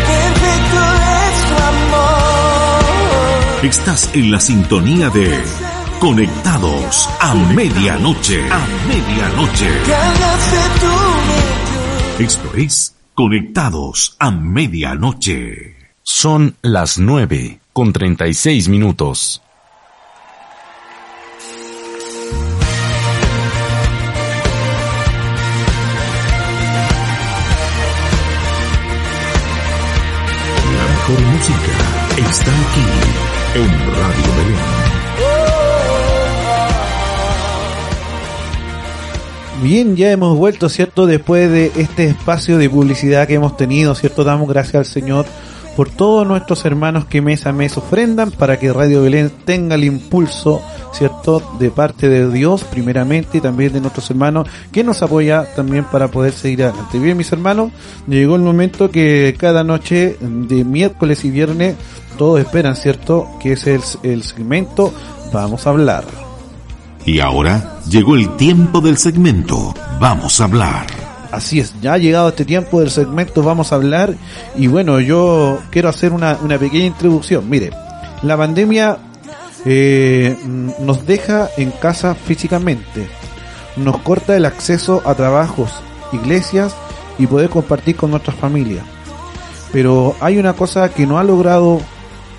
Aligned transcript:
perfecto 0.06 0.80
es 1.26 1.36
tu 1.48 1.56
amor. 1.72 2.84
Estás 3.64 4.10
en 4.14 4.30
la 4.30 4.38
sintonía 4.40 5.10
de 5.10 5.42
Conectados 5.98 7.08
a 7.20 7.34
medianoche. 7.34 8.48
A 8.48 8.64
medianoche. 8.86 9.68
Esto 12.20 12.54
es 12.54 12.94
Conectados 13.14 14.14
a 14.20 14.30
medianoche. 14.30 15.74
Son 16.04 16.54
las 16.62 16.98
9 16.98 17.58
con 17.72 17.92
36 17.92 18.68
minutos. 18.68 19.42
Mejor 31.08 31.26
música 31.26 31.72
está 32.18 32.50
aquí 32.50 32.84
en 33.54 33.68
Radio 33.94 34.32
Belén. 34.36 34.88
Bien, 39.62 39.96
ya 39.96 40.12
hemos 40.12 40.36
vuelto, 40.36 40.68
¿cierto? 40.68 41.06
Después 41.06 41.50
de 41.50 41.72
este 41.76 42.04
espacio 42.06 42.58
de 42.58 42.70
publicidad 42.70 43.26
que 43.26 43.34
hemos 43.34 43.56
tenido, 43.56 43.94
¿cierto? 43.94 44.22
Damos 44.22 44.48
gracias 44.48 44.74
al 44.76 44.84
Señor 44.84 45.26
por 45.78 45.90
todos 45.90 46.26
nuestros 46.26 46.64
hermanos 46.64 47.04
que 47.04 47.22
mes 47.22 47.46
a 47.46 47.52
mes 47.52 47.76
ofrendan 47.76 48.32
para 48.32 48.58
que 48.58 48.72
Radio 48.72 49.00
Belén 49.00 49.30
tenga 49.44 49.76
el 49.76 49.84
impulso, 49.84 50.60
¿cierto? 50.92 51.40
De 51.60 51.70
parte 51.70 52.08
de 52.08 52.28
Dios, 52.32 52.64
primeramente, 52.64 53.38
y 53.38 53.40
también 53.40 53.72
de 53.72 53.80
nuestros 53.80 54.10
hermanos 54.10 54.48
que 54.72 54.82
nos 54.82 55.02
apoya 55.02 55.54
también 55.54 55.84
para 55.84 56.08
poder 56.08 56.32
seguir 56.32 56.64
adelante. 56.64 56.98
Bien, 56.98 57.16
mis 57.16 57.30
hermanos, 57.30 57.70
llegó 58.08 58.34
el 58.34 58.42
momento 58.42 58.90
que 58.90 59.36
cada 59.38 59.62
noche 59.62 60.16
de 60.20 60.64
miércoles 60.64 61.24
y 61.24 61.30
viernes 61.30 61.76
todos 62.16 62.40
esperan, 62.40 62.74
¿cierto? 62.74 63.28
Que 63.40 63.52
es 63.52 63.68
el, 63.68 63.80
el 64.02 64.24
segmento 64.24 64.92
Vamos 65.32 65.64
a 65.64 65.70
hablar. 65.70 66.04
Y 67.06 67.20
ahora 67.20 67.78
llegó 67.88 68.16
el 68.16 68.34
tiempo 68.36 68.80
del 68.80 68.96
segmento. 68.96 69.74
Vamos 70.00 70.40
a 70.40 70.44
hablar. 70.44 71.07
Así 71.30 71.60
es, 71.60 71.74
ya 71.82 71.92
ha 71.92 71.98
llegado 71.98 72.30
este 72.30 72.46
tiempo 72.46 72.80
del 72.80 72.90
segmento, 72.90 73.42
vamos 73.42 73.72
a 73.72 73.76
hablar. 73.76 74.14
Y 74.56 74.66
bueno, 74.66 74.98
yo 75.00 75.60
quiero 75.70 75.88
hacer 75.88 76.12
una, 76.12 76.36
pequeña 76.58 76.86
introducción. 76.86 77.48
Mire, 77.50 77.70
la 78.22 78.36
pandemia 78.36 78.98
eh, 79.66 80.36
nos 80.78 81.06
deja 81.06 81.50
en 81.58 81.70
casa 81.70 82.14
físicamente, 82.14 83.06
nos 83.76 83.98
corta 83.98 84.36
el 84.36 84.46
acceso 84.46 85.02
a 85.04 85.14
trabajos, 85.14 85.70
iglesias 86.12 86.74
y 87.18 87.26
poder 87.26 87.50
compartir 87.50 87.96
con 87.96 88.10
nuestras 88.10 88.36
familias. 88.36 88.84
Pero 89.70 90.16
hay 90.20 90.38
una 90.38 90.54
cosa 90.54 90.88
que 90.88 91.06
no 91.06 91.18
ha 91.18 91.24
logrado 91.24 91.82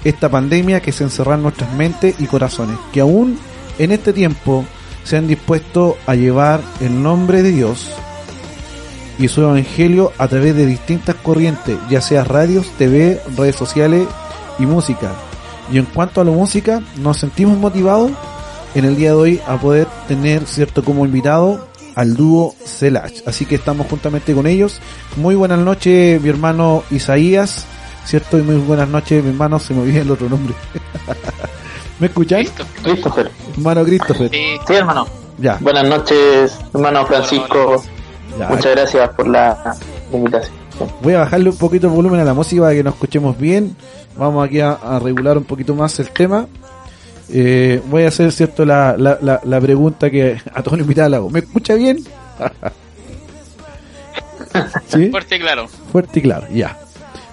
esta 0.03 0.30
pandemia, 0.30 0.81
que 0.81 0.90
es 0.90 1.02
encerrar 1.02 1.38
nuestras 1.38 1.72
mentes 1.76 2.16
y 2.20 2.26
corazones, 2.26 2.78
que 2.92 3.02
aún 3.02 3.38
en 3.78 3.92
este 3.92 4.14
tiempo 4.14 4.66
se 5.03 5.18
han 5.18 5.28
dispuesto 5.28 5.96
a 6.08 6.16
llevar 6.16 6.62
el 6.81 7.03
nombre 7.03 7.44
de 7.44 7.52
Dios 7.52 7.92
y 9.20 9.28
su 9.28 9.42
evangelio 9.42 10.14
a 10.17 10.28
través 10.28 10.56
de 10.56 10.66
distintas 10.66 11.16
corrientes, 11.16 11.78
ya 11.89 12.02
sea 12.02 12.23
radios, 12.23 12.67
TV, 12.78 13.22
redes 13.38 13.56
sociales 13.56 14.08
y 14.58 14.66
música. 14.66 15.12
Y 15.72 15.78
en 15.78 15.86
cuanto 15.86 16.22
a 16.22 16.23
la 16.23 16.31
música, 16.31 16.81
nos 16.95 17.17
sentimos 17.17 17.58
motivados 17.58 18.12
en 18.73 18.86
el 18.86 18.95
día 18.95 19.09
de 19.09 19.16
hoy 19.16 19.42
a 19.45 19.58
poder 19.58 19.88
tener, 20.08 20.45
cierto, 20.47 20.84
como 20.84 21.06
invitado 21.06 21.67
al 21.95 22.16
dúo 22.16 22.56
Celach. 22.66 23.14
Así 23.25 23.45
que 23.45 23.56
estamos 23.56 23.88
juntamente 23.88 24.34
con 24.34 24.47
ellos. 24.47 24.80
Muy 25.17 25.36
buenas 25.36 25.59
noches, 25.59 26.22
mi 26.22 26.30
hermano 26.30 26.84
Isaías, 26.90 27.66
cierto, 28.06 28.40
y 28.40 28.42
muy 28.42 28.56
buenas 28.56 28.88
noches, 28.88 29.22
mi 29.22 29.31
hermano, 29.31 29.59
se 29.59 29.74
me 29.74 29.81
olvidó 29.81 30.01
el 30.01 30.12
otro 30.12 30.30
nombre. 30.30 30.56
¿Me 32.00 32.07
escuchan? 32.07 32.46
Christopher. 32.81 33.30
Hermano 33.57 33.84
Christopher. 33.84 34.31
Sí, 34.31 34.74
hermano. 34.74 35.06
Ya. 35.38 35.57
Buenas 35.59 35.86
noches, 35.86 36.57
hermano 36.74 37.06
Francisco. 37.06 37.84
Muchas 38.47 38.75
gracias 38.75 39.09
por 39.09 39.27
la 39.27 39.75
invitación. 40.11 40.55
Voy 41.01 41.13
a 41.13 41.19
bajarle 41.19 41.50
un 41.50 41.57
poquito 41.57 41.88
el 41.88 41.94
volumen 41.94 42.22
a 42.22 42.23
la 42.23 42.33
música 42.33 42.61
para 42.61 42.73
que 42.73 42.83
nos 42.83 42.94
escuchemos 42.94 43.38
bien. 43.38 43.75
Vamos 44.17 44.45
aquí 44.45 44.61
a, 44.61 44.73
a 44.73 45.00
regular 45.00 45.38
un 45.38 45.44
poquito 45.44 45.75
más 45.75 46.00
el 46.00 46.09
tema. 46.11 46.47
Eh, 47.31 47.81
voy 47.89 48.03
a 48.03 48.07
hacer 48.07 48.31
cierto 48.31 48.66
la, 48.66 48.95
la, 48.97 49.17
la, 49.22 49.39
la 49.44 49.61
pregunta 49.61 50.09
que 50.09 50.38
a 50.53 50.63
todos 50.63 50.77
los 50.77 50.85
invitados 50.85 51.11
le 51.11 51.17
hago. 51.17 51.29
¿Me 51.29 51.39
escucha 51.39 51.75
bien? 51.75 52.00
¿Sí? 54.88 55.09
Fuerte 55.09 55.35
y 55.35 55.39
claro. 55.39 55.67
Fuerte 55.91 56.19
y 56.19 56.21
claro, 56.21 56.47
ya. 56.51 56.77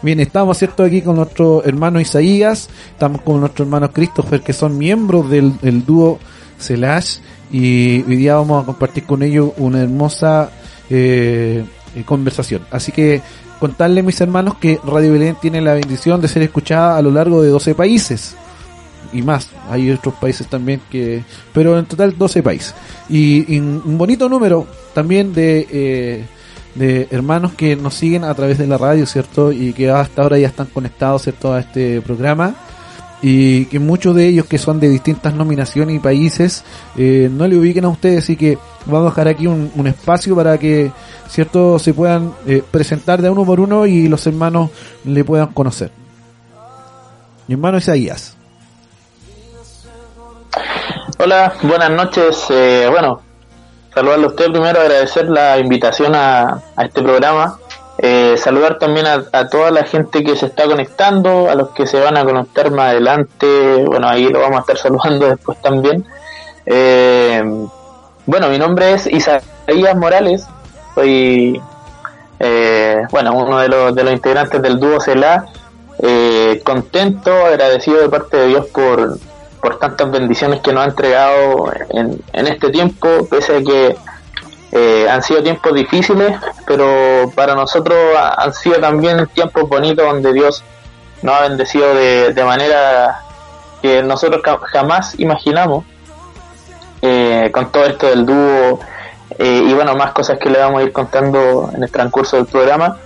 Bien, 0.02 0.20
estamos 0.20 0.58
cierto 0.58 0.84
aquí 0.84 1.02
con 1.02 1.16
nuestro 1.16 1.64
hermano 1.64 2.00
Isaías, 2.00 2.68
estamos 2.90 3.22
con 3.22 3.40
nuestro 3.40 3.64
hermano 3.64 3.90
Christopher, 3.90 4.42
que 4.42 4.52
son 4.52 4.76
miembros 4.76 5.30
del, 5.30 5.58
del 5.60 5.84
dúo 5.84 6.18
Celash, 6.58 7.18
y 7.50 8.02
hoy 8.02 8.16
día 8.16 8.36
vamos 8.36 8.62
a 8.62 8.66
compartir 8.66 9.04
con 9.04 9.22
ellos 9.22 9.52
una 9.56 9.82
hermosa 9.82 10.50
eh, 10.90 11.64
conversación. 12.04 12.62
Así 12.70 12.92
que 12.92 13.22
contarles, 13.58 14.04
mis 14.04 14.20
hermanos, 14.20 14.56
que 14.56 14.80
Radio 14.84 15.12
Belén 15.12 15.36
tiene 15.40 15.60
la 15.60 15.74
bendición 15.74 16.20
de 16.20 16.28
ser 16.28 16.42
escuchada 16.42 16.96
a 16.96 17.02
lo 17.02 17.10
largo 17.10 17.42
de 17.42 17.48
12 17.48 17.74
países 17.74 18.36
y 19.12 19.22
más. 19.22 19.48
Hay 19.70 19.90
otros 19.90 20.14
países 20.14 20.46
también 20.46 20.80
que, 20.90 21.24
pero 21.52 21.78
en 21.78 21.86
total 21.86 22.16
12 22.16 22.42
países. 22.42 22.74
Y, 23.08 23.54
y 23.54 23.58
un 23.58 23.98
bonito 23.98 24.28
número 24.28 24.66
también 24.94 25.32
de, 25.32 25.66
eh, 25.70 26.24
de 26.74 27.08
hermanos 27.10 27.52
que 27.54 27.76
nos 27.76 27.94
siguen 27.94 28.24
a 28.24 28.34
través 28.34 28.58
de 28.58 28.66
la 28.66 28.78
radio, 28.78 29.06
¿cierto? 29.06 29.52
Y 29.52 29.72
que 29.72 29.90
hasta 29.90 30.22
ahora 30.22 30.38
ya 30.38 30.48
están 30.48 30.66
conectados, 30.66 31.22
¿cierto? 31.22 31.52
A 31.52 31.60
este 31.60 32.00
programa. 32.00 32.54
Y 33.22 33.64
que 33.66 33.78
muchos 33.78 34.14
de 34.14 34.26
ellos 34.26 34.46
que 34.46 34.58
son 34.58 34.78
de 34.78 34.88
distintas 34.88 35.34
nominaciones 35.34 35.96
y 35.96 35.98
países 35.98 36.64
eh, 36.96 37.30
no 37.32 37.48
le 37.48 37.56
ubiquen 37.56 37.86
a 37.86 37.88
ustedes, 37.88 38.24
así 38.24 38.36
que 38.36 38.58
vamos 38.86 39.06
a 39.06 39.10
dejar 39.10 39.28
aquí 39.28 39.46
un, 39.46 39.70
un 39.74 39.86
espacio 39.86 40.34
para 40.34 40.58
que, 40.58 40.90
¿cierto? 41.28 41.78
Se 41.78 41.92
puedan 41.92 42.32
eh, 42.46 42.62
presentar 42.70 43.20
de 43.20 43.30
uno 43.30 43.44
por 43.44 43.60
uno 43.60 43.86
y 43.86 44.08
los 44.08 44.26
hermanos 44.26 44.70
le 45.04 45.24
puedan 45.24 45.48
conocer. 45.48 45.90
Mi 47.46 47.54
hermano 47.54 47.78
Isaías. 47.78 48.36
Hola, 51.18 51.54
buenas 51.62 51.90
noches. 51.90 52.46
Eh, 52.50 52.88
bueno, 52.90 53.22
saludarle 53.94 54.26
a 54.26 54.28
usted 54.28 54.50
primero, 54.50 54.80
agradecer 54.80 55.28
la 55.28 55.58
invitación 55.58 56.14
a, 56.14 56.62
a 56.76 56.84
este 56.84 57.02
programa. 57.02 57.58
Eh, 57.98 58.36
saludar 58.36 58.78
también 58.78 59.06
a, 59.06 59.24
a 59.32 59.48
toda 59.48 59.70
la 59.70 59.84
gente 59.84 60.22
que 60.22 60.36
se 60.36 60.46
está 60.46 60.66
conectando, 60.66 61.48
a 61.48 61.54
los 61.54 61.70
que 61.70 61.86
se 61.86 61.98
van 61.98 62.16
a 62.16 62.24
conectar 62.24 62.70
más 62.70 62.90
adelante. 62.90 63.84
Bueno, 63.86 64.08
ahí 64.08 64.28
lo 64.28 64.40
vamos 64.40 64.58
a 64.58 64.60
estar 64.60 64.76
saludando 64.98 65.28
después 65.28 65.60
también. 65.62 66.04
Eh, 66.66 67.42
bueno, 68.26 68.48
mi 68.48 68.58
nombre 68.58 68.92
es 68.92 69.06
Isaías 69.06 69.96
Morales. 69.96 70.46
Soy, 70.94 71.60
eh, 72.40 73.02
bueno, 73.10 73.32
uno 73.34 73.58
de 73.58 73.68
los, 73.68 73.94
de 73.94 74.04
los 74.04 74.12
integrantes 74.12 74.60
del 74.62 74.78
dúo 74.78 75.00
CELA. 75.00 75.46
Eh, 76.02 76.60
contento, 76.64 77.32
agradecido 77.46 78.00
de 78.02 78.08
parte 78.08 78.36
de 78.36 78.46
Dios 78.48 78.66
por, 78.66 79.18
por 79.62 79.78
tantas 79.78 80.10
bendiciones 80.10 80.60
que 80.60 80.72
nos 80.72 80.84
ha 80.84 80.88
entregado 80.90 81.72
en, 81.90 82.20
en 82.32 82.46
este 82.46 82.70
tiempo, 82.70 83.26
pese 83.30 83.56
a 83.56 83.62
que 83.62 83.96
eh, 84.72 85.08
han 85.08 85.22
sido 85.22 85.42
tiempos 85.42 85.72
difíciles, 85.72 86.38
pero 86.66 87.30
para 87.34 87.54
nosotros 87.54 87.96
ha- 88.18 88.34
han 88.42 88.52
sido 88.52 88.78
también 88.78 89.26
tiempos 89.28 89.66
bonitos 89.68 90.04
donde 90.04 90.32
Dios 90.34 90.62
nos 91.22 91.34
ha 91.34 91.42
bendecido 91.48 91.94
de, 91.94 92.34
de 92.34 92.44
manera 92.44 93.20
que 93.80 94.02
nosotros 94.02 94.42
jamás 94.70 95.18
imaginamos 95.18 95.84
eh, 97.02 97.50
con 97.52 97.70
todo 97.72 97.84
esto 97.84 98.06
del 98.08 98.24
dúo 98.26 98.80
eh, 99.38 99.62
y 99.68 99.72
bueno, 99.74 99.94
más 99.96 100.12
cosas 100.12 100.38
que 100.38 100.48
le 100.50 100.58
vamos 100.58 100.80
a 100.80 100.84
ir 100.84 100.92
contando 100.92 101.70
en 101.74 101.82
el 101.82 101.90
transcurso 101.90 102.36
del 102.36 102.46
programa. 102.46 102.96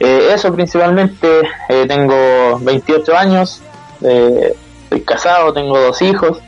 Eh, 0.00 0.30
eso 0.34 0.52
principalmente, 0.52 1.40
eh, 1.68 1.84
tengo 1.86 2.58
28 2.60 3.16
años, 3.16 3.60
estoy 4.00 5.00
casado, 5.02 5.52
tengo 5.52 5.78
dos 5.78 6.02
hijos, 6.02 6.38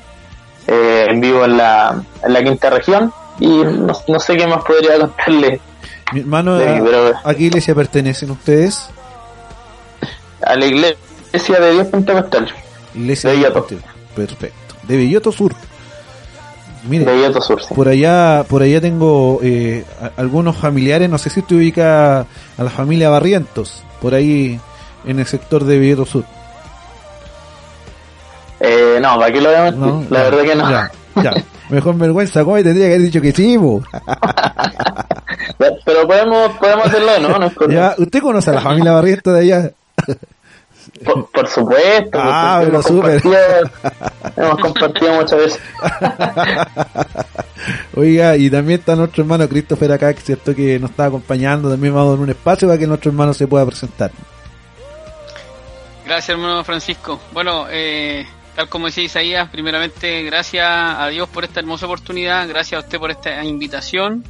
eh, 0.66 1.06
vivo 1.16 1.44
en 1.44 1.56
la, 1.56 2.02
en 2.22 2.32
la 2.32 2.42
quinta 2.42 2.70
región 2.70 3.12
y 3.38 3.48
no, 3.48 3.92
no 4.08 4.20
sé 4.20 4.36
qué 4.36 4.46
más 4.46 4.64
podría 4.64 4.98
contarle 4.98 5.60
Mi 6.12 6.20
hermano, 6.20 6.58
Sí, 6.58 6.64
¿a, 6.66 6.82
pero- 6.82 7.12
a 7.22 7.34
qué 7.34 7.42
iglesia 7.44 7.74
pertenecen 7.74 8.30
ustedes? 8.30 8.88
a 10.42 10.56
la 10.56 10.66
iglesia 10.66 11.58
de 11.60 11.72
Dios 11.72 11.86
Pentecostal, 11.88 12.52
Iglesia 12.94 13.30
De 13.30 13.36
Villoto. 13.36 13.66
Perfecto. 14.14 14.74
De 14.82 14.96
Villoto 14.96 15.32
Sur. 15.32 15.52
Mire, 16.88 17.04
Sur. 17.40 17.62
sí. 17.62 17.74
por 17.74 17.88
allá, 17.88 18.44
por 18.48 18.62
allá 18.62 18.80
tengo 18.80 19.40
eh, 19.42 19.84
a- 20.00 20.20
algunos 20.20 20.56
familiares, 20.56 21.08
no 21.08 21.18
sé 21.18 21.30
si 21.30 21.40
usted 21.40 21.56
ubica 21.56 22.20
a 22.20 22.26
la 22.62 22.70
familia 22.70 23.08
Barrientos, 23.08 23.82
por 24.02 24.14
ahí 24.14 24.60
en 25.06 25.18
el 25.18 25.26
sector 25.26 25.64
de 25.64 25.78
Villoto 25.78 26.04
Sur. 26.06 26.24
Eh, 28.60 28.98
no, 29.00 29.18
¿para 29.18 29.32
qué 29.32 29.40
lo 29.40 29.48
voy 29.48 29.58
a? 29.58 29.70
¿no? 29.70 30.04
La 30.10 30.18
Ya, 30.24 30.30
verdad 30.30 30.42
que 30.44 30.54
no. 30.54 30.70
Ya, 30.70 30.90
ya. 31.22 31.32
Mejor 31.70 31.96
vergüenza, 31.96 32.44
¿cómo 32.44 32.56
tendría 32.56 32.86
que 32.88 32.94
haber 32.94 33.06
dicho 33.06 33.20
que 33.20 33.32
sí? 33.32 33.58
Pero 35.84 36.06
podemos, 36.06 36.50
podemos 36.58 36.86
hacerlo, 36.86 37.10
¿no? 37.20 37.38
no 37.38 37.46
es. 37.46 37.52
Ya, 37.70 37.94
¿Usted 37.98 38.20
conoce 38.20 38.50
a 38.50 38.54
la 38.54 38.60
familia 38.60 38.92
Barriento 38.92 39.32
de 39.32 39.40
allá? 39.40 39.70
Por, 41.02 41.30
por 41.30 41.48
supuesto. 41.48 42.18
Ah, 42.20 42.58
pero 42.60 42.70
hemos, 42.70 42.86
súper. 42.86 43.22
compartido, 43.22 43.70
hemos 44.36 44.60
compartido 44.60 45.14
muchas 45.14 45.38
veces. 45.38 45.60
Oiga, 47.96 48.36
y 48.36 48.50
también 48.50 48.80
está 48.80 48.94
nuestro 48.94 49.22
hermano 49.22 49.48
Christopher 49.48 49.92
acá, 49.92 50.12
que 50.14 50.20
cierto 50.20 50.54
que 50.54 50.78
nos 50.78 50.90
está 50.90 51.06
acompañando. 51.06 51.70
También 51.70 51.94
vamos 51.94 52.08
a 52.08 52.10
dar 52.12 52.20
un 52.20 52.30
espacio 52.30 52.68
para 52.68 52.78
que 52.78 52.86
nuestro 52.86 53.10
hermano 53.10 53.34
se 53.34 53.46
pueda 53.46 53.66
presentar. 53.66 54.12
Gracias, 56.04 56.28
hermano 56.28 56.62
Francisco. 56.64 57.20
Bueno, 57.32 57.66
eh, 57.70 58.26
tal 58.54 58.68
como 58.68 58.86
decía 58.86 59.04
Isaías, 59.04 59.48
primeramente, 59.50 60.22
gracias 60.22 60.66
a 60.68 61.08
Dios 61.08 61.28
por 61.28 61.44
esta 61.44 61.60
hermosa 61.60 61.86
oportunidad, 61.86 62.46
gracias 62.48 62.82
a 62.82 62.84
usted 62.84 62.98
por 62.98 63.10
esta 63.10 63.42
invitación. 63.42 64.24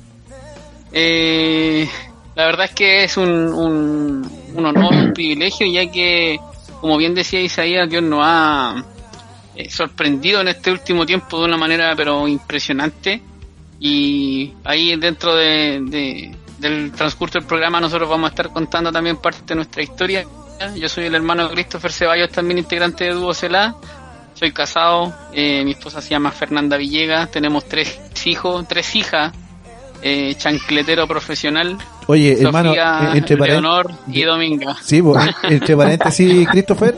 Eh, 0.92 1.88
la 2.36 2.46
verdad 2.46 2.66
es 2.66 2.74
que 2.74 3.04
es 3.04 3.16
un, 3.16 3.28
un, 3.28 4.30
un 4.54 4.66
honor, 4.66 4.94
un 4.94 5.12
privilegio, 5.12 5.66
ya 5.66 5.90
que, 5.90 6.38
como 6.84 6.98
bien 6.98 7.14
decía 7.14 7.40
Isaías, 7.40 7.88
Dios 7.88 8.02
nos 8.02 8.20
ha 8.22 8.84
eh, 9.56 9.70
sorprendido 9.70 10.42
en 10.42 10.48
este 10.48 10.70
último 10.70 11.06
tiempo 11.06 11.38
de 11.38 11.46
una 11.46 11.56
manera 11.56 11.94
pero 11.96 12.28
impresionante. 12.28 13.22
Y 13.80 14.52
ahí 14.64 14.94
dentro 14.96 15.34
de, 15.34 15.80
de- 15.80 16.36
del 16.58 16.92
transcurso 16.92 17.38
del 17.38 17.48
programa 17.48 17.80
nosotros 17.80 18.06
vamos 18.06 18.28
a 18.28 18.32
estar 18.34 18.50
contando 18.50 18.92
también 18.92 19.16
parte 19.16 19.40
de 19.46 19.54
nuestra 19.54 19.82
historia. 19.82 20.26
Yo 20.76 20.86
soy 20.90 21.06
el 21.06 21.14
hermano 21.14 21.48
Christopher 21.48 21.90
Ceballos, 21.90 22.28
también 22.28 22.58
integrante 22.58 23.04
de 23.04 23.12
Dúo 23.12 23.32
Celá. 23.32 23.74
Soy 24.34 24.52
casado, 24.52 25.10
eh, 25.32 25.64
mi 25.64 25.70
esposa 25.70 26.02
se 26.02 26.10
llama 26.10 26.32
Fernanda 26.32 26.76
Villegas, 26.76 27.30
tenemos 27.30 27.64
tres 27.64 27.98
hijos, 28.26 28.68
tres 28.68 28.94
hijas, 28.94 29.32
eh, 30.06 30.34
chancletero 30.36 31.08
profesional, 31.08 31.78
Oye, 32.06 32.38
hermano, 32.38 32.68
Sofía, 32.68 33.12
eh, 33.14 33.18
entre. 33.18 33.36
Leonor 33.38 33.90
y 34.06 34.22
Dominga. 34.22 34.76
Sí, 34.82 35.02
entre 35.44 35.74
paréntesis, 35.74 36.46
Christopher, 36.50 36.94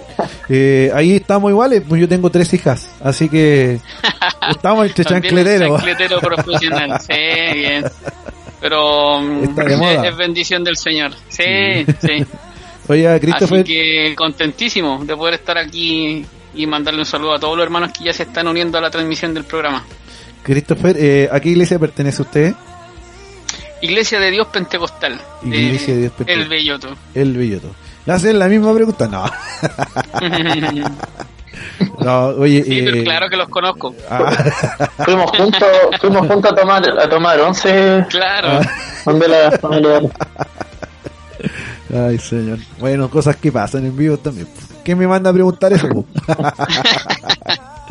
eh, 0.49 0.91
ahí 0.93 1.15
estamos 1.15 1.53
iguales, 1.53 1.85
pues 1.89 2.01
yo 2.01 2.09
tengo 2.09 2.31
tres 2.31 2.53
hijas, 2.53 2.91
así 3.01 3.29
que 3.29 3.79
estamos 4.51 4.87
entre 4.87 5.05
chancleteros. 5.05 5.81
chancletero 5.81 6.19
profesional, 6.19 7.01
sí, 7.09 7.55
bien. 7.55 7.85
Pero 8.61 9.21
mm, 9.21 9.61
es, 9.61 10.05
es 10.05 10.17
bendición 10.17 10.65
del 10.65 10.77
Señor, 10.77 11.13
sí, 11.29 11.87
sí. 12.01 12.27
Oiga, 12.89 13.15
Así 13.15 13.21
Christopher, 13.21 13.63
que 13.63 14.15
contentísimo 14.17 15.05
de 15.05 15.17
poder 15.17 15.35
estar 15.35 15.57
aquí 15.59 16.27
y 16.55 16.67
mandarle 16.67 17.01
un 17.01 17.07
saludo 17.07 17.35
a 17.35 17.39
todos 17.39 17.57
los 17.57 17.65
hermanos 17.65 17.93
que 17.97 18.07
ya 18.07 18.13
se 18.13 18.25
están 18.25 18.49
uniendo 18.49 18.79
a 18.79 18.81
la 18.81 18.91
transmisión 18.91 19.33
del 19.33 19.45
programa. 19.45 19.85
Christopher, 20.43 20.97
eh, 20.99 21.29
¿a 21.31 21.39
qué 21.39 21.51
iglesia 21.51 21.79
pertenece 21.79 22.23
usted? 22.23 22.55
Iglesia 23.83 24.19
de 24.21 24.31
Dios 24.31 24.47
Pentecostal. 24.49 25.21
Iglesia 25.43 25.95
de 25.95 26.01
Dios 26.01 26.13
Pentecostal. 26.13 26.43
El 26.43 26.49
Belloto. 26.49 26.89
El 27.15 27.37
Belloto. 27.37 27.71
¿Le 28.07 28.13
hacen 28.13 28.39
la 28.39 28.49
misma 28.49 28.73
pregunta? 28.75 29.09
No. 29.09 29.25
no, 32.05 32.27
oye, 32.39 32.63
Sí, 32.63 32.83
pero 32.85 32.97
eh, 32.99 33.05
claro 33.05 33.29
que 33.29 33.37
los 33.37 33.49
conozco. 33.49 33.95
ah, 34.11 34.31
Fuimos 35.05 35.31
juntos, 35.31 35.69
fuimos 36.01 36.27
juntos 36.27 36.53
a 36.53 36.55
tomar, 36.55 36.99
a 37.01 37.09
tomar 37.09 37.41
once 37.41 38.05
Claro. 38.09 38.61
donde 39.05 39.29
la 39.29 39.51
familia. 39.53 40.01
ay, 41.95 42.19
señor. 42.19 42.59
Bueno, 42.79 43.09
cosas 43.11 43.37
que 43.37 43.51
pasan 43.53 43.87
en 43.87 43.97
vivo 43.97 44.17
también. 44.19 44.49
¿Quién 44.85 44.99
me 44.99 45.07
manda 45.07 45.31
a 45.31 45.33
preguntar 45.33 45.73
eso? 45.73 45.89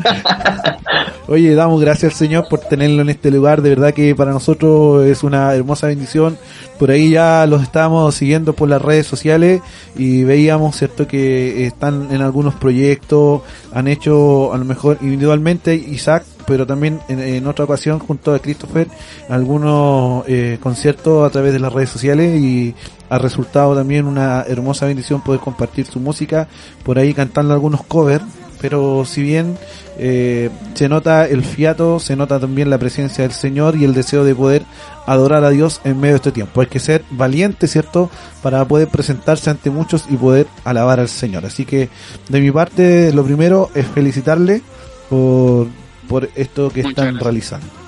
Oye, 1.28 1.54
damos 1.54 1.80
gracias 1.80 2.12
al 2.12 2.18
Señor 2.18 2.46
por 2.48 2.60
tenerlo 2.60 3.02
en 3.02 3.10
este 3.10 3.30
lugar. 3.30 3.62
De 3.62 3.70
verdad 3.70 3.92
que 3.92 4.14
para 4.14 4.30
nosotros 4.30 5.04
es 5.06 5.22
una 5.22 5.54
hermosa 5.54 5.88
bendición. 5.88 6.38
Por 6.78 6.90
ahí 6.90 7.10
ya 7.10 7.46
los 7.46 7.62
estábamos 7.62 8.14
siguiendo 8.14 8.52
por 8.52 8.68
las 8.68 8.82
redes 8.82 9.06
sociales 9.06 9.60
y 9.96 10.24
veíamos, 10.24 10.76
cierto, 10.76 11.08
que 11.08 11.66
están 11.66 12.12
en 12.12 12.20
algunos 12.20 12.54
proyectos, 12.54 13.42
han 13.72 13.88
hecho 13.88 14.52
a 14.52 14.58
lo 14.58 14.64
mejor 14.64 14.98
individualmente 15.00 15.74
Isaac, 15.74 16.24
pero 16.46 16.66
también 16.66 17.00
en, 17.08 17.18
en 17.18 17.46
otra 17.46 17.64
ocasión 17.64 17.98
junto 17.98 18.34
a 18.34 18.38
Christopher 18.38 18.86
algunos 19.28 20.24
eh, 20.28 20.58
conciertos 20.62 21.26
a 21.26 21.30
través 21.30 21.52
de 21.52 21.58
las 21.58 21.72
redes 21.72 21.90
sociales 21.90 22.40
y 22.40 22.74
ha 23.08 23.18
resultado 23.18 23.74
también 23.74 24.06
una 24.06 24.42
hermosa 24.42 24.86
bendición 24.86 25.22
poder 25.22 25.40
compartir 25.40 25.86
su 25.86 26.00
música, 26.00 26.48
por 26.84 26.98
ahí 26.98 27.14
cantando 27.14 27.54
algunos 27.54 27.84
covers, 27.84 28.24
pero 28.60 29.04
si 29.04 29.22
bien 29.22 29.56
eh, 29.98 30.50
se 30.74 30.88
nota 30.88 31.26
el 31.26 31.44
fiato, 31.44 31.98
se 32.00 32.16
nota 32.16 32.38
también 32.40 32.70
la 32.70 32.78
presencia 32.78 33.22
del 33.22 33.32
Señor 33.32 33.76
y 33.76 33.84
el 33.84 33.94
deseo 33.94 34.24
de 34.24 34.34
poder 34.34 34.62
adorar 35.06 35.44
a 35.44 35.50
Dios 35.50 35.80
en 35.84 35.98
medio 35.98 36.14
de 36.14 36.16
este 36.16 36.32
tiempo. 36.32 36.60
Hay 36.60 36.66
que 36.66 36.80
ser 36.80 37.02
valiente, 37.10 37.68
¿cierto? 37.68 38.10
Para 38.42 38.64
poder 38.64 38.88
presentarse 38.88 39.50
ante 39.50 39.70
muchos 39.70 40.04
y 40.10 40.16
poder 40.16 40.46
alabar 40.64 41.00
al 41.00 41.08
Señor. 41.08 41.46
Así 41.46 41.64
que 41.64 41.88
de 42.28 42.40
mi 42.40 42.50
parte, 42.50 43.12
lo 43.12 43.24
primero 43.24 43.70
es 43.74 43.86
felicitarle 43.86 44.62
por, 45.08 45.68
por 46.08 46.28
esto 46.34 46.70
que 46.70 46.82
Muchas 46.82 46.90
están 46.90 47.04
gracias. 47.06 47.22
realizando. 47.22 47.85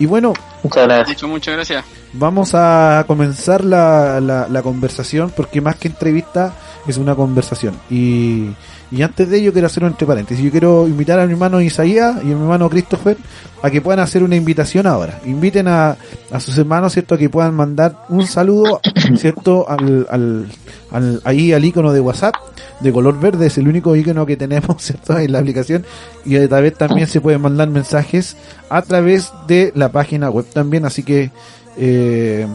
Y 0.00 0.06
bueno, 0.06 0.32
Muchas 0.62 0.84
gracias. 0.84 1.08
Muchas, 1.08 1.30
muchas 1.30 1.54
gracias. 1.54 1.84
Vamos 2.12 2.50
a 2.54 3.04
comenzar 3.06 3.64
la, 3.64 4.20
la, 4.20 4.48
la 4.48 4.62
conversación 4.62 5.32
porque 5.34 5.60
más 5.60 5.76
que 5.76 5.88
entrevista 5.88 6.54
es 6.86 6.96
una 6.96 7.14
conversación. 7.14 7.74
Y, 7.88 8.48
y 8.90 9.02
antes 9.02 9.28
de 9.28 9.38
ello 9.38 9.52
quiero 9.52 9.66
hacer 9.66 9.84
un 9.84 9.90
entre 9.90 10.06
paréntesis. 10.06 10.44
Yo 10.44 10.50
quiero 10.50 10.88
invitar 10.88 11.20
a 11.20 11.26
mi 11.26 11.32
hermano 11.32 11.60
Isaías 11.60 12.16
y 12.16 12.32
a 12.32 12.34
mi 12.34 12.42
hermano 12.42 12.68
Christopher 12.68 13.16
a 13.62 13.70
que 13.70 13.80
puedan 13.80 14.00
hacer 14.00 14.22
una 14.22 14.36
invitación 14.36 14.86
ahora. 14.86 15.20
Inviten 15.24 15.68
a, 15.68 15.96
a 16.30 16.40
sus 16.40 16.56
hermanos, 16.58 16.92
¿cierto? 16.92 17.14
A 17.14 17.18
que 17.18 17.28
puedan 17.28 17.54
mandar 17.54 18.04
un 18.08 18.26
saludo, 18.26 18.80
¿cierto? 19.16 19.68
Al, 19.68 20.06
al, 20.10 20.48
al, 20.90 21.20
ahí 21.24 21.52
al 21.52 21.64
icono 21.64 21.92
de 21.92 22.00
WhatsApp 22.00 22.34
de 22.80 22.92
color 22.92 23.18
verde. 23.18 23.46
Es 23.46 23.58
el 23.58 23.68
único 23.68 23.94
icono 23.96 24.26
que 24.26 24.36
tenemos, 24.36 24.76
¿cierto? 24.82 25.18
En 25.18 25.32
la 25.32 25.38
aplicación. 25.38 25.84
Y 26.24 26.36
a 26.36 26.48
través 26.48 26.74
también 26.74 27.06
se 27.06 27.20
pueden 27.20 27.40
mandar 27.40 27.68
mensajes 27.68 28.36
a 28.68 28.82
través 28.82 29.32
de 29.46 29.72
la 29.74 29.90
página 29.90 30.30
web 30.30 30.46
también. 30.52 30.84
Así 30.84 31.02
que 31.02 31.30
eh, 31.76 32.46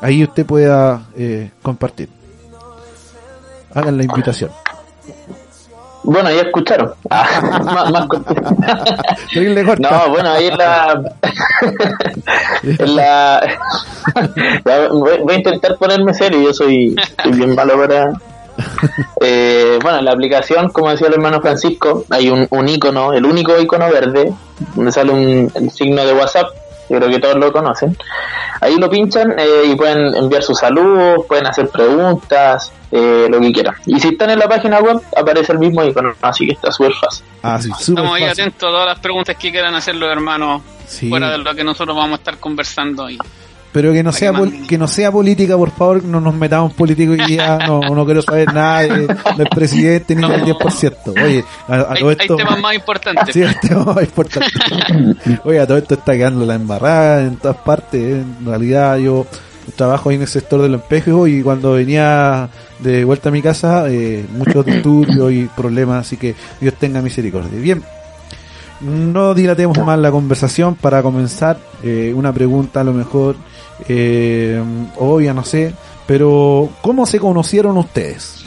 ahí 0.00 0.22
usted 0.22 0.46
pueda 0.46 1.06
eh, 1.16 1.50
compartir. 1.62 2.08
Hagan 3.72 3.96
la 3.96 4.04
invitación. 4.04 4.50
Bueno, 6.04 6.30
ya 6.30 6.42
escucharon. 6.42 6.92
Ah, 7.10 7.60
más, 7.64 7.90
más. 7.90 8.06
No, 9.80 10.10
bueno, 10.10 10.30
ahí 10.30 10.48
en 10.48 10.58
la. 10.58 11.02
en 12.62 12.96
la 12.96 13.58
voy, 14.90 15.18
voy 15.22 15.34
a 15.34 15.38
intentar 15.38 15.76
ponerme 15.78 16.12
serio, 16.12 16.42
yo 16.42 16.52
soy, 16.52 16.94
soy 17.22 17.32
bien 17.32 17.54
malo 17.54 17.78
para. 17.78 18.12
Eh, 19.20 19.78
bueno, 19.82 19.98
en 19.98 20.04
la 20.04 20.12
aplicación, 20.12 20.68
como 20.68 20.90
decía 20.90 21.08
el 21.08 21.14
hermano 21.14 21.40
Francisco, 21.40 22.04
hay 22.10 22.28
un, 22.28 22.46
un 22.50 22.68
icono, 22.68 23.12
el 23.12 23.24
único 23.24 23.58
icono 23.58 23.90
verde, 23.90 24.32
donde 24.76 24.92
sale 24.92 25.10
un, 25.10 25.50
el 25.54 25.70
signo 25.70 26.04
de 26.04 26.12
WhatsApp. 26.12 26.48
Yo 26.88 26.98
creo 26.98 27.08
que 27.10 27.18
todos 27.18 27.36
lo 27.36 27.52
conocen. 27.52 27.96
Ahí 28.60 28.76
lo 28.76 28.88
pinchan 28.90 29.34
eh, 29.38 29.64
y 29.66 29.74
pueden 29.74 30.14
enviar 30.14 30.42
sus 30.42 30.58
saludos, 30.58 31.24
pueden 31.26 31.46
hacer 31.46 31.68
preguntas, 31.68 32.72
eh, 32.92 33.26
lo 33.30 33.40
que 33.40 33.52
quieran. 33.52 33.74
Y 33.86 33.98
si 34.00 34.08
están 34.08 34.30
en 34.30 34.38
la 34.38 34.48
página 34.48 34.80
web, 34.80 35.00
aparece 35.16 35.52
el 35.52 35.58
mismo 35.58 35.82
icono, 35.84 36.12
así 36.22 36.46
que 36.46 36.52
está 36.52 36.70
súper 36.70 36.92
fácil. 36.94 37.24
Ah, 37.42 37.58
sí, 37.60 37.70
Estamos 37.78 38.14
ahí 38.14 38.26
fácil. 38.26 38.44
atentos 38.44 38.68
a 38.68 38.72
todas 38.72 38.86
las 38.86 38.98
preguntas 39.00 39.36
que 39.36 39.50
quieran 39.50 39.74
hacer 39.74 39.94
los 39.96 40.10
hermanos 40.10 40.62
Sí. 40.86 41.08
fuera 41.08 41.30
de 41.30 41.38
lo 41.38 41.54
que 41.54 41.64
nosotros 41.64 41.96
vamos 41.96 42.12
a 42.12 42.16
estar 42.16 42.38
conversando 42.38 43.04
hoy. 43.04 43.18
Pero 43.74 43.92
que 43.92 44.02
no 44.04 44.12
sea 44.12 44.30
que 44.30 44.38
pol- 44.38 44.48
manden. 44.50 44.66
que 44.68 44.78
no 44.78 44.86
sea 44.88 45.10
política, 45.12 45.56
por 45.56 45.70
favor, 45.72 46.04
no 46.04 46.20
nos 46.20 46.32
metamos 46.34 46.70
en 46.70 46.76
política 46.76 47.10
hoy 47.10 47.24
día. 47.26 47.58
No, 47.66 47.80
no 47.80 48.04
quiero 48.06 48.22
saber 48.22 48.54
nada 48.54 48.82
de- 48.82 49.06
del 49.36 49.48
presidente 49.54 50.14
ni 50.14 50.26
del 50.26 50.44
10%. 50.44 50.94
Oye, 51.22 51.44
a, 51.68 51.74
a 51.74 51.92
Hay, 51.92 51.98
todo 52.00 52.08
hay 52.10 52.16
esto. 52.20 52.36
temas 52.36 52.60
más 52.60 52.74
importantes. 52.76 53.34
Sí, 53.34 53.42
tema 53.68 53.94
es 54.00 54.04
importante. 54.04 54.48
Oye, 55.44 55.58
a 55.60 55.66
todo 55.66 55.76
esto 55.76 55.94
está 55.94 56.12
quedando 56.12 56.46
la 56.46 56.54
embarrada 56.54 57.22
en 57.22 57.36
todas 57.36 57.56
partes. 57.58 58.00
¿eh? 58.00 58.20
En 58.40 58.46
realidad, 58.46 58.96
yo 58.98 59.26
trabajo 59.76 60.08
ahí 60.10 60.16
en 60.16 60.22
el 60.22 60.28
sector 60.28 60.62
del 60.62 60.74
espejo 60.76 61.26
y 61.26 61.42
cuando 61.42 61.72
venía 61.72 62.48
de 62.78 63.04
vuelta 63.04 63.30
a 63.30 63.32
mi 63.32 63.42
casa, 63.42 63.86
eh, 63.88 64.24
muchos 64.36 64.64
disturbios 64.64 65.32
y 65.32 65.46
problemas. 65.56 66.06
Así 66.06 66.16
que 66.16 66.34
Dios 66.60 66.74
tenga 66.74 67.02
misericordia. 67.02 67.58
Bien, 67.60 67.82
no 68.80 69.34
dilatemos 69.34 69.78
más 69.78 69.98
la 69.98 70.10
conversación 70.10 70.74
para 70.74 71.02
comenzar. 71.02 71.56
eh, 71.82 72.12
una 72.14 72.32
pregunta 72.32 72.80
a 72.80 72.84
lo 72.84 72.92
mejor 72.92 73.36
eh, 73.88 74.62
obvia, 74.96 75.34
no 75.34 75.44
sé. 75.44 75.74
Pero, 76.06 76.70
¿cómo 76.82 77.06
se 77.06 77.18
conocieron 77.18 77.76
ustedes? 77.76 78.44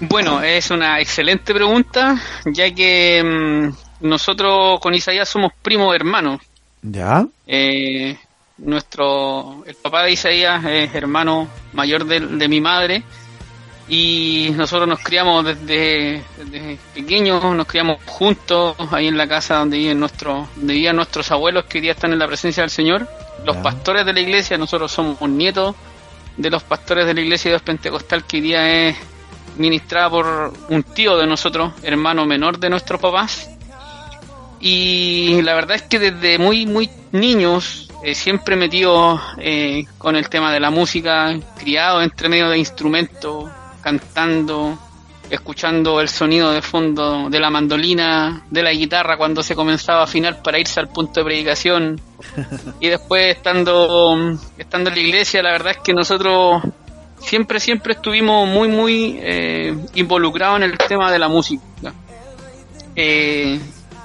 Bueno, 0.00 0.42
es 0.42 0.70
una 0.70 1.00
excelente 1.00 1.54
pregunta, 1.54 2.20
ya 2.44 2.74
que 2.74 3.22
mm, 3.22 4.06
nosotros 4.06 4.80
con 4.80 4.94
Isaías 4.94 5.28
somos 5.28 5.52
primos 5.62 5.94
hermanos. 5.94 6.40
¿Ya? 6.82 7.24
Eh, 7.46 8.16
nuestro, 8.58 9.62
el 9.66 9.76
papá 9.76 10.02
de 10.02 10.12
Isaías 10.12 10.64
es 10.64 10.94
hermano 10.94 11.48
mayor 11.72 12.04
de, 12.04 12.20
de 12.20 12.48
mi 12.48 12.60
madre 12.60 13.04
y 13.88 14.50
nosotros 14.56 14.88
nos 14.88 15.00
criamos 15.00 15.44
desde, 15.44 16.22
desde 16.38 16.78
pequeños, 16.94 17.42
nos 17.42 17.66
criamos 17.66 17.98
juntos 18.06 18.76
ahí 18.92 19.08
en 19.08 19.16
la 19.16 19.26
casa 19.26 19.56
donde 19.56 19.78
viven 19.78 19.98
nuestros, 19.98 20.48
donde 20.56 20.74
vivían 20.74 20.96
nuestros 20.96 21.30
abuelos 21.30 21.64
que 21.64 21.78
hoy 21.78 21.82
día 21.82 21.92
están 21.92 22.12
en 22.12 22.18
la 22.18 22.26
presencia 22.26 22.62
del 22.62 22.70
Señor. 22.70 23.08
los 23.44 23.56
pastores 23.56 24.06
de 24.06 24.12
la 24.12 24.20
iglesia, 24.20 24.56
nosotros 24.56 24.92
somos 24.92 25.20
nietos 25.28 25.74
de 26.36 26.48
los 26.48 26.62
pastores 26.62 27.06
de 27.06 27.14
la 27.14 27.20
iglesia 27.20 27.50
de 27.50 27.56
Dios 27.56 27.62
Pentecostal 27.62 28.24
que 28.24 28.36
hoy 28.36 28.42
día 28.42 28.88
es 28.88 28.96
ministrada 29.56 30.08
por 30.08 30.52
un 30.68 30.82
tío 30.82 31.16
de 31.18 31.26
nosotros, 31.26 31.72
hermano 31.82 32.24
menor 32.24 32.58
de 32.58 32.70
nuestros 32.70 33.00
papás. 33.00 33.50
Y 34.60 35.42
la 35.42 35.54
verdad 35.54 35.76
es 35.76 35.82
que 35.82 35.98
desde 35.98 36.38
muy, 36.38 36.66
muy 36.66 36.88
niños, 37.10 37.90
eh, 38.04 38.14
siempre 38.14 38.54
metido 38.54 39.20
eh, 39.38 39.84
con 39.98 40.14
el 40.14 40.28
tema 40.28 40.52
de 40.52 40.60
la 40.60 40.70
música, 40.70 41.36
criado 41.58 42.00
entre 42.00 42.28
medio 42.28 42.48
de 42.48 42.58
instrumentos, 42.58 43.50
cantando, 43.82 44.78
escuchando 45.28 46.00
el 46.00 46.08
sonido 46.08 46.52
de 46.52 46.62
fondo 46.62 47.28
de 47.28 47.40
la 47.40 47.50
mandolina, 47.50 48.44
de 48.50 48.62
la 48.62 48.72
guitarra 48.72 49.16
cuando 49.16 49.42
se 49.42 49.54
comenzaba 49.54 50.00
a 50.00 50.04
afinar 50.04 50.42
para 50.42 50.58
irse 50.58 50.80
al 50.80 50.88
punto 50.88 51.20
de 51.20 51.24
predicación. 51.24 52.00
Y 52.80 52.88
después 52.88 53.36
estando, 53.36 54.38
estando 54.56 54.90
en 54.90 54.96
la 54.96 55.02
iglesia, 55.02 55.42
la 55.42 55.52
verdad 55.52 55.72
es 55.72 55.78
que 55.78 55.92
nosotros 55.92 56.62
siempre, 57.18 57.60
siempre 57.60 57.94
estuvimos 57.94 58.48
muy, 58.48 58.68
muy 58.68 59.18
eh, 59.20 59.76
involucrados 59.94 60.56
en 60.56 60.64
el 60.64 60.78
tema 60.78 61.10
de 61.10 61.18
la 61.18 61.28
música. 61.28 61.62
Eh, 62.94 63.58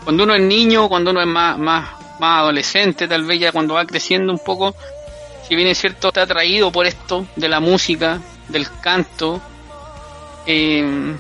cuando 0.04 0.24
uno 0.24 0.36
es 0.36 0.42
niño, 0.42 0.88
cuando 0.88 1.12
uno 1.12 1.22
es 1.22 1.28
más, 1.28 1.58
más, 1.58 1.90
más 2.20 2.42
adolescente, 2.42 3.08
tal 3.08 3.26
vez 3.26 3.40
ya 3.40 3.52
cuando 3.52 3.74
va 3.74 3.86
creciendo 3.86 4.32
un 4.32 4.40
poco, 4.40 4.74
si 5.48 5.56
bien 5.56 5.68
es 5.68 5.78
cierto, 5.78 6.10
está 6.10 6.24
atraído 6.24 6.72
por 6.72 6.86
esto 6.86 7.26
de 7.36 7.50
la 7.50 7.60
música, 7.60 8.20
del 8.48 8.68
canto, 8.82 9.42
eh, 10.48 11.16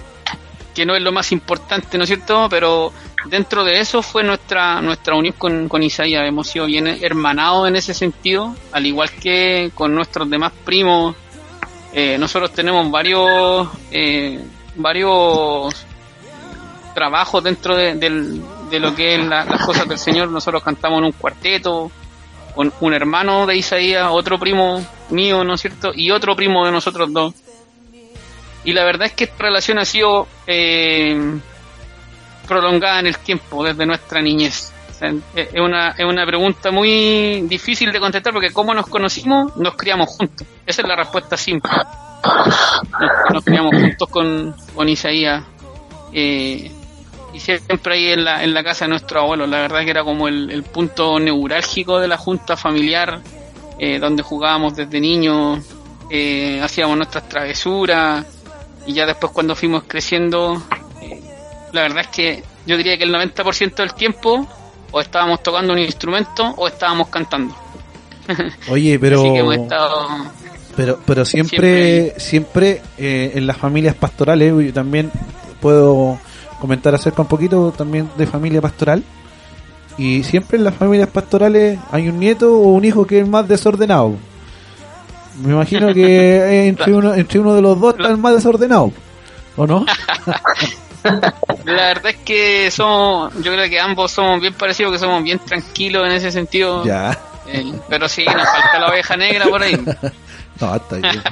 que 0.73 0.85
no 0.85 0.95
es 0.95 1.01
lo 1.01 1.11
más 1.11 1.31
importante, 1.31 1.97
¿no 1.97 2.03
es 2.05 2.09
cierto? 2.09 2.47
Pero 2.49 2.91
dentro 3.25 3.63
de 3.63 3.79
eso 3.79 4.01
fue 4.01 4.23
nuestra 4.23 4.81
nuestra 4.81 5.15
unión 5.15 5.35
con, 5.37 5.67
con 5.69 5.83
Isaías, 5.83 6.23
hemos 6.27 6.47
sido 6.47 6.65
bien 6.65 6.87
hermanados 6.87 7.67
en 7.67 7.75
ese 7.75 7.93
sentido, 7.93 8.55
al 8.71 8.85
igual 8.85 9.09
que 9.11 9.71
con 9.75 9.93
nuestros 9.93 10.29
demás 10.29 10.51
primos. 10.65 11.15
Eh, 11.93 12.17
nosotros 12.19 12.51
tenemos 12.53 12.89
varios 12.91 13.67
eh, 13.91 14.39
varios 14.75 15.73
trabajos 16.93 17.43
dentro 17.43 17.75
de, 17.75 17.95
del- 17.95 18.41
de 18.69 18.79
lo 18.79 18.93
que 18.93 19.15
es 19.15 19.25
la- 19.25 19.45
las 19.45 19.65
cosas 19.65 19.87
del 19.87 19.97
Señor. 19.97 20.29
Nosotros 20.29 20.63
cantamos 20.63 20.99
en 20.99 21.05
un 21.05 21.11
cuarteto, 21.13 21.91
con 22.55 22.71
un 22.81 22.93
hermano 22.93 23.45
de 23.45 23.55
Isaías, 23.55 24.07
otro 24.11 24.37
primo 24.39 24.85
mío, 25.09 25.43
¿no 25.43 25.53
es 25.55 25.61
cierto? 25.61 25.91
Y 25.95 26.11
otro 26.11 26.35
primo 26.35 26.65
de 26.65 26.71
nosotros 26.71 27.11
dos. 27.13 27.33
Y 28.67 28.73
la 28.73 28.83
verdad 28.83 29.07
es 29.07 29.13
que 29.13 29.23
esta 29.23 29.43
relación 29.43 29.79
ha 29.79 29.85
sido 29.85 30.27
eh, 30.45 31.17
prolongada 32.49 32.99
en 32.99 33.07
el 33.07 33.17
tiempo, 33.17 33.63
desde 33.63 33.85
nuestra 33.85 34.21
niñez. 34.21 34.73
Es 35.33 35.61
una, 35.61 35.91
es 35.91 36.03
una 36.03 36.25
pregunta 36.25 36.69
muy 36.69 37.43
difícil 37.43 37.93
de 37.93 37.99
contestar 38.01 38.33
porque 38.33 38.51
¿cómo 38.51 38.73
nos 38.73 38.87
conocimos? 38.87 39.55
Nos 39.55 39.73
criamos 39.77 40.09
juntos. 40.09 40.45
Esa 40.65 40.81
es 40.81 40.87
la 40.89 40.97
respuesta 40.97 41.37
simple. 41.37 41.71
Nos, 43.31 43.45
criamos 43.45 43.71
juntos 43.73 44.09
con, 44.09 44.53
con 44.75 44.89
Isaías. 44.89 45.45
eh, 46.11 46.69
y 47.33 47.39
siempre 47.39 47.93
ahí 47.93 48.07
en 48.09 48.25
la, 48.25 48.43
en 48.43 48.53
la 48.53 48.65
casa 48.65 48.83
de 48.83 48.89
nuestro 48.89 49.21
abuelo. 49.21 49.47
La 49.47 49.61
verdad 49.61 49.85
que 49.85 49.91
era 49.91 50.03
como 50.03 50.27
el, 50.27 50.51
el 50.51 50.63
punto 50.63 51.21
neurálgico 51.21 51.99
de 51.99 52.09
la 52.09 52.17
junta 52.17 52.57
familiar, 52.57 53.21
eh, 53.79 53.97
donde 53.97 54.23
jugábamos 54.23 54.75
desde 54.75 54.99
niños, 54.99 55.63
eh, 56.09 56.61
hacíamos 56.63 56.95
nuestras 56.95 57.27
travesuras, 57.27 58.25
y 58.87 58.93
ya 58.93 59.05
después 59.05 59.31
cuando 59.33 59.55
fuimos 59.55 59.83
creciendo, 59.85 60.63
eh, 61.01 61.21
la 61.73 61.81
verdad 61.81 61.99
es 62.01 62.07
que 62.07 62.43
yo 62.65 62.77
diría 62.77 62.97
que 62.97 63.03
el 63.03 63.13
90% 63.13 63.75
del 63.75 63.93
tiempo 63.93 64.47
o 64.91 65.01
estábamos 65.01 65.43
tocando 65.43 65.73
un 65.73 65.79
instrumento 65.79 66.53
o 66.55 66.67
estábamos 66.67 67.09
cantando. 67.09 67.53
Oye, 68.69 68.97
pero 68.97 69.21
Así 69.21 69.33
que 69.33 69.39
hemos 69.39 69.55
estado... 69.57 70.07
pero 70.75 70.99
pero 71.05 71.25
siempre 71.25 72.13
siempre 72.17 72.81
eh, 72.97 73.33
en 73.35 73.45
las 73.45 73.57
familias 73.57 73.95
pastorales 73.95 74.53
yo 74.65 74.73
también 74.73 75.11
puedo 75.61 76.17
comentar 76.59 76.95
acerca 76.95 77.21
un 77.21 77.27
poquito 77.27 77.71
también 77.71 78.09
de 78.17 78.25
familia 78.25 78.61
pastoral 78.61 79.03
y 79.97 80.23
siempre 80.23 80.57
en 80.57 80.63
las 80.63 80.75
familias 80.75 81.09
pastorales 81.09 81.79
hay 81.91 82.07
un 82.07 82.19
nieto 82.19 82.53
o 82.53 82.69
un 82.69 82.85
hijo 82.85 83.05
que 83.05 83.19
es 83.19 83.27
más 83.27 83.47
desordenado. 83.47 84.15
Me 85.37 85.53
imagino 85.53 85.93
que 85.93 86.67
entre 86.67 86.93
uno 86.93 87.13
entre 87.13 87.39
uno 87.39 87.53
de 87.55 87.61
los 87.61 87.79
dos 87.79 87.95
está 87.95 88.09
el 88.09 88.17
más 88.17 88.33
desordenado. 88.33 88.91
¿O 89.55 89.65
no? 89.65 89.85
La 91.65 91.87
verdad 91.87 92.07
es 92.07 92.17
que 92.17 92.69
somos, 92.71 93.33
yo 93.35 93.53
creo 93.53 93.69
que 93.69 93.79
ambos 93.79 94.11
somos 94.11 94.41
bien 94.41 94.53
parecidos, 94.53 94.93
que 94.93 94.99
somos 94.99 95.23
bien 95.23 95.39
tranquilos 95.39 96.05
en 96.05 96.11
ese 96.13 96.31
sentido. 96.31 96.83
Ya. 96.85 97.17
Eh, 97.47 97.71
pero 97.87 98.09
sí, 98.09 98.25
nos 98.25 98.45
falta 98.45 98.79
la 98.79 98.87
oveja 98.87 99.15
negra 99.15 99.45
por 99.45 99.61
ahí. 99.61 99.79
No, 100.59 100.75
está 100.75 100.95
bien. 100.95 101.21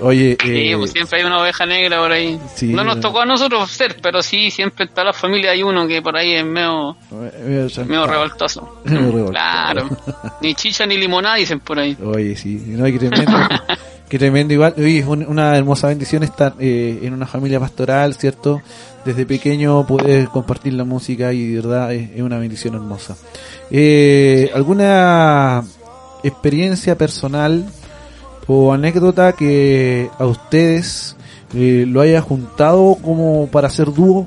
Oye, 0.00 0.36
Sí, 0.40 0.70
eh, 0.70 0.76
pues 0.76 0.92
siempre 0.92 1.18
hay 1.20 1.24
una 1.26 1.38
oveja 1.40 1.66
negra 1.66 1.98
por 1.98 2.12
ahí. 2.12 2.38
sí, 2.54 2.66
no 2.72 2.84
nos 2.84 2.98
eh. 2.98 3.00
tocó 3.00 3.20
a 3.20 3.24
nosotros 3.26 3.70
ser, 3.70 3.96
pero 4.02 4.22
sí, 4.22 4.50
siempre 4.50 4.84
en 4.86 4.90
toda 4.90 5.04
la 5.04 5.12
familia 5.12 5.50
hay 5.50 5.62
uno 5.62 5.86
que 5.88 6.00
por 6.02 6.16
ahí 6.16 6.34
es 6.34 6.44
medio, 6.44 6.96
medio 7.10 7.68
medio 7.86 8.06
revoltoso. 8.06 8.78
Medio 8.84 9.00
revoltoso. 9.12 9.30
Claro. 9.30 9.88
Ni 10.40 10.54
chicha 10.54 10.86
ni 10.86 10.96
limonada 10.96 11.36
dicen 11.36 11.60
por 11.60 11.78
ahí. 11.78 11.96
Oye, 12.04 12.36
sí, 12.36 12.62
no, 12.66 12.84
qué 12.84 12.98
tremendo. 12.98 13.36
qué 14.08 14.18
tremendo 14.18 14.54
igual. 14.54 14.74
Oye, 14.78 14.98
es 15.00 15.06
un- 15.06 15.26
una 15.26 15.56
hermosa 15.56 15.88
bendición 15.88 16.22
estar 16.22 16.54
eh, 16.60 17.00
en 17.02 17.12
una 17.12 17.26
familia 17.26 17.58
pastoral, 17.58 18.14
¿cierto? 18.14 18.62
Desde 19.04 19.26
pequeño 19.26 19.86
poder 19.86 20.28
compartir 20.28 20.74
la 20.74 20.84
música 20.84 21.32
y 21.32 21.46
de 21.48 21.56
verdad 21.60 21.92
es, 21.92 22.10
es 22.10 22.20
una 22.22 22.38
bendición 22.38 22.74
hermosa. 22.74 23.16
Eh, 23.70 24.50
¿Alguna 24.54 25.62
experiencia 26.22 26.96
personal 26.96 27.66
o 28.48 28.72
anécdota 28.72 29.34
que 29.34 30.10
a 30.18 30.24
ustedes 30.24 31.16
eh, 31.54 31.84
lo 31.86 32.00
haya 32.00 32.20
juntado 32.22 32.96
como 33.04 33.46
para 33.48 33.68
hacer 33.68 33.92
dúo? 33.92 34.26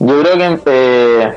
Yo 0.00 0.22
creo 0.22 0.36
que, 0.36 0.60
eh, 0.66 1.34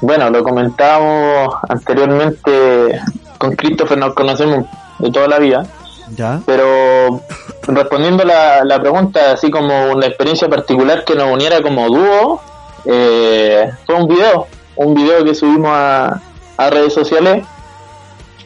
bueno, 0.00 0.30
lo 0.30 0.42
comentábamos 0.42 1.54
anteriormente 1.68 3.00
con 3.38 3.54
Christopher, 3.54 3.98
nos 3.98 4.14
conocemos 4.14 4.66
de 4.98 5.10
toda 5.10 5.28
la 5.28 5.38
vida, 5.38 5.66
¿Ya? 6.14 6.40
pero 6.46 7.20
respondiendo 7.66 8.24
la, 8.24 8.64
la 8.64 8.80
pregunta, 8.80 9.32
así 9.32 9.50
como 9.50 9.92
una 9.92 10.06
experiencia 10.06 10.48
particular 10.48 11.04
que 11.04 11.14
nos 11.14 11.32
uniera 11.32 11.62
como 11.62 11.88
dúo, 11.88 12.40
eh, 12.84 13.70
fue 13.84 13.94
un 13.96 14.08
video, 14.08 14.46
un 14.76 14.94
video 14.94 15.24
que 15.24 15.34
subimos 15.34 15.70
a, 15.72 16.20
a 16.56 16.70
redes 16.70 16.94
sociales. 16.94 17.44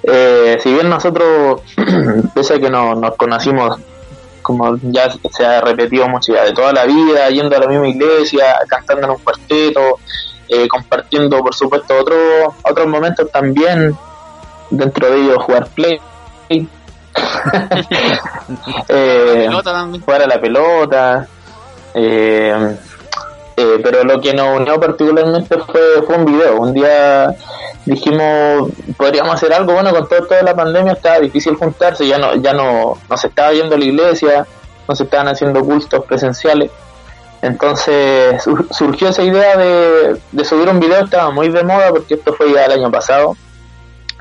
Eh, 0.02 0.58
si 0.62 0.72
bien 0.72 0.88
nosotros, 0.88 1.62
pese 2.34 2.54
a 2.54 2.58
que 2.58 2.70
no, 2.70 2.94
nos 2.94 3.16
conocimos, 3.16 3.78
como 4.42 4.76
ya 4.82 5.08
se 5.30 5.44
ha 5.44 5.60
repetido 5.60 6.08
mucho 6.08 6.32
ya 6.34 6.44
de 6.44 6.52
toda 6.52 6.72
la 6.72 6.84
vida, 6.86 7.28
yendo 7.28 7.56
a 7.56 7.60
la 7.60 7.66
misma 7.66 7.88
iglesia, 7.88 8.56
cantando 8.66 9.06
en 9.06 9.10
un 9.12 9.18
cuarteto, 9.18 9.98
eh, 10.48 10.66
compartiendo 10.66 11.38
por 11.40 11.54
supuesto 11.54 11.94
otros 11.98 12.54
otros 12.62 12.86
momentos 12.86 13.30
también, 13.30 13.96
dentro 14.70 15.10
de 15.10 15.20
ellos 15.20 15.44
jugar 15.44 15.68
play. 15.68 16.00
Eh, 18.88 19.48
jugar 20.04 20.22
a 20.22 20.26
la 20.26 20.40
pelota. 20.40 21.28
eh, 21.94 22.76
eh, 23.56 23.80
pero 23.82 24.04
lo 24.04 24.20
que 24.20 24.32
nos 24.32 24.58
unió 24.58 24.78
particularmente 24.80 25.58
fue, 25.58 26.02
fue 26.06 26.16
un 26.16 26.24
video. 26.24 26.60
Un 26.60 26.72
día 26.74 27.34
dijimos, 27.86 28.70
podríamos 28.96 29.34
hacer 29.34 29.52
algo. 29.52 29.72
Bueno, 29.74 29.90
con 29.92 30.08
todo, 30.08 30.26
toda 30.26 30.42
la 30.42 30.54
pandemia 30.54 30.92
estaba 30.92 31.18
difícil 31.20 31.54
juntarse, 31.56 32.06
ya 32.06 32.18
no, 32.18 32.34
ya 32.36 32.52
no, 32.52 32.96
no 33.08 33.16
se 33.16 33.26
estaba 33.28 33.52
yendo 33.52 33.74
a 33.74 33.78
la 33.78 33.84
iglesia, 33.84 34.46
no 34.88 34.94
se 34.96 35.04
estaban 35.04 35.28
haciendo 35.28 35.64
cultos 35.64 36.04
presenciales. 36.04 36.70
Entonces 37.42 38.42
sur- 38.42 38.66
surgió 38.70 39.08
esa 39.08 39.22
idea 39.22 39.56
de, 39.56 40.20
de 40.30 40.44
subir 40.44 40.68
un 40.68 40.78
video, 40.78 41.04
estaba 41.04 41.30
muy 41.30 41.48
de 41.48 41.62
moda 41.64 41.88
porque 41.90 42.14
esto 42.14 42.34
fue 42.34 42.52
ya 42.52 42.64
el 42.66 42.72
año 42.72 42.90
pasado. 42.90 43.36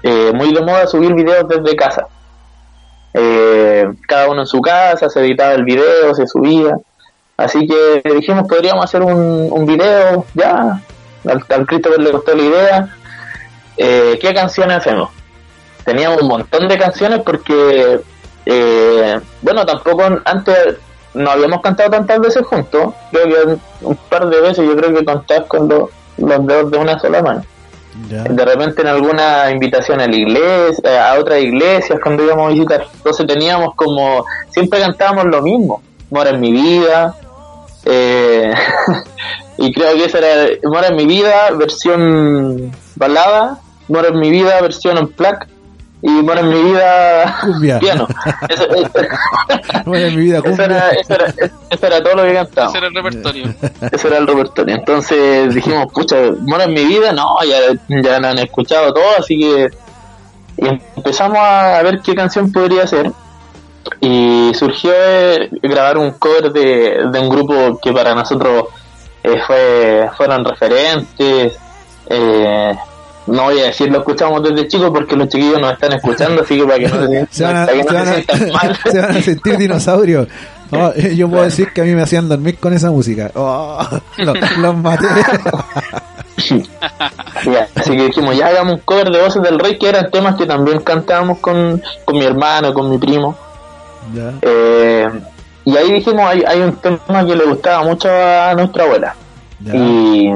eh, 0.04 0.32
muy 0.34 0.54
de 0.54 0.62
moda 0.62 0.88
subir 0.88 1.14
videos 1.14 1.46
desde 1.50 1.76
casa. 1.76 2.08
Eh, 3.14 3.86
cada 4.08 4.30
uno 4.30 4.42
en 4.42 4.48
su 4.48 4.62
casa, 4.62 5.10
se 5.10 5.20
editaba 5.20 5.54
el 5.54 5.64
video, 5.66 6.14
se 6.16 6.26
subía. 6.28 6.78
Así 7.40 7.66
que 7.66 8.02
dijimos, 8.16 8.48
podríamos 8.48 8.84
hacer 8.84 9.02
un, 9.02 9.48
un 9.52 9.66
video, 9.66 10.26
ya, 10.34 10.82
al, 11.26 11.44
al 11.50 11.66
Christopher 11.66 12.00
le 12.00 12.12
gustó 12.12 12.36
la 12.36 12.44
idea. 12.44 12.96
Eh, 13.78 14.20
¿Qué 14.22 14.34
canciones 14.34 14.78
hacemos? 14.78 15.10
Teníamos 15.86 16.22
un 16.22 16.28
montón 16.28 16.68
de 16.68 16.78
canciones 16.78 17.22
porque, 17.26 18.02
eh, 18.46 19.20
bueno, 19.42 19.66
tampoco 19.66 20.04
antes 20.26 20.76
no 21.14 21.32
habíamos 21.32 21.62
cantado 21.62 21.90
tantas 21.90 22.20
veces 22.20 22.46
juntos. 22.46 22.94
Creo 23.12 23.26
que 23.26 23.58
un, 23.86 23.96
par 23.96 24.28
de 24.30 24.42
veces, 24.42 24.68
yo 24.68 24.76
creo 24.76 24.94
que 24.94 25.06
contás 25.06 25.46
con 25.46 25.70
los, 25.70 25.90
los 26.18 26.46
dedos 26.46 26.72
de 26.72 26.78
una 26.78 27.00
sola 27.00 27.22
mano 27.22 27.44
¿Ya? 28.10 28.24
de 28.24 28.46
repente 28.46 28.82
en 28.82 28.88
alguna 28.88 29.50
invitación 29.50 30.00
a 30.00 30.08
la 30.08 30.16
iglesia, 30.16 31.10
a 31.10 31.18
otras 31.18 31.40
iglesias 31.40 32.00
cuando 32.04 32.24
íbamos 32.24 32.48
a 32.48 32.54
visitar. 32.54 32.86
Entonces 32.94 33.26
teníamos 33.26 33.76
como, 33.76 34.26
siempre 34.50 34.82
cantábamos 34.82 35.26
lo 35.26 35.42
mismo, 35.42 35.82
Mora 36.12 36.32
en 36.32 36.40
mi 36.40 36.52
vida, 36.52 37.16
Eh, 37.86 38.54
y 39.58 39.74
creo 39.74 39.96
que 39.96 40.06
esa 40.06 40.18
era 40.20 40.52
Mora 40.64 40.88
en 40.88 40.96
mi 40.96 41.06
vida, 41.06 41.52
versión 41.52 42.72
balada, 42.96 43.60
Mora 43.88 44.10
en 44.10 44.20
mi 44.20 44.30
vida, 44.30 44.62
versión 44.62 44.98
en 44.98 45.08
plaque 45.10 45.48
y 46.02 46.10
Mora 46.10 46.40
en 46.42 46.50
mi 46.50 46.62
vida, 46.62 47.38
Cumbia. 47.42 47.80
piano. 47.82 48.08
Eso, 48.48 48.64
eso- 48.70 48.92
Bueno, 49.86 50.06
en 50.08 50.16
mi 50.16 50.22
vida 50.24 50.38
eso 50.38 50.46
cumbia. 50.48 50.66
era, 50.66 50.90
eso, 50.92 51.14
era, 51.14 51.26
eso 51.70 51.88
era 51.88 52.04
todo 52.04 52.16
lo 52.16 52.24
que 52.24 52.34
cantaba. 52.34 52.70
Ese 52.70 52.78
era 52.78 52.88
el 52.88 52.94
repertorio. 52.96 53.54
Ese 53.92 54.08
era 54.08 54.18
el 54.18 54.28
repertorio. 54.28 54.76
Entonces 54.76 55.54
dijimos, 55.56 55.92
pucha, 55.94 56.16
Mora 56.42 56.66
en 56.66 56.74
mi 56.74 56.86
vida, 56.86 57.12
no, 57.12 57.26
ya, 57.48 57.58
ya 58.02 58.20
la 58.20 58.30
han 58.32 58.40
escuchado 58.40 58.94
todo, 58.94 59.04
así 59.18 59.40
que 59.40 59.68
y 60.62 60.68
empezamos 60.98 61.38
a 61.40 61.82
ver 61.84 62.02
qué 62.02 62.14
canción 62.14 62.52
podría 62.52 62.86
ser. 62.86 63.12
Y 64.02 64.52
surgió 64.56 64.92
eh, 64.96 65.50
grabar 65.62 65.98
un 65.98 66.12
cover 66.12 66.52
de, 66.52 67.08
de 67.12 67.20
un 67.20 67.30
grupo 67.30 67.80
que 67.82 67.92
para 67.92 68.14
nosotros 68.16 68.66
eh, 69.24 69.36
fue 69.46 70.10
fueron 70.18 70.44
referentes. 70.46 71.58
Eh, 72.10 72.76
no 73.28 73.44
voy 73.44 73.60
a 73.60 73.66
decir 73.66 73.92
lo 73.92 74.00
escuchamos 74.00 74.42
desde 74.42 74.68
chicos 74.68 74.90
porque 74.92 75.16
los 75.16 75.28
chiquillos 75.30 75.60
nos 75.62 75.74
están 75.74 75.94
escuchando, 75.94 76.42
así 76.42 76.58
que 76.58 76.66
para 76.66 76.80
que 76.80 76.88
no 76.88 77.08
se, 77.08 77.28
Se 77.30 77.44
van 77.44 77.58
a, 77.58 77.66
para 77.68 77.78
que 77.78 77.84
no 77.84 77.90
se 77.90 77.94
van 77.96 78.06
se 78.06 78.12
a- 78.12 78.14
sientan 78.16 78.52
mal. 78.54 78.78
se 78.92 79.00
van 79.02 79.12
a 79.18 79.22
sentir 79.22 79.58
dinosaurios. 79.58 80.28
No, 80.72 80.92
eh, 80.96 81.16
yo 81.16 81.28
puedo 81.30 81.44
decir 81.44 81.74
que 81.74 81.82
a 81.82 81.84
mí 81.84 81.94
me 81.94 82.04
hacían 82.04 82.30
dormir 82.30 82.58
con 82.60 82.74
esa 82.74 82.92
música. 82.92 83.32
Oh, 83.36 83.80
los, 84.18 84.58
los 84.60 84.78
maté. 84.78 85.08
Así 87.76 87.92
que 87.96 88.06
dijimos, 88.06 88.36
ya 88.38 88.48
hagamos 88.48 88.74
un 88.76 88.80
cover 88.80 89.10
de 89.10 89.22
Voces 89.22 89.42
del 89.42 89.60
Rey, 89.60 89.78
que 89.78 89.90
eran 89.90 90.10
temas 90.12 90.36
que 90.36 90.46
también 90.46 90.80
cantábamos 90.82 91.40
con, 91.40 91.82
con 92.06 92.18
mi 92.18 92.24
hermano, 92.26 92.74
con 92.74 92.90
mi 92.90 92.98
primo. 92.98 93.36
Eh, 94.42 95.08
y 95.66 95.78
ahí 95.78 95.94
dijimos, 95.94 96.22
hay, 96.26 96.44
hay 96.48 96.62
un 96.62 96.76
tema 96.76 97.26
que 97.26 97.36
le 97.36 97.46
gustaba 97.46 97.84
mucho 97.84 98.10
a 98.10 98.54
nuestra 98.56 98.84
abuela. 98.86 99.16
Y, 99.66 100.32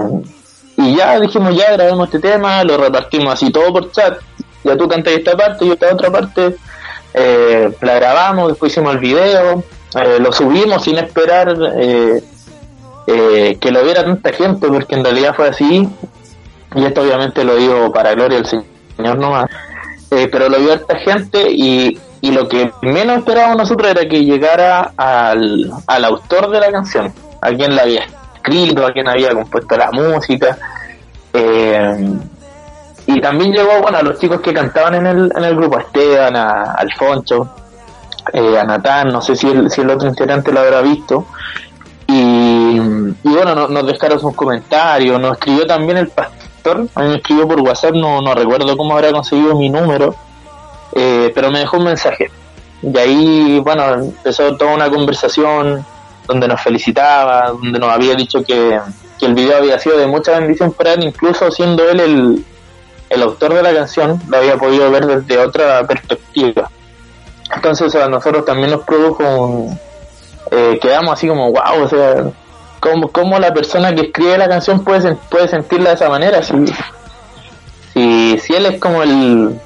y 0.78 0.96
ya 0.96 1.20
dijimos, 1.20 1.56
ya 1.56 1.72
grabemos 1.74 2.08
este 2.08 2.20
tema, 2.20 2.64
lo 2.64 2.78
repartimos 2.78 3.34
así 3.34 3.52
todo 3.52 3.72
por 3.72 3.92
chat. 3.92 4.18
Ya 4.64 4.78
tú 4.78 4.88
cantas 4.88 5.14
esta 5.14 5.36
parte 5.36 5.66
y 5.66 5.68
yo 5.70 5.74
esta 5.74 5.94
otra 5.94 6.12
parte. 6.12 6.56
Eh, 7.14 7.72
la 7.82 7.96
grabamos, 7.96 8.50
después 8.50 8.72
hicimos 8.72 8.96
el 8.96 9.00
video, 9.00 9.64
eh, 9.96 10.18
lo 10.20 10.32
subimos 10.32 10.84
sin 10.84 10.98
esperar 10.98 11.56
que 13.06 13.72
lo 13.72 13.84
viera 13.84 14.04
tanta 14.04 14.34
gente, 14.34 14.68
porque 14.68 14.96
en 14.96 15.04
realidad 15.04 15.36
fue 15.36 15.50
así. 15.50 15.88
Y 16.76 16.86
esto 16.86 17.02
obviamente 17.02 17.44
lo 17.44 17.56
digo 17.56 17.92
para 17.92 18.14
gloria 18.14 18.38
del 18.38 18.48
Señor 18.48 19.18
nomás. 19.18 19.46
Pero 20.10 20.48
lo 20.48 20.60
vio 20.60 20.74
harta 20.74 20.96
gente 20.98 21.52
y, 21.52 21.98
y 22.24 22.32
lo 22.32 22.48
que 22.48 22.72
menos 22.82 23.18
esperábamos 23.18 23.58
nosotros 23.58 23.92
era 23.92 24.08
que 24.08 24.24
llegara 24.24 24.94
al, 24.96 25.70
al 25.86 26.06
autor 26.06 26.50
de 26.52 26.60
la 26.62 26.72
canción, 26.72 27.14
a 27.42 27.50
quien 27.50 27.76
la 27.76 27.82
había 27.82 28.06
escrito, 28.36 28.86
a 28.86 28.94
quien 28.94 29.10
había 29.10 29.32
compuesto 29.34 29.76
la 29.76 29.92
música. 29.92 30.58
Eh, 31.34 32.14
y 33.08 33.20
también 33.20 33.52
llegó 33.52 33.82
bueno 33.82 33.98
a 33.98 34.02
los 34.04 34.18
chicos 34.20 34.40
que 34.40 34.54
cantaban 34.54 34.96
en 34.96 35.06
el, 35.06 35.32
en 35.36 35.44
el 35.44 35.54
grupo, 35.58 35.78
a 35.78 35.82
Esteban, 35.82 36.34
a 36.38 36.72
Alfonso, 36.76 37.50
eh, 38.32 38.58
a 38.58 38.64
Natán, 38.64 39.10
no 39.10 39.22
sé 39.22 39.36
si 39.36 39.50
el, 39.50 39.70
si 39.70 39.82
el 39.82 39.90
otro 39.90 40.08
integrante 40.08 40.54
lo 40.54 40.62
habrá 40.62 40.80
visto. 40.82 41.26
Y, 42.08 42.78
y 42.78 43.30
bueno, 43.30 43.54
no- 43.54 43.68
nos 43.68 43.86
dejaron 43.86 44.20
sus 44.22 44.34
comentarios, 44.34 45.20
nos 45.20 45.34
escribió 45.34 45.66
también 45.66 45.98
el 45.98 46.08
pastor, 46.08 46.88
a 46.96 47.02
mí 47.02 47.10
me 47.10 47.16
escribió 47.18 47.46
por 47.50 47.60
WhatsApp, 47.60 47.96
no, 47.96 48.22
no 48.22 48.34
recuerdo 48.34 48.78
cómo 48.78 48.94
habrá 48.94 49.12
conseguido 49.12 49.56
mi 49.58 49.70
número, 49.70 50.16
eh, 50.96 51.32
pero 51.34 51.52
me 51.52 51.60
dejó 51.60 51.78
un 51.78 51.86
mensaje. 51.86 52.30
Y 52.82 52.98
ahí, 52.98 53.60
bueno, 53.60 53.94
empezó 53.94 54.56
toda 54.58 54.74
una 54.74 54.90
conversación 54.90 55.86
donde 56.28 56.48
nos 56.48 56.62
felicitaba, 56.62 57.50
donde 57.50 57.80
nos 57.80 57.90
había 57.90 58.16
dicho 58.16 58.44
que, 58.44 58.80
que 59.20 59.26
el 59.26 59.34
video 59.34 59.58
había 59.58 59.80
sido 59.80 59.98
de 59.98 60.08
mucha 60.08 60.38
bendición 60.40 60.72
para 60.74 60.94
él, 60.94 61.04
incluso 61.04 61.50
siendo 61.52 61.88
él 61.90 62.00
el, 62.00 62.46
el 63.10 63.22
autor 63.22 63.54
de 63.54 63.64
la 63.64 63.74
canción, 63.74 64.22
lo 64.28 64.38
había 64.38 64.58
podido 64.58 64.90
ver 64.92 65.06
desde 65.06 65.38
otra 65.38 65.86
perspectiva. 65.86 66.70
Entonces 67.56 67.96
a 67.96 68.08
nosotros 68.08 68.46
también 68.46 68.72
nos 68.72 68.82
produjo 68.82 69.24
un... 69.24 69.80
eh, 70.52 70.80
quedamos 70.82 71.14
así 71.14 71.28
como, 71.28 71.52
wow, 71.52 71.84
o 71.84 71.88
sea, 71.88 72.26
¿cómo, 72.80 73.10
cómo 73.10 73.40
la 73.40 73.54
persona 73.54 73.94
que 73.94 74.08
escribe 74.08 74.38
la 74.38 74.50
canción 74.50 74.84
puede, 74.84 75.16
puede 75.30 75.48
sentirla 75.48 75.90
de 75.90 75.96
esa 75.96 76.10
manera? 76.10 76.42
Si, 76.42 76.54
si, 77.94 78.40
si 78.40 78.56
él 78.56 78.66
es 78.66 78.80
como 78.80 79.04
el 79.04 79.60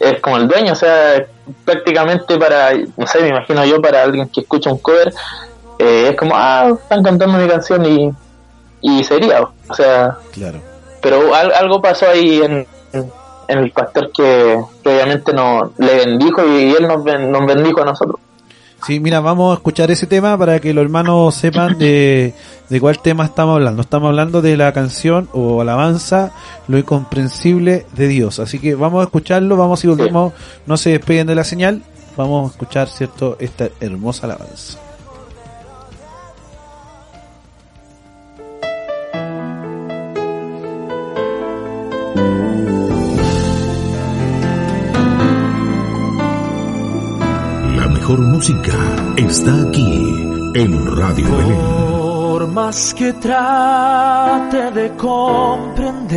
es 0.00 0.20
como 0.20 0.36
el 0.38 0.48
dueño, 0.48 0.72
o 0.72 0.76
sea, 0.76 1.24
prácticamente 1.64 2.38
para, 2.38 2.72
no 2.96 3.06
sé, 3.06 3.20
me 3.20 3.28
imagino 3.28 3.64
yo, 3.64 3.80
para 3.80 4.02
alguien 4.02 4.28
que 4.28 4.40
escucha 4.40 4.70
un 4.72 4.78
cover, 4.78 5.12
eh, 5.78 6.08
es 6.10 6.16
como, 6.16 6.32
ah, 6.34 6.70
están 6.82 7.02
cantando 7.02 7.38
mi 7.38 7.46
canción 7.48 7.84
y, 7.86 8.10
y 8.80 9.04
sería, 9.04 9.42
o 9.42 9.74
sea, 9.74 10.16
Claro. 10.32 10.58
pero 11.02 11.34
al- 11.34 11.52
algo 11.52 11.80
pasó 11.82 12.08
ahí 12.08 12.40
en, 12.42 12.66
en- 12.92 13.12
en 13.48 13.58
el 13.58 13.70
pastor 13.72 14.10
que, 14.12 14.58
que 14.82 14.88
obviamente 14.88 15.32
no, 15.32 15.72
le 15.78 15.96
bendijo 16.06 16.44
y 16.46 16.72
él 16.74 16.86
nos, 16.88 17.02
ben- 17.04 17.30
nos 17.30 17.46
bendijo 17.46 17.82
a 17.82 17.84
nosotros. 17.84 18.20
Sí, 18.86 18.98
mira, 18.98 19.20
vamos 19.20 19.52
a 19.52 19.54
escuchar 19.54 19.90
ese 19.90 20.06
tema 20.06 20.36
para 20.38 20.58
que 20.58 20.72
los 20.72 20.82
hermanos 20.82 21.34
sepan 21.34 21.78
de, 21.78 22.34
de 22.68 22.80
cuál 22.80 22.98
tema 23.00 23.24
estamos 23.26 23.56
hablando. 23.56 23.82
Estamos 23.82 24.08
hablando 24.08 24.40
de 24.40 24.56
la 24.56 24.72
canción 24.72 25.28
o 25.32 25.60
alabanza, 25.60 26.32
lo 26.66 26.78
incomprensible 26.78 27.86
de 27.94 28.08
Dios. 28.08 28.38
Así 28.38 28.58
que 28.58 28.74
vamos 28.74 29.02
a 29.02 29.04
escucharlo, 29.04 29.56
vamos 29.56 29.84
y 29.84 29.88
volvemos, 29.88 30.32
no 30.66 30.76
se 30.76 30.90
despeguen 30.90 31.26
de 31.26 31.34
la 31.34 31.44
señal, 31.44 31.82
vamos 32.16 32.48
a 32.48 32.52
escuchar, 32.52 32.88
¿cierto?, 32.88 33.36
esta 33.38 33.68
hermosa 33.80 34.26
alabanza. 34.26 34.78
Mejor 48.10 48.26
música 48.26 48.74
está 49.16 49.54
aquí 49.68 50.52
en 50.54 50.96
Radio 50.96 51.36
Belén. 51.36 51.60
Por 51.90 52.48
más 52.48 52.92
que 52.94 53.12
trate 53.12 54.72
de 54.72 54.90
comprender, 54.96 56.10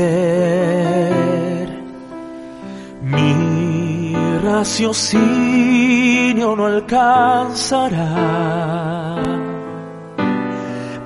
mi 3.04 4.16
raciocinio 4.44 6.56
no 6.56 6.66
alcanzará 6.66 8.16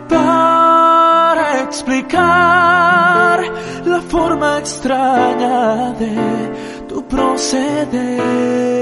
para 0.08 1.64
explicar 1.64 3.44
la 3.86 4.02
forma 4.02 4.60
extraña 4.60 5.92
de 6.00 6.16
tu 6.88 7.06
proceder 7.08 8.78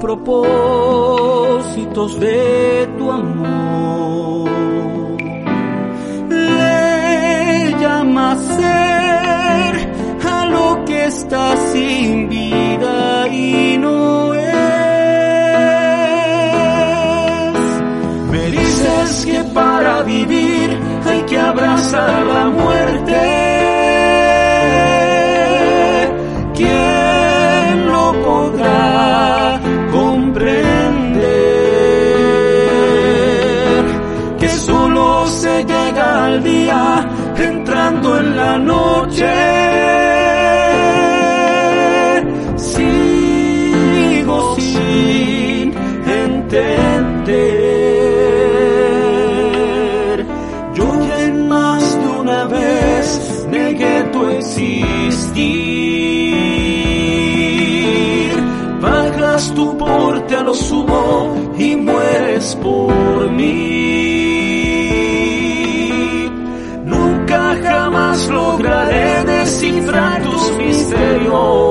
propósitos 0.00 1.70
de 2.18 2.88
tu 2.98 3.12
amor. 3.12 4.50
Le 6.28 7.76
llamas 7.78 8.38
ser 8.40 9.72
a 10.28 10.46
lo 10.46 10.84
que 10.86 11.04
está 11.04 11.56
sin 11.72 12.28
vida 12.28 13.28
y 13.28 13.76
no 13.78 14.34
es. 14.34 14.54
Me 18.32 18.50
dices 18.50 19.26
que 19.26 19.44
para 19.54 20.02
vivir 20.02 20.78
hay 21.04 21.22
que 21.22 21.38
abrazar 21.38 22.26
la 22.26 22.46
muerte. 22.46 23.09
Noche. 38.58 39.26
Sigo 42.56 44.56
sin 44.56 45.74
entender. 46.06 47.60
Yo 50.74 50.84
más 51.48 52.00
de 52.00 52.08
una 52.20 52.44
vez 52.44 53.46
negué 53.48 54.02
tu 54.12 54.28
existir. 54.28 55.30
Bajas 58.80 59.52
tu 59.54 59.76
porte 59.78 60.36
a 60.36 60.42
lo 60.42 60.54
sumo 60.54 61.34
y 61.58 61.76
mueres 61.76 62.56
por 62.62 63.30
mí. 63.30 63.69
Lograré 68.62 69.24
descifrar 69.24 70.22
tus 70.22 70.56
misterios. 70.58 71.69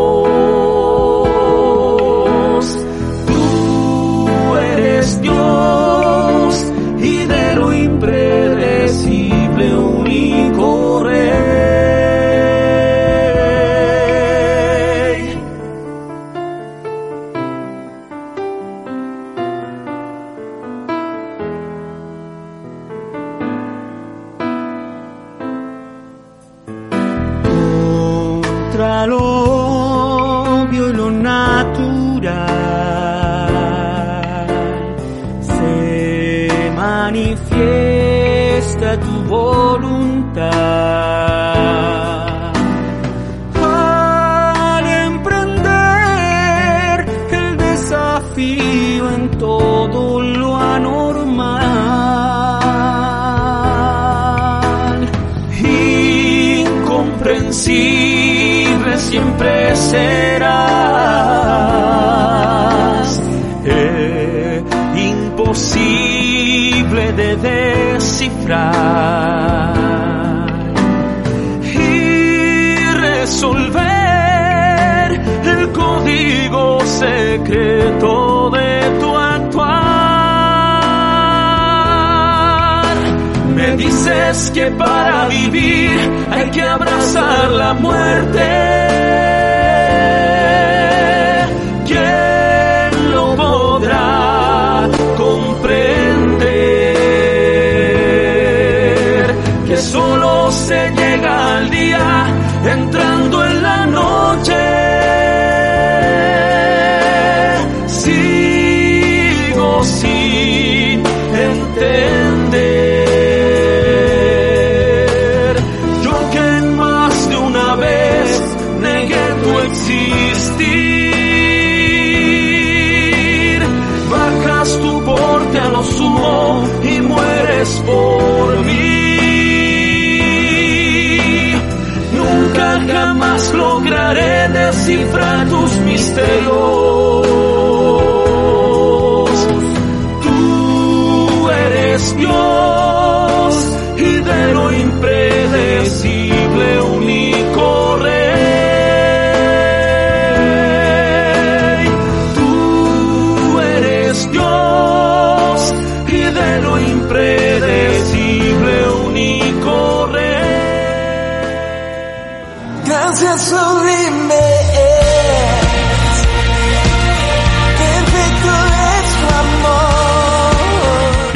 Dices 84.29 84.51
que 84.51 84.71
para 84.71 85.27
vivir 85.27 85.91
hay 86.31 86.49
que 86.51 86.61
abrazar 86.61 87.49
la 87.51 87.73
muerte. 87.73 88.78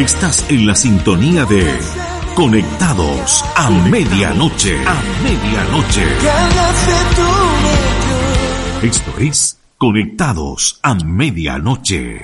Estás 0.04 0.46
en 0.50 0.68
la 0.68 0.76
sintonía 0.76 1.46
de 1.46 1.66
Conectados 2.36 3.42
a 3.56 3.70
medianoche. 3.70 4.78
A 4.86 5.02
medianoche. 5.24 6.04
Esto 8.82 9.12
es 9.20 9.58
Conectados 9.78 10.78
a 10.84 10.94
medianoche. 10.96 12.20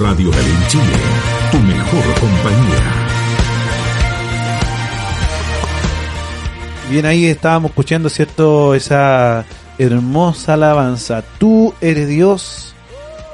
Radio 0.00 0.30
Belén 0.30 0.62
tu 1.50 1.58
mejor 1.58 2.04
compañía. 2.20 2.92
Bien, 6.88 7.04
ahí 7.04 7.26
estábamos 7.26 7.70
escuchando, 7.72 8.08
¿cierto? 8.08 8.76
Esa 8.76 9.44
hermosa 9.76 10.54
alabanza. 10.54 11.24
Tú 11.40 11.74
eres 11.80 12.06
Dios 12.06 12.76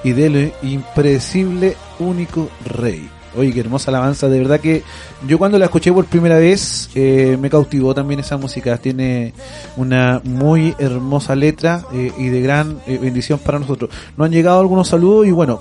y 0.02 0.12
de 0.12 0.30
lo 0.30 0.66
impredecible 0.66 1.76
único 1.98 2.48
Rey. 2.64 3.08
Oye, 3.36 3.52
qué 3.52 3.60
hermosa 3.60 3.90
alabanza. 3.90 4.28
De 4.28 4.38
verdad 4.38 4.60
que 4.60 4.82
yo 5.26 5.38
cuando 5.38 5.58
la 5.58 5.64
escuché 5.64 5.92
por 5.92 6.04
primera 6.04 6.38
vez 6.38 6.88
eh, 6.94 7.36
me 7.40 7.50
cautivó 7.50 7.94
también 7.94 8.20
esa 8.20 8.36
música. 8.36 8.78
Tiene 8.78 9.34
una 9.76 10.20
muy 10.24 10.74
hermosa 10.78 11.34
letra 11.34 11.84
eh, 11.92 12.12
y 12.16 12.28
de 12.28 12.40
gran 12.40 12.78
eh, 12.86 12.98
bendición 12.98 13.38
para 13.40 13.58
nosotros. 13.58 13.90
Nos 14.16 14.26
han 14.26 14.32
llegado 14.32 14.60
algunos 14.60 14.88
saludos 14.88 15.26
y 15.26 15.32
bueno, 15.32 15.58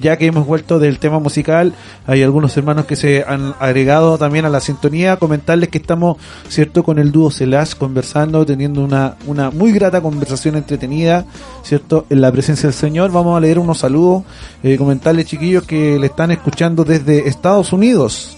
ya 0.00 0.16
que 0.16 0.26
hemos 0.26 0.46
vuelto 0.46 0.78
del 0.78 0.98
tema 0.98 1.18
musical, 1.18 1.74
hay 2.06 2.22
algunos 2.22 2.56
hermanos 2.56 2.86
que 2.86 2.96
se 2.96 3.24
han 3.26 3.54
agregado 3.58 4.18
también 4.18 4.44
a 4.44 4.48
la 4.48 4.60
sintonía, 4.60 5.16
comentarles 5.16 5.68
que 5.68 5.78
estamos, 5.78 6.16
cierto, 6.48 6.82
con 6.82 6.98
el 6.98 7.12
dúo 7.12 7.30
Celash 7.30 7.74
conversando, 7.74 8.44
teniendo 8.46 8.82
una, 8.82 9.16
una 9.26 9.50
muy 9.50 9.72
grata 9.72 10.00
conversación 10.00 10.56
entretenida, 10.56 11.24
cierto, 11.62 12.06
en 12.10 12.20
la 12.20 12.32
presencia 12.32 12.68
del 12.68 12.74
Señor. 12.74 13.12
Vamos 13.12 13.36
a 13.36 13.40
leer 13.40 13.58
unos 13.58 13.78
saludos, 13.78 14.24
eh, 14.62 14.76
comentarles 14.76 15.26
chiquillos 15.26 15.64
que 15.64 15.98
le 15.98 16.06
están 16.06 16.30
escuchando 16.30 16.84
desde 16.84 17.28
Estados 17.28 17.72
Unidos. 17.72 18.36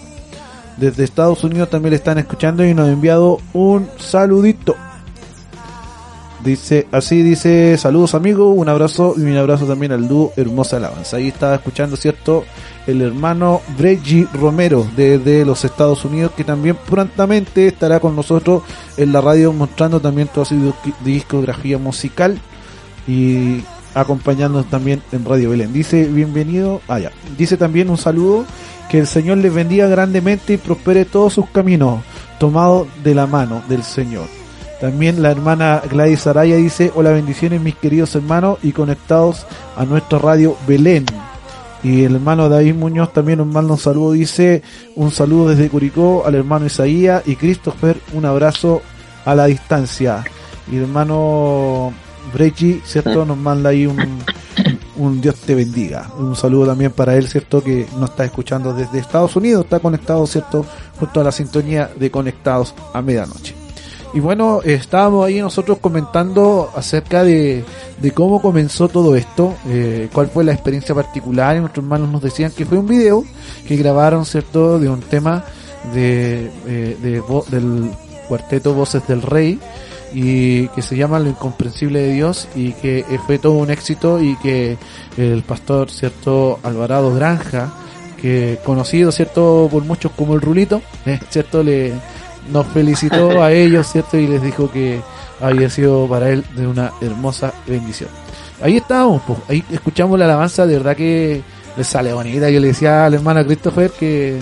Desde 0.77 1.03
Estados 1.03 1.43
Unidos 1.43 1.69
también 1.69 1.91
le 1.91 1.97
están 1.97 2.17
escuchando 2.17 2.65
y 2.65 2.73
nos 2.73 2.87
ha 2.87 2.91
enviado 2.91 3.39
un 3.53 3.87
saludito. 3.97 4.75
Dice, 6.43 6.87
así 6.91 7.21
dice, 7.21 7.77
saludos 7.77 8.15
amigos, 8.15 8.51
un 8.57 8.67
abrazo 8.67 9.13
y 9.15 9.21
un 9.21 9.37
abrazo 9.37 9.65
también 9.67 9.91
al 9.91 10.07
dúo 10.07 10.33
Hermosa 10.35 10.77
Alabanza. 10.77 11.17
Ahí 11.17 11.27
estaba 11.27 11.53
escuchando, 11.53 11.95
¿cierto? 11.95 12.45
El 12.87 13.01
hermano 13.03 13.61
Reggie 13.77 14.25
Romero 14.33 14.87
desde 14.95 15.45
los 15.45 15.63
Estados 15.65 16.03
Unidos, 16.03 16.31
que 16.35 16.43
también 16.43 16.75
prontamente 16.89 17.67
estará 17.67 17.99
con 17.99 18.15
nosotros 18.15 18.63
en 18.97 19.13
la 19.13 19.21
radio 19.21 19.53
mostrando 19.53 19.99
también 19.99 20.29
toda 20.33 20.45
su 20.47 20.55
disc- 20.55 20.95
discografía 21.05 21.77
musical 21.77 22.39
y 23.07 23.61
acompañándonos 23.93 24.67
también 24.67 25.03
en 25.11 25.23
Radio 25.25 25.51
Belén. 25.51 25.71
Dice, 25.71 26.05
bienvenido, 26.05 26.81
ya, 26.87 27.11
dice 27.37 27.55
también 27.55 27.91
un 27.91 27.97
saludo, 27.97 28.45
que 28.89 28.97
el 28.97 29.05
Señor 29.05 29.37
les 29.37 29.53
bendiga 29.53 29.85
grandemente 29.87 30.53
y 30.53 30.57
prospere 30.57 31.05
todos 31.05 31.33
sus 31.33 31.47
caminos, 31.49 32.01
tomado 32.39 32.87
de 33.03 33.13
la 33.13 33.27
mano 33.27 33.61
del 33.69 33.83
Señor. 33.83 34.25
También 34.81 35.21
la 35.21 35.29
hermana 35.29 35.79
Gladys 35.87 36.25
Araya 36.25 36.55
dice, 36.55 36.91
hola 36.95 37.11
bendiciones 37.11 37.61
mis 37.61 37.75
queridos 37.75 38.15
hermanos 38.15 38.57
y 38.63 38.71
conectados 38.71 39.45
a 39.77 39.85
nuestra 39.85 40.17
radio 40.17 40.57
Belén. 40.67 41.05
Y 41.83 42.03
el 42.03 42.15
hermano 42.15 42.49
David 42.49 42.73
Muñoz 42.73 43.13
también 43.13 43.37
nos 43.37 43.47
manda 43.47 43.73
un 43.73 43.79
saludo, 43.79 44.13
dice 44.13 44.63
un 44.95 45.11
saludo 45.11 45.49
desde 45.49 45.69
Curicó 45.69 46.23
al 46.25 46.33
hermano 46.33 46.65
Isaías 46.65 47.21
y 47.27 47.35
Christopher, 47.35 47.95
un 48.13 48.25
abrazo 48.25 48.81
a 49.23 49.35
la 49.35 49.45
distancia. 49.45 50.23
Y 50.71 50.77
el 50.77 50.83
hermano 50.83 51.93
Brechi, 52.33 52.81
¿cierto? 52.83 53.23
Nos 53.23 53.37
manda 53.37 53.69
ahí 53.69 53.85
un, 53.85 53.99
un 54.95 55.21
Dios 55.21 55.35
te 55.35 55.53
bendiga. 55.53 56.09
Un 56.17 56.35
saludo 56.35 56.65
también 56.65 56.91
para 56.91 57.15
él, 57.15 57.27
¿cierto? 57.27 57.63
Que 57.63 57.85
nos 57.99 58.09
está 58.09 58.25
escuchando 58.25 58.73
desde 58.73 58.97
Estados 58.97 59.35
Unidos, 59.35 59.65
está 59.65 59.79
conectado, 59.79 60.25
¿cierto? 60.25 60.65
Junto 60.99 61.21
a 61.21 61.23
la 61.23 61.31
sintonía 61.31 61.91
de 61.95 62.09
Conectados 62.09 62.73
a 62.95 63.01
Medianoche. 63.03 63.60
Y 64.13 64.19
bueno, 64.19 64.59
estábamos 64.63 65.25
ahí 65.25 65.39
nosotros 65.39 65.77
comentando 65.79 66.69
acerca 66.75 67.23
de, 67.23 67.63
de 68.01 68.11
cómo 68.11 68.41
comenzó 68.41 68.89
todo 68.89 69.15
esto, 69.15 69.55
eh, 69.67 70.09
cuál 70.11 70.27
fue 70.27 70.43
la 70.43 70.51
experiencia 70.51 70.93
particular, 70.93 71.55
y 71.55 71.61
nuestros 71.61 71.85
hermanos 71.85 72.09
nos 72.09 72.21
decían 72.21 72.51
que 72.51 72.65
fue 72.65 72.77
un 72.77 72.87
video 72.87 73.23
que 73.65 73.77
grabaron, 73.77 74.25
¿cierto?, 74.25 74.79
de 74.79 74.89
un 74.89 74.99
tema 74.99 75.45
de, 75.93 76.51
eh, 76.67 76.97
de 77.01 77.23
del 77.49 77.91
cuarteto 78.27 78.73
Voces 78.73 79.07
del 79.07 79.21
Rey, 79.21 79.59
y 80.13 80.67
que 80.69 80.81
se 80.81 80.97
llama 80.97 81.17
Lo 81.19 81.29
Incomprensible 81.29 82.01
de 82.01 82.13
Dios, 82.13 82.49
y 82.53 82.73
que 82.73 82.99
eh, 82.99 83.19
fue 83.25 83.39
todo 83.39 83.53
un 83.53 83.71
éxito, 83.71 84.21
y 84.21 84.35
que 84.37 84.77
el 85.15 85.43
pastor, 85.43 85.89
¿cierto?, 85.89 86.59
Alvarado 86.63 87.15
Granja, 87.15 87.71
que 88.21 88.59
conocido, 88.65 89.13
¿cierto?, 89.13 89.69
por 89.71 89.85
muchos 89.85 90.11
como 90.11 90.33
el 90.33 90.41
Rulito, 90.41 90.81
eh, 91.05 91.17
¿cierto?, 91.29 91.63
le 91.63 91.93
nos 92.49 92.65
felicitó 92.67 93.41
a 93.41 93.51
ellos, 93.51 93.87
¿cierto? 93.87 94.17
Y 94.17 94.27
les 94.27 94.41
dijo 94.41 94.71
que 94.71 95.01
había 95.39 95.69
sido 95.69 96.07
para 96.07 96.29
él 96.29 96.43
de 96.55 96.67
una 96.67 96.91
hermosa 97.01 97.53
bendición. 97.67 98.09
Ahí 98.61 98.77
estábamos, 98.77 99.21
pues, 99.25 99.39
ahí 99.49 99.63
escuchamos 99.71 100.19
la 100.19 100.25
alabanza, 100.25 100.65
de 100.65 100.77
verdad 100.77 100.95
que 100.95 101.41
les 101.75 101.87
sale 101.87 102.13
bonita. 102.13 102.49
Yo 102.49 102.59
le 102.59 102.67
decía 102.67 103.05
al 103.05 103.15
hermano 103.15 103.43
Christopher 103.45 103.91
que 103.91 104.39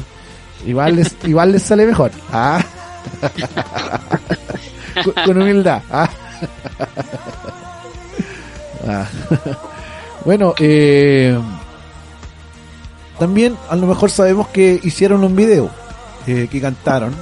igual 0.65 0.95
les, 0.97 1.15
igual 1.23 1.51
les 1.51 1.63
sale 1.63 1.85
mejor. 1.85 2.11
Ah. 2.31 2.63
con, 5.03 5.13
con 5.25 5.41
humildad. 5.41 5.81
Ah. 5.89 6.09
Ah. 8.87 9.05
bueno, 10.25 10.53
eh, 10.59 11.37
también 13.17 13.57
a 13.69 13.75
lo 13.75 13.87
mejor 13.87 14.09
sabemos 14.09 14.47
que 14.47 14.79
hicieron 14.81 15.23
un 15.23 15.35
video, 15.35 15.69
eh, 16.25 16.47
que 16.49 16.61
cantaron, 16.61 17.13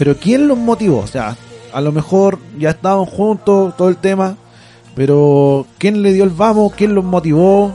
pero 0.00 0.16
¿quién 0.16 0.48
los 0.48 0.56
motivó? 0.56 1.00
O 1.00 1.06
sea, 1.06 1.36
a 1.74 1.80
lo 1.82 1.92
mejor 1.92 2.38
ya 2.58 2.70
estaban 2.70 3.04
juntos, 3.04 3.76
todo 3.76 3.90
el 3.90 3.98
tema, 3.98 4.34
pero 4.94 5.66
¿quién 5.76 6.00
le 6.00 6.14
dio 6.14 6.24
el 6.24 6.30
vamos? 6.30 6.72
¿Quién 6.74 6.94
los 6.94 7.04
motivó? 7.04 7.70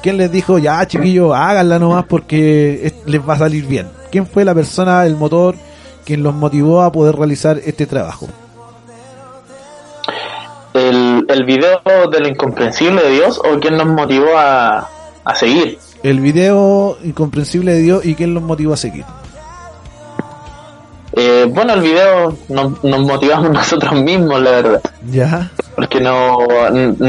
¿Quién 0.00 0.16
les 0.18 0.30
dijo, 0.30 0.58
ya 0.58 0.86
chiquillos, 0.86 1.34
háganla 1.34 1.80
nomás 1.80 2.04
porque 2.06 2.86
es- 2.86 2.94
les 3.06 3.20
va 3.28 3.34
a 3.34 3.38
salir 3.38 3.66
bien? 3.66 3.88
¿Quién 4.12 4.24
fue 4.24 4.44
la 4.44 4.54
persona, 4.54 5.04
el 5.04 5.16
motor, 5.16 5.56
quien 6.04 6.22
los 6.22 6.32
motivó 6.32 6.80
a 6.82 6.92
poder 6.92 7.16
realizar 7.16 7.58
este 7.64 7.86
trabajo? 7.86 8.28
El, 10.74 11.24
el 11.28 11.44
video 11.44 11.80
de 12.10 12.20
lo 12.20 12.28
incomprensible 12.28 13.02
de 13.02 13.10
Dios 13.10 13.38
o 13.40 13.58
quién 13.58 13.76
nos 13.76 13.86
motivó 13.86 14.36
a, 14.36 14.88
a 15.24 15.34
seguir. 15.34 15.78
El 16.04 16.20
video 16.20 16.98
incomprensible 17.02 17.72
de 17.72 17.80
Dios 17.80 18.04
y 18.06 18.14
quién 18.14 18.32
los 18.32 18.42
motivó 18.44 18.74
a 18.74 18.76
seguir. 18.76 19.04
Eh, 21.16 21.46
bueno, 21.48 21.74
el 21.74 21.80
video 21.80 22.36
nos, 22.48 22.82
nos 22.82 23.00
motivamos 23.00 23.50
nosotros 23.52 23.94
mismos, 23.94 24.40
la 24.40 24.50
verdad. 24.50 24.80
Ya, 25.10 25.50
Porque 25.76 26.00
no 26.00 26.38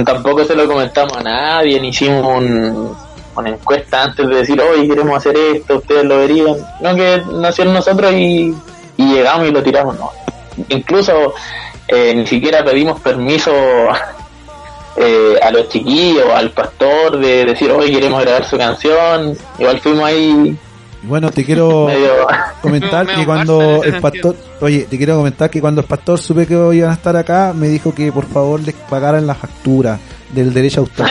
tampoco 0.06 0.44
se 0.46 0.56
lo 0.56 0.68
comentamos 0.68 1.16
a 1.18 1.24
nadie, 1.24 1.80
ni 1.80 1.90
hicimos 1.90 2.26
un- 2.38 2.96
una 3.38 3.50
encuesta 3.50 4.04
antes 4.04 4.28
de 4.30 4.36
decir, 4.36 4.62
hoy 4.62 4.88
queremos 4.88 5.18
hacer 5.18 5.36
esto, 5.36 5.78
ustedes 5.78 6.06
lo 6.06 6.20
verían. 6.20 6.56
No, 6.80 6.96
que 6.96 7.22
nació 7.34 7.66
nosotros 7.66 8.14
y, 8.14 8.56
y 8.96 9.14
llegamos 9.14 9.48
y 9.50 9.52
lo 9.52 9.62
tiramos, 9.62 9.98
no. 10.00 10.12
Incluso 10.70 11.34
eh, 11.88 12.14
ni 12.16 12.26
siquiera 12.26 12.64
pedimos 12.64 13.02
permiso 13.02 13.52
eh, 14.98 15.38
a 15.42 15.52
los 15.52 15.68
chiquillos, 15.68 16.30
al 16.34 16.52
pastor, 16.52 17.18
de 17.20 17.44
decir, 17.46 17.72
hoy 17.72 17.92
queremos 17.92 18.22
grabar 18.22 18.46
su 18.46 18.58
canción. 18.58 19.38
Igual 19.60 19.80
fuimos 19.82 20.06
ahí 20.06 20.58
bueno, 21.08 21.30
te 21.32 21.44
quiero 21.46 21.86
medio... 21.88 22.28
comentar 22.62 23.06
que 23.08 23.26
cuando 23.26 23.84
el 23.84 24.00
pastor, 24.02 24.36
oye, 24.62 24.88
te 24.90 24.98
quiero 24.98 25.18
comentar 25.18 25.50
que 25.50 25.62
cuando 25.62 25.82
el 25.82 25.88
pastor 25.88 26.20
supe 26.20 26.46
que 26.48 26.54
iban 26.54 26.90
a 26.92 26.94
estar 26.94 27.16
acá, 27.16 27.54
me 27.56 27.68
dijo 27.68 27.94
que 27.94 28.12
por 28.12 28.26
favor 28.26 28.60
les 28.62 28.76
pagaran 28.76 29.26
la 29.28 29.36
factura 29.36 30.00
del 30.34 30.54
derecho 30.54 30.82
a 30.82 30.84
autor. 30.84 31.08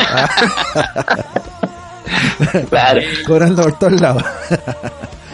Claro. 2.70 3.00
cobrando 3.26 3.62
por 3.62 3.78
todos 3.78 4.00
lados. 4.00 4.22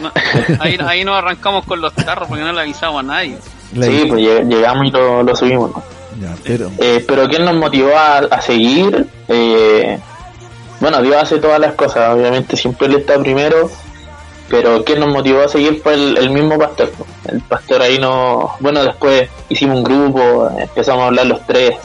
No, 0.01 0.11
ahí, 0.59 0.77
ahí 0.85 1.03
nos 1.03 1.17
arrancamos 1.17 1.65
con 1.65 1.81
los 1.81 1.93
tarros 1.93 2.27
porque 2.27 2.43
no 2.43 2.51
le 2.53 2.61
avisamos 2.61 2.99
a 3.01 3.03
nadie. 3.03 3.37
Sí, 3.73 4.05
pues 4.07 4.21
lleg- 4.21 4.47
llegamos 4.47 4.87
y 4.87 4.91
lo, 4.91 5.23
lo 5.23 5.35
subimos. 5.35 5.71
¿no? 5.71 5.83
ya, 6.21 6.35
pero 6.43 6.71
Eh, 6.79 7.03
pero 7.07 7.27
¿quién 7.27 7.45
nos 7.45 7.55
motivó 7.55 7.95
a, 7.97 8.17
a 8.19 8.41
seguir? 8.41 9.05
Eh, 9.27 9.97
bueno, 10.79 11.01
Dios 11.01 11.15
hace 11.21 11.37
todas 11.39 11.59
las 11.59 11.73
cosas, 11.75 12.13
obviamente 12.15 12.57
siempre 12.57 12.87
Él 12.87 12.95
está 12.95 13.17
primero, 13.19 13.69
pero 14.51 14.83
¿quién 14.83 14.99
nos 14.99 15.09
motivó 15.09 15.41
a 15.41 15.47
seguir 15.47 15.81
fue 15.81 15.93
el, 15.93 16.17
el 16.17 16.29
mismo 16.29 16.59
pastor. 16.59 16.91
El 17.25 17.39
pastor 17.41 17.81
ahí 17.81 17.97
no... 17.97 18.57
Bueno, 18.59 18.83
después 18.83 19.29
hicimos 19.47 19.77
un 19.77 19.83
grupo, 19.83 20.51
empezamos 20.59 21.03
a 21.03 21.07
hablar 21.07 21.25
los 21.27 21.47
tres. 21.47 21.77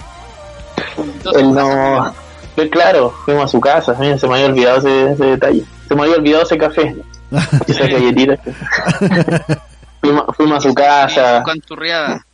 Entonces, 0.99 1.43
Él 1.43 1.55
no... 1.55 2.13
Pues 2.57 2.71
claro, 2.71 3.15
fuimos 3.25 3.45
a 3.45 3.49
su 3.49 3.61
casa, 3.61 3.95
miren, 4.01 4.19
se 4.19 4.27
me 4.27 4.35
había 4.35 4.47
olvidado 4.47 4.79
ese, 4.79 5.13
ese 5.13 5.25
detalle. 5.25 5.65
Se 5.87 5.95
me 5.95 6.03
había 6.03 6.17
olvidado 6.17 6.43
ese 6.43 6.59
café, 6.59 6.97
esa 7.69 7.87
galletita. 7.87 8.39
fuimos, 10.01 10.25
fuimos 10.37 10.59
a 10.65 10.69
su 10.69 10.75
casa. 10.75 11.43
Canturreada. 11.45 12.27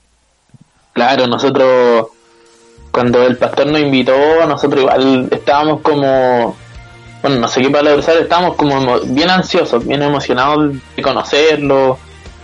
Claro, 0.92 1.26
nosotros, 1.26 2.06
cuando 2.90 3.22
el 3.24 3.36
pastor 3.36 3.66
nos 3.66 3.80
invitó, 3.80 4.14
nosotros 4.46 4.82
igual 4.82 5.28
estábamos 5.30 5.80
como, 5.80 6.56
bueno, 7.22 7.38
no 7.38 7.48
sé 7.48 7.62
qué 7.62 7.70
palabra 7.70 8.00
usar, 8.00 8.16
estábamos 8.16 8.56
como 8.56 8.98
bien 9.04 9.30
ansiosos, 9.30 9.86
bien 9.86 10.02
emocionados 10.02 10.74
de 10.96 11.02
conocerlo. 11.02 11.98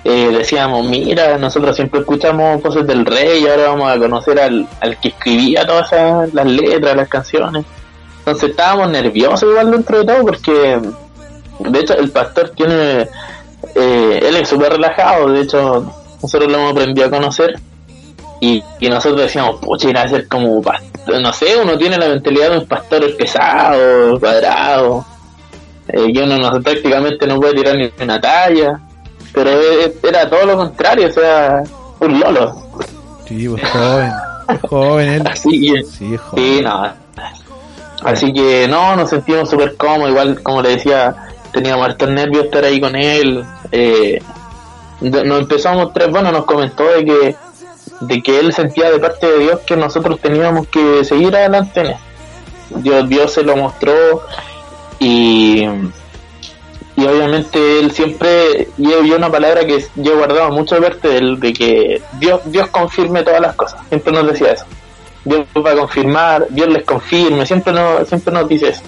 Eh, 0.04 0.30
decíamos, 0.30 0.88
mira, 0.88 1.36
nosotros 1.36 1.74
siempre 1.74 2.00
escuchamos 2.00 2.62
voces 2.62 2.86
del 2.86 3.04
rey 3.04 3.42
y 3.42 3.48
ahora 3.48 3.68
vamos 3.70 3.90
a 3.90 3.98
conocer 3.98 4.38
al, 4.38 4.68
al 4.80 4.98
que 5.00 5.08
escribía 5.08 5.66
todas 5.66 5.92
esas, 5.92 6.32
las 6.32 6.46
letras, 6.46 6.96
las 6.96 7.08
canciones. 7.08 7.64
Entonces 8.20 8.50
estábamos 8.50 8.90
nerviosos 8.90 9.50
igual 9.50 9.70
dentro 9.70 9.98
de 9.98 10.04
todo 10.04 10.22
porque, 10.22 10.80
de 11.58 11.80
hecho, 11.80 11.94
el 11.94 12.10
pastor 12.10 12.50
tiene, 12.50 13.08
eh, 13.74 14.20
él 14.22 14.36
es 14.36 14.48
súper 14.48 14.72
relajado, 14.72 15.32
de 15.32 15.40
hecho, 15.40 15.92
nosotros 16.22 16.50
lo 16.50 16.58
hemos 16.58 16.72
aprendido 16.72 17.08
a 17.08 17.10
conocer 17.10 17.58
y, 18.40 18.62
y 18.78 18.88
nosotros 18.88 19.22
decíamos, 19.22 19.56
pucha, 19.60 19.90
ir 19.90 19.98
a 19.98 20.08
ser 20.08 20.28
como 20.28 20.62
pastor, 20.62 20.87
no 21.20 21.32
sé, 21.32 21.56
uno 21.62 21.76
tiene 21.78 21.96
la 21.96 22.08
mentalidad 22.08 22.50
de 22.50 22.58
un 22.58 22.66
pastor 22.66 23.16
pesado, 23.16 24.18
cuadrado, 24.20 25.04
eh, 25.88 26.12
uno 26.22 26.36
no, 26.38 26.60
prácticamente 26.60 27.26
no 27.26 27.36
puede 27.40 27.54
tirar 27.54 27.76
ni 27.76 27.90
una 28.02 28.20
talla, 28.20 28.80
pero 29.32 29.50
era 30.02 30.28
todo 30.28 30.44
lo 30.46 30.56
contrario, 30.56 31.08
o 31.08 31.12
sea, 31.12 31.62
un 32.00 32.20
lolo. 32.20 32.54
sí, 33.26 33.48
pues 33.48 33.62
joven, 33.70 34.12
joven 34.68 35.08
él. 35.08 35.26
Así 35.26 35.60
que, 35.72 35.82
Sí, 35.84 36.16
joven. 36.16 36.44
sí, 36.44 36.60
no. 36.62 36.92
Así 38.04 38.32
que 38.32 38.66
no, 38.68 38.94
nos 38.96 39.10
sentimos 39.10 39.50
súper 39.50 39.76
cómodos, 39.76 40.10
igual 40.10 40.40
como 40.42 40.62
le 40.62 40.70
decía, 40.70 41.14
teníamos 41.52 41.84
hartos 41.86 42.08
nervios 42.10 42.44
estar 42.44 42.64
ahí 42.64 42.80
con 42.80 42.94
él. 42.94 43.44
Eh, 43.72 44.22
nos 45.00 45.40
empezamos 45.40 45.92
tres, 45.92 46.08
bueno, 46.10 46.30
nos 46.30 46.44
comentó 46.44 46.84
de 46.84 47.04
que 47.04 47.36
de 48.00 48.22
que 48.22 48.38
él 48.38 48.52
sentía 48.52 48.90
de 48.90 48.98
parte 48.98 49.26
de 49.26 49.38
Dios 49.38 49.60
que 49.66 49.76
nosotros 49.76 50.20
teníamos 50.20 50.68
que 50.68 51.04
seguir 51.04 51.34
adelante 51.34 51.80
en 51.80 51.86
esto. 51.86 52.02
Dios, 52.70 53.08
Dios 53.08 53.32
se 53.32 53.42
lo 53.42 53.56
mostró 53.56 54.22
y, 54.98 55.66
y 56.96 57.06
obviamente 57.06 57.80
él 57.80 57.90
siempre 57.92 58.68
yo 58.76 59.02
vi 59.02 59.12
una 59.12 59.30
palabra 59.30 59.64
que 59.64 59.84
yo 59.96 60.16
guardaba 60.16 60.50
mucho 60.50 60.74
de 60.74 60.82
parte 60.82 61.08
de 61.08 61.18
él, 61.18 61.40
de 61.40 61.52
que 61.52 62.02
Dios, 62.18 62.40
Dios 62.44 62.68
confirme 62.68 63.22
todas 63.22 63.40
las 63.40 63.54
cosas, 63.54 63.80
siempre 63.88 64.12
nos 64.12 64.26
decía 64.26 64.52
eso. 64.52 64.64
Dios 65.24 65.46
va 65.64 65.72
a 65.72 65.76
confirmar, 65.76 66.46
Dios 66.50 66.68
les 66.68 66.84
confirme, 66.84 67.44
siempre 67.44 67.72
nos, 67.72 68.08
siempre 68.08 68.32
nos 68.32 68.48
dice 68.48 68.68
eso. 68.70 68.82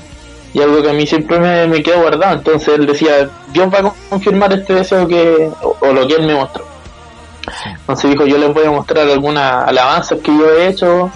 Y 0.53 0.61
algo 0.61 0.83
que 0.83 0.91
a 0.91 0.93
mí 0.93 1.07
siempre 1.07 1.39
me, 1.39 1.67
me 1.67 1.83
quedó 1.83 2.01
guardado, 2.01 2.35
entonces 2.35 2.69
él 2.77 2.87
decía, 2.87 3.29
Dios 3.53 3.73
va 3.73 3.79
a 3.79 3.93
confirmar 4.09 4.53
este 4.53 4.75
deseo 4.75 5.07
que, 5.07 5.49
o, 5.63 5.77
o 5.81 5.93
lo 5.93 6.07
que 6.07 6.15
él 6.15 6.27
me 6.27 6.35
mostró. 6.35 6.70
Entonces 7.67 8.11
dijo, 8.11 8.27
yo 8.27 8.39
les 8.39 8.53
voy 8.53 8.65
a 8.65 8.71
mostrar 8.71 9.09
algunas 9.09 9.69
alabanzas 9.69 10.19
que 10.21 10.37
yo 10.37 10.51
he 10.51 10.69
hecho 10.69 11.11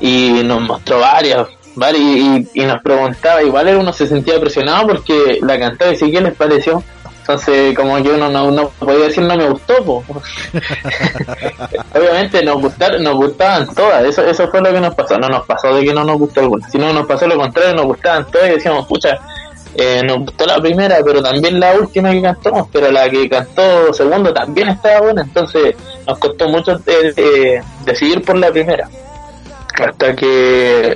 y 0.00 0.42
nos 0.44 0.60
mostró 0.60 1.00
varias, 1.00 1.46
varias 1.74 2.02
y, 2.02 2.48
y 2.54 2.64
nos 2.64 2.82
preguntaba, 2.82 3.42
igual 3.42 3.76
uno 3.76 3.92
se 3.92 4.06
sentía 4.06 4.40
presionado 4.40 4.88
porque 4.88 5.38
la 5.42 5.58
cantaba 5.58 5.92
y 5.92 5.96
sí 5.96 6.10
que 6.10 6.20
les 6.20 6.34
pareció. 6.34 6.82
Entonces 7.22 7.76
como 7.76 8.02
que 8.02 8.10
uno 8.10 8.28
no, 8.28 8.50
no 8.50 8.68
podía 8.70 9.06
decir 9.06 9.22
no 9.22 9.36
me 9.36 9.48
gustó, 9.48 9.76
po. 9.84 10.04
obviamente 11.94 12.44
nos 12.44 12.60
gustaron, 12.60 13.02
nos 13.04 13.14
gustaban 13.14 13.72
todas, 13.74 14.04
eso, 14.04 14.26
eso 14.26 14.48
fue 14.48 14.60
lo 14.60 14.72
que 14.72 14.80
nos 14.80 14.92
pasó, 14.96 15.16
no 15.18 15.28
nos 15.28 15.46
pasó 15.46 15.72
de 15.72 15.84
que 15.84 15.94
no 15.94 16.02
nos 16.02 16.18
gustó 16.18 16.40
alguna, 16.40 16.68
sino 16.68 16.92
nos 16.92 17.06
pasó 17.06 17.28
lo 17.28 17.36
contrario, 17.36 17.76
nos 17.76 17.86
gustaban 17.86 18.28
todas 18.28 18.48
y 18.48 18.54
decíamos, 18.54 18.88
pucha, 18.88 19.20
eh, 19.74 20.02
nos 20.04 20.18
gustó 20.18 20.46
la 20.46 20.60
primera, 20.60 20.98
pero 21.04 21.22
también 21.22 21.58
la 21.58 21.74
última 21.74 22.10
que 22.12 22.20
cantamos, 22.22 22.68
pero 22.72 22.90
la 22.92 23.08
que 23.08 23.28
cantó 23.28 23.92
segundo 23.92 24.32
también 24.32 24.68
estaba 24.68 25.00
buena, 25.00 25.22
entonces 25.22 25.74
nos 26.06 26.18
costó 26.18 26.48
mucho 26.48 26.72
eh, 26.86 27.12
eh, 27.16 27.62
decidir 27.84 28.22
por 28.22 28.36
la 28.36 28.50
primera. 28.50 28.88
Hasta 29.82 30.14
que, 30.14 30.94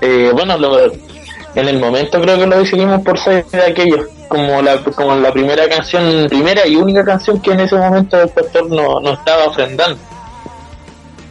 eh, 0.00 0.30
bueno, 0.32 0.56
lo, 0.56 0.90
en 0.90 1.68
el 1.68 1.78
momento 1.78 2.20
creo 2.20 2.38
que 2.38 2.46
lo 2.46 2.58
decidimos 2.58 3.02
por 3.02 3.18
ser 3.18 3.44
de 3.46 3.62
aquellos, 3.62 4.06
como 4.28 4.62
la, 4.62 4.78
como 4.82 5.14
la 5.16 5.32
primera 5.32 5.68
canción, 5.68 6.26
primera 6.28 6.66
y 6.66 6.76
única 6.76 7.04
canción 7.04 7.40
que 7.40 7.52
en 7.52 7.60
ese 7.60 7.76
momento 7.76 8.20
el 8.22 8.28
pastor 8.30 8.70
no, 8.70 9.00
no 9.00 9.12
estaba 9.12 9.44
ofrendando. 9.46 9.98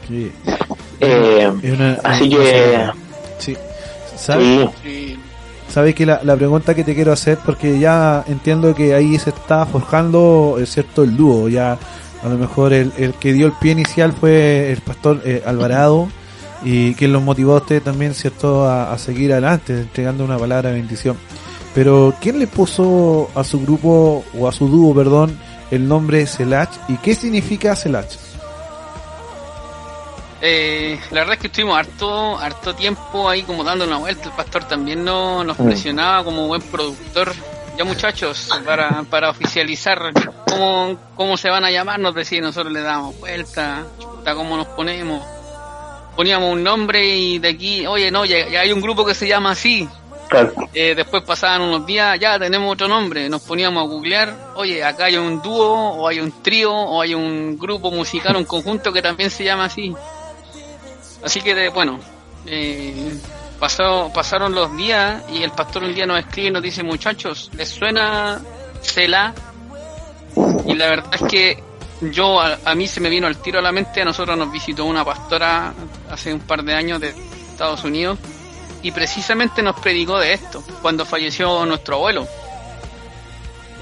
Sí. 0.07 0.31
Eh, 0.99 1.51
una- 1.63 1.99
así 2.03 2.25
una- 2.33 2.43
que, 2.43 2.89
Sí. 3.39 3.57
¿Sabes? 4.15 4.45
sí, 4.45 4.69
Sí. 4.83 5.19
¿Sabes 5.77 5.93
que 5.93 6.07
la, 6.07 6.21
la 6.23 6.35
pregunta 6.35 6.73
que 6.73 6.83
te 6.83 6.95
quiero 6.95 7.11
hacer, 7.11 7.37
porque 7.45 7.77
ya 7.77 8.23
entiendo 8.27 8.73
que 8.73 8.95
ahí 8.95 9.19
se 9.19 9.29
está 9.29 9.63
forjando, 9.67 10.57
es 10.59 10.71
cierto, 10.71 11.03
el 11.03 11.15
dúo, 11.15 11.49
ya 11.49 11.77
a 12.23 12.27
lo 12.27 12.35
mejor 12.35 12.73
el, 12.73 12.91
el 12.97 13.13
que 13.13 13.31
dio 13.31 13.45
el 13.45 13.51
pie 13.61 13.73
inicial 13.73 14.11
fue 14.11 14.71
el 14.71 14.81
pastor 14.81 15.21
eh, 15.23 15.43
Alvarado 15.45 16.07
y 16.63 16.95
que 16.95 17.07
los 17.07 17.21
motivó 17.21 17.53
a 17.53 17.57
usted 17.57 17.83
también, 17.83 18.15
cierto, 18.15 18.65
a, 18.67 18.91
a 18.91 18.97
seguir 18.97 19.31
adelante, 19.31 19.81
entregando 19.81 20.25
una 20.25 20.39
palabra 20.39 20.71
de 20.71 20.77
bendición. 20.77 21.15
Pero, 21.75 22.15
¿quién 22.19 22.39
le 22.39 22.47
puso 22.47 23.29
a 23.35 23.43
su 23.43 23.61
grupo, 23.61 24.25
o 24.35 24.47
a 24.47 24.51
su 24.51 24.67
dúo, 24.67 24.95
perdón, 24.95 25.37
el 25.69 25.87
nombre 25.87 26.25
Selach? 26.25 26.71
¿Y 26.87 26.95
qué 26.95 27.13
significa 27.13 27.75
Selach? 27.75 28.09
Eh, 30.41 30.99
la 31.11 31.21
verdad 31.21 31.33
es 31.35 31.39
que 31.41 31.47
estuvimos 31.47 31.77
harto, 31.77 32.37
harto 32.37 32.75
tiempo 32.75 33.27
ahí 33.29 33.43
como 33.43 33.63
dando 33.63 33.85
una 33.85 33.97
vuelta. 33.97 34.25
El 34.29 34.35
pastor 34.35 34.65
también 34.65 35.03
no, 35.03 35.43
nos 35.43 35.59
Mm. 35.59 35.65
presionaba 35.65 36.23
como 36.23 36.47
buen 36.47 36.61
productor. 36.61 37.33
Ya 37.77 37.83
muchachos, 37.83 38.49
para, 38.65 39.03
para 39.03 39.29
oficializar 39.29 40.11
cómo, 40.49 40.97
cómo 41.15 41.37
se 41.37 41.49
van 41.49 41.63
a 41.63 41.69
llamar, 41.69 41.99
nos 41.99 42.15
decía, 42.15 42.41
nosotros 42.41 42.73
le 42.73 42.81
damos 42.81 43.19
vuelta, 43.19 43.85
chuta, 43.99 44.33
cómo 44.33 44.57
nos 44.57 44.65
ponemos. 44.67 45.23
Poníamos 46.15 46.51
un 46.53 46.63
nombre 46.63 47.05
y 47.15 47.37
de 47.37 47.49
aquí, 47.49 47.85
oye, 47.85 48.09
no, 48.09 48.25
ya, 48.25 48.47
ya 48.49 48.61
hay 48.61 48.71
un 48.71 48.81
grupo 48.81 49.05
que 49.05 49.13
se 49.13 49.27
llama 49.27 49.51
así. 49.51 49.87
Eh, 50.73 50.93
después 50.95 51.21
pasaban 51.23 51.61
unos 51.61 51.85
días, 51.85 52.19
ya 52.19 52.39
tenemos 52.39 52.73
otro 52.73 52.87
nombre, 52.87 53.29
nos 53.29 53.43
poníamos 53.43 53.83
a 53.83 53.87
googlear, 53.87 54.35
oye, 54.55 54.83
acá 54.83 55.05
hay 55.05 55.15
un 55.17 55.41
dúo, 55.41 55.71
o 55.73 56.07
hay 56.07 56.19
un 56.19 56.31
trío, 56.41 56.73
o 56.73 56.99
hay 57.01 57.13
un 57.13 57.57
grupo 57.59 57.91
musical, 57.91 58.35
un 58.35 58.43
conjunto 58.45 58.91
que 58.91 59.01
también 59.03 59.29
se 59.29 59.43
llama 59.43 59.65
así. 59.65 59.95
Así 61.27 61.41
que, 61.41 61.67
bueno, 61.69 61.99
eh, 62.45 63.13
pasó, 63.59 64.09
pasaron 64.13 64.55
los 64.55 64.75
días 64.77 65.23
y 65.29 65.43
el 65.43 65.51
pastor 65.51 65.83
un 65.83 65.93
día 65.93 66.05
nos 66.05 66.19
escribe 66.19 66.47
y 66.47 66.51
nos 66.51 66.63
dice, 66.63 66.83
muchachos, 66.83 67.51
¿les 67.53 67.67
suena 67.67 68.39
Cela? 68.81 69.33
Y 70.65 70.73
la 70.75 70.87
verdad 70.87 71.13
es 71.13 71.21
que 71.29 71.63
yo, 71.99 72.39
a, 72.39 72.57
a 72.63 72.75
mí 72.75 72.87
se 72.87 73.01
me 73.01 73.09
vino 73.09 73.27
al 73.27 73.35
tiro 73.41 73.59
a 73.59 73.61
la 73.61 73.73
mente, 73.73 74.01
a 74.01 74.05
nosotros 74.05 74.37
nos 74.37 74.49
visitó 74.51 74.85
una 74.85 75.03
pastora 75.03 75.73
hace 76.09 76.33
un 76.33 76.39
par 76.39 76.63
de 76.63 76.73
años 76.75 77.01
de 77.01 77.09
Estados 77.51 77.83
Unidos 77.83 78.17
y 78.81 78.91
precisamente 78.91 79.61
nos 79.61 79.77
predicó 79.81 80.17
de 80.19 80.31
esto, 80.31 80.63
cuando 80.81 81.05
falleció 81.05 81.65
nuestro 81.65 81.95
abuelo. 81.95 82.25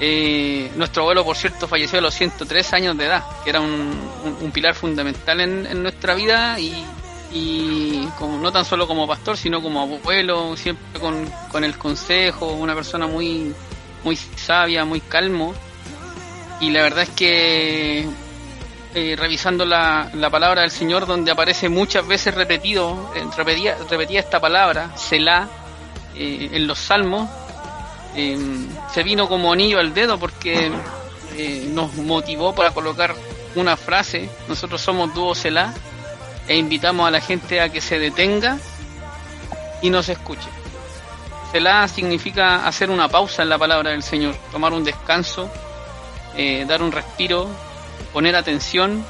Eh, 0.00 0.70
nuestro 0.76 1.02
abuelo, 1.04 1.24
por 1.24 1.36
cierto, 1.36 1.66
falleció 1.68 2.00
a 2.00 2.02
los 2.02 2.12
103 2.14 2.72
años 2.74 2.98
de 2.98 3.06
edad, 3.06 3.22
que 3.44 3.50
era 3.50 3.60
un, 3.60 3.70
un- 3.70 4.36
un 4.42 4.50
pilar 4.50 4.74
fundamental 4.74 5.40
en, 5.40 5.64
en 5.66 5.82
nuestra 5.82 6.14
vida 6.14 6.58
y, 6.60 6.84
y 7.32 8.06
como, 8.18 8.38
no 8.38 8.52
tan 8.52 8.64
solo 8.64 8.86
como 8.86 9.06
pastor, 9.06 9.36
sino 9.36 9.62
como 9.62 9.82
abuelo, 9.82 10.56
siempre 10.56 11.00
con, 11.00 11.28
con 11.50 11.64
el 11.64 11.76
consejo, 11.76 12.52
una 12.52 12.74
persona 12.74 13.06
muy, 13.06 13.54
muy 14.04 14.16
sabia, 14.16 14.84
muy 14.84 15.00
calmo. 15.00 15.54
Y 16.60 16.70
la 16.70 16.82
verdad 16.82 17.02
es 17.02 17.10
que 17.10 18.06
eh, 18.94 19.16
revisando 19.16 19.64
la, 19.64 20.10
la 20.14 20.30
palabra 20.30 20.62
del 20.62 20.70
Señor, 20.70 21.06
donde 21.06 21.30
aparece 21.30 21.68
muchas 21.68 22.06
veces 22.06 22.34
repetido, 22.34 23.12
eh, 23.14 23.24
repetía, 23.36 23.76
repetía 23.90 24.20
esta 24.20 24.40
palabra, 24.40 24.96
Selah, 24.96 25.48
eh, 26.14 26.50
en 26.52 26.66
los 26.66 26.78
salmos, 26.78 27.28
se 28.14 29.02
vino 29.02 29.28
como 29.28 29.52
anillo 29.52 29.78
al 29.78 29.92
dedo 29.92 30.18
porque 30.18 30.72
nos 31.74 31.92
motivó 31.96 32.54
para 32.54 32.70
colocar 32.70 33.14
una 33.54 33.76
frase. 33.76 34.30
Nosotros 34.48 34.80
somos 34.80 35.12
dúo 35.12 35.34
Selah 35.34 35.74
e 36.48 36.56
invitamos 36.56 37.06
a 37.06 37.10
la 37.10 37.20
gente 37.20 37.60
a 37.60 37.70
que 37.70 37.80
se 37.80 37.98
detenga 37.98 38.58
y 39.82 39.90
nos 39.90 40.08
escuche. 40.08 40.48
Selah 41.52 41.88
significa 41.88 42.66
hacer 42.66 42.90
una 42.90 43.08
pausa 43.08 43.42
en 43.42 43.48
la 43.48 43.58
palabra 43.58 43.90
del 43.90 44.02
Señor, 44.02 44.34
tomar 44.50 44.72
un 44.72 44.84
descanso, 44.84 45.50
eh, 46.36 46.64
dar 46.66 46.82
un 46.82 46.92
respiro, 46.92 47.48
poner 48.12 48.36
atención 48.36 49.04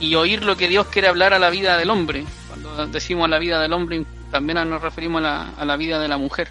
y, 0.00 0.06
y 0.06 0.14
oír 0.14 0.42
lo 0.42 0.56
que 0.56 0.68
Dios 0.68 0.86
quiere 0.86 1.08
hablar 1.08 1.34
a 1.34 1.38
la 1.38 1.50
vida 1.50 1.76
del 1.76 1.90
hombre. 1.90 2.24
Cuando 2.48 2.86
decimos 2.86 3.28
la 3.28 3.38
vida 3.38 3.60
del 3.60 3.72
hombre, 3.72 4.04
también 4.30 4.68
nos 4.68 4.82
referimos 4.82 5.20
a 5.20 5.22
la, 5.22 5.50
a 5.56 5.64
la 5.64 5.76
vida 5.76 6.00
de 6.00 6.08
la 6.08 6.18
mujer. 6.18 6.50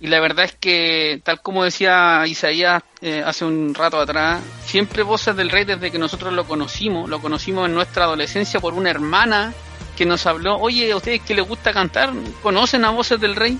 Y 0.00 0.06
la 0.06 0.18
verdad 0.18 0.46
es 0.46 0.52
que, 0.52 1.20
tal 1.22 1.42
como 1.42 1.62
decía 1.62 2.24
Isaías 2.26 2.82
eh, 3.02 3.22
hace 3.24 3.44
un 3.44 3.74
rato 3.74 4.00
atrás, 4.00 4.40
siempre 4.64 5.02
Voces 5.02 5.36
del 5.36 5.50
Rey 5.50 5.64
desde 5.64 5.90
que 5.90 5.98
nosotros 5.98 6.32
lo 6.32 6.44
conocimos, 6.46 7.08
lo 7.08 7.20
conocimos 7.20 7.68
en 7.68 7.74
nuestra 7.74 8.04
adolescencia 8.04 8.60
por 8.60 8.72
una 8.72 8.90
hermana 8.90 9.52
que 9.96 10.06
nos 10.06 10.24
habló, 10.24 10.56
oye, 10.56 10.90
¿a 10.90 10.96
ustedes 10.96 11.20
que 11.20 11.34
les 11.34 11.46
gusta 11.46 11.74
cantar? 11.74 12.10
¿Conocen 12.42 12.86
a 12.86 12.90
Voces 12.90 13.20
del 13.20 13.36
Rey? 13.36 13.58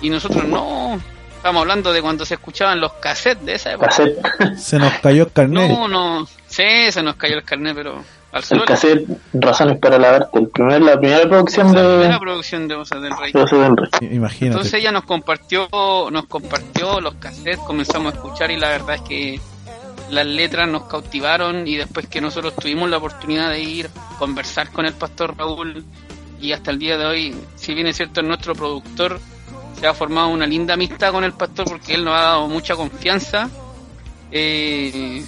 Y 0.00 0.08
nosotros 0.08 0.44
no, 0.44 0.98
estamos 1.36 1.60
hablando 1.60 1.92
de 1.92 2.00
cuando 2.00 2.24
se 2.24 2.34
escuchaban 2.34 2.80
los 2.80 2.94
cassettes 2.94 3.44
de 3.44 3.54
esa 3.54 3.72
época. 3.72 3.88
Cassette, 3.88 4.56
Se 4.56 4.78
nos 4.78 4.94
cayó 4.94 5.24
el 5.24 5.32
carnet. 5.32 5.70
No, 5.70 5.86
no, 5.86 6.26
sí, 6.46 6.90
se 6.90 7.02
nos 7.02 7.16
cayó 7.16 7.36
el 7.36 7.44
carnet, 7.44 7.74
pero 7.74 8.02
al 8.32 8.44
el 8.50 8.64
cassette 8.64 9.06
Razones 9.32 9.78
para 9.78 9.98
lavarte, 9.98 10.38
el 10.38 10.48
primer, 10.48 10.82
la 10.82 10.98
primera 10.98 11.28
producción 11.28 11.66
La 11.68 11.82
primera 11.82 12.14
de 12.14 12.18
producción 12.18 12.68
de 12.68 12.74
Voces 12.74 13.00
del 13.00 13.16
Rey. 13.16 13.32
Del 13.32 13.76
Rey. 13.76 14.14
Imagínate. 14.14 14.46
Entonces 14.46 14.74
ella 14.74 14.92
nos 14.92 15.04
compartió, 15.04 15.68
nos 16.10 16.26
compartió 16.26 17.00
los 17.00 17.14
cassettes, 17.14 17.58
comenzamos 17.58 18.12
a 18.12 18.16
escuchar 18.16 18.50
y 18.50 18.56
la 18.56 18.68
verdad 18.68 18.96
es 18.96 19.02
que 19.02 19.40
las 20.10 20.26
letras 20.26 20.68
nos 20.68 20.84
cautivaron 20.84 21.66
y 21.66 21.76
después 21.76 22.06
que 22.06 22.20
nosotros 22.20 22.54
tuvimos 22.56 22.88
la 22.90 22.98
oportunidad 22.98 23.50
de 23.50 23.60
ir 23.60 23.90
a 23.94 24.18
conversar 24.18 24.70
con 24.70 24.86
el 24.86 24.94
pastor 24.94 25.36
Raúl 25.36 25.84
y 26.40 26.52
hasta 26.52 26.70
el 26.70 26.78
día 26.78 26.96
de 26.96 27.06
hoy, 27.06 27.36
si 27.56 27.74
bien 27.74 27.86
es 27.86 27.96
cierto 27.96 28.20
es 28.20 28.26
nuestro 28.26 28.54
productor, 28.54 29.20
se 29.78 29.86
ha 29.86 29.94
formado 29.94 30.28
una 30.28 30.46
linda 30.46 30.74
amistad 30.74 31.12
con 31.12 31.24
el 31.24 31.32
pastor 31.32 31.66
porque 31.66 31.94
él 31.94 32.04
nos 32.04 32.14
ha 32.14 32.22
dado 32.22 32.48
mucha 32.48 32.76
confianza 32.76 33.48
eh, 34.30 35.24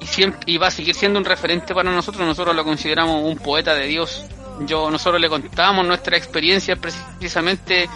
y, 0.00 0.06
siempre, 0.06 0.40
y 0.46 0.56
va 0.58 0.68
a 0.68 0.70
seguir 0.70 0.94
siendo 0.94 1.18
un 1.18 1.24
referente 1.24 1.74
para 1.74 1.90
nosotros, 1.90 2.26
nosotros 2.26 2.54
lo 2.56 2.64
consideramos 2.64 3.22
un 3.24 3.36
poeta 3.38 3.74
de 3.74 3.86
Dios. 3.86 4.24
Yo, 4.60 4.90
nosotros 4.90 5.20
le 5.20 5.28
contábamos 5.28 5.86
nuestra 5.86 6.16
experiencia 6.16 6.76
precisamente 6.76 7.88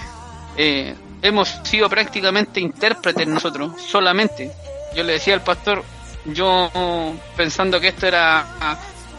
eh, 0.56 0.94
hemos 1.20 1.48
sido 1.64 1.88
prácticamente 1.88 2.60
intérpretes 2.60 3.26
nosotros, 3.26 3.72
solamente. 3.86 4.50
Yo 4.94 5.02
le 5.02 5.14
decía 5.14 5.34
al 5.34 5.42
pastor, 5.42 5.82
yo 6.26 6.70
pensando 7.36 7.80
que 7.80 7.88
esto 7.88 8.06
era 8.06 8.46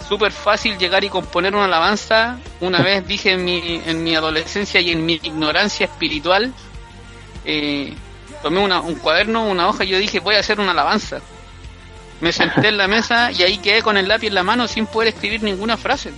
súper 0.07 0.31
fácil 0.31 0.77
llegar 0.77 1.03
y 1.03 1.09
componer 1.09 1.53
una 1.55 1.65
alabanza, 1.65 2.37
una 2.61 2.81
vez 2.81 3.05
dije 3.07 3.31
en 3.31 3.43
mi, 3.43 3.81
en 3.85 4.03
mi 4.03 4.15
adolescencia 4.15 4.79
y 4.79 4.91
en 4.91 5.05
mi 5.05 5.13
ignorancia 5.21 5.85
espiritual, 5.87 6.53
eh, 7.43 7.93
tomé 8.41 8.59
una- 8.59 8.81
un 8.81 8.95
cuaderno, 8.95 9.47
una 9.47 9.67
hoja 9.67 9.83
y 9.83 9.87
yo 9.89 9.97
dije, 9.97 10.19
voy 10.19 10.35
a 10.35 10.39
hacer 10.39 10.59
una 10.59 10.71
alabanza. 10.71 11.21
Me 12.25 12.31
senté 12.31 12.69
en 12.69 12.77
la 12.77 12.87
mesa 12.87 13.31
y 13.31 13.43
ahí 13.43 13.59
quedé 13.59 13.83
con 13.83 13.97
el 13.97 14.07
lápiz 14.07 14.25
en 14.29 14.33
la 14.33 14.41
mano 14.41 14.67
sin 14.67 14.87
poder 14.87 15.09
escribir 15.09 15.43
ninguna 15.43 15.77
frase. 15.77 16.11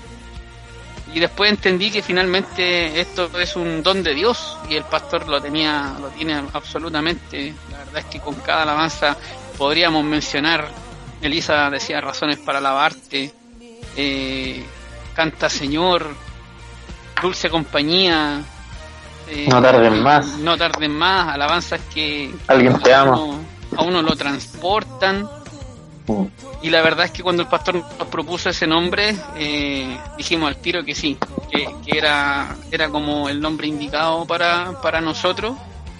Y 1.14 1.20
después 1.20 1.50
entendí 1.50 1.92
que 1.92 2.02
finalmente 2.02 3.02
esto 3.02 3.30
es 3.38 3.58
un 3.58 3.84
don 3.84 4.02
de 4.04 4.14
Dios 4.14 4.58
y 4.70 4.76
el 4.76 4.86
pastor 4.86 5.28
lo 5.28 5.42
tenía, 5.42 5.96
lo 6.00 6.08
tiene 6.08 6.42
absolutamente. 6.54 7.54
La 7.72 7.80
verdad 7.80 7.98
es 7.98 8.06
que 8.06 8.22
con 8.22 8.36
cada 8.36 8.62
alabanza 8.64 9.18
podríamos 9.58 10.06
mencionar, 10.06 10.70
Elisa 11.22 11.70
decía 11.70 12.00
razones 12.00 12.38
para 12.38 12.60
alabarte, 12.60 13.34
eh, 13.98 14.64
canta 15.14 15.50
Señor, 15.50 16.08
dulce 17.22 17.50
compañía, 17.50 18.40
eh, 19.28 19.48
No 19.50 19.62
tarden 19.62 20.02
más. 20.02 20.26
no 20.38 20.58
tarden 20.58 20.92
más, 20.98 21.34
alabanzas 21.34 21.82
que 21.94 22.34
Alguien 22.48 22.80
te 22.80 22.94
ama. 22.94 23.20
uno- 23.20 23.40
a 23.76 23.82
uno 23.84 24.02
lo 24.02 24.16
transportan 24.16 25.28
Y 26.62 26.70
la 26.70 26.82
verdad 26.82 27.06
es 27.06 27.12
que 27.12 27.24
cuando 27.24 27.44
el 27.44 27.50
pastor 27.50 27.76
nos 27.76 28.08
propuso 28.08 28.50
ese 28.50 28.66
nombre, 28.66 29.16
eh, 29.38 29.98
dijimos 30.18 30.48
al 30.48 30.58
tiro 30.58 30.84
que 30.84 30.96
sí, 30.96 31.18
que, 31.52 31.68
era, 31.86 32.56
era 32.72 32.90
como 32.90 33.30
el 33.30 33.40
nombre 33.40 33.68
indicado 33.68 34.26
para, 34.26 34.82
para 34.82 35.02
nosotros. 35.02 35.58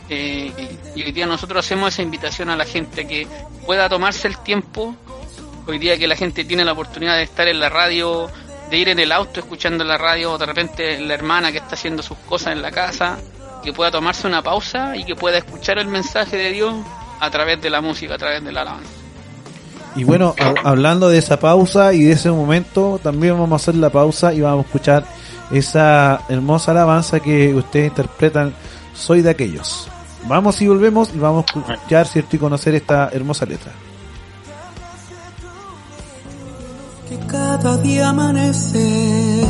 Eh, 0.10 0.52
y 0.96 1.04
hoy 1.04 1.12
día 1.12 1.26
nosotros 1.26 1.66
hacemos 1.66 1.94
esa 1.94 2.02
invitación 2.02 2.50
a 2.50 2.56
la 2.56 2.66
gente 2.66 3.06
que 3.08 3.28
pueda 3.66 3.90
tomarse 3.90 4.28
el 4.28 4.38
tiempo. 4.40 4.96
Hoy 5.68 5.80
día 5.80 5.98
que 5.98 6.08
la 6.08 6.16
gente 6.16 6.46
tiene 6.46 6.64
la 6.64 6.72
oportunidad 6.72 7.18
de 7.18 7.24
estar 7.24 7.48
en 7.48 7.60
la 7.60 7.68
radio, 7.68 8.30
de 8.70 8.78
ir 8.78 8.90
en 8.90 9.00
el 9.00 9.12
auto 9.12 9.42
escuchando 9.42 9.84
la 9.84 9.98
radio, 9.98 10.38
de 10.38 10.46
repente 10.46 11.00
la 11.00 11.14
hermana 11.14 11.52
que 11.52 11.58
está 11.58 11.76
haciendo 11.76 12.02
sus 12.02 12.18
cosas 12.20 12.54
en 12.54 12.62
la 12.62 12.72
casa, 12.72 13.18
que 13.62 13.74
pueda 13.74 13.92
tomarse 13.92 14.28
una 14.28 14.42
pausa 14.42 14.96
y 14.96 15.04
que 15.04 15.16
pueda 15.16 15.38
escuchar 15.38 15.78
el 15.78 15.88
mensaje 15.88 16.38
de 16.38 16.52
Dios 16.52 16.74
a 17.20 17.30
través 17.30 17.62
de 17.62 17.70
la 17.70 17.82
música, 17.82 18.16
a 18.16 18.18
través 18.18 18.44
de 18.44 18.52
la 18.54 18.62
alabanza. 18.62 18.97
Y 19.98 20.04
bueno, 20.04 20.34
ha- 20.40 20.54
hablando 20.70 21.10
de 21.10 21.18
esa 21.18 21.40
pausa 21.40 21.94
y 21.94 22.04
de 22.04 22.12
ese 22.14 22.30
momento, 22.32 23.00
también 23.02 23.34
vamos 23.34 23.52
a 23.52 23.56
hacer 23.64 23.76
la 23.76 23.90
pausa 23.90 24.34
y 24.34 24.42
vamos 24.42 24.64
a 24.66 24.68
escuchar 24.68 25.04
esa 25.52 26.22
hermosa 26.30 26.72
alabanza 26.72 27.20
que 27.20 27.54
ustedes 27.54 27.88
interpretan 27.90 28.54
Soy 28.94 29.22
de 29.22 29.30
aquellos. 29.32 29.88
Vamos 30.28 30.62
y 30.62 30.68
volvemos 30.68 31.12
y 31.14 31.20
vamos 31.20 31.46
a 31.56 31.74
escuchar, 31.74 32.08
¿cierto? 32.08 32.36
Y 32.36 32.40
conocer 32.40 32.76
esta 32.76 33.10
hermosa 33.12 33.46
letra. 33.46 33.72
que 37.10 37.18
cada 37.28 37.78
día 37.78 38.10
amanece 38.10 39.42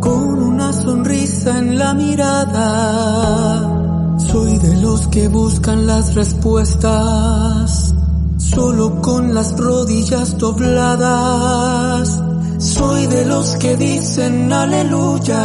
con 0.00 0.42
una 0.42 0.72
sonrisa 0.72 1.58
en 1.58 1.78
la 1.78 1.92
mirada. 1.92 3.60
Soy 4.18 4.56
de 4.58 4.76
los 4.80 5.06
que 5.08 5.28
buscan 5.28 5.86
las 5.86 6.14
respuestas 6.14 7.94
solo 8.50 9.00
con 9.00 9.34
las 9.34 9.56
rodillas 9.56 10.36
dobladas. 10.38 12.22
Soy 12.58 13.06
de 13.06 13.24
los 13.24 13.56
que 13.56 13.76
dicen 13.76 14.52
aleluya 14.52 15.44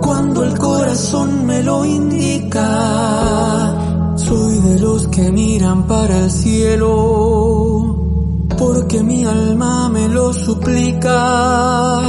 cuando 0.00 0.44
el 0.44 0.58
corazón 0.58 1.46
me 1.46 1.62
lo 1.62 1.84
indica. 1.84 2.64
Soy 4.16 4.58
de 4.60 4.78
los 4.80 5.08
que 5.08 5.32
miran 5.32 5.86
para 5.86 6.18
el 6.24 6.30
cielo 6.30 7.96
porque 8.58 9.02
mi 9.02 9.24
alma 9.24 9.88
me 9.88 10.08
lo 10.08 10.32
suplica. 10.32 12.02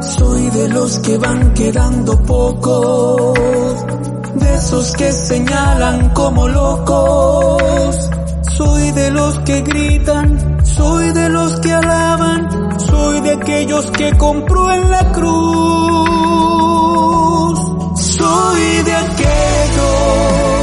Soy 0.00 0.50
de 0.50 0.68
los 0.68 0.98
que 0.98 1.16
van 1.18 1.54
quedando 1.54 2.18
pocos, 2.22 3.38
de 4.34 4.54
esos 4.54 4.92
que 4.92 5.12
señalan 5.12 6.10
como 6.10 6.48
locos. 6.48 8.10
Soy 8.56 8.90
de 8.92 9.10
los 9.10 9.38
que 9.40 9.62
gritan, 9.62 10.64
soy 10.64 11.12
de 11.12 11.28
los 11.30 11.58
que 11.60 11.72
alaban, 11.72 12.78
soy 12.80 13.20
de 13.20 13.32
aquellos 13.32 13.90
que 13.92 14.16
compró 14.18 14.70
en 14.72 14.90
la 14.90 15.12
cruz. 15.12 15.32
Soy 17.98 18.82
de 18.84 18.94
aquellos 18.94 20.61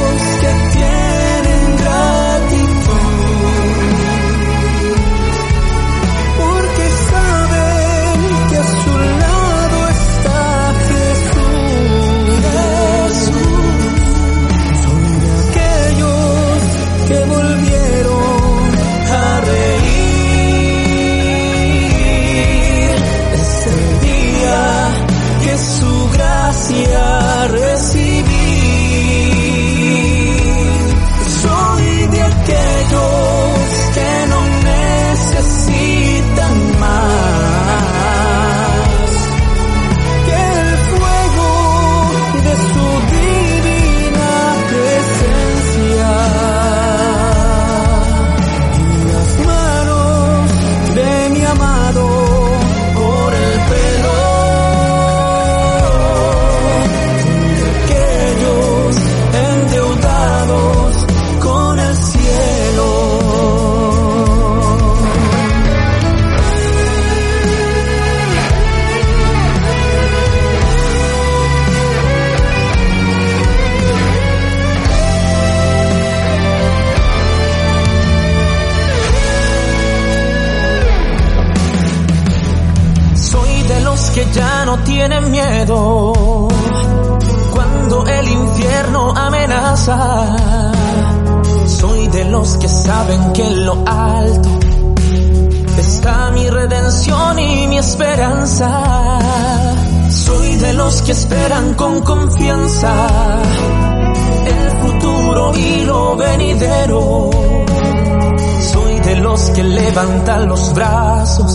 levantan 109.90 110.48
los 110.48 110.72
brazos 110.72 111.52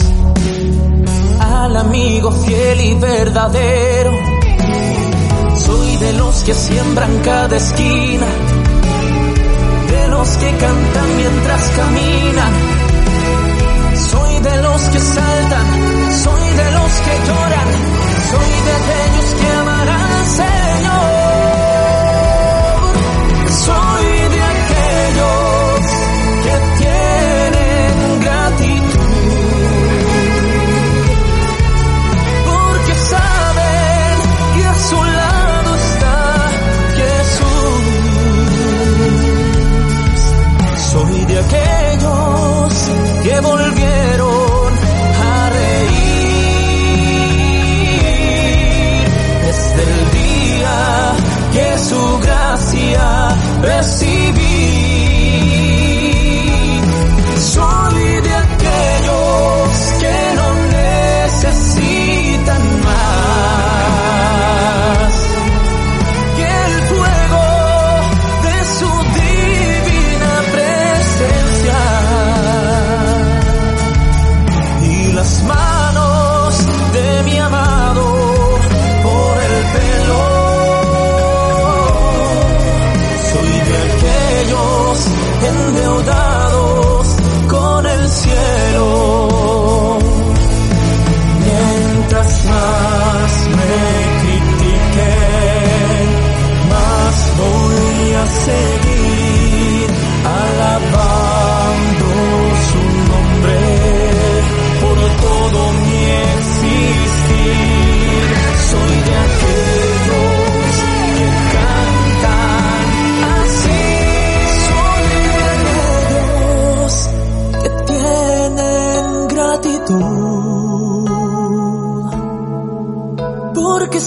al 1.40 1.78
amigo 1.78 2.32
fiel 2.32 2.82
y 2.82 2.94
verdadero. 2.96 4.12
Soy 5.56 5.98
de 5.98 6.14
los 6.14 6.44
que 6.44 6.54
siembran 6.54 7.20
cada 7.24 7.56
esquina, 7.56 8.28
de 9.90 10.08
los 10.10 10.30
que 10.38 10.50
cantan 10.58 11.10
mientras 11.16 11.62
caminan. 11.80 12.54
Soy 14.12 14.40
de 14.40 14.62
los 14.64 14.82
que 14.82 15.00
saltan, 15.00 15.68
soy 16.24 16.46
de 16.62 16.72
los 16.78 16.92
que 17.06 17.14
lloran, 17.28 17.64
que 43.24 43.40
volvieron 43.42 43.85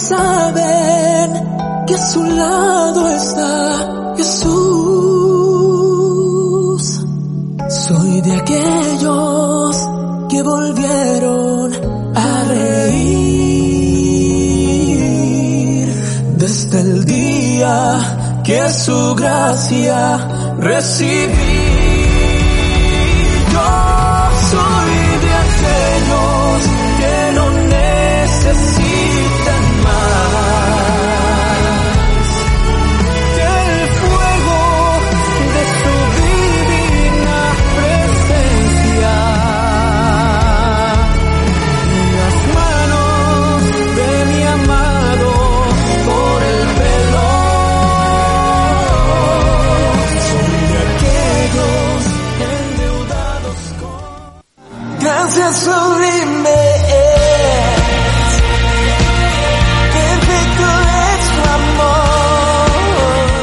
saben 0.09 1.29
que 1.85 1.93
a 1.93 2.05
su 2.11 2.23
lado 2.23 3.01
está 3.09 4.13
Jesús. 4.17 4.49
Soy 7.69 8.21
de 8.21 8.33
aquellos 8.41 9.77
que 10.29 10.41
volvieron 10.41 11.71
a 12.15 12.43
reír 12.45 13.09
desde 16.37 16.81
el 16.81 17.05
día 17.05 18.41
que 18.43 18.69
su 18.69 19.15
gracia 19.15 20.17
recibí. 20.57 21.67
Yo 23.53 23.71
soy 24.53 24.91
de 25.25 25.31
aquellos 25.45 26.59
que 26.99 27.15
no 27.37 27.45
necesitan 27.77 28.88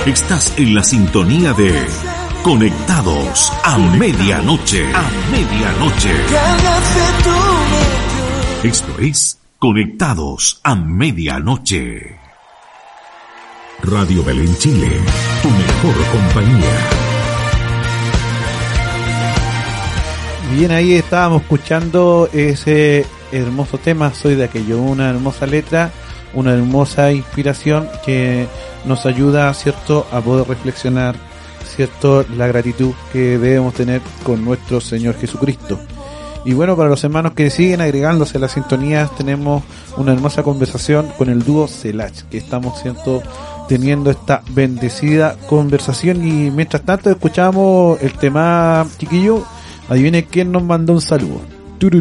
Estás 0.07 0.55
en 0.57 0.75
la 0.77 0.85
sintonía 0.85 1.53
de 1.53 1.85
Conectados 2.45 3.53
a 3.65 3.77
medianoche. 3.77 4.87
A 4.95 5.03
medianoche. 5.33 6.13
Esto 8.63 8.99
es 9.01 9.41
Conectados 9.59 10.61
a 10.63 10.77
medianoche. 10.77 12.21
Radio 13.83 14.23
Belén 14.23 14.57
Chile, 14.59 15.01
tu 15.43 15.51
mejor 15.51 16.07
compañía. 16.13 16.96
Bien, 20.53 20.71
ahí 20.71 20.95
estábamos 20.95 21.43
escuchando 21.43 22.29
ese 22.33 23.05
hermoso 23.33 23.79
tema, 23.79 24.15
Soy 24.15 24.37
de 24.37 24.45
aquello, 24.45 24.81
una 24.81 25.11
hermosa 25.11 25.45
letra, 25.45 25.91
una 26.35 26.55
hermosa 26.55 27.11
inspiración 27.11 27.89
que 28.05 28.47
nos 28.85 29.07
ayuda, 29.07 29.53
¿cierto?, 29.55 30.07
a 30.13 30.21
poder 30.21 30.47
reflexionar, 30.47 31.17
¿cierto?, 31.75 32.25
la 32.37 32.47
gratitud 32.47 32.93
que 33.13 33.39
debemos 33.39 33.75
tener 33.75 34.01
con 34.23 34.45
nuestro 34.45 34.81
Señor 34.81 35.17
Jesucristo. 35.19 35.81
Y 36.45 36.55
bueno, 36.55 36.77
para 36.77 36.89
los 36.89 37.03
hermanos 37.03 37.33
que 37.33 37.51
siguen 37.51 37.81
agregándose 37.81 38.39
a 38.39 38.41
las 38.41 38.53
sintonías, 38.53 39.15
tenemos 39.17 39.65
una 39.97 40.13
hermosa 40.13 40.45
conversación 40.45 41.09
con 41.19 41.29
el 41.29 41.43
dúo 41.43 41.67
Celach, 41.67 42.23
que 42.31 42.39
estamos 42.39 42.81
¿cierto? 42.81 43.21
teniendo 43.69 44.13
esta 44.13 44.43
bendecida 44.51 45.37
conversación. 45.49 46.25
Y 46.25 46.53
mientras 46.53 46.85
tanto, 46.85 47.11
escuchamos 47.11 48.01
el 48.01 48.13
tema, 48.13 48.87
chiquillo. 48.97 49.45
Adivine 49.89 50.25
quién 50.25 50.53
nos 50.53 50.63
mandó 50.63 50.93
un 50.95 51.01
saludo. 51.01 51.41
Me 51.81 51.91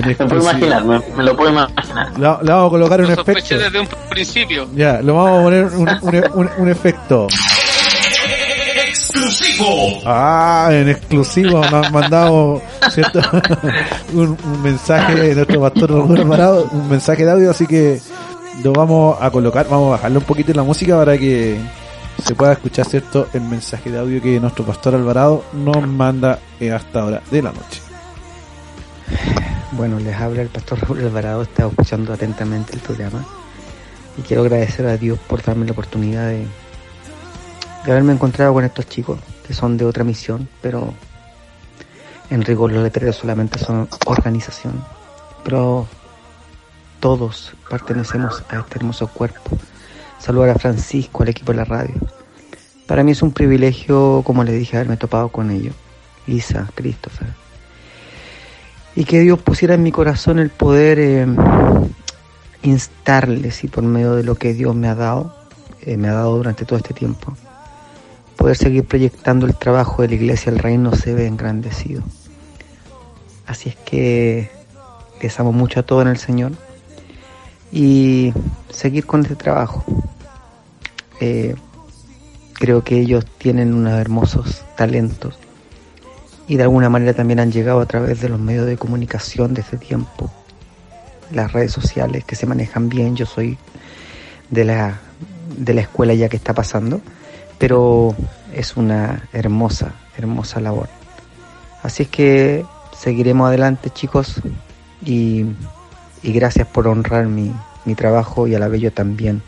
puedo 0.00 0.10
exclusiva. 0.10 0.52
imaginar, 0.52 0.84
me, 0.84 1.00
me 1.16 1.22
lo 1.24 1.36
puedo 1.36 1.50
imaginar. 1.50 2.18
Le, 2.18 2.26
vamos 2.52 2.66
a 2.66 2.70
colocar 2.70 3.00
un 3.00 3.06
Lo 3.08 3.12
efecto. 3.20 3.58
desde 3.58 3.80
un 3.80 3.88
principio. 4.08 4.68
Ya, 4.74 5.00
lo 5.02 5.14
vamos 5.14 5.40
a 5.40 5.42
poner 5.42 5.64
un, 5.66 5.88
un- 5.88 6.24
un- 6.34 6.50
un 6.58 6.68
efecto. 6.68 7.26
Ah, 10.06 10.68
en 10.72 10.88
exclusivo 10.88 11.60
nos 11.60 11.72
han 11.86 11.92
mandado 11.92 12.62
¿cierto? 12.90 13.20
un, 14.14 14.36
un 14.42 14.62
mensaje 14.62 15.14
de 15.14 15.34
nuestro 15.34 15.60
pastor 15.60 15.92
Alvarado, 15.92 16.68
un 16.72 16.88
mensaje 16.88 17.24
de 17.24 17.30
audio, 17.30 17.50
así 17.50 17.66
que 17.66 18.00
lo 18.64 18.72
vamos 18.72 19.18
a 19.20 19.30
colocar, 19.30 19.66
vamos 19.68 19.88
a 19.88 19.90
bajarle 19.92 20.18
un 20.18 20.24
poquito 20.24 20.52
la 20.54 20.62
música 20.62 20.96
para 20.96 21.18
que 21.18 21.58
se 22.20 22.34
pueda 22.34 22.52
escuchar 22.52 22.86
cierto 22.86 23.28
el 23.32 23.42
mensaje 23.42 23.90
de 23.90 23.98
audio 23.98 24.20
que 24.20 24.38
nuestro 24.40 24.64
pastor 24.64 24.94
Alvarado 24.94 25.44
nos 25.52 25.86
manda 25.86 26.38
eh, 26.58 26.72
hasta 26.72 27.00
ahora 27.00 27.22
de 27.30 27.42
la 27.42 27.52
noche. 27.52 27.80
Bueno, 29.72 29.98
les 29.98 30.16
habla 30.16 30.42
el 30.42 30.48
pastor 30.48 30.80
Raúl 30.80 31.00
Alvarado, 31.00 31.42
estado 31.42 31.70
escuchando 31.70 32.12
atentamente 32.12 32.74
el 32.74 32.80
programa 32.80 33.24
y 34.16 34.22
quiero 34.22 34.42
agradecer 34.42 34.86
a 34.86 34.96
Dios 34.96 35.18
por 35.18 35.42
darme 35.42 35.66
la 35.66 35.72
oportunidad 35.72 36.28
de, 36.28 36.46
de 37.84 37.90
haberme 37.92 38.12
encontrado 38.12 38.52
con 38.52 38.64
estos 38.64 38.88
chicos 38.88 39.18
que 39.46 39.54
son 39.54 39.76
de 39.76 39.84
otra 39.84 40.04
misión, 40.04 40.48
pero 40.60 40.92
en 42.30 42.42
rigor 42.42 42.72
los 42.72 42.82
letreros 42.82 43.16
solamente 43.16 43.58
son 43.58 43.88
organización, 44.06 44.84
pero 45.44 45.86
todos 47.00 47.52
pertenecemos 47.68 48.42
a 48.48 48.58
este 48.58 48.78
hermoso 48.78 49.08
cuerpo. 49.08 49.58
Saludar 50.20 50.50
a 50.50 50.54
Francisco, 50.54 51.22
al 51.22 51.30
equipo 51.30 51.52
de 51.52 51.58
la 51.58 51.64
radio. 51.64 51.94
Para 52.86 53.02
mí 53.02 53.12
es 53.12 53.22
un 53.22 53.32
privilegio, 53.32 54.22
como 54.24 54.44
le 54.44 54.52
dije, 54.52 54.76
haberme 54.76 54.96
topado 54.96 55.28
con 55.28 55.50
ellos. 55.50 55.74
Isa, 56.26 56.68
Christopher, 56.74 57.28
y 58.94 59.04
que 59.04 59.20
Dios 59.20 59.40
pusiera 59.40 59.74
en 59.74 59.82
mi 59.82 59.92
corazón 59.92 60.38
el 60.38 60.50
poder 60.50 60.98
eh, 60.98 61.26
instarles 62.62 63.64
y 63.64 63.68
por 63.68 63.84
medio 63.84 64.14
de 64.14 64.22
lo 64.22 64.34
que 64.34 64.54
Dios 64.54 64.74
me 64.74 64.88
ha 64.88 64.94
dado, 64.94 65.34
eh, 65.82 65.96
me 65.96 66.08
ha 66.08 66.12
dado 66.12 66.36
durante 66.36 66.64
todo 66.64 66.78
este 66.78 66.94
tiempo, 66.94 67.36
poder 68.36 68.56
seguir 68.56 68.84
proyectando 68.84 69.46
el 69.46 69.54
trabajo 69.54 70.02
de 70.02 70.08
la 70.08 70.14
iglesia, 70.14 70.52
el 70.52 70.58
reino 70.58 70.94
se 70.94 71.14
ve 71.14 71.26
engrandecido. 71.26 72.02
Así 73.46 73.70
es 73.70 73.76
que 73.76 74.50
les 75.20 75.40
amo 75.40 75.52
mucho 75.52 75.80
a 75.80 75.82
todos 75.82 76.02
en 76.02 76.08
el 76.08 76.18
Señor 76.18 76.52
y 77.72 78.32
seguir 78.70 79.06
con 79.06 79.22
este 79.22 79.36
trabajo. 79.36 79.84
Eh, 81.20 81.54
creo 82.54 82.82
que 82.84 83.00
ellos 83.00 83.24
tienen 83.38 83.74
unos 83.74 83.98
hermosos 83.98 84.62
talentos 84.76 85.38
y 86.50 86.56
de 86.56 86.64
alguna 86.64 86.88
manera 86.90 87.14
también 87.14 87.40
han 87.40 87.52
llegado 87.52 87.80
a 87.80 87.86
través 87.86 88.20
de 88.20 88.28
los 88.28 88.40
medios 88.40 88.66
de 88.66 88.76
comunicación 88.76 89.54
de 89.54 89.60
este 89.60 89.76
tiempo, 89.76 90.30
las 91.30 91.52
redes 91.52 91.72
sociales 91.72 92.24
que 92.24 92.34
se 92.34 92.46
manejan 92.46 92.88
bien. 92.88 93.14
Yo 93.14 93.24
soy 93.24 93.56
de 94.50 94.64
la, 94.64 94.98
de 95.56 95.74
la 95.74 95.82
escuela 95.82 96.12
ya 96.12 96.28
que 96.28 96.36
está 96.36 96.52
pasando, 96.52 97.00
pero 97.58 98.16
es 98.52 98.76
una 98.76 99.28
hermosa, 99.32 99.94
hermosa 100.18 100.60
labor. 100.60 100.88
Así 101.84 102.02
es 102.02 102.08
que 102.08 102.64
seguiremos 102.98 103.46
adelante 103.46 103.90
chicos 103.90 104.42
y, 105.04 105.46
y 106.22 106.32
gracias 106.32 106.66
por 106.66 106.88
honrar 106.88 107.26
mi, 107.26 107.52
mi 107.84 107.94
trabajo 107.94 108.46
y 108.46 108.54
a 108.54 108.58
la 108.58 108.74
yo 108.76 108.92
también 108.92 109.42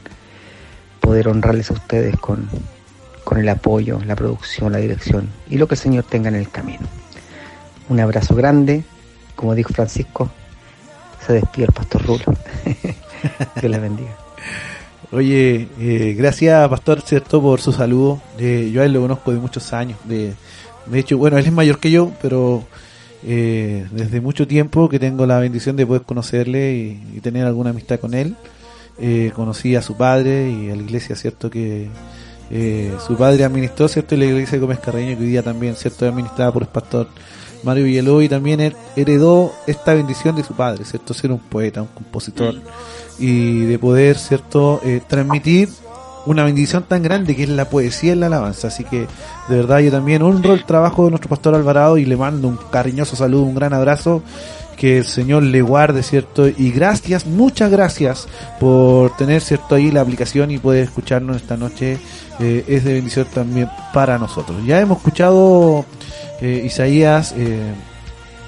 poder 1.00 1.28
honrarles 1.28 1.70
a 1.70 1.74
ustedes 1.74 2.16
con, 2.16 2.48
con 3.24 3.38
el 3.38 3.48
apoyo, 3.48 4.00
la 4.04 4.16
producción, 4.16 4.72
la 4.72 4.78
dirección 4.78 5.28
y 5.48 5.58
lo 5.58 5.66
que 5.68 5.74
el 5.74 5.80
Señor 5.80 6.04
tenga 6.04 6.28
en 6.28 6.36
el 6.36 6.48
camino. 6.48 6.86
Un 7.88 8.00
abrazo 8.00 8.34
grande, 8.34 8.84
como 9.34 9.54
dijo 9.54 9.74
Francisco, 9.74 10.30
se 11.26 11.34
despide 11.34 11.66
el 11.66 11.72
pastor 11.72 12.06
Rulo. 12.06 12.24
Dios 13.60 13.70
les 13.70 13.80
bendiga. 13.80 14.16
Oye, 15.12 15.68
eh, 15.78 16.14
gracias 16.16 16.68
Pastor, 16.70 17.02
cierto, 17.02 17.42
por 17.42 17.60
su 17.60 17.72
saludo. 17.72 18.20
Eh, 18.38 18.70
yo 18.72 18.80
a 18.80 18.86
él 18.86 18.94
lo 18.94 19.02
conozco 19.02 19.30
de 19.30 19.38
muchos 19.38 19.72
años. 19.72 19.98
De, 20.04 20.32
de 20.86 20.98
hecho, 20.98 21.18
bueno, 21.18 21.36
él 21.36 21.44
es 21.44 21.52
mayor 21.52 21.78
que 21.78 21.90
yo, 21.90 22.12
pero 22.22 22.64
eh, 23.24 23.86
desde 23.92 24.20
mucho 24.20 24.46
tiempo 24.46 24.88
que 24.88 24.98
tengo 24.98 25.26
la 25.26 25.38
bendición 25.38 25.76
de 25.76 25.86
poder 25.86 26.02
conocerle 26.02 26.74
y, 26.74 27.16
y 27.16 27.20
tener 27.20 27.46
alguna 27.46 27.70
amistad 27.70 28.00
con 28.00 28.14
él. 28.14 28.36
Eh, 28.98 29.32
conocí 29.34 29.74
a 29.74 29.82
su 29.82 29.96
padre 29.96 30.50
y 30.50 30.70
a 30.70 30.76
la 30.76 30.82
iglesia, 30.82 31.16
cierto, 31.16 31.50
que 31.50 31.88
eh, 32.50 32.92
su 33.06 33.16
padre 33.16 33.44
administró, 33.44 33.88
cierto, 33.88 34.14
y 34.14 34.18
la 34.18 34.26
iglesia 34.26 34.52
de 34.52 34.58
Gómez 34.58 34.80
Carreño, 34.80 35.16
que 35.16 35.24
hoy 35.24 35.30
día 35.30 35.42
también, 35.42 35.74
cierto, 35.74 36.04
es 36.04 36.12
administrada 36.12 36.52
por 36.52 36.62
el 36.62 36.68
pastor 36.68 37.08
Mario 37.62 37.84
Villalobos 37.84 38.24
y 38.24 38.28
también 38.28 38.74
heredó 38.96 39.52
esta 39.66 39.94
bendición 39.94 40.36
de 40.36 40.44
su 40.44 40.54
padre, 40.54 40.84
cierto, 40.84 41.14
ser 41.14 41.32
un 41.32 41.38
poeta, 41.38 41.80
un 41.80 41.88
compositor 41.88 42.56
y 43.18 43.60
de 43.60 43.78
poder, 43.78 44.18
cierto, 44.18 44.80
eh, 44.84 45.00
transmitir 45.06 45.70
una 46.26 46.44
bendición 46.44 46.84
tan 46.84 47.02
grande 47.02 47.34
que 47.34 47.44
es 47.44 47.48
la 47.48 47.68
poesía 47.68 48.12
y 48.12 48.16
la 48.16 48.26
alabanza. 48.26 48.68
Así 48.68 48.84
que 48.84 49.06
de 49.48 49.56
verdad 49.56 49.80
yo 49.80 49.90
también 49.90 50.22
honro 50.22 50.54
el 50.54 50.64
trabajo 50.64 51.04
de 51.04 51.10
nuestro 51.10 51.28
pastor 51.28 51.54
Alvarado 51.54 51.98
y 51.98 52.04
le 52.04 52.16
mando 52.16 52.48
un 52.48 52.58
cariñoso 52.70 53.16
saludo, 53.16 53.42
un 53.42 53.54
gran 53.54 53.72
abrazo. 53.72 54.22
Que 54.76 54.98
el 54.98 55.04
Señor 55.04 55.44
le 55.44 55.62
guarde, 55.62 56.02
¿cierto? 56.02 56.48
Y 56.48 56.72
gracias, 56.72 57.26
muchas 57.26 57.70
gracias 57.70 58.26
por 58.58 59.14
tener, 59.16 59.40
¿cierto? 59.40 59.76
Ahí 59.76 59.92
la 59.92 60.00
aplicación 60.00 60.50
y 60.50 60.58
poder 60.58 60.84
escucharnos 60.84 61.36
esta 61.36 61.56
noche. 61.56 61.98
Eh, 62.40 62.64
es 62.66 62.82
de 62.82 62.94
bendición 62.94 63.26
también 63.32 63.68
para 63.92 64.18
nosotros. 64.18 64.64
Ya 64.64 64.80
hemos 64.80 64.96
escuchado 64.98 65.84
eh, 66.40 66.62
Isaías 66.64 67.32
eh, 67.36 67.74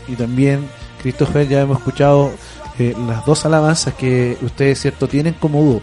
y 0.09 0.17
también 0.17 0.67
Christopher, 1.03 1.47
ya 1.47 1.61
hemos 1.61 1.79
escuchado 1.79 2.33
las 3.07 3.25
dos 3.25 3.47
alabanzas 3.47 3.95
que 3.95 4.37
ustedes, 4.43 4.81
cierto, 4.81 5.07
tienen 5.07 5.35
como 5.35 5.63
dúo. 5.63 5.83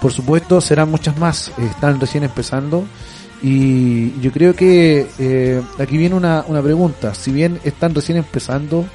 Por 0.00 0.12
supuesto, 0.12 0.60
serán 0.60 0.90
muchas 0.90 1.16
más, 1.18 1.52
están 1.58 2.00
recién 2.00 2.24
empezando. 2.24 2.84
Y 3.42 4.18
yo 4.20 4.32
creo 4.32 4.54
que 4.54 5.06
eh, 5.18 5.62
aquí 5.78 5.96
viene 5.98 6.14
una, 6.14 6.44
una 6.46 6.62
pregunta. 6.62 7.14
Si 7.14 7.30
bien 7.30 7.60
están 7.64 7.94
recién 7.94 8.18
empezando, 8.18 8.86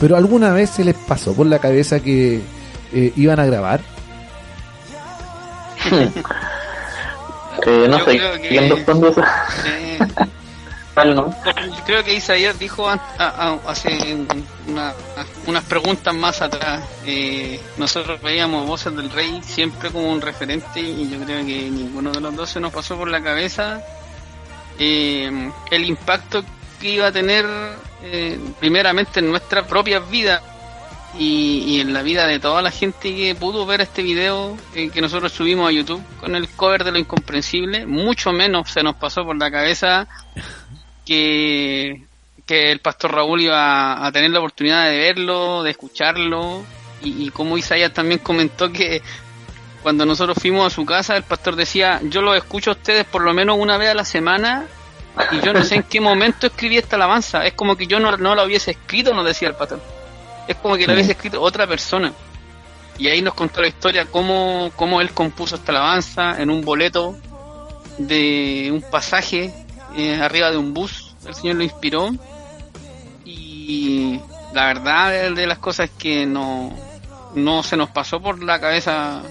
pero 0.00 0.16
alguna 0.16 0.52
vez 0.52 0.70
se 0.70 0.84
les 0.84 0.94
pasó 0.94 1.34
por 1.34 1.46
la 1.46 1.58
cabeza 1.58 2.00
que 2.00 2.40
eh, 2.92 3.12
iban 3.16 3.40
a 3.40 3.46
grabar. 3.46 3.80
Eh, 7.64 7.86
no 7.88 8.04
sé, 8.04 8.20
¿quién 8.48 8.68
responde 8.70 9.10
eso? 9.10 9.22
Eh, 9.66 9.98
Vale, 10.16 10.32
creo 11.86 12.04
que 12.04 12.14
Isaías 12.14 12.58
dijo 12.58 12.86
hace 12.88 14.16
una- 14.68 14.92
unas 15.46 15.64
preguntas 15.64 16.14
más 16.14 16.42
atrás. 16.42 16.82
eh, 17.06 17.60
nosotros 17.78 18.20
veíamos 18.20 18.66
Voces 18.66 18.94
del 18.94 19.10
Rey 19.10 19.40
siempre 19.42 19.90
como 19.90 20.10
un 20.12 20.20
referente 20.20 20.80
y 20.80 21.08
yo 21.10 21.18
creo 21.24 21.44
que 21.46 21.70
ninguno 21.70 22.12
de 22.12 22.20
los 22.20 22.34
dos 22.36 22.50
se 22.50 22.60
nos 22.60 22.72
pasó 22.72 22.96
por 22.96 23.08
la 23.08 23.22
cabeza 23.22 23.80
eh, 24.78 25.50
el 25.70 25.84
impacto 25.84 26.44
que 26.80 26.90
iba 26.90 27.06
a 27.06 27.12
tener 27.12 27.46
eh, 28.02 28.38
primeramente 28.60 29.20
en 29.20 29.30
nuestras 29.30 29.66
propias 29.66 30.08
vidas 30.10 30.42
y, 31.18 31.64
y 31.76 31.80
en 31.80 31.92
la 31.92 32.02
vida 32.02 32.26
de 32.26 32.38
toda 32.40 32.62
la 32.62 32.70
gente 32.70 33.14
que 33.14 33.34
pudo 33.34 33.66
ver 33.66 33.82
este 33.82 34.02
video 34.02 34.56
eh, 34.74 34.88
que 34.90 35.00
nosotros 35.02 35.30
subimos 35.32 35.68
a 35.68 35.72
YouTube 35.72 36.02
con 36.20 36.34
el 36.34 36.48
cover 36.48 36.84
de 36.84 36.92
lo 36.92 36.98
incomprensible. 36.98 37.84
Mucho 37.86 38.32
menos 38.32 38.70
se 38.70 38.82
nos 38.82 38.96
pasó 38.96 39.24
por 39.24 39.36
la 39.36 39.50
cabeza 39.50 40.08
que, 41.04 42.02
que 42.46 42.72
el 42.72 42.80
pastor 42.80 43.12
Raúl 43.12 43.42
iba 43.42 44.04
a 44.04 44.12
tener 44.12 44.30
la 44.30 44.38
oportunidad 44.38 44.88
de 44.88 44.98
verlo, 44.98 45.62
de 45.62 45.70
escucharlo, 45.70 46.64
y, 47.02 47.26
y 47.26 47.30
como 47.30 47.58
Isaías 47.58 47.92
también 47.92 48.20
comentó 48.20 48.70
que 48.72 49.02
cuando 49.82 50.06
nosotros 50.06 50.38
fuimos 50.40 50.66
a 50.66 50.74
su 50.74 50.84
casa, 50.84 51.16
el 51.16 51.24
pastor 51.24 51.56
decía, 51.56 52.00
yo 52.04 52.22
lo 52.22 52.34
escucho 52.34 52.70
a 52.70 52.74
ustedes 52.74 53.04
por 53.04 53.22
lo 53.22 53.34
menos 53.34 53.56
una 53.58 53.76
vez 53.76 53.90
a 53.90 53.94
la 53.94 54.04
semana, 54.04 54.66
y 55.30 55.40
yo 55.40 55.52
no 55.52 55.62
sé 55.62 55.76
en 55.76 55.82
qué 55.82 56.00
momento 56.00 56.46
escribí 56.46 56.78
esta 56.78 56.96
alabanza, 56.96 57.44
es 57.44 57.54
como 57.54 57.76
que 57.76 57.86
yo 57.86 58.00
no, 58.00 58.16
no 58.16 58.34
la 58.34 58.44
hubiese 58.44 58.70
escrito, 58.72 59.12
nos 59.12 59.26
decía 59.26 59.48
el 59.48 59.54
pastor, 59.54 59.80
es 60.48 60.56
como 60.56 60.76
que 60.76 60.86
la 60.86 60.94
hubiese 60.94 61.12
escrito 61.12 61.40
otra 61.40 61.66
persona. 61.66 62.12
Y 62.98 63.08
ahí 63.08 63.22
nos 63.22 63.34
contó 63.34 63.60
la 63.60 63.68
historia 63.68 64.06
cómo, 64.06 64.70
cómo 64.76 65.00
él 65.00 65.12
compuso 65.12 65.56
esta 65.56 65.72
alabanza 65.72 66.40
en 66.40 66.50
un 66.50 66.62
boleto 66.62 67.16
de 67.98 68.70
un 68.72 68.82
pasaje 68.82 69.52
eh, 69.96 70.20
arriba 70.20 70.50
de 70.50 70.56
un 70.56 70.74
bus. 70.74 71.14
El 71.26 71.34
Señor 71.34 71.56
lo 71.56 71.64
inspiró. 71.64 72.10
Y 73.24 74.20
la 74.52 74.66
verdad 74.66 75.32
de, 75.32 75.46
las 75.46 75.58
cosas 75.58 75.90
es 75.90 75.96
que 75.96 76.26
no, 76.26 76.72
no 77.34 77.62
se 77.62 77.76
nos 77.76 77.90
pasó 77.90 78.20
por 78.20 78.42
la 78.42 78.60
cabeza 78.60 79.22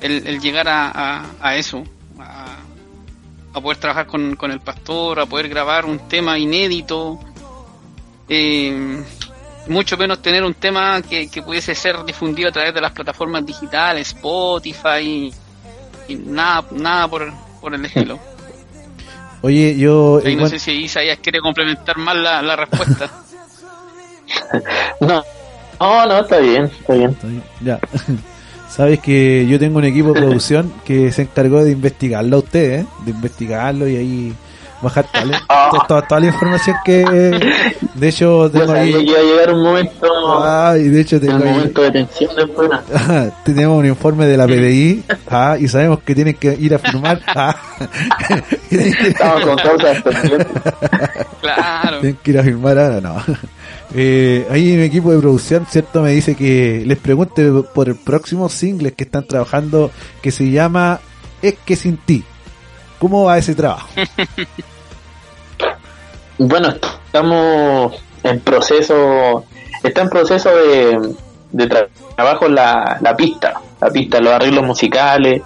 el, 0.00 0.40
llegar 0.40 0.68
a, 0.68 1.24
a, 1.40 1.56
eso. 1.56 1.84
A, 2.18 2.56
a 3.54 3.60
poder 3.60 3.78
trabajar 3.78 4.06
con, 4.06 4.36
con 4.36 4.50
el 4.50 4.60
pastor, 4.60 5.20
a 5.20 5.26
poder 5.26 5.48
grabar 5.48 5.86
un 5.86 6.08
tema 6.08 6.38
inédito. 6.38 7.20
Eh, 8.28 9.02
mucho 9.66 9.96
menos 9.96 10.20
tener 10.20 10.44
un 10.44 10.54
tema 10.54 11.00
que, 11.02 11.30
que 11.30 11.42
pudiese 11.42 11.74
ser 11.74 12.04
difundido 12.04 12.48
a 12.48 12.52
través 12.52 12.74
de 12.74 12.80
las 12.80 12.92
plataformas 12.92 13.46
digitales, 13.46 14.08
Spotify, 14.08 15.32
y 16.08 16.16
nada, 16.16 16.64
nada 16.72 17.08
por, 17.08 17.32
por 17.60 17.74
el 17.74 17.84
estilo. 17.84 18.18
Oye, 19.44 19.76
yo... 19.76 20.22
Ahí 20.24 20.36
no 20.36 20.48
sé 20.48 20.58
si 20.58 20.72
Isaías 20.72 21.18
quiere 21.20 21.38
complementar 21.40 21.98
más 21.98 22.16
la, 22.16 22.40
la 22.40 22.56
respuesta. 22.56 23.10
No, 25.00 25.22
no, 25.78 26.06
no, 26.06 26.20
está 26.20 26.38
bien, 26.38 26.64
está 26.64 26.94
bien. 26.94 27.10
Está 27.10 27.26
bien, 27.26 27.42
Ya. 27.60 27.78
Sabes 28.70 29.00
que 29.00 29.46
yo 29.46 29.58
tengo 29.58 29.78
un 29.78 29.84
equipo 29.84 30.14
de 30.14 30.20
producción 30.20 30.72
que 30.84 31.12
se 31.12 31.22
encargó 31.22 31.62
de 31.62 31.72
investigarlo 31.72 32.36
a 32.36 32.38
ustedes, 32.38 32.84
¿eh? 32.84 32.86
de 33.04 33.10
investigarlo 33.10 33.86
y 33.86 33.96
ahí 33.96 34.34
bajar 34.84 35.06
toda 35.12 35.24
la, 35.24 35.42
Ah. 35.48 35.68
to- 35.72 35.84
toda, 35.88 36.02
toda 36.06 36.20
la 36.20 36.26
información 36.26 36.76
que 36.84 37.04
de 37.94 38.08
hecho 38.08 38.50
tengo 38.50 38.72
que 38.72 38.78
ahí 38.78 38.90
iba 38.90 39.18
a 39.18 39.22
llegar 39.22 39.52
un 39.54 39.62
momento, 39.62 40.06
ah, 40.42 40.74
y 40.78 40.84
de 40.88 41.00
hecho 41.00 41.16
un 41.16 41.22
tengo 41.22 41.44
ahí 41.44 41.52
momento 41.52 41.82
de 41.82 41.90
tensión 41.90 42.30
ah, 42.94 43.26
tenemos 43.44 43.78
un 43.78 43.86
informe 43.86 44.26
de 44.26 44.36
la 44.36 44.46
PDI 44.46 45.02
ah, 45.30 45.56
y 45.58 45.66
sabemos 45.68 46.00
que 46.00 46.14
tienen 46.14 46.34
que 46.34 46.54
ir 46.60 46.74
a 46.74 46.78
firmar 46.78 47.20
ah, 47.34 47.56
tienen, 48.68 48.94
que, 48.94 49.08
Estamos 49.08 49.40
con 49.42 49.56
causas 49.56 50.02
claro. 51.40 52.00
tienen 52.00 52.18
que 52.22 52.30
ir 52.30 52.38
a 52.38 52.42
firmar 52.42 52.78
ahora 52.78 53.00
no 53.00 53.16
eh, 53.94 54.46
ahí 54.50 54.72
mi 54.76 54.82
equipo 54.82 55.12
de 55.12 55.18
producción 55.18 55.66
cierto 55.70 56.02
me 56.02 56.10
dice 56.10 56.34
que 56.34 56.82
les 56.86 56.98
pregunte 56.98 57.48
por 57.74 57.88
el 57.88 57.96
próximo 57.96 58.48
single 58.48 58.92
que 58.92 59.04
están 59.04 59.26
trabajando 59.26 59.90
que 60.20 60.30
se 60.30 60.50
llama 60.50 61.00
Es 61.42 61.54
que 61.64 61.76
sin 61.76 61.96
ti 61.98 62.24
¿cómo 62.98 63.24
va 63.24 63.38
ese 63.38 63.54
trabajo? 63.54 63.88
Bueno, 66.38 66.68
estamos 66.68 67.94
en 68.22 68.40
proceso, 68.40 69.44
está 69.82 70.02
en 70.02 70.08
proceso 70.08 70.50
de, 70.50 71.14
de 71.52 71.68
tra- 71.68 71.88
trabajo 72.16 72.48
la, 72.48 72.98
la 73.00 73.16
pista, 73.16 73.60
la 73.80 73.90
pista, 73.90 74.20
los 74.20 74.32
arreglos 74.32 74.64
musicales. 74.64 75.42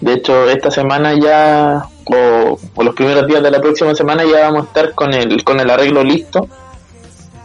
De 0.00 0.14
hecho, 0.14 0.48
esta 0.50 0.70
semana 0.70 1.12
ya, 1.14 1.84
o, 2.06 2.58
o 2.74 2.82
los 2.82 2.94
primeros 2.94 3.26
días 3.26 3.42
de 3.42 3.50
la 3.50 3.60
próxima 3.60 3.94
semana 3.94 4.24
ya 4.24 4.48
vamos 4.48 4.62
a 4.62 4.66
estar 4.66 4.94
con 4.94 5.14
el, 5.14 5.44
con 5.44 5.60
el 5.60 5.70
arreglo 5.70 6.02
listo 6.02 6.48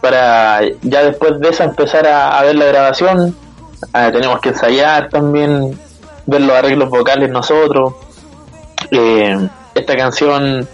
para 0.00 0.60
ya 0.82 1.02
después 1.04 1.38
de 1.40 1.48
eso 1.48 1.64
empezar 1.64 2.06
a, 2.06 2.38
a 2.38 2.42
ver 2.42 2.56
la 2.56 2.64
grabación. 2.66 3.36
Ah, 3.92 4.10
tenemos 4.10 4.40
que 4.40 4.48
ensayar 4.50 5.08
también, 5.10 5.78
ver 6.26 6.40
los 6.40 6.56
arreglos 6.56 6.88
vocales 6.90 7.30
nosotros. 7.30 7.94
Eh, 8.90 9.48
esta 9.74 9.96
canción 9.96 10.66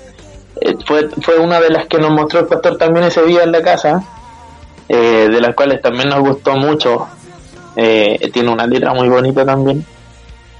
fue, 0.87 1.09
fue 1.23 1.39
una 1.39 1.61
de 1.61 1.71
las 1.71 1.87
que 1.87 1.99
nos 1.99 2.11
mostró 2.11 2.41
el 2.41 2.47
pastor 2.47 2.77
también 2.79 3.07
ese 3.07 3.23
día 3.25 3.43
en 3.43 3.53
la 3.53 3.63
casa, 3.63 4.03
eh, 4.89 5.29
de 5.31 5.41
las 5.41 5.55
cuales 5.55 5.81
también 5.81 6.09
nos 6.09 6.21
gustó 6.21 6.57
mucho. 6.57 7.07
Eh, 7.77 8.31
tiene 8.33 8.51
una 8.51 8.67
letra 8.67 8.93
muy 8.93 9.09
bonita 9.09 9.45
también. 9.45 9.85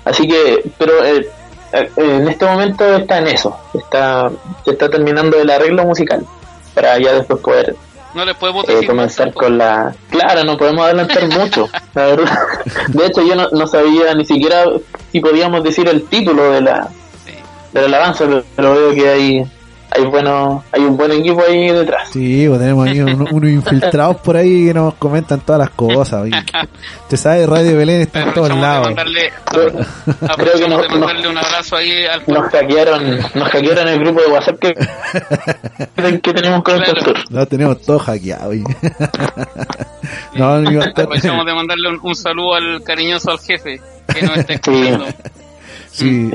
Así 0.05 0.27
que, 0.27 0.71
pero 0.79 1.05
eh, 1.05 1.29
eh, 1.73 1.91
en 1.97 2.29
este 2.29 2.45
momento 2.45 2.85
está 2.97 3.19
en 3.19 3.29
eso, 3.29 3.57
está, 3.75 4.31
está 4.67 4.89
terminando 4.91 5.39
el 5.41 5.49
arreglo 5.49 5.85
musical 5.85 6.25
para 6.75 6.99
ya 6.99 7.13
después 7.15 7.41
poder 7.41 7.77
No 8.15 8.25
le 8.25 8.35
podemos 8.35 8.65
eh, 8.69 8.73
decir 8.73 8.89
más 8.89 9.17
comenzar 9.17 9.33
con 9.35 9.59
la... 9.59 9.95
Claro, 10.11 10.45
no 10.45 10.57
podemos 10.57 10.85
adelantar 10.85 11.29
mucho, 11.39 11.69
la 11.95 12.07
verdad. 12.07 12.39
De 12.89 13.07
hecho, 13.07 13.23
yo 13.23 13.35
no, 13.37 13.49
no 13.53 13.67
sabía 13.67 14.15
ni 14.15 14.25
siquiera 14.25 14.65
si 15.13 15.21
podíamos 15.21 15.63
decir 15.63 15.89
el 15.89 16.05
título 16.05 16.51
de 16.51 16.63
la, 16.63 16.89
Sí. 17.25 17.33
de 17.73 17.81
la 17.83 17.87
alabanza, 17.87 18.25
pero, 18.27 18.43
pero 18.57 18.75
veo 18.75 18.95
que 18.95 19.09
hay, 19.09 19.45
hay, 19.95 20.05
bueno, 20.05 20.65
hay 20.73 20.83
un 20.83 20.97
buen 20.97 21.13
equipo 21.13 21.43
ahí 21.47 21.71
detrás. 21.71 22.09
Sí, 22.13 22.47
pues 22.49 22.61
tenemos 22.61 22.87
ahí 22.89 23.01
unos, 23.01 23.31
unos 23.31 23.51
infiltrados 23.51 24.17
por 24.19 24.37
ahí 24.37 24.67
que 24.67 24.75
nos 24.75 24.95
comentan 24.95 25.41
todas 25.41 25.61
las 25.61 25.71
cosas. 25.71 26.27
Usted 27.03 27.17
sabe, 27.17 27.47
Radio 27.47 27.77
Belén 27.77 28.01
está 28.03 28.23
en 28.23 28.35
todos 28.35 28.49
lados. 28.51 28.87
mandarle, 28.89 29.33
Creo, 29.45 29.67
que 29.73 29.85
aprovechamos 30.29 30.71
no- 30.79 30.83
de 30.83 30.89
mandarle 30.89 31.29
un 31.29 31.39
abrazo 31.39 31.77
ahí 31.77 32.07
al 32.07 32.23
nos 32.27 32.51
hackearon, 32.51 33.19
nos 33.35 33.49
hackearon 33.49 33.89
el 33.89 33.99
grupo 33.99 34.21
de 34.23 34.27
WhatsApp 34.29 34.59
que, 34.59 36.21
que 36.21 36.33
tenemos 36.35 36.63
con 36.63 36.75
el 36.77 36.83
Claro. 36.85 36.95
pastor. 36.95 37.17
Lo 37.31 37.47
tenemos 37.47 37.81
todo 37.83 37.99
hackeado. 37.99 38.53
no, 40.35 40.61
no 40.61 40.83
Aprovechamos 40.83 41.47
de 41.47 41.55
mandarle 41.55 41.89
un, 41.91 42.01
un 42.03 42.15
saludo 42.17 42.55
al 42.55 42.83
cariñoso 42.83 43.31
al 43.31 43.39
jefe 43.41 43.81
que 44.13 44.23
nos 44.23 44.37
está 44.37 44.55
escuchando. 44.55 45.07
Sí, 45.07 45.13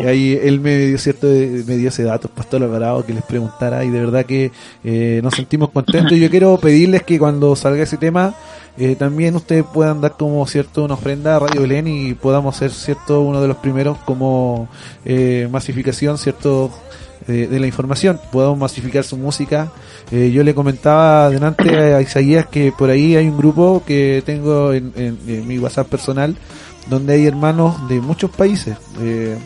ahí 0.06 0.40
él 0.42 0.60
me 0.60 0.78
dio 0.78 0.98
cierto, 1.00 1.28
me 1.28 1.78
dio 1.78 1.90
ese 1.90 2.04
dato, 2.04 2.28
Pastor 2.30 2.62
Alvarado, 2.64 3.04
que 3.06 3.14
les 3.14 3.24
preguntara 3.24 3.84
y 3.84 3.90
de 3.90 4.00
verdad 4.00 4.26
que 4.26 4.52
eh, 4.84 5.20
nos 5.24 5.34
sentimos 5.34 5.70
contentos. 5.72 6.12
Y 6.14 6.20
yo 6.20 6.30
quiero 6.30 6.58
pedirles 6.58 7.04
que 7.04 7.18
cuando 7.18 7.56
salga 7.56 7.84
ese 7.84 7.98
tema, 7.98 8.36
eh, 8.78 8.96
también 8.96 9.36
ustedes 9.36 9.66
puedan 9.74 10.00
dar 10.02 10.16
como 10.18 10.46
cierto 10.46 10.84
una 10.84 10.94
ofrenda 10.94 11.36
a 11.36 11.40
Radio 11.40 11.62
Belén 11.62 11.88
y 11.88 12.14
podamos 12.14 12.56
ser 12.56 12.70
cierto 12.72 13.22
uno 13.22 13.42
de 13.42 13.48
los 13.48 13.58
primeros 13.58 13.98
como 14.06 14.70
eh, 15.06 15.48
masificación, 15.52 16.18
cierto 16.18 16.72
de 17.26 17.60
la 17.60 17.68
información, 17.68 18.22
podamos 18.32 18.58
masificar 18.58 19.04
su 19.04 19.18
música. 19.18 19.70
Eh, 20.12 20.32
yo 20.34 20.44
le 20.46 20.54
comentaba 20.56 21.26
adelante 21.26 21.94
a 21.94 22.00
Isaías 22.00 22.46
que 22.46 22.72
por 22.72 22.90
ahí 22.90 23.18
hay 23.18 23.28
un 23.28 23.36
grupo 23.38 23.84
que 23.86 24.24
tengo 24.26 24.72
en, 24.72 24.94
en- 24.96 25.18
en 25.28 25.46
mi 25.46 25.60
WhatsApp 25.60 25.88
personal 25.90 26.38
donde 26.90 27.14
hay 27.14 27.26
hermanos 27.26 27.88
de 27.88 28.02
muchos 28.02 28.32
países. 28.32 28.78
eh, 29.00 29.38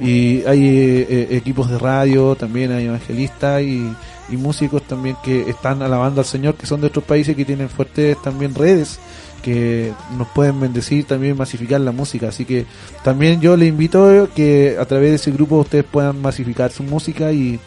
y 0.00 0.42
hay 0.46 0.66
eh, 0.66 1.06
eh, 1.10 1.28
equipos 1.32 1.68
de 1.70 1.78
radio, 1.78 2.34
también 2.36 2.72
hay 2.72 2.86
evangelistas 2.86 3.60
y, 3.62 3.92
y 4.30 4.36
músicos 4.36 4.82
también 4.84 5.16
que 5.22 5.50
están 5.50 5.82
alabando 5.82 6.22
al 6.22 6.26
Señor, 6.26 6.54
que 6.54 6.66
son 6.66 6.80
de 6.80 6.86
otros 6.86 7.04
países 7.04 7.36
que 7.36 7.44
tienen 7.44 7.68
fuertes 7.68 8.20
también 8.22 8.54
redes 8.54 8.98
que 9.42 9.92
nos 10.16 10.26
pueden 10.28 10.58
bendecir, 10.58 11.04
también 11.04 11.36
masificar 11.36 11.78
la 11.82 11.92
música. 11.92 12.28
Así 12.28 12.46
que 12.46 12.64
también 13.02 13.42
yo 13.42 13.58
le 13.58 13.66
invito 13.66 14.26
que 14.34 14.76
a 14.80 14.86
través 14.86 15.10
de 15.10 15.16
ese 15.16 15.30
grupo 15.32 15.56
ustedes 15.56 15.84
puedan 15.84 16.22
masificar 16.22 16.72
su 16.72 16.82
música 16.82 17.30
y 17.30 17.60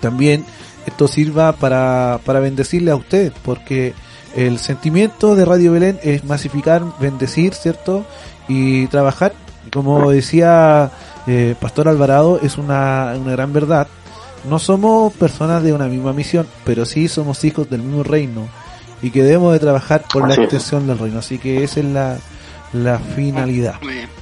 también 0.00 0.44
esto 0.86 1.08
sirva 1.08 1.52
para, 1.52 2.20
para 2.24 2.38
bendecirle 2.38 2.92
a 2.92 2.96
ustedes, 2.96 3.32
porque 3.42 3.94
el 4.36 4.58
sentimiento 4.58 5.34
de 5.34 5.44
Radio 5.44 5.72
Belén 5.72 5.98
es 6.02 6.24
masificar, 6.24 6.82
bendecir, 7.00 7.54
¿cierto? 7.54 8.04
Y 8.48 8.86
trabajar. 8.88 9.32
Como 9.72 10.10
decía 10.10 10.90
eh, 11.26 11.54
Pastor 11.60 11.88
Alvarado, 11.88 12.40
es 12.42 12.58
una, 12.58 13.14
una 13.20 13.32
gran 13.32 13.52
verdad. 13.52 13.86
No 14.48 14.58
somos 14.58 15.12
personas 15.12 15.62
de 15.62 15.72
una 15.72 15.86
misma 15.86 16.12
misión, 16.12 16.46
pero 16.64 16.84
sí 16.84 17.08
somos 17.08 17.44
hijos 17.44 17.70
del 17.70 17.82
mismo 17.82 18.02
reino 18.02 18.48
y 19.00 19.10
que 19.10 19.22
debemos 19.22 19.52
de 19.52 19.60
trabajar 19.60 20.04
por 20.12 20.26
la 20.26 20.34
es. 20.34 20.40
extensión 20.40 20.86
del 20.86 20.98
reino. 20.98 21.18
Así 21.18 21.38
que 21.38 21.62
esa 21.62 21.80
es 21.80 21.86
la, 21.86 22.16
la 22.72 22.98
finalidad. 22.98 23.80
Muy 23.82 23.94
bien. 23.94 24.21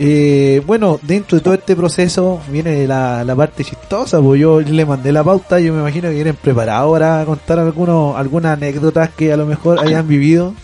Eh, 0.00 0.62
bueno, 0.64 1.00
dentro 1.02 1.36
de 1.38 1.42
todo 1.42 1.54
este 1.54 1.74
proceso 1.74 2.40
viene 2.48 2.86
la, 2.86 3.24
la 3.24 3.34
parte 3.34 3.64
chistosa, 3.64 4.20
pues 4.20 4.40
yo 4.40 4.60
le 4.60 4.86
mandé 4.86 5.10
la 5.10 5.24
pauta, 5.24 5.58
yo 5.58 5.72
me 5.74 5.80
imagino 5.80 6.08
que 6.08 6.14
vienen 6.14 6.36
preparados 6.36 6.82
ahora 6.84 7.20
a 7.20 7.24
contar 7.24 7.58
algunos, 7.58 8.16
algunas 8.16 8.56
anécdotas 8.56 9.10
que 9.10 9.32
a 9.32 9.36
lo 9.36 9.44
mejor 9.46 9.80
hayan 9.80 10.06
vivido. 10.06 10.54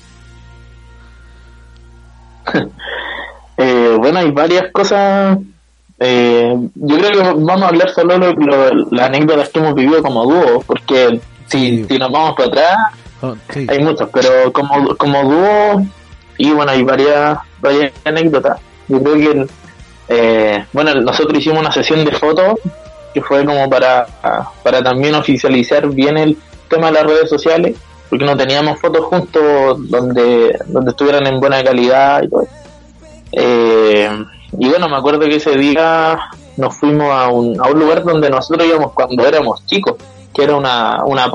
Eh, 3.57 3.95
bueno, 4.01 4.18
hay 4.18 4.32
varias 4.32 4.64
cosas. 4.72 5.39
Eh, 6.01 6.53
yo 6.74 6.97
creo 6.99 7.11
que 7.12 7.18
vamos 7.41 7.62
a 7.62 7.68
hablar 7.68 7.89
solo 7.91 8.18
de 8.18 8.35
las 8.91 9.07
anécdotas 9.07 9.49
que 9.51 9.61
hemos 9.61 9.74
vivido 9.76 10.03
como 10.03 10.24
dúo, 10.24 10.61
porque 10.66 11.20
si, 11.47 11.78
Sí. 11.78 11.87
si 11.89 11.99
nos 11.99 12.11
vamos 12.11 12.35
para 12.37 12.49
atrás, 12.49 12.76
Oh, 13.22 13.37
sí. 13.51 13.64
hay 13.70 13.78
muchos, 13.78 14.09
pero 14.12 14.53
como, 14.53 14.97
como 14.97 15.22
dúo, 15.22 15.87
y 16.37 16.51
bueno, 16.51 16.72
hay 16.72 16.82
varias, 16.82 17.39
varias 17.61 17.93
anécdotas. 18.05 18.59
Yo 18.89 19.03
creo 19.03 19.14
que, 19.14 19.47
eh, 20.09 20.66
bueno, 20.72 20.95
nosotros 20.95 21.39
hicimos 21.39 21.61
una 21.61 21.72
sesión 21.72 22.05
de 22.05 22.12
fotos 22.12 22.59
que 23.14 23.22
fue 23.22 23.45
como 23.45 23.70
para, 23.70 24.07
para 24.62 24.82
también 24.82 25.14
oficializar 25.14 25.89
bien 25.89 26.18
el 26.18 26.37
tema 26.68 26.89
de 26.89 26.93
las 26.95 27.05
redes 27.05 27.30
sociales, 27.30 27.76
porque 28.11 28.24
no 28.24 28.37
teníamos 28.37 28.80
fotos 28.80 29.05
juntos 29.07 29.89
donde, 29.89 30.59
donde 30.66 30.91
estuvieran 30.91 31.26
en 31.26 31.39
buena 31.39 31.62
calidad 31.62 32.22
y 32.24 32.28
todo. 32.28 32.47
Eh, 33.32 34.11
y 34.59 34.68
bueno, 34.68 34.89
me 34.89 34.97
acuerdo 34.97 35.20
que 35.20 35.37
ese 35.37 35.57
día 35.57 36.18
nos 36.57 36.76
fuimos 36.76 37.11
a 37.11 37.28
un, 37.28 37.61
a 37.61 37.68
un 37.68 37.78
lugar 37.78 38.05
donde 38.05 38.30
nosotros 38.30 38.66
íbamos 38.66 38.93
cuando 38.93 39.26
éramos 39.26 39.64
chicos, 39.66 39.95
que 40.35 40.43
era 40.45 40.57
una, 40.57 41.05
una 41.05 41.30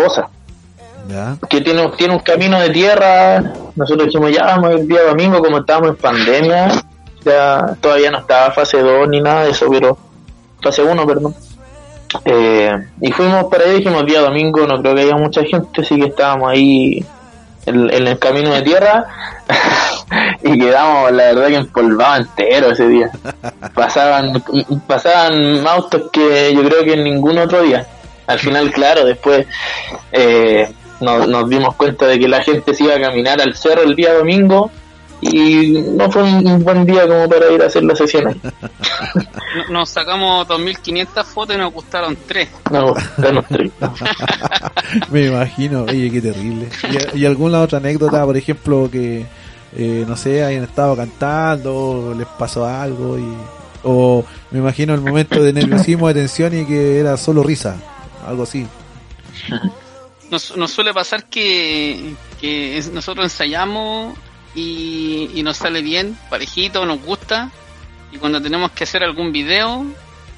Ya. 1.08 1.38
que 1.50 1.62
tiene, 1.62 1.90
tiene 1.98 2.14
un 2.14 2.20
camino 2.20 2.60
de 2.60 2.70
tierra. 2.70 3.54
Nosotros 3.76 4.08
dijimos, 4.08 4.32
ya 4.32 4.46
vamos 4.46 4.72
el 4.72 4.88
día 4.88 5.04
domingo, 5.04 5.40
como 5.40 5.60
estábamos 5.60 5.92
en 5.92 5.96
pandemia, 5.96 6.68
ya 7.24 7.76
todavía 7.82 8.12
no 8.12 8.20
estaba 8.20 8.52
fase 8.52 8.82
2 8.82 9.08
ni 9.10 9.22
nada 9.22 9.46
de 9.46 9.52
eso, 9.52 9.68
pero 9.70 9.98
fase 10.62 10.84
1, 10.84 11.06
perdón. 11.06 11.36
Eh, 12.26 12.72
y 13.02 13.12
fuimos 13.12 13.46
para 13.46 13.64
allá 13.64 13.74
y 13.74 13.78
dijimos, 13.78 14.06
día 14.06 14.22
domingo 14.22 14.66
no 14.66 14.82
creo 14.82 14.96
que 14.96 15.02
haya 15.02 15.16
mucha 15.16 15.44
gente, 15.44 15.82
así 15.82 15.96
que 15.96 16.08
estábamos 16.08 16.50
ahí 16.50 17.06
en, 17.66 17.94
en 17.94 18.08
el 18.08 18.18
camino 18.18 18.52
de 18.54 18.62
tierra 18.64 19.06
y 20.44 20.58
quedamos, 20.58 21.12
la 21.12 21.24
verdad, 21.26 21.48
que 21.48 21.56
empolvados 21.56 22.28
entero 22.28 22.72
ese 22.72 22.88
día. 22.88 23.12
Pasaban, 23.76 24.44
pasaban 24.88 25.62
más 25.64 25.74
autos 25.74 26.10
que 26.12 26.54
yo 26.54 26.64
creo 26.64 26.84
que 26.84 26.94
en 26.94 27.04
ningún 27.04 27.38
otro 27.38 27.62
día. 27.62 27.86
Al 28.28 28.40
final, 28.40 28.72
claro, 28.72 29.06
después 29.06 29.48
eh, 30.12 30.72
nos, 31.00 31.28
nos 31.28 31.50
dimos 31.50 31.76
cuenta 31.76 32.06
de 32.06 32.20
que 32.20 32.28
la 32.28 32.42
gente 32.42 32.74
se 32.74 32.84
iba 32.84 32.96
a 32.96 33.02
caminar 33.02 33.42
al 33.42 33.56
cerro 33.56 33.84
el 33.84 33.96
día 33.96 34.14
domingo 34.14 34.72
y 35.22 35.72
no 35.96 36.10
fue 36.12 36.24
un 36.24 36.64
buen 36.64 36.86
día 36.86 37.08
como 37.08 37.28
para 37.30 37.52
ir 37.52 37.62
a 37.62 37.68
hacer 37.68 37.84
la 37.84 37.96
sesión 37.96 38.28
ahí. 38.28 38.42
No- 39.68 39.80
Nos 39.80 39.90
sacamos 39.90 40.48
2.500 40.48 41.24
fotos 41.26 41.56
y 41.56 41.60
nos 41.60 41.74
gustaron 41.74 42.16
3. 42.28 42.50
No, 42.72 42.94
ganos 43.18 43.46
tres. 43.50 43.72
Me 45.10 45.26
imagino, 45.26 45.84
oye, 45.86 46.12
qué 46.12 46.22
terrible. 46.22 46.70
¿Y, 47.16 47.20
y 47.22 47.26
alguna 47.26 47.60
otra 47.62 47.80
anécdota, 47.80 48.24
por 48.26 48.38
ejemplo, 48.38 48.88
que, 48.92 49.26
eh, 49.76 50.06
no 50.08 50.16
sé, 50.16 50.44
hayan 50.44 50.64
estado 50.66 50.96
cantando, 50.96 52.14
les 52.16 52.28
pasó 52.28 52.64
algo, 52.68 53.18
y, 53.18 53.26
o 53.84 54.24
me 54.52 54.60
imagino 54.60 54.94
el 54.94 55.02
momento 55.02 55.42
de 55.42 55.52
nerviosismo, 55.52 56.08
de 56.10 56.14
tensión 56.14 56.56
y 56.56 56.66
que 56.66 57.00
era 57.00 57.18
solo 57.18 57.42
risa, 57.42 57.76
algo 58.28 58.44
así. 58.44 58.68
Nos, 60.30 60.56
nos 60.56 60.70
suele 60.72 60.94
pasar 60.94 61.26
que, 61.26 62.14
que 62.40 62.84
nosotros 62.94 63.26
ensayamos 63.26 64.16
y, 64.56 65.30
y 65.36 65.44
nos 65.44 65.58
sale 65.58 65.82
bien, 65.82 66.18
parejito, 66.30 66.86
nos 66.86 67.02
gusta. 67.02 67.52
Y 68.12 68.18
cuando 68.18 68.42
tenemos 68.42 68.72
que 68.72 68.84
hacer 68.86 69.04
algún 69.04 69.32
video, 69.32 69.86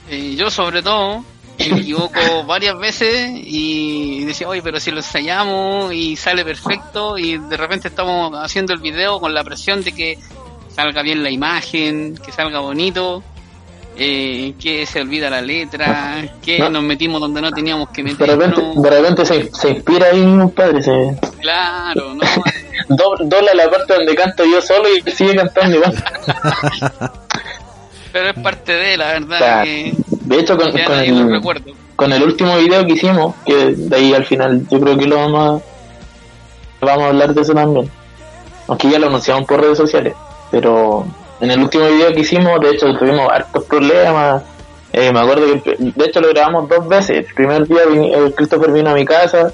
eh, 0.10 0.36
yo 0.36 0.50
sobre 0.52 0.82
todo, 0.84 1.24
me 1.58 1.80
equivoco 1.80 2.20
varias 2.46 2.78
veces 2.78 3.32
y 3.34 4.26
decía, 4.26 4.48
oye, 4.48 4.62
pero 4.62 4.80
si 4.80 4.92
lo 4.92 4.98
ensayamos 4.98 5.94
y 5.94 6.16
sale 6.16 6.44
perfecto 6.44 7.18
y 7.18 7.38
de 7.38 7.58
repente 7.58 7.88
estamos 7.88 8.32
haciendo 8.44 8.74
el 8.74 8.80
video 8.80 9.20
con 9.20 9.34
la 9.34 9.44
presión 9.44 9.84
de 9.84 9.92
que 9.94 10.18
salga 10.76 11.02
bien 11.02 11.24
la 11.24 11.30
imagen, 11.30 12.16
que 12.18 12.32
salga 12.32 12.60
bonito, 12.60 13.24
eh, 13.98 14.54
que 14.60 14.86
se 14.86 15.02
olvida 15.02 15.30
la 15.30 15.42
letra, 15.42 16.36
que 16.42 16.60
No. 16.60 16.70
nos 16.70 16.84
metimos 16.84 17.20
donde 17.22 17.42
no 17.42 17.52
teníamos 17.52 17.90
que 17.90 18.04
De 18.04 18.12
repente, 18.14 18.48
meternos. 18.48 18.82
de 18.82 18.90
repente 18.90 19.26
se, 19.26 19.50
se 19.54 19.70
inspira 19.70 20.08
ahí 20.12 20.20
un 20.22 20.50
padre, 20.52 20.82
se 20.82 21.18
Claro, 21.42 22.14
¿no? 22.16 22.22
Do- 22.90 23.16
dobla 23.22 23.54
la 23.54 23.70
parte 23.70 23.94
donde 23.94 24.16
canto 24.16 24.44
yo 24.46 24.62
solo 24.62 24.88
y 24.96 25.12
sigue 25.12 25.36
cantando 25.36 25.78
igual. 25.78 25.94
Pero 28.12 28.30
es 28.30 28.40
parte 28.44 28.74
de 28.74 28.98
la 28.98 29.14
verdad 29.14 29.64
que 29.64 29.94
De 30.10 30.40
hecho, 30.40 30.58
con, 30.58 30.72
con 30.72 31.00
el, 31.00 31.42
con 31.96 32.12
el 32.14 32.24
último 32.24 32.58
video 32.58 32.86
que 32.86 32.94
hicimos, 32.94 33.36
que 33.46 33.56
de 33.76 33.96
ahí 33.96 34.14
al 34.14 34.26
final 34.26 34.66
yo 34.70 34.80
creo 34.82 34.98
que 34.98 35.06
lo 35.06 35.16
vamos 35.18 35.62
a, 36.82 36.86
vamos 36.86 37.04
a 37.06 37.08
hablar 37.08 37.34
de 37.34 37.42
eso 37.42 37.54
también. 37.54 37.90
Aunque 38.68 38.90
ya 38.90 39.00
lo 39.00 39.08
anunciamos 39.08 39.46
por 39.48 39.62
redes 39.62 39.78
sociales. 39.78 40.14
Pero 40.52 41.06
en 41.40 41.52
el 41.52 41.62
último 41.62 41.86
video 41.88 42.12
que 42.14 42.20
hicimos, 42.22 42.60
de 42.60 42.72
hecho, 42.72 42.94
tuvimos 42.98 43.30
hartos 43.32 43.64
problemas. 43.64 44.44
Eh, 44.94 45.10
me 45.14 45.20
acuerdo 45.22 45.46
que, 45.64 45.76
de 45.80 46.06
hecho, 46.06 46.20
lo 46.20 46.28
grabamos 46.30 46.68
dos 46.68 46.86
veces. 46.90 47.18
El 47.26 47.34
primer 47.34 47.66
día 47.66 47.86
vin- 47.88 48.12
eh, 48.14 48.34
Christopher 48.36 48.72
vino 48.72 48.90
a 48.90 48.94
mi 48.94 49.06
casa, 49.06 49.54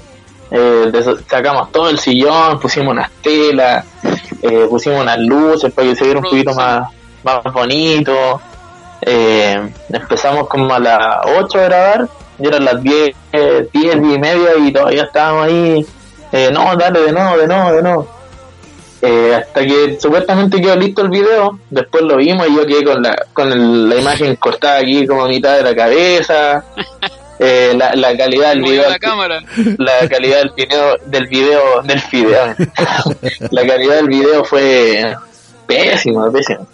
eh, 0.50 0.90
sacamos 1.28 1.70
todo 1.72 1.90
el 1.90 1.98
sillón, 1.98 2.58
pusimos 2.60 2.92
unas 2.92 3.10
telas, 3.22 3.84
eh, 4.42 4.66
pusimos 4.68 5.02
unas 5.02 5.18
luces 5.18 5.72
para 5.72 5.88
que 5.88 5.96
se 5.96 6.04
viera 6.04 6.18
un 6.20 6.24
poquito 6.24 6.54
más, 6.54 6.88
más 7.24 7.42
bonito. 7.52 8.40
Eh, 9.00 9.70
empezamos 9.92 10.48
como 10.48 10.74
a 10.74 10.78
las 10.78 11.18
8 11.38 11.58
a 11.58 11.62
grabar, 11.62 12.08
y 12.38 12.46
eran 12.46 12.64
las 12.64 12.82
10, 12.82 13.14
eh, 13.32 13.68
10, 13.72 14.02
10 14.02 14.16
y 14.16 14.18
media 14.18 14.50
y 14.58 14.72
todavía 14.72 15.04
estábamos 15.04 15.46
ahí. 15.46 15.86
Eh, 16.32 16.50
no, 16.52 16.74
dale, 16.76 17.00
de 17.02 17.12
nuevo, 17.12 17.36
de 17.38 17.46
nuevo, 17.46 17.72
de 17.72 17.82
nuevo. 17.82 18.08
Eh, 19.00 19.32
hasta 19.36 19.64
que 19.64 19.96
supuestamente 20.00 20.60
quedó 20.60 20.74
listo 20.74 21.02
el 21.02 21.08
video, 21.08 21.58
después 21.70 22.02
lo 22.02 22.16
vimos 22.16 22.48
y 22.48 22.56
yo 22.56 22.66
quedé 22.66 22.82
con 22.84 23.00
la, 23.00 23.14
con 23.32 23.52
el- 23.52 23.88
la 23.88 23.96
imagen 23.96 24.34
cortada 24.36 24.78
aquí 24.78 25.06
como 25.06 25.24
a 25.24 25.28
mitad 25.28 25.56
de 25.56 25.62
la 25.62 25.74
cabeza. 25.76 26.64
Eh, 27.38 27.72
la, 27.76 27.94
la 27.94 28.16
calidad 28.16 28.50
del 28.50 28.62
video. 28.62 28.90
la 28.90 28.98
cámara. 28.98 29.40
la 29.78 30.08
calidad 30.08 30.38
del 30.38 30.50
video 30.56 30.96
del 31.06 31.26
video 31.28 31.82
del 31.82 32.02
video. 32.10 32.54
La 33.50 33.66
calidad 33.66 33.96
del 33.96 34.08
video 34.08 34.44
fue 34.44 35.16
pésima 35.66 36.30
pésima. 36.32 36.66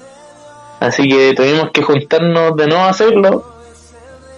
Así 0.81 1.09
que 1.09 1.35
tuvimos 1.35 1.71
que 1.71 1.83
juntarnos 1.83 2.57
de 2.57 2.67
nuevo 2.67 2.83
a 2.83 2.89
hacerlo. 2.91 3.45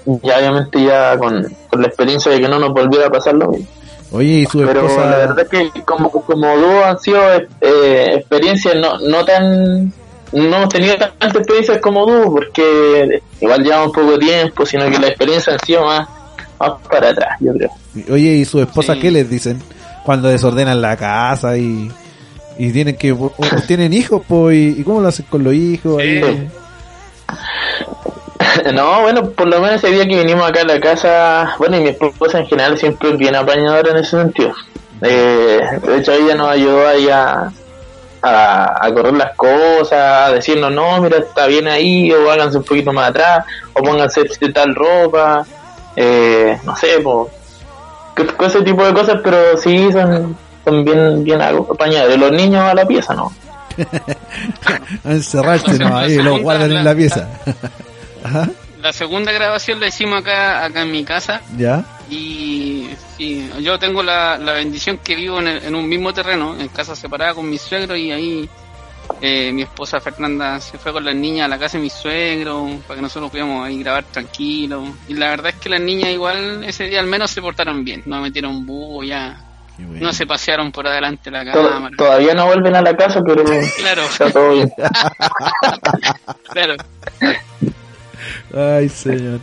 Y 0.04 0.30
obviamente 0.30 0.84
ya 0.84 1.16
con, 1.18 1.44
con 1.68 1.80
la 1.80 1.88
experiencia 1.88 2.30
de 2.30 2.40
que 2.40 2.48
no 2.48 2.58
nos 2.58 2.72
volviera 2.72 3.06
a 3.06 3.10
pasar 3.10 3.34
lo 3.34 3.48
mismo. 3.48 3.66
Oye, 4.12 4.40
y 4.40 4.46
su 4.46 4.64
pero 4.64 4.86
la 4.86 5.16
verdad 5.16 5.40
es 5.40 5.48
que 5.72 5.82
como, 5.82 6.10
como 6.10 6.56
dúo 6.56 6.84
han 6.84 6.98
sido 7.00 7.20
eh, 7.60 8.14
experiencias 8.14 8.76
no, 8.76 8.98
no 9.00 9.24
tan 9.24 9.92
no 10.32 10.56
hemos 10.56 10.68
tenido 10.68 10.96
tantas 10.96 11.34
experiencias 11.34 11.78
como 11.78 12.06
dúo 12.06 12.32
porque 12.32 13.20
igual 13.40 13.64
llevamos 13.64 13.92
poco 13.92 14.18
tiempo 14.18 14.64
sino 14.64 14.88
que 14.90 14.98
la 14.98 15.08
experiencia 15.08 15.54
han 15.54 15.60
sido 15.60 15.84
más, 15.84 16.08
más 16.58 16.72
para 16.90 17.10
atrás 17.10 17.36
yo 17.40 17.52
creo 17.54 17.70
Oye, 18.10 18.30
¿y 18.34 18.44
su 18.44 18.60
esposa 18.60 18.94
Sí. 18.94 19.00
qué 19.00 19.10
les 19.10 19.28
dicen? 19.30 19.62
Cuando 20.04 20.28
desordenan 20.28 20.80
la 20.82 20.96
casa 20.96 21.56
y, 21.56 21.90
y 22.58 22.70
tienen 22.72 22.96
que... 22.96 23.10
o- 23.12 23.32
o 23.36 23.60
tienen 23.66 23.92
hijos, 23.92 24.22
pues, 24.28 24.56
y, 24.56 24.80
y 24.80 24.84
cómo 24.84 25.00
lo 25.00 25.08
hacen 25.08 25.26
con 25.30 25.42
los 25.44 25.54
hijos? 25.54 25.98
ahí? 26.00 26.20
No, 28.74 29.02
bueno, 29.02 29.30
por 29.30 29.46
lo 29.48 29.60
menos 29.60 29.76
ese 29.82 29.92
día 29.94 30.06
que 30.06 30.16
vinimos 30.16 30.48
acá 30.48 30.62
a 30.62 30.64
la 30.64 30.80
casa, 30.80 31.54
bueno, 31.58 31.76
y 31.76 31.80
mi 31.80 31.88
esposa 31.90 32.38
en 32.40 32.46
general 32.46 32.76
siempre 32.78 33.10
es 33.10 33.18
bien 33.18 33.34
apañadora 33.34 33.90
en 33.90 33.96
ese 33.98 34.10
sentido. 34.18 34.52
Eh, 35.02 35.60
de 35.86 35.98
hecho, 35.98 36.12
ella 36.12 36.34
nos 36.34 36.48
ayudó 36.50 36.86
ahí 36.88 37.08
a, 37.08 37.52
a, 38.22 38.86
a 38.86 38.94
correr 38.94 39.12
las 39.14 39.36
cosas, 39.36 39.92
a 40.28 40.32
decirnos, 40.32 40.72
no, 40.72 41.00
mira, 41.02 41.18
está 41.18 41.46
bien 41.46 41.68
ahí, 41.68 42.10
o 42.12 42.30
háganse 42.30 42.58
un 42.58 42.64
poquito 42.64 42.92
más 42.92 43.10
atrás, 43.10 43.44
o 43.74 43.82
pónganse 43.82 44.22
de 44.40 44.52
tal 44.52 44.74
ropa, 44.74 45.46
eh, 45.96 46.58
no 46.64 46.76
sé, 46.76 46.98
pues, 47.02 47.28
ese 48.46 48.62
tipo 48.62 48.84
de 48.86 48.92
cosas, 48.94 49.16
pero 49.22 49.56
sí 49.56 49.90
son, 49.92 50.36
son 50.64 50.84
bien, 50.84 51.24
bien 51.24 51.40
apañadores. 51.42 52.18
Los 52.18 52.32
niños 52.32 52.62
a 52.62 52.74
la 52.74 52.86
pieza, 52.86 53.14
¿no? 53.14 53.32
A 55.04 55.12
encerrarse, 55.12 55.78
¿no? 55.78 55.96
Ahí 55.96 56.16
lo 56.16 56.38
guardan 56.40 56.72
en 56.72 56.84
la 56.84 56.94
pieza. 56.94 57.28
Ajá, 58.24 58.48
La 58.80 58.92
segunda 58.92 59.30
grabación 59.32 59.78
la 59.80 59.88
hicimos 59.88 60.20
acá, 60.20 60.64
acá 60.64 60.82
en 60.82 60.90
mi 60.90 61.04
casa 61.04 61.40
¿ya? 61.56 61.84
y 62.10 62.88
Sí, 63.16 63.48
yo 63.62 63.78
tengo 63.78 64.02
la, 64.02 64.36
la 64.36 64.52
bendición 64.52 64.98
que 65.02 65.14
vivo 65.14 65.38
en, 65.40 65.48
el- 65.48 65.64
en 65.64 65.74
un 65.74 65.88
mismo 65.88 66.12
terreno, 66.12 66.54
en 66.58 66.68
casa 66.68 66.94
separada 66.96 67.34
con 67.34 67.48
mi 67.48 67.56
suegro 67.58 67.96
y 67.96 68.10
ahí 68.12 68.48
eh, 69.20 69.50
mi 69.52 69.62
esposa 69.62 70.00
Fernanda 70.00 70.60
se 70.60 70.76
fue 70.78 70.92
con 70.92 71.04
las 71.04 71.14
niñas 71.14 71.46
a 71.46 71.48
la 71.48 71.58
casa 71.58 71.78
de 71.78 71.82
mi 71.84 71.90
suegro 71.90 72.68
para 72.86 72.96
que 72.96 73.02
nosotros 73.02 73.30
pudiéramos 73.30 73.66
ahí 73.66 73.78
grabar 73.82 74.04
tranquilo. 74.04 74.84
Y 75.08 75.14
la 75.14 75.30
verdad 75.30 75.48
es 75.48 75.54
que 75.56 75.68
las 75.68 75.80
niñas 75.80 76.10
igual 76.10 76.62
ese 76.64 76.84
día 76.84 77.00
al 77.00 77.06
menos 77.06 77.30
se 77.30 77.40
portaron 77.40 77.84
bien, 77.84 78.02
no 78.06 78.20
metieron 78.20 78.66
búho 78.66 79.02
ya, 79.04 79.42
bueno. 79.78 80.06
no 80.06 80.12
se 80.12 80.26
pasearon 80.26 80.70
por 80.72 80.86
adelante 80.86 81.30
de 81.30 81.44
la 81.44 81.52
To- 81.52 81.68
cámara. 81.68 81.96
todavía 81.96 82.34
no 82.34 82.46
vuelven 82.46 82.76
a 82.76 82.82
la 82.82 82.96
casa, 82.96 83.20
pero 83.26 83.42
Claro, 83.78 84.02
está 84.04 84.30
todo 84.30 84.52
bien. 84.54 84.70
claro, 86.52 86.74
Ay, 88.54 88.88
señor. 88.88 89.40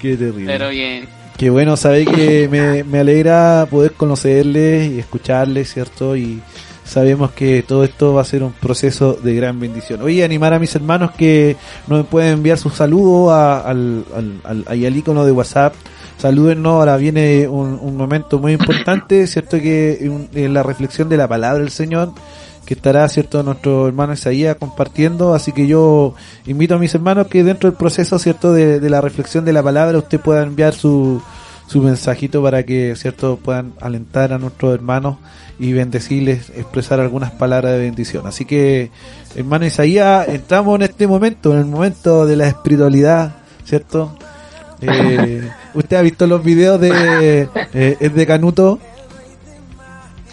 Qué 0.00 0.16
terrible. 0.16 0.46
pero 0.46 0.68
bien. 0.70 1.08
Qué 1.36 1.50
bueno, 1.50 1.76
sabe 1.76 2.06
que 2.06 2.48
me, 2.50 2.82
me 2.84 3.00
alegra 3.00 3.66
poder 3.70 3.92
conocerle 3.92 4.86
y 4.86 4.98
escucharle, 4.98 5.64
¿cierto? 5.66 6.16
Y 6.16 6.40
sabemos 6.86 7.32
que 7.32 7.62
todo 7.62 7.84
esto 7.84 8.14
va 8.14 8.22
a 8.22 8.24
ser 8.24 8.42
un 8.42 8.52
proceso 8.52 9.14
de 9.14 9.34
gran 9.34 9.58
bendición. 9.60 10.00
Oye, 10.02 10.24
animar 10.24 10.54
a 10.54 10.58
mis 10.58 10.74
hermanos 10.74 11.10
que 11.18 11.56
nos 11.88 12.06
pueden 12.06 12.34
enviar 12.34 12.58
sus 12.58 12.74
saludos 12.74 13.32
a- 13.32 13.60
al, 13.60 14.04
al, 14.14 14.40
al, 14.44 14.64
al 14.68 14.96
icono 14.96 15.24
de 15.24 15.32
WhatsApp. 15.32 15.74
Salúdennos, 16.18 16.72
ahora 16.72 16.96
viene 16.96 17.46
un, 17.48 17.78
un 17.82 17.96
momento 17.96 18.38
muy 18.38 18.52
importante, 18.52 19.26
¿cierto? 19.26 19.58
Que 19.58 19.98
un- 20.10 20.28
en 20.34 20.54
la 20.54 20.62
reflexión 20.62 21.08
de 21.08 21.16
la 21.16 21.28
palabra 21.28 21.58
del 21.58 21.70
Señor, 21.70 22.12
que 22.64 22.74
estará, 22.74 23.08
¿cierto? 23.08 23.42
Nuestro 23.42 23.86
hermano 23.86 24.12
Isaías 24.14 24.56
compartiendo. 24.56 25.34
Así 25.34 25.52
que 25.52 25.66
yo 25.66 26.14
invito 26.46 26.76
a 26.76 26.78
mis 26.78 26.94
hermanos 26.94 27.26
que 27.26 27.44
dentro 27.44 27.68
del 27.70 27.76
proceso, 27.76 28.18
¿cierto? 28.18 28.52
De, 28.52 28.80
de 28.80 28.90
la 28.90 29.00
reflexión 29.00 29.44
de 29.44 29.52
la 29.52 29.62
palabra, 29.62 29.98
usted 29.98 30.18
pueda 30.20 30.42
enviar 30.42 30.72
su, 30.74 31.20
su 31.66 31.80
mensajito 31.82 32.42
para 32.42 32.62
que, 32.64 32.94
¿cierto? 32.96 33.38
Puedan 33.42 33.72
alentar 33.80 34.32
a 34.32 34.38
nuestros 34.38 34.72
hermanos 34.74 35.16
y 35.58 35.72
bendecirles, 35.72 36.50
expresar 36.50 37.00
algunas 37.00 37.30
palabras 37.30 37.72
de 37.72 37.78
bendición. 37.78 38.26
Así 38.26 38.44
que, 38.44 38.90
hermano 39.34 39.64
Isaías, 39.66 40.28
entramos 40.28 40.76
en 40.76 40.82
este 40.82 41.06
momento, 41.06 41.52
en 41.52 41.60
el 41.60 41.66
momento 41.66 42.26
de 42.26 42.36
la 42.36 42.48
espiritualidad, 42.48 43.36
¿cierto? 43.64 44.16
Eh, 44.80 45.48
¿Usted 45.74 45.96
ha 45.96 46.02
visto 46.02 46.26
los 46.26 46.44
videos 46.44 46.80
de, 46.80 47.48
eh, 47.72 47.96
es 47.98 48.14
de 48.14 48.26
Canuto? 48.26 48.78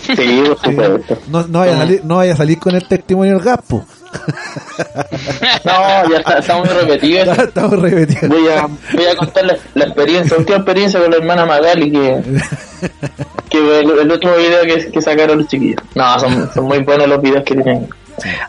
Sí, 0.02 0.44
por 0.46 0.60
supuesto. 0.60 1.18
No, 1.30 1.48
no, 1.48 1.60
vaya 1.60 1.76
a 1.76 1.78
salir, 1.78 2.02
no 2.04 2.16
vaya 2.18 2.34
a 2.34 2.38
salir 2.38 2.60
con 2.60 2.76
el 2.76 2.86
testimonio 2.86 3.36
del 3.36 3.44
gaspo. 3.44 3.86
No, 5.64 6.10
ya 6.10 6.18
está, 6.18 6.40
está 6.40 6.58
muy 6.58 6.68
repetido. 6.68 7.24
eso. 7.32 7.44
Estamos 7.44 7.80
repetidos. 7.80 8.30
Voy 8.30 8.48
a, 8.50 8.68
voy 8.68 9.06
a 9.06 9.16
contar 9.16 9.46
la, 9.46 9.58
la 9.76 9.86
experiencia, 9.86 10.38
última 10.38 10.58
experiencia 10.58 11.00
con 11.00 11.12
la 11.12 11.18
hermana 11.18 11.46
Magali, 11.46 11.92
que, 11.92 12.22
que 13.50 13.80
el, 13.80 14.00
el 14.00 14.12
último 14.12 14.36
video 14.36 14.62
que, 14.64 14.92
que 14.92 15.02
sacaron 15.02 15.40
los 15.40 15.48
chiquillos. 15.48 15.82
No, 15.96 16.20
son, 16.20 16.52
son 16.54 16.66
muy 16.66 16.80
buenos 16.80 17.08
los 17.08 17.22
videos 17.22 17.44
que 17.44 17.56
tienen. 17.56 17.88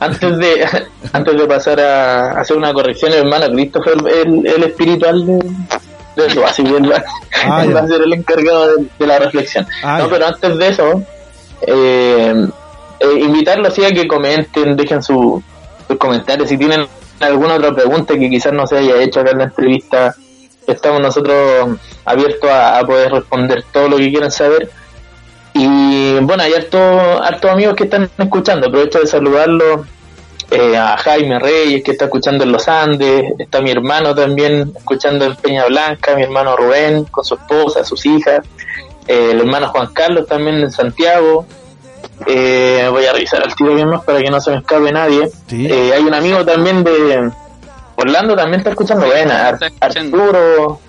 Antes 0.01 0.39
de 0.39 0.69
antes 1.13 1.37
de 1.39 1.47
pasar 1.47 1.81
a 1.81 2.41
hacer 2.41 2.57
una 2.57 2.73
corrección, 2.73 3.13
el 3.13 3.21
hermano 3.21 3.47
Cristo 3.55 3.81
fue 3.83 3.95
el, 3.95 4.47
el, 4.47 4.65
espiritual 4.65 5.27
de, 5.27 5.39
de 6.17 6.27
eso, 6.27 6.45
así 6.45 6.63
que 6.63 6.77
él 6.77 6.93
va, 6.93 7.03
Ah, 7.47 7.65
él 7.65 7.75
va 7.75 7.81
a 7.81 7.87
ser 7.87 8.01
el 8.03 8.13
encargado 8.13 8.77
de, 8.77 8.87
de 8.99 9.07
la 9.07 9.19
reflexión. 9.19 9.67
Ah, 9.83 9.99
no, 9.99 10.09
pero 10.09 10.27
antes 10.27 10.57
de 10.57 10.69
eso, 10.69 11.03
eh, 11.67 12.47
eh, 13.01 13.21
invitarlos 13.21 13.79
a 13.79 13.91
que 13.91 14.07
comenten, 14.07 14.77
dejen 14.77 15.03
su, 15.03 15.43
sus 15.87 15.97
comentarios. 15.99 16.49
Si 16.49 16.59
tienen 16.59 16.87
alguna 17.21 17.55
otra 17.55 17.75
pregunta 17.75 18.15
que 18.15 18.31
quizás 18.31 18.53
no 18.53 18.67
se 18.67 18.79
haya 18.79 19.01
hecho 19.03 19.21
acá 19.21 19.31
en 19.31 19.39
la 19.39 19.45
entrevista, 19.45 20.15
estamos 20.67 21.01
nosotros 21.01 21.79
abiertos 22.05 22.51
a, 22.51 22.83
poder 22.87 23.13
responder 23.13 23.65
todo 23.73 23.89
lo 23.89 23.97
que 23.97 24.11
quieran 24.11 24.31
saber. 24.31 24.71
Y 25.53 26.19
bueno, 26.21 26.43
hay 26.43 26.53
hartos 26.53 27.21
hartos 27.23 27.51
amigos 27.51 27.77
que 27.77 27.85
están 27.85 28.11
escuchando. 28.19 28.67
Aprovecho 28.67 29.01
de 29.01 29.07
saludarlos 29.07 29.87
eh, 30.51 30.77
a 30.77 30.97
Jaime 30.97 31.39
Reyes, 31.39 31.85
que 31.85 31.93
está 31.93 32.07
escuchando 32.07 32.45
en 32.45 32.53
los 32.53 32.67
Andes. 32.69 33.33
Está 33.39 33.61
mi 33.61 33.71
hermano 33.71 34.15
también 34.15 34.73
escuchando 34.77 35.25
en 35.25 35.37
Peña 35.37 35.67
Blanca, 35.67 36.17
mi 36.17 36.23
hermano 36.23 36.57
Rubén 36.57 37.05
con 37.05 37.25
su 37.25 37.35
esposa, 37.35 37.85
sus 37.85 38.05
hijas. 38.05 38.45
Eh, 39.07 39.31
el 39.33 39.41
hermano 39.41 39.69
Juan 39.69 39.93
Carlos 39.93 40.27
también 40.27 40.57
en 40.57 40.73
Santiago. 40.73 41.47
Eh, 42.27 42.87
voy 42.91 43.05
a 43.07 43.13
revisar 43.13 43.43
al 43.43 43.55
tiro 43.55 43.75
bien 43.75 43.89
más 43.89 44.05
para 44.05 44.21
que 44.21 44.31
no 44.31 44.41
se 44.41 44.51
me 44.53 44.59
escape 44.59 44.93
nadie. 44.93 45.29
Sí. 45.49 45.67
Eh, 45.71 45.93
hay 45.95 46.03
un 46.03 46.15
amigo 46.15 46.45
también 46.45 46.83
de 46.85 47.31
Orlando, 47.97 48.37
también 48.37 48.61
está 48.61 48.71
escuchando. 48.71 49.07
Buena, 49.07 49.49
Ar- 49.49 49.55
Está 49.55 49.67
escuchando. 49.67 50.17
Arturo 50.23 50.81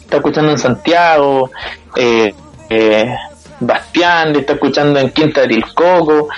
está 0.00 0.16
escuchando 0.16 0.50
en 0.52 0.58
Santiago. 0.58 1.50
Eh, 1.96 2.34
eh, 2.70 3.14
Bastián 3.60 4.34
está 4.36 4.54
escuchando 4.54 4.98
en 4.98 5.10
Quinta 5.10 5.42
de 5.42 5.48
Tilcoco. 5.48 6.28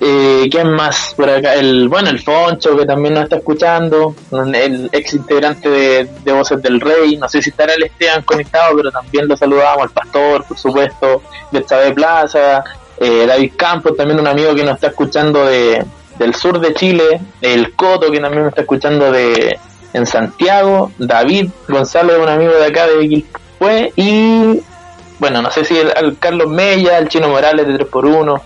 Eh, 0.00 0.46
¿Quién 0.48 0.70
más 0.74 1.12
por 1.16 1.28
acá? 1.28 1.54
El, 1.54 1.88
bueno, 1.88 2.08
el 2.10 2.20
Foncho 2.22 2.76
que 2.76 2.86
también 2.86 3.14
nos 3.14 3.24
está 3.24 3.36
escuchando, 3.38 4.14
el 4.54 4.88
ex 4.92 5.14
integrante 5.14 5.68
de, 5.68 6.08
de 6.24 6.32
Voces 6.32 6.62
del 6.62 6.80
Rey, 6.80 7.16
no 7.16 7.28
sé 7.28 7.42
si 7.42 7.50
estará 7.50 7.74
el 7.74 7.82
Esteban 7.82 8.22
conectado, 8.22 8.76
pero 8.76 8.92
también 8.92 9.26
lo 9.26 9.36
saludamos, 9.36 9.82
al 9.82 9.90
Pastor, 9.90 10.44
por 10.44 10.56
supuesto, 10.56 11.22
de 11.50 11.64
Chávez 11.64 11.94
Plaza, 11.94 12.62
eh, 13.00 13.26
David 13.26 13.52
Campos, 13.56 13.96
también 13.96 14.18
un 14.20 14.26
amigo 14.26 14.54
que 14.54 14.64
nos 14.64 14.74
está 14.74 14.88
escuchando 14.88 15.44
de, 15.46 15.84
del 16.18 16.34
sur 16.34 16.60
de 16.60 16.74
Chile, 16.74 17.20
el 17.40 17.74
Coto 17.74 18.10
que 18.10 18.20
también 18.20 18.42
nos 18.42 18.50
está 18.50 18.62
escuchando 18.62 19.12
de 19.12 19.58
en 19.92 20.06
Santiago, 20.06 20.92
David 20.98 21.50
González, 21.66 22.16
un 22.20 22.28
amigo 22.28 22.52
de 22.52 22.66
acá 22.66 22.86
de 22.86 23.08
Quilpué, 23.08 23.92
y 23.96 24.60
bueno, 25.18 25.42
no 25.42 25.50
sé 25.50 25.64
si 25.64 25.76
el, 25.78 26.18
Carlos 26.18 26.48
Mella, 26.48 26.98
el 26.98 27.08
Chino 27.08 27.28
Morales 27.28 27.66
de 27.66 27.74
3x1, 27.74 28.40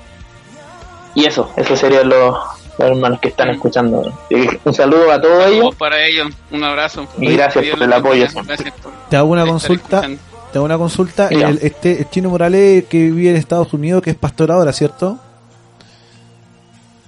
y 1.14 1.26
eso, 1.26 1.50
esos 1.57 1.78
serían 1.78 2.09
los, 2.09 2.36
los 2.78 2.88
hermanos 2.90 3.20
que 3.20 3.28
están 3.28 3.50
escuchando. 3.50 4.18
Y 4.30 4.46
Un 4.64 4.72
saludo 4.72 5.11
a 5.11 5.20
todos 5.20 5.46
ellos. 5.46 5.74
Para 5.74 6.07
ellos, 6.07 6.28
un 6.50 6.64
abrazo. 6.64 7.07
Y 7.18 7.34
gracias 7.34 7.66
por 7.66 7.82
el 7.82 7.92
apoyo. 7.92 8.22
bendiga. 8.22 8.42
Gracias 8.46 8.74
por 8.82 8.92
Te 9.11 9.16
hago 9.16 9.28
una 9.28 9.44
consulta. 9.44 9.96
escuchando. 9.98 10.31
Te 10.53 10.59
hago 10.59 10.64
una 10.66 10.76
consulta. 10.78 11.28
El, 11.28 11.59
este, 11.62 11.98
el 12.00 12.11
Chino 12.11 12.28
Morales 12.30 12.84
que 12.84 13.11
vive 13.11 13.30
en 13.30 13.36
Estados 13.36 13.72
Unidos, 13.72 14.03
que 14.03 14.11
es 14.11 14.16
pastor 14.16 14.53
ahora, 14.53 14.72
¿cierto? 14.72 15.18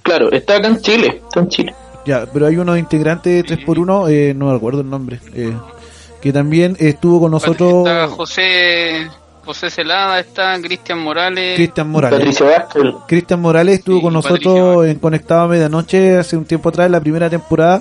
Claro, 0.02 0.30
está 0.32 0.56
acá 0.56 0.68
en 0.68 0.80
Chile, 0.80 1.22
está 1.26 1.40
en 1.40 1.48
Chile. 1.48 1.74
Ya, 2.06 2.26
pero 2.30 2.46
hay 2.46 2.56
uno 2.56 2.76
integrante 2.76 3.30
de 3.30 3.44
3x1, 3.44 4.10
eh, 4.10 4.34
no 4.36 4.50
me 4.50 4.56
acuerdo 4.56 4.82
el 4.82 4.90
nombre, 4.90 5.18
eh, 5.34 5.54
que 6.20 6.32
también 6.32 6.76
estuvo 6.78 7.20
con 7.20 7.30
nosotros, 7.30 7.86
Está 7.86 8.08
José, 8.08 9.08
José 9.46 9.70
Celada, 9.70 10.20
está 10.20 10.60
Cristian 10.60 10.98
Morales. 10.98 11.56
Cristian 11.56 11.88
Morales. 11.88 12.18
Patricio 12.18 12.46
Vázquez, 12.46 12.82
Cristian 13.08 13.40
Morales 13.40 13.78
estuvo 13.78 13.96
Sí, 13.96 14.02
con 14.02 14.12
nosotros 14.12 14.86
en 14.86 14.98
Conectado 14.98 15.42
a 15.42 15.48
Medianoche 15.48 16.18
hace 16.18 16.36
un 16.36 16.44
tiempo 16.44 16.68
atrás, 16.68 16.90
la 16.90 17.00
primera 17.00 17.30
temporada, 17.30 17.80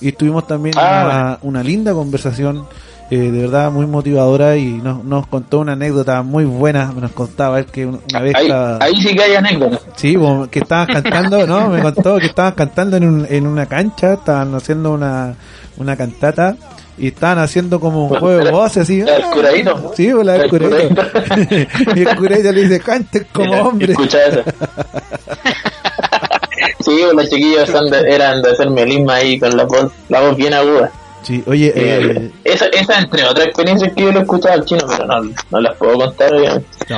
y 0.00 0.12
tuvimos 0.12 0.46
también 0.46 0.76
Ah. 0.78 1.38
una, 1.42 1.50
una 1.50 1.62
linda 1.64 1.92
conversación, 1.92 2.68
eh, 3.10 3.16
de 3.18 3.42
verdad 3.42 3.70
muy 3.70 3.86
motivadora, 3.86 4.56
y 4.56 4.64
nos, 4.72 5.04
nos 5.04 5.26
contó 5.26 5.60
una 5.60 5.72
anécdota 5.72 6.22
muy 6.22 6.44
buena, 6.44 6.92
nos 6.98 7.12
contaba 7.12 7.58
él 7.58 7.66
que 7.66 7.86
una 7.86 8.20
vez... 8.20 8.34
ahí, 8.34 8.46
estaba- 8.46 8.78
ahí 8.80 8.96
sí 8.96 9.14
que 9.14 9.22
hay 9.22 9.34
anécdotas. 9.34 9.80
Sí, 9.96 10.16
que 10.50 10.58
estaban 10.60 10.86
cantando, 10.86 11.46
¿no? 11.46 11.68
Me 11.68 11.82
contó 11.82 12.18
que 12.18 12.26
estaban 12.26 12.52
cantando 12.52 12.96
en, 12.96 13.04
un- 13.08 13.26
en 13.28 13.46
una 13.46 13.66
cancha, 13.66 14.14
estaban 14.14 14.54
haciendo 14.54 14.92
una, 14.92 15.34
una 15.76 15.96
cantata 15.96 16.56
y 16.96 17.08
estaban 17.08 17.38
haciendo 17.40 17.80
como 17.80 18.06
un 18.06 18.18
juego 18.20 18.44
de 18.44 18.50
voces 18.52 18.84
así. 18.84 19.02
La 19.02 19.14
del 19.14 19.22
curadito. 19.24 19.92
Sí, 19.96 20.10
la 20.22 20.32
del 20.34 20.42
El 20.42 20.50
curadito. 20.50 21.02
y 21.96 22.00
el 22.02 22.16
curadito 22.16 22.52
le 22.52 22.62
dice, 22.62 22.80
canten 22.80 23.26
como 23.32 23.52
hombre. 23.68 23.92
Escucha 23.92 24.18
eso. 24.26 24.42
sí, 26.80 27.00
los 27.14 27.28
chiquillos 27.28 27.70
eran 28.08 28.42
de 28.42 28.50
hacer 28.50 28.70
melisma 28.70 29.14
ahí 29.16 29.38
con 29.38 29.56
la 29.56 29.64
voz, 29.64 29.90
la 30.08 30.20
voz 30.20 30.36
bien 30.36 30.54
aguda. 30.54 30.90
Sí, 31.24 31.42
oye, 31.46 31.72
Eh, 31.74 32.12
eh, 32.16 32.30
esa, 32.44 32.66
esa 32.66 32.98
entre 33.00 33.24
otras 33.24 33.46
experiencias 33.48 33.92
que 33.94 34.02
yo 34.02 34.12
lo 34.12 34.20
he 34.20 34.22
escuchado 34.22 34.54
al 34.54 34.64
chino, 34.64 34.84
pero 34.86 35.06
no, 35.06 35.30
no 35.50 35.60
las 35.60 35.76
puedo 35.76 35.94
contar 35.98 36.32
obviamente. 36.34 36.68
no, 36.88 36.96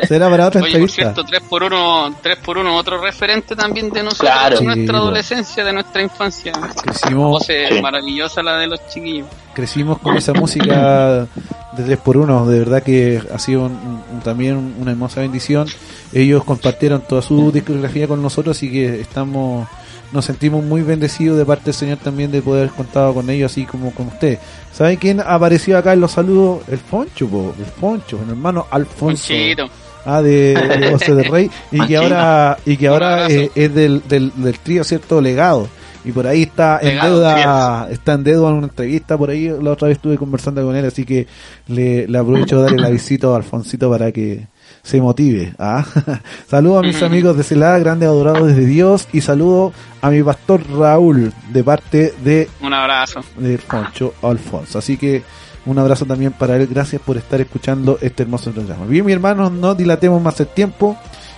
será 0.06 0.30
para 0.30 0.46
otra 0.46 0.62
Oye, 0.62 0.78
por 0.78 0.90
cierto, 0.90 1.24
3x1, 1.24 2.14
3x1 2.22 2.76
otro 2.78 3.00
referente 3.00 3.56
también 3.56 3.90
de 3.90 4.02
nosotros, 4.04 4.30
Claro. 4.30 4.58
de 4.60 4.64
nuestra 4.64 4.98
adolescencia, 4.98 5.64
de 5.64 5.72
nuestra 5.72 6.02
infancia. 6.02 6.52
Crecimos, 6.82 7.30
Voz 7.30 7.46
Sí. 7.46 7.80
maravillosa 7.82 8.42
la 8.42 8.58
de 8.58 8.66
los 8.68 8.86
chiquillos. 8.88 9.26
crecimos 9.54 9.98
con 9.98 10.16
esa 10.16 10.32
música 10.34 11.26
de 11.72 11.84
3x1, 11.84 12.46
de 12.46 12.58
verdad 12.60 12.82
que 12.82 13.20
ha 13.34 13.38
sido 13.40 13.62
un- 13.62 14.02
un- 14.12 14.20
también 14.20 14.76
una 14.78 14.92
hermosa 14.92 15.20
bendición. 15.20 15.66
Ellos 16.12 16.44
compartieron 16.44 17.00
toda 17.00 17.22
su 17.22 17.50
discografía 17.50 18.06
con 18.06 18.22
nosotros, 18.22 18.56
así 18.56 18.70
que 18.70 19.00
estamos 19.00 19.66
nos 20.12 20.24
sentimos 20.24 20.64
muy 20.64 20.82
bendecidos 20.82 21.36
de 21.38 21.44
parte 21.44 21.66
del 21.66 21.74
Señor 21.74 21.98
también 21.98 22.30
de 22.30 22.42
poder 22.42 22.70
contado 22.70 23.14
con 23.14 23.28
ellos 23.30 23.52
así 23.52 23.64
como 23.64 23.92
con 23.92 24.08
usted. 24.08 24.38
¿Sabe 24.72 24.96
quién 24.96 25.20
apareció 25.20 25.76
acá 25.78 25.92
en 25.92 26.00
los 26.00 26.12
saludos? 26.12 26.62
El 26.68 26.78
Poncho, 26.78 27.28
po, 27.28 27.54
el 27.58 27.72
Poncho, 27.72 28.18
mi 28.24 28.30
hermano 28.30 28.66
Alfonso. 28.70 29.28
Conchito. 29.28 29.68
Ah, 30.04 30.22
de, 30.22 30.54
de 30.54 30.90
Voces 30.92 31.16
del 31.16 31.24
Rey 31.30 31.50
y 31.70 31.86
que 31.86 31.96
ahora 31.96 32.56
y 32.64 32.76
que 32.76 32.88
ahora 32.88 33.24
abrazo. 33.24 33.34
eh, 33.34 33.50
es 33.54 33.74
del, 33.74 34.02
del, 34.08 34.32
del 34.36 34.58
trío 34.60 34.82
cierto 34.84 35.20
legado 35.20 35.68
y 36.04 36.12
por 36.12 36.26
ahí 36.26 36.42
está 36.44 36.78
en 36.80 36.88
Legado, 36.90 37.16
deuda, 37.18 37.88
está 37.90 38.14
en 38.14 38.24
deuda 38.24 38.48
en 38.48 38.54
una 38.54 38.66
entrevista, 38.68 39.18
por 39.18 39.28
ahí 39.30 39.48
la 39.60 39.72
otra 39.72 39.88
vez 39.88 39.96
estuve 39.98 40.16
conversando 40.16 40.64
con 40.64 40.74
él, 40.74 40.86
así 40.86 41.04
que 41.04 41.26
le, 41.66 42.06
le 42.06 42.18
aprovecho 42.18 42.56
de 42.58 42.62
darle 42.62 42.78
la 42.80 42.88
visita 42.90 43.26
a 43.26 43.36
Alfonsito 43.36 43.90
para 43.90 44.10
que 44.12 44.46
se 44.88 45.02
motive. 45.02 45.52
¿ah? 45.58 45.84
saludo 46.48 46.78
a 46.78 46.82
mis 46.82 47.02
amigos 47.02 47.36
de 47.36 47.42
Celada, 47.42 47.78
grandes 47.78 48.08
adorados 48.08 48.48
desde 48.48 48.64
Dios, 48.64 49.06
y 49.12 49.20
saludo 49.20 49.74
a 50.00 50.08
mi 50.08 50.22
pastor 50.22 50.62
Raúl, 50.70 51.30
de 51.50 51.62
parte 51.62 52.14
de, 52.24 52.48
Un 52.62 52.72
abrazo. 52.72 53.20
de 53.36 53.58
Poncho 53.58 54.14
Alfonso. 54.22 54.78
Así 54.78 54.96
que 54.96 55.22
un 55.66 55.78
abrazo 55.78 56.06
también 56.06 56.32
para 56.32 56.56
él, 56.56 56.66
gracias 56.66 57.02
por 57.02 57.18
estar 57.18 57.38
escuchando 57.38 57.98
este 58.00 58.22
hermoso 58.22 58.50
programa. 58.50 58.86
Bien, 58.86 59.04
mi 59.04 59.12
hermano, 59.12 59.50
no 59.50 59.74
dilatemos 59.74 60.22
más 60.22 60.40
el 60.40 60.46
tiempo. 60.46 60.96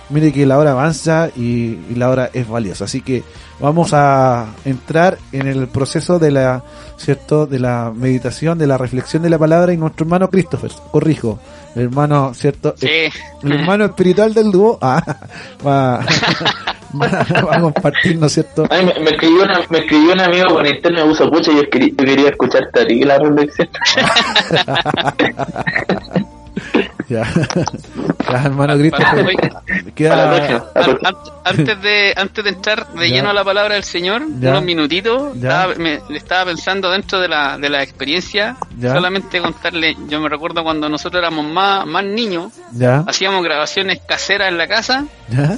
Mire 0.09 0.31
que 0.31 0.45
la 0.45 0.57
hora 0.57 0.71
avanza 0.71 1.29
y, 1.35 1.79
y 1.89 1.95
la 1.95 2.09
hora 2.09 2.29
es 2.33 2.47
valiosa. 2.47 2.85
Así 2.85 3.01
que 3.01 3.23
vamos 3.59 3.93
a 3.93 4.47
entrar 4.63 5.17
en 5.33 5.47
el 5.47 5.67
proceso 5.67 6.19
de 6.19 6.31
la, 6.31 6.63
¿cierto? 6.95 7.47
De 7.47 7.59
la 7.59 7.91
meditación, 7.93 8.57
de 8.57 8.67
la 8.67 8.77
reflexión 8.77 9.23
de 9.23 9.29
la 9.29 9.37
palabra 9.37 9.73
y 9.73 9.77
nuestro 9.77 10.05
hermano 10.05 10.29
Christopher, 10.29 10.71
corrijo, 10.91 11.39
el 11.75 11.83
hermano, 11.83 12.33
¿cierto? 12.33 12.73
Sí. 12.77 12.87
El 13.43 13.51
hermano 13.51 13.85
espiritual 13.85 14.33
del 14.33 14.51
dúo, 14.51 14.77
ah, 14.81 15.03
va, 15.65 15.99
va, 17.01 17.55
a 17.55 17.61
compartir, 17.61 18.17
¿no 18.17 18.25
es 18.27 18.33
cierto? 18.33 18.65
Ay, 18.69 18.85
me, 18.85 18.93
me 19.03 19.11
escribió 19.11 19.43
una, 19.43 19.61
me 19.69 19.79
escribió 19.79 20.13
un 20.13 20.19
amigo 20.21 20.47
con 20.55 20.65
internet 20.65 21.05
me 21.05 21.11
usa 21.11 21.29
pucha 21.29 21.51
y 21.51 21.55
yo, 21.55 21.69
quería- 21.69 21.89
yo 21.89 22.05
quería 22.05 22.29
escucharte 22.29 22.81
a 22.81 22.85
ti 22.87 23.03
la 23.03 23.17
reflexión. 23.19 23.69
Ya, 27.11 27.23
ya 28.31 28.37
hermano 28.45 28.77
queda. 29.95 30.71
An- 30.75 30.97
an- 31.03 31.15
antes 31.43 31.81
de 31.81 32.13
antes 32.15 32.43
de 32.43 32.49
entrar 32.51 32.87
de 32.93 33.09
Ya. 33.09 33.15
lleno 33.15 33.29
a 33.31 33.33
la 33.33 33.43
palabra 33.43 33.73
del 33.75 33.83
Señor, 33.83 34.23
Ya. 34.39 34.51
unos 34.51 34.63
minutitos, 34.63 35.35
estaba, 35.35 35.73
me, 35.75 35.99
estaba 36.15 36.45
pensando 36.45 36.89
dentro 36.89 37.19
de 37.19 37.27
la, 37.27 37.57
de 37.57 37.69
la 37.69 37.83
experiencia, 37.83 38.55
Ya. 38.77 38.93
solamente 38.93 39.41
contarle, 39.41 39.97
yo 40.07 40.21
me 40.21 40.29
recuerdo 40.29 40.63
cuando 40.63 40.87
nosotros 40.87 41.19
éramos 41.21 41.45
más, 41.45 41.85
más 41.85 42.03
niños, 42.05 42.53
ya, 42.71 43.03
hacíamos 43.07 43.43
grabaciones 43.43 43.99
caseras 44.07 44.49
en 44.49 44.57
la 44.57 44.67
casa 44.67 45.03
ya, 45.27 45.57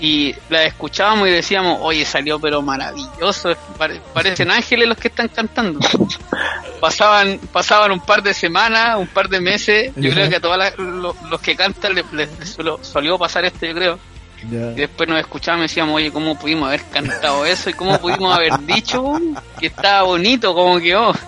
y 0.00 0.34
las 0.48 0.66
escuchábamos 0.66 1.28
y 1.28 1.32
decíamos, 1.32 1.78
oye, 1.82 2.04
salió 2.04 2.38
pero 2.38 2.62
maravilloso, 2.62 3.54
pare- 3.76 4.00
parecen 4.14 4.50
ángeles 4.50 4.88
los 4.88 4.96
que 4.98 5.08
están 5.08 5.28
cantando. 5.28 5.80
Pasaban, 6.80 7.40
pasaban 7.52 7.90
un 7.90 7.98
par 8.00 8.22
de 8.22 8.32
semanas, 8.32 8.96
un 8.98 9.08
par 9.08 9.28
de 9.28 9.40
meses, 9.40 9.92
yo 9.96 10.10
creo 10.10 10.28
que 10.28 10.36
a 10.36 10.40
todos 10.40 10.56
los 11.28 11.40
que 11.40 11.56
cantan 11.56 11.94
les, 11.96 12.04
les- 12.12 12.30
les 12.38 12.56
solió 12.82 13.18
pasar 13.18 13.44
esto, 13.44 13.66
yo 13.66 13.74
creo. 13.74 13.98
Y 14.76 14.80
después 14.82 15.08
nos 15.08 15.18
escuchábamos 15.18 15.64
y 15.64 15.68
decíamos, 15.68 15.96
oye, 15.96 16.12
¿cómo 16.12 16.38
pudimos 16.38 16.68
haber 16.68 16.84
cantado 16.84 17.44
eso? 17.44 17.70
¿Y 17.70 17.72
cómo 17.74 17.98
pudimos 17.98 18.32
haber 18.32 18.56
dicho 18.60 19.14
que 19.58 19.66
estaba 19.66 20.02
bonito, 20.02 20.54
como 20.54 20.78
quedó? 20.78 21.12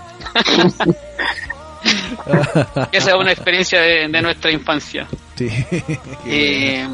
Esa 2.92 3.10
es 3.10 3.16
una 3.16 3.32
experiencia 3.32 3.80
de, 3.80 4.06
de 4.08 4.22
nuestra 4.22 4.50
infancia. 4.52 5.06
Sí. 5.36 5.48
Eh, 6.26 6.86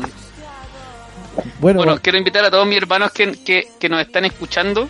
bueno, 1.60 1.78
bueno, 1.78 1.98
quiero 2.02 2.18
invitar 2.18 2.44
a 2.44 2.50
todos 2.50 2.66
mis 2.66 2.78
hermanos 2.78 3.12
que, 3.12 3.32
que, 3.44 3.68
que 3.78 3.88
nos 3.88 4.00
están 4.00 4.24
escuchando 4.24 4.88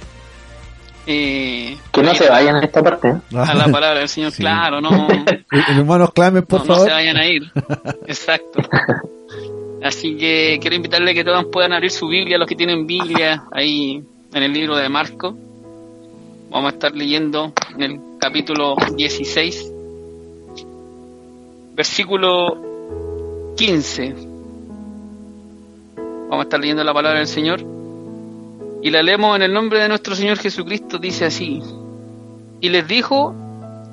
eh, 1.07 1.77
Que 1.93 2.03
no 2.03 2.15
se 2.15 2.29
vayan 2.29 2.57
a 2.57 2.61
esta 2.65 2.83
parte. 2.83 3.09
¿eh? 3.09 3.21
a 3.37 3.55
la 3.55 3.69
palabra 3.69 4.01
del 4.01 4.09
Señor. 4.09 4.33
Sí. 4.37 4.43
Claro, 4.43 4.81
no, 4.81 5.09
hermanos 5.69 6.13
clamen, 6.13 6.45
por 6.45 6.67
no, 6.67 6.75
no 6.75 6.85
se 6.85 6.91
vayan 6.91 7.17
a 7.17 7.27
ir. 7.27 7.51
Exacto. 8.07 8.61
Así 9.83 10.17
que 10.17 10.59
quiero 10.61 10.75
invitarle 10.75 11.13
a 11.13 11.15
que 11.15 11.25
todos 11.25 11.47
puedan 11.47 11.73
abrir 11.73 11.93
su 11.93 12.09
Biblia, 12.09 12.39
los 12.39 12.49
que 12.49 12.57
tienen 12.57 12.87
Biblia, 12.87 13.45
ahí 13.53 14.03
en 14.35 14.43
el 14.43 14.53
libro 14.53 14.77
de 14.77 14.89
Marco. 14.89 15.37
Vamos 16.51 16.73
a 16.73 16.75
estar 16.75 16.95
leyendo 16.95 17.53
en 17.75 17.83
el 17.83 18.01
capítulo 18.19 18.77
16, 18.97 19.73
versículo 21.75 23.55
15. 23.57 24.36
Vamos 26.29 26.41
a 26.41 26.43
estar 26.43 26.61
leyendo 26.61 26.85
la 26.85 26.95
palabra 26.95 27.19
del 27.19 27.29
Señor. 27.29 27.61
Y 28.83 28.91
la 28.91 29.03
leemos 29.03 29.37
en 29.37 29.43
el 29.43 29.53
nombre 29.53 29.81
de 29.81 29.89
nuestro 29.89 30.15
Señor 30.15 30.39
Jesucristo. 30.39 30.99
Dice 30.99 31.25
así. 31.25 31.63
Y 32.61 32.69
les 32.69 32.87
dijo, 32.87 33.35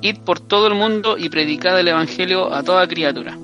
id 0.00 0.18
por 0.24 0.40
todo 0.40 0.66
el 0.66 0.74
mundo 0.74 1.16
y 1.18 1.28
predicad 1.28 1.78
el 1.78 1.88
Evangelio 1.88 2.52
a 2.52 2.62
toda 2.62 2.86
criatura. 2.86 3.36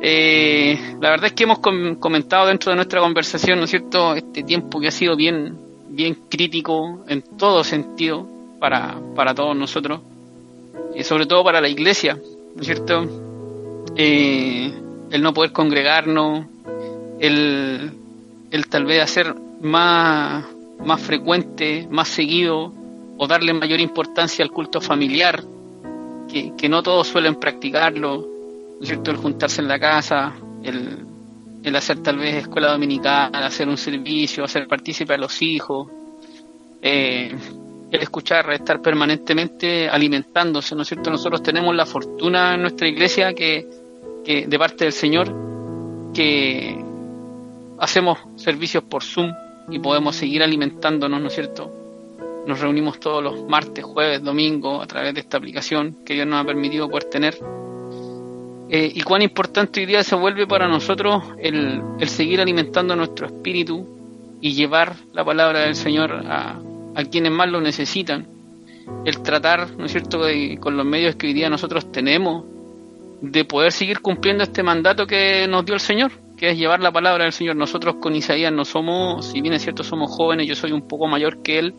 Eh, 0.00 0.78
la 1.00 1.10
verdad 1.10 1.26
es 1.26 1.32
que 1.32 1.42
hemos 1.42 1.58
com- 1.58 1.96
comentado 1.96 2.46
dentro 2.46 2.70
de 2.70 2.76
nuestra 2.76 3.00
conversación, 3.00 3.58
¿no 3.58 3.64
es 3.64 3.70
cierto?, 3.70 4.14
este 4.14 4.44
tiempo 4.44 4.78
que 4.78 4.88
ha 4.88 4.92
sido 4.92 5.16
bien, 5.16 5.58
bien 5.88 6.16
crítico 6.28 7.04
en 7.08 7.22
todo 7.36 7.64
sentido 7.64 8.24
para, 8.60 8.96
para 9.16 9.34
todos 9.34 9.56
nosotros, 9.56 10.00
y 10.94 11.02
sobre 11.02 11.26
todo 11.26 11.42
para 11.42 11.60
la 11.60 11.68
iglesia, 11.68 12.14
¿no 12.14 12.60
es 12.60 12.66
cierto? 12.66 13.06
Eh, 13.96 14.72
el 15.10 15.20
no 15.22 15.34
poder 15.34 15.50
congregarnos, 15.50 16.46
el, 17.20 17.92
el 18.50 18.66
tal 18.68 18.84
vez 18.84 19.02
hacer 19.02 19.34
más, 19.60 20.44
más 20.84 21.00
frecuente, 21.00 21.86
más 21.90 22.08
seguido, 22.08 22.72
o 23.16 23.26
darle 23.26 23.52
mayor 23.52 23.80
importancia 23.80 24.44
al 24.44 24.50
culto 24.50 24.80
familiar, 24.80 25.42
que, 26.30 26.52
que 26.56 26.68
no 26.68 26.82
todos 26.82 27.08
suelen 27.08 27.34
practicarlo, 27.34 28.18
¿no 28.18 28.82
es 28.82 28.88
cierto? 28.88 29.10
El 29.10 29.16
juntarse 29.16 29.60
en 29.60 29.68
la 29.68 29.78
casa, 29.78 30.34
el, 30.62 30.98
el 31.62 31.76
hacer 31.76 32.02
tal 32.02 32.18
vez 32.18 32.36
escuela 32.36 32.70
dominical, 32.70 33.34
hacer 33.34 33.68
un 33.68 33.76
servicio, 33.76 34.44
hacer 34.44 34.68
partícipe 34.68 35.14
a 35.14 35.18
los 35.18 35.42
hijos, 35.42 35.88
eh, 36.80 37.34
el 37.90 38.02
escuchar, 38.02 38.52
estar 38.52 38.80
permanentemente 38.80 39.88
alimentándose, 39.88 40.74
¿no 40.74 40.82
es 40.82 40.88
cierto? 40.88 41.10
Nosotros 41.10 41.42
tenemos 41.42 41.74
la 41.74 41.86
fortuna 41.86 42.54
en 42.54 42.62
nuestra 42.62 42.86
iglesia 42.86 43.32
que, 43.32 43.66
que 44.24 44.46
de 44.46 44.58
parte 44.58 44.84
del 44.84 44.92
Señor 44.92 45.34
que 46.14 46.87
hacemos 47.80 48.18
servicios 48.36 48.82
por 48.84 49.02
Zoom 49.02 49.32
y 49.70 49.78
podemos 49.78 50.16
seguir 50.16 50.42
alimentándonos, 50.42 51.20
¿no 51.20 51.28
es 51.28 51.34
cierto? 51.34 51.70
Nos 52.46 52.60
reunimos 52.60 52.98
todos 52.98 53.22
los 53.22 53.44
martes, 53.46 53.84
jueves, 53.84 54.22
domingo 54.22 54.80
a 54.80 54.86
través 54.86 55.14
de 55.14 55.20
esta 55.20 55.36
aplicación 55.36 55.96
que 56.04 56.14
Dios 56.14 56.26
nos 56.26 56.42
ha 56.42 56.46
permitido 56.46 56.88
poder 56.88 57.04
tener. 57.04 57.38
Eh, 58.70 58.92
y 58.94 59.00
cuán 59.02 59.22
importante 59.22 59.80
hoy 59.80 59.86
día 59.86 60.02
se 60.02 60.14
vuelve 60.14 60.46
para 60.46 60.68
nosotros 60.68 61.22
el, 61.38 61.82
seguir 62.06 62.40
alimentando 62.40 62.94
nuestro 62.96 63.26
espíritu 63.26 63.86
y 64.40 64.52
llevar 64.52 64.94
la 65.12 65.24
palabra 65.24 65.60
del 65.60 65.74
Señor 65.74 66.12
a, 66.12 66.58
a 66.94 67.04
quienes 67.04 67.32
más 67.32 67.48
lo 67.50 67.60
necesitan. 67.60 68.26
El 69.04 69.20
tratar, 69.22 69.70
¿no 69.76 69.84
es 69.86 69.92
cierto?, 69.92 70.24
de- 70.24 70.58
con 70.60 70.76
los 70.76 70.86
medios 70.86 71.16
que 71.16 71.26
hoy 71.26 71.34
día 71.34 71.50
nosotros 71.50 71.90
tenemos, 71.92 72.44
de 73.20 73.44
poder 73.44 73.72
seguir 73.72 74.00
cumpliendo 74.00 74.44
este 74.44 74.62
mandato 74.62 75.06
que 75.06 75.46
nos 75.48 75.64
dio 75.66 75.74
el 75.74 75.80
Señor, 75.80 76.12
que 76.38 76.50
es 76.50 76.56
llevar 76.56 76.80
la 76.80 76.92
palabra 76.92 77.24
del 77.24 77.32
Señor. 77.32 77.56
Nosotros 77.56 77.96
con 77.96 78.14
Isaías 78.14 78.52
no 78.52 78.64
somos, 78.64 79.26
si 79.26 79.40
bien 79.40 79.54
es 79.54 79.62
cierto, 79.62 79.82
somos 79.82 80.10
jóvenes, 80.10 80.46
yo 80.46 80.54
soy 80.54 80.70
un 80.72 80.86
poco 80.86 81.08
mayor 81.08 81.42
que 81.42 81.58
él. 81.58 81.74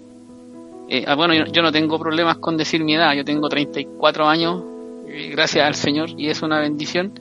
Eh, 0.89 1.05
ah, 1.07 1.15
bueno, 1.15 1.33
yo, 1.33 1.61
no 1.61 1.71
tengo 1.71 1.97
problemas 1.97 2.37
con 2.37 2.57
decir 2.57 2.83
mi 2.83 2.95
edad, 2.95 3.13
yo 3.13 3.23
tengo 3.23 3.47
34 3.47 4.27
años, 4.27 4.63
eh, 5.07 5.29
gracias 5.31 5.65
al 5.65 5.75
Señor, 5.75 6.09
y 6.17 6.29
es 6.29 6.41
una 6.41 6.59
bendición 6.59 7.13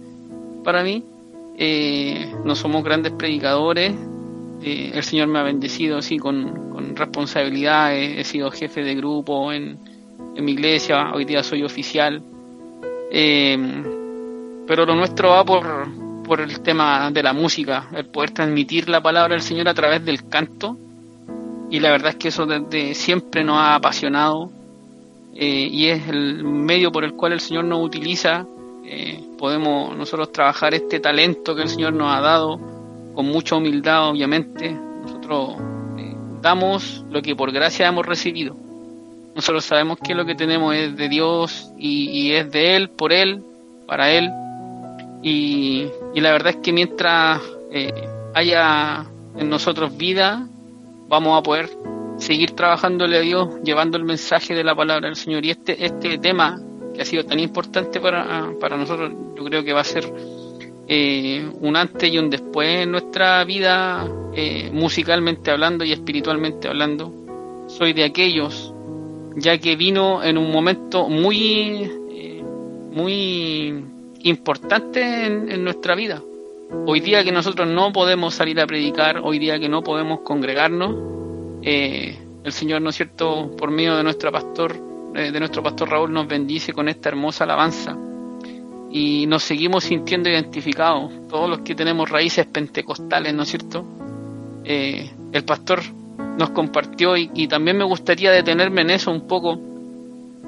para 0.64 0.82
mí. 0.82 1.05
Eh, 1.57 2.34
no 2.45 2.57
somos 2.57 2.82
grandes 2.82 3.12
predicadores, 3.12 3.95
el 4.61 5.03
Señor 5.05 5.28
me 5.28 5.39
ha 5.39 5.45
bendecido, 5.45 6.03
sí, 6.03 6.18
con, 6.18 6.70
con 6.70 6.97
responsabilidades, 6.97 8.18
he 8.18 8.24
sido 8.24 8.51
jefe 8.51 8.82
de 8.82 8.97
grupo 8.97 9.53
en, 9.53 9.78
en 10.34 10.45
mi 10.45 10.53
iglesia, 10.53 11.12
hoy 11.14 11.24
día 11.24 11.45
soy 11.45 11.62
oficial. 11.62 12.20
Pero 13.11 14.84
lo 14.84 14.95
nuestro 14.97 15.30
va 15.30 15.45
por, 15.45 15.64
por 16.29 16.41
el 16.41 16.61
tema 16.61 17.11
de 17.11 17.22
la 17.22 17.33
música, 17.33 17.89
el 17.95 18.07
poder 18.07 18.31
transmitir 18.31 18.89
la 18.89 19.03
palabra 19.03 19.35
del 19.35 19.43
Señor 19.43 19.68
a 19.68 19.74
través 19.74 20.05
del 20.05 20.29
canto. 20.29 20.76
Y 21.70 21.81
la 21.81 21.91
verdad 21.91 22.11
es 22.11 22.16
que 22.16 22.29
eso 22.29 22.47
desde 22.47 22.95
siempre 22.95 23.43
nos 23.43 23.59
ha 23.59 23.74
apasionado 23.74 24.51
eh, 25.35 25.68
y 25.70 25.87
es 25.87 26.09
el 26.09 26.45
medio 26.45 26.93
por 26.93 27.05
el 27.05 27.14
cual 27.14 27.33
el 27.33 27.41
Señor 27.41 27.64
nos 27.64 27.85
utiliza. 27.85 28.47
Eh, 28.85 29.20
podemos 29.39 29.97
nosotros 29.97 30.33
trabajar 30.33 30.74
este 30.74 31.01
talento 31.01 31.55
que 31.55 31.62
el 31.62 31.68
Señor 31.68 31.93
nos 31.93 32.14
ha 32.14 32.20
dado 32.20 32.59
con 33.14 33.26
mucha 33.26 33.57
humildad, 33.57 34.11
obviamente. 34.11 34.70
Nosotros 35.03 35.57
eh, 35.99 36.14
damos 36.41 37.05
lo 37.11 37.20
que 37.22 37.35
por 37.35 37.51
gracia 37.53 37.89
hemos 37.89 38.07
recibido. 38.07 38.57
Nosotros 39.35 39.64
sabemos 39.64 39.99
que 39.99 40.14
lo 40.14 40.26
que 40.26 40.35
tenemos 40.35 40.74
es 40.74 40.97
de 40.97 41.09
Dios 41.09 41.70
y, 41.79 42.11
y 42.11 42.33
es 42.33 42.51
de 42.51 42.76
Él, 42.76 42.91
por 42.91 43.12
Él, 43.12 43.43
para 43.87 44.11
Él. 44.11 44.31
Y, 45.23 45.87
y 46.14 46.21
la 46.21 46.33
verdad 46.33 46.55
es 46.55 46.57
que 46.57 46.73
mientras 46.73 47.41
eh, 47.73 47.93
haya 48.35 49.05
en 49.37 49.49
nosotros 49.49 49.97
vida, 49.97 50.47
vamos 51.09 51.39
a 51.39 51.43
poder 51.43 51.71
seguir 52.19 52.53
trabajándole 52.53 53.19
a 53.19 53.21
Dios, 53.21 53.49
llevando 53.64 53.97
el 53.97 54.05
mensaje 54.05 54.55
de 54.55 54.64
la 54.64 54.75
palabra 54.75 55.07
del 55.07 55.16
Señor. 55.16 55.45
Y 55.45 55.51
este, 55.51 55.85
este 55.85 56.19
tema 56.19 56.61
que 56.95 57.03
ha 57.03 57.05
sido 57.05 57.25
tan 57.25 57.39
importante 57.39 58.01
para, 58.01 58.51
para 58.61 58.77
nosotros, 58.77 59.12
yo 59.37 59.45
creo 59.45 59.64
que 59.64 59.73
va 59.73 59.81
a 59.81 59.85
ser 59.85 60.05
eh, 60.89 61.47
un 61.61 61.77
antes 61.77 62.12
y 62.12 62.19
un 62.19 62.31
después 62.31 62.83
en 62.83 62.91
nuestra 62.91 63.45
vida, 63.45 64.09
eh, 64.35 64.71
musicalmente 64.73 65.51
hablando 65.51 65.85
y 65.85 65.93
espiritualmente 65.93 66.69
hablando. 66.69 67.12
Soy 67.69 67.93
de 67.93 68.05
aquellos, 68.05 68.73
ya 69.37 69.59
que 69.59 69.77
vino 69.77 70.23
en 70.23 70.39
un 70.39 70.51
momento 70.51 71.09
muy, 71.09 71.91
eh, 72.11 72.43
muy 72.91 73.85
importante 74.23 75.27
en, 75.27 75.64
nuestra 75.64 75.95
vida. 75.95 76.23
Hoy 76.87 77.01
día 77.01 77.25
que 77.25 77.33
nosotros 77.33 77.69
no 77.69 77.93
podemos 77.93 78.35
salir 78.35 78.61
a 78.61 78.66
predicar, 78.66 79.21
hoy 79.23 79.39
día 79.39 79.59
que 79.59 79.69
no 79.69 79.83
podemos 79.83 80.21
congregarnos, 80.21 80.95
el 81.62 82.53
Señor, 82.53 82.83
¿no 82.83 82.91
es 82.91 82.97
cierto?, 82.97 83.55
por 83.57 83.71
medio 83.71 83.97
de 83.97 84.03
nuestro 84.03 84.31
pastor, 84.31 84.77
de 85.12 85.39
nuestro 85.39 85.62
pastor 85.62 85.91
Raúl, 85.91 86.12
nos 86.12 86.29
bendice 86.29 86.73
con 86.73 86.89
esta 86.89 87.09
hermosa 87.09 87.45
alabanza 87.45 87.97
y 88.91 89.27
nos 89.27 89.43
seguimos 89.43 89.85
sintiendo 89.85 90.29
identificados, 90.29 91.12
todos 91.29 91.49
los 91.49 91.61
que 91.61 91.75
tenemos 91.75 92.09
raíces 92.09 92.47
pentecostales, 92.47 93.35
¿no 93.35 93.43
es 93.43 93.49
cierto? 93.51 93.85
Eh, 94.64 95.11
el 95.33 95.45
pastor 95.45 95.81
nos 96.39 96.51
compartió 96.51 97.16
y, 97.16 97.49
también 97.49 97.77
me 97.77 97.85
gustaría 97.85 98.31
detenerme 98.31 98.83
en 98.83 98.91
eso 98.91 99.11
un 99.11 99.27
poco, 99.27 99.59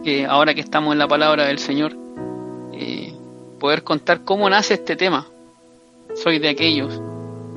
que 0.02 0.24
ahora 0.24 0.54
que 0.54 0.60
estamos 0.60 0.92
en 0.92 0.98
la 0.98 1.08
palabra 1.08 1.46
del 1.46 1.58
Señor, 1.58 1.96
eh, 2.72 3.09
poder 3.60 3.84
contar 3.84 4.24
cómo 4.24 4.50
nace 4.50 4.74
este 4.74 4.96
tema. 4.96 5.28
Soy 6.16 6.40
de 6.40 6.48
aquellos, 6.48 7.00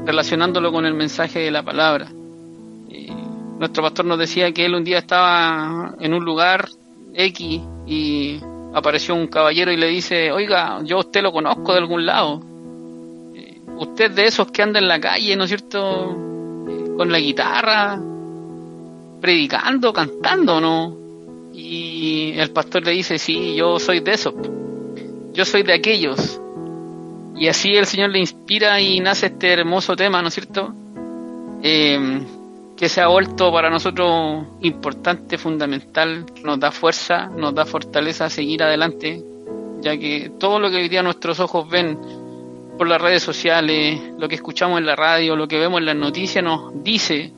relacionándolo 0.06 0.72
con 0.72 0.86
el 0.86 0.94
mensaje 0.94 1.40
de 1.40 1.50
la 1.50 1.64
palabra. 1.64 2.12
Nuestro 3.64 3.82
pastor 3.82 4.06
nos 4.06 4.20
decía 4.20 4.52
que 4.52 4.66
él 4.66 4.76
un 4.76 4.84
día 4.84 4.98
estaba 5.00 5.96
en 6.00 6.14
un 6.14 6.26
lugar 6.26 6.68
X 7.14 7.62
y 7.88 8.40
apareció 8.74 9.16
un 9.16 9.28
caballero 9.28 9.72
y 9.72 9.78
le 9.78 9.88
dice, 9.88 10.32
oiga, 10.32 10.82
yo 10.84 11.00
usted 11.00 11.22
lo 11.22 11.32
conozco 11.32 11.72
de 11.72 11.78
algún 11.78 12.06
lado. 12.06 12.42
Eh, 13.34 13.62
usted 13.78 14.12
de 14.12 14.26
esos 14.26 14.52
que 14.52 14.64
anda 14.64 14.80
en 14.80 14.88
la 14.90 15.00
calle, 15.00 15.36
¿no 15.38 15.46
es 15.46 15.50
cierto? 15.50 16.12
Eh, 16.68 16.96
con 16.98 17.10
la 17.10 17.20
guitarra, 17.20 18.00
predicando, 19.22 19.94
cantando, 19.94 20.60
¿no? 20.60 20.98
Y 21.54 22.34
el 22.36 22.50
pastor 22.52 22.84
le 22.84 22.92
dice, 22.92 23.18
sí, 23.18 23.56
yo 23.56 23.80
soy 23.80 24.02
de 24.02 24.12
esos. 24.12 24.34
Yo 25.34 25.46
soy 25.46 25.64
de 25.64 25.74
aquellos. 25.74 26.40
Y 27.36 27.48
así 27.48 27.76
el 27.76 27.86
Señor 27.86 28.12
le 28.12 28.20
inspira 28.20 28.80
y 28.80 29.00
nace 29.00 29.28
este 29.28 29.52
hermoso 29.52 29.96
tema, 29.96 30.22
¿no 30.22 30.28
es 30.28 30.34
cierto? 30.36 30.74
Eh, 31.64 32.22
que 32.78 32.90
se 32.90 33.02
ha 33.02 33.08
vuelto 33.08 33.52
para 33.52 33.70
nosotros 33.70 34.46
importante, 34.62 35.38
fundamental, 35.38 36.26
nos 36.44 36.60
da 36.60 36.72
fuerza, 36.72 37.28
nos 37.28 37.54
da 37.56 37.66
fortaleza 37.66 38.26
a 38.26 38.30
seguir 38.30 38.64
adelante, 38.64 39.24
ya 39.82 39.98
que 39.98 40.32
todo 40.40 40.60
lo 40.60 40.70
que 40.70 40.78
hoy 40.78 40.90
día 40.90 41.04
nuestros 41.04 41.40
ojos 41.40 41.70
ven 41.70 41.98
por 42.78 42.88
las 42.88 43.02
redes 43.02 43.24
sociales, 43.24 44.02
lo 44.18 44.28
que 44.28 44.36
escuchamos 44.36 44.80
en 44.80 44.86
la 44.86 44.96
radio, 44.96 45.36
lo 45.36 45.48
que 45.48 45.60
vemos 45.60 45.80
en 45.80 45.86
las 45.86 45.96
noticias 45.96 46.44
nos 46.44 46.84
dice, 46.84 47.32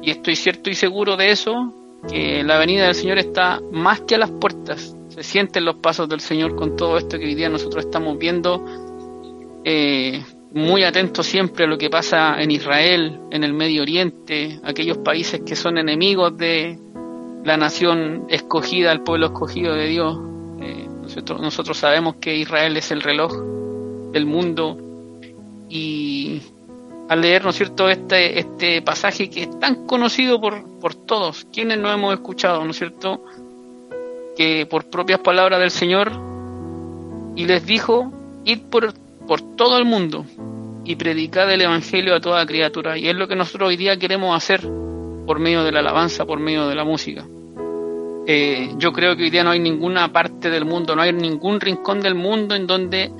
y 0.00 0.10
estoy 0.10 0.36
cierto 0.36 0.70
y 0.70 0.74
seguro 0.74 1.16
de 1.16 1.30
eso, 1.30 1.74
que 2.08 2.42
la 2.42 2.58
venida 2.58 2.84
del 2.84 2.94
Señor 2.94 3.18
está 3.18 3.60
más 3.72 4.00
que 4.00 4.14
a 4.14 4.18
las 4.18 4.30
puertas, 4.30 4.94
se 5.12 5.22
sienten 5.22 5.66
los 5.66 5.76
pasos 5.76 6.08
del 6.08 6.20
Señor 6.20 6.56
con 6.56 6.74
todo 6.74 6.96
esto 6.96 7.18
que 7.18 7.26
hoy 7.26 7.34
día 7.34 7.50
nosotros 7.50 7.84
estamos 7.84 8.16
viendo. 8.16 8.64
Eh, 9.62 10.24
muy 10.54 10.84
atento 10.84 11.22
siempre 11.22 11.64
a 11.64 11.68
lo 11.68 11.76
que 11.76 11.90
pasa 11.90 12.40
en 12.40 12.50
Israel, 12.50 13.20
en 13.30 13.44
el 13.44 13.52
Medio 13.52 13.82
Oriente, 13.82 14.58
aquellos 14.64 14.98
países 14.98 15.42
que 15.44 15.54
son 15.54 15.76
enemigos 15.76 16.36
de 16.36 16.78
la 17.44 17.58
nación 17.58 18.24
escogida, 18.28 18.90
el 18.90 19.02
pueblo 19.02 19.26
escogido 19.26 19.74
de 19.74 19.88
Dios. 19.88 20.18
Eh, 20.60 20.88
nosotros, 21.02 21.40
nosotros 21.40 21.76
sabemos 21.76 22.16
que 22.16 22.36
Israel 22.36 22.76
es 22.78 22.90
el 22.90 23.02
reloj 23.02 23.32
del 24.12 24.24
mundo 24.24 24.78
y 25.68 26.40
al 27.08 27.20
leer, 27.20 27.44
¿no 27.44 27.50
es 27.50 27.56
cierto?, 27.56 27.90
este, 27.90 28.38
este 28.38 28.80
pasaje 28.80 29.28
que 29.28 29.42
es 29.42 29.58
tan 29.58 29.86
conocido 29.86 30.40
por, 30.40 30.78
por 30.80 30.94
todos, 30.94 31.46
quienes 31.52 31.78
no 31.78 31.92
hemos 31.92 32.14
escuchado, 32.14 32.64
¿no 32.64 32.70
es 32.70 32.78
cierto?, 32.78 33.22
que 34.36 34.66
por 34.66 34.84
propias 34.84 35.20
palabras 35.20 35.60
del 35.60 35.70
Señor, 35.70 36.12
y 37.36 37.46
les 37.46 37.64
dijo, 37.64 38.12
id 38.44 38.60
por 38.70 38.92
por 39.26 39.40
todo 39.56 39.78
el 39.78 39.84
mundo 39.84 40.24
y 40.84 40.96
predicar 40.96 41.48
el 41.48 41.62
Evangelio 41.62 42.14
a 42.14 42.20
toda 42.20 42.44
criatura. 42.44 42.98
Y 42.98 43.08
es 43.08 43.14
lo 43.14 43.28
que 43.28 43.36
nosotros 43.36 43.68
hoy 43.68 43.76
día 43.76 43.96
queremos 43.96 44.36
hacer 44.36 44.60
por 45.26 45.38
medio 45.38 45.62
de 45.62 45.72
la 45.72 45.80
alabanza, 45.80 46.24
por 46.24 46.40
medio 46.40 46.66
de 46.66 46.74
la 46.74 46.84
música. 46.84 47.24
Eh, 48.26 48.72
yo 48.78 48.92
creo 48.92 49.16
que 49.16 49.24
hoy 49.24 49.30
día 49.30 49.44
no 49.44 49.50
hay 49.50 49.60
ninguna 49.60 50.12
parte 50.12 50.50
del 50.50 50.64
mundo, 50.64 50.94
no 50.94 51.02
hay 51.02 51.12
ningún 51.12 51.60
rincón 51.60 52.00
del 52.00 52.14
mundo 52.14 52.54
en 52.54 52.66
donde 52.66 53.10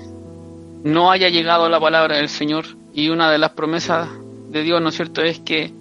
no 0.84 1.10
haya 1.10 1.28
llegado 1.28 1.68
la 1.68 1.80
palabra 1.80 2.16
del 2.16 2.28
Señor. 2.28 2.64
Y 2.92 3.08
una 3.08 3.30
de 3.30 3.38
las 3.38 3.50
promesas 3.50 4.08
de 4.50 4.62
Dios, 4.62 4.82
¿no 4.82 4.90
es 4.90 4.96
cierto?, 4.96 5.22
es 5.22 5.38
que 5.38 5.72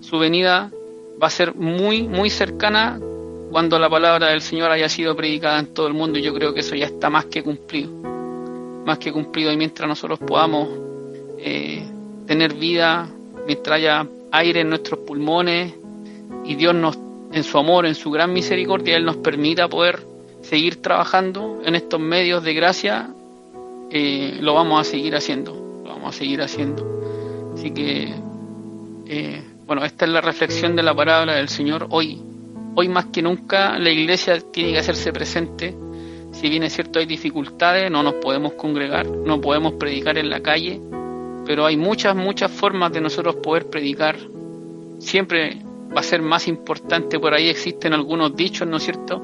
su 0.00 0.18
venida 0.18 0.70
va 1.22 1.28
a 1.28 1.30
ser 1.30 1.54
muy, 1.54 2.02
muy 2.02 2.30
cercana 2.30 3.00
cuando 3.50 3.78
la 3.78 3.88
palabra 3.88 4.28
del 4.28 4.40
Señor 4.40 4.70
haya 4.70 4.88
sido 4.88 5.16
predicada 5.16 5.58
en 5.58 5.74
todo 5.74 5.86
el 5.86 5.94
mundo. 5.94 6.18
Yo 6.18 6.34
creo 6.34 6.54
que 6.54 6.60
eso 6.60 6.74
ya 6.74 6.86
está 6.86 7.10
más 7.10 7.26
que 7.26 7.42
cumplido 7.42 8.08
más 8.88 8.98
que 8.98 9.12
cumplido 9.12 9.52
y 9.52 9.56
mientras 9.58 9.86
nosotros 9.86 10.18
podamos 10.18 10.66
eh, 11.38 11.86
tener 12.26 12.54
vida, 12.54 13.06
mientras 13.46 13.76
haya 13.76 14.06
aire 14.32 14.62
en 14.62 14.70
nuestros 14.70 15.00
pulmones 15.00 15.74
y 16.44 16.54
Dios 16.54 16.74
nos, 16.74 16.98
en 17.30 17.44
su 17.44 17.58
amor, 17.58 17.84
en 17.84 17.94
su 17.94 18.10
gran 18.10 18.32
misericordia, 18.32 18.96
Él 18.96 19.04
nos 19.04 19.16
permita 19.16 19.68
poder 19.68 20.00
seguir 20.40 20.80
trabajando 20.80 21.60
en 21.66 21.74
estos 21.74 22.00
medios 22.00 22.42
de 22.42 22.54
gracia, 22.54 23.10
eh, 23.90 24.38
lo 24.40 24.54
vamos 24.54 24.80
a 24.80 24.84
seguir 24.84 25.14
haciendo, 25.14 25.52
lo 25.84 25.90
vamos 25.90 26.14
a 26.14 26.18
seguir 26.18 26.40
haciendo. 26.40 27.52
Así 27.52 27.70
que, 27.72 28.14
eh, 29.06 29.42
bueno, 29.66 29.84
esta 29.84 30.06
es 30.06 30.10
la 30.12 30.22
reflexión 30.22 30.76
de 30.76 30.82
la 30.82 30.94
palabra 30.94 31.34
del 31.34 31.50
Señor 31.50 31.88
hoy. 31.90 32.22
Hoy 32.80 32.88
más 32.88 33.06
que 33.06 33.22
nunca 33.22 33.76
la 33.76 33.90
iglesia 33.90 34.38
tiene 34.52 34.70
que 34.70 34.78
hacerse 34.78 35.12
presente 35.12 35.74
si 36.30 36.48
bien 36.48 36.62
es 36.62 36.74
cierto 36.74 37.00
hay 37.00 37.06
dificultades, 37.06 37.90
no 37.90 38.04
nos 38.04 38.14
podemos 38.14 38.52
congregar, 38.52 39.04
no 39.04 39.40
podemos 39.40 39.72
predicar 39.72 40.16
en 40.16 40.30
la 40.30 40.38
calle, 40.38 40.80
pero 41.44 41.66
hay 41.66 41.76
muchas, 41.76 42.14
muchas 42.14 42.52
formas 42.52 42.92
de 42.92 43.00
nosotros 43.00 43.34
poder 43.42 43.66
predicar. 43.66 44.16
Siempre 45.00 45.58
va 45.92 45.98
a 45.98 46.04
ser 46.04 46.22
más 46.22 46.46
importante, 46.46 47.18
por 47.18 47.34
ahí 47.34 47.48
existen 47.48 47.92
algunos 47.92 48.36
dichos, 48.36 48.68
¿no 48.68 48.76
es 48.76 48.84
cierto? 48.84 49.20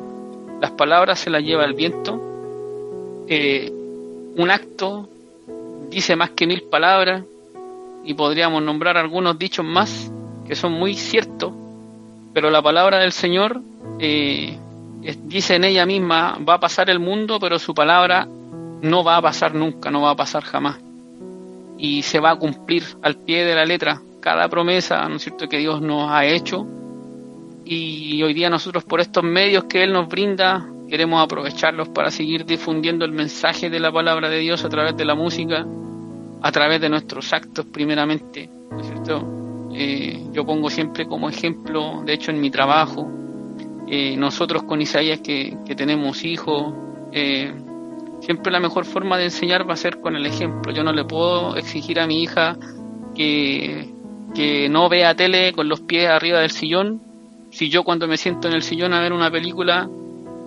Las 0.60 0.72
palabras 0.72 1.20
se 1.20 1.30
las 1.30 1.44
lleva 1.44 1.64
el 1.64 1.74
viento. 1.74 3.24
Eh, 3.28 3.70
un 4.36 4.50
acto 4.50 5.08
dice 5.90 6.16
más 6.16 6.30
que 6.30 6.48
mil 6.48 6.62
palabras 6.62 7.22
y 8.02 8.14
podríamos 8.14 8.60
nombrar 8.60 8.96
algunos 8.96 9.38
dichos 9.38 9.64
más 9.64 10.10
que 10.48 10.56
son 10.56 10.72
muy 10.72 10.94
ciertos, 10.94 11.52
pero 12.34 12.50
la 12.50 12.60
palabra 12.60 12.98
del 12.98 13.12
Señor 13.12 13.62
eh, 14.00 14.58
dice 15.22 15.54
en 15.54 15.64
ella 15.64 15.86
misma, 15.86 16.38
va 16.46 16.54
a 16.54 16.60
pasar 16.60 16.90
el 16.90 16.98
mundo, 16.98 17.38
pero 17.38 17.60
su 17.60 17.74
palabra 17.74 18.26
no 18.82 19.04
va 19.04 19.16
a 19.16 19.22
pasar 19.22 19.54
nunca, 19.54 19.90
no 19.90 20.02
va 20.02 20.10
a 20.10 20.16
pasar 20.16 20.42
jamás. 20.42 20.78
Y 21.78 22.02
se 22.02 22.18
va 22.18 22.32
a 22.32 22.36
cumplir 22.36 22.84
al 23.02 23.16
pie 23.16 23.44
de 23.44 23.54
la 23.54 23.64
letra 23.64 24.00
cada 24.20 24.48
promesa, 24.48 25.08
¿no 25.08 25.16
es 25.16 25.22
cierto?, 25.22 25.48
que 25.48 25.58
Dios 25.58 25.80
nos 25.80 26.10
ha 26.10 26.24
hecho. 26.26 26.66
Y 27.64 28.22
hoy 28.22 28.34
día 28.34 28.50
nosotros 28.50 28.84
por 28.84 29.00
estos 29.00 29.22
medios 29.22 29.64
que 29.64 29.84
Él 29.84 29.92
nos 29.92 30.08
brinda, 30.08 30.66
queremos 30.88 31.22
aprovecharlos 31.22 31.88
para 31.88 32.10
seguir 32.10 32.44
difundiendo 32.44 33.04
el 33.04 33.12
mensaje 33.12 33.70
de 33.70 33.80
la 33.80 33.92
palabra 33.92 34.28
de 34.28 34.40
Dios 34.40 34.64
a 34.64 34.68
través 34.68 34.96
de 34.96 35.04
la 35.04 35.14
música, 35.14 35.64
a 36.42 36.52
través 36.52 36.80
de 36.80 36.88
nuestros 36.88 37.32
actos 37.32 37.64
primeramente, 37.66 38.50
¿no 38.70 38.80
es 38.80 38.86
cierto? 38.86 39.43
Eh, 39.74 40.28
yo 40.32 40.44
pongo 40.44 40.70
siempre 40.70 41.06
como 41.06 41.28
ejemplo, 41.28 42.02
de 42.04 42.12
hecho 42.14 42.30
en 42.30 42.40
mi 42.40 42.50
trabajo, 42.50 43.10
eh, 43.88 44.16
nosotros 44.16 44.62
con 44.62 44.80
Isaías 44.80 45.20
que, 45.20 45.56
tenemos 45.76 46.24
hijos, 46.24 46.72
eh, 47.12 47.52
siempre 48.20 48.52
la 48.52 48.60
mejor 48.60 48.84
forma 48.84 49.18
de 49.18 49.24
enseñar 49.24 49.68
va 49.68 49.74
a 49.74 49.76
ser 49.76 50.00
con 50.00 50.16
el 50.16 50.26
ejemplo. 50.26 50.72
Yo 50.72 50.84
no 50.84 50.92
le 50.92 51.04
puedo 51.04 51.56
exigir 51.56 51.98
a 51.98 52.06
mi 52.06 52.22
hija 52.22 52.56
que, 53.14 53.90
que 54.34 54.68
no 54.68 54.88
vea 54.88 55.14
tele 55.14 55.52
con 55.52 55.68
los 55.68 55.80
pies 55.80 56.08
arriba 56.08 56.40
del 56.40 56.50
sillón, 56.50 57.00
si 57.50 57.68
yo 57.68 57.84
cuando 57.84 58.08
me 58.08 58.16
siento 58.16 58.48
en 58.48 58.54
el 58.54 58.62
sillón 58.62 58.94
a 58.94 59.00
ver 59.00 59.12
una 59.12 59.30
película 59.30 59.88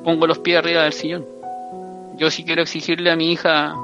pongo 0.03 0.25
los 0.25 0.39
pies 0.39 0.57
arriba 0.57 0.83
del 0.83 0.93
sillón. 0.93 1.25
Yo 2.17 2.31
sí 2.31 2.43
quiero 2.43 2.61
exigirle 2.61 3.11
a 3.11 3.15
mi 3.15 3.31
hija 3.31 3.75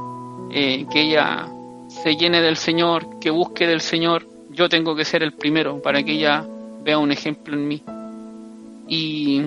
eh, 0.52 0.86
que 0.92 1.02
ella 1.02 1.48
se 1.90 2.16
llene 2.16 2.42
del 2.42 2.56
Señor, 2.56 3.20
que 3.20 3.30
busque 3.30 3.68
del 3.68 3.82
Señor, 3.82 4.26
yo 4.54 4.70
tengo 4.70 4.96
que 4.96 5.06
ser 5.06 5.24
el 5.24 5.34
primero 5.34 5.82
para 5.82 6.04
que 6.04 6.14
ella 6.14 6.46
vea 6.84 6.98
un 6.98 7.12
ejemplo 7.12 7.56
en 7.56 7.68
mí 7.68 7.84
y 8.88 9.44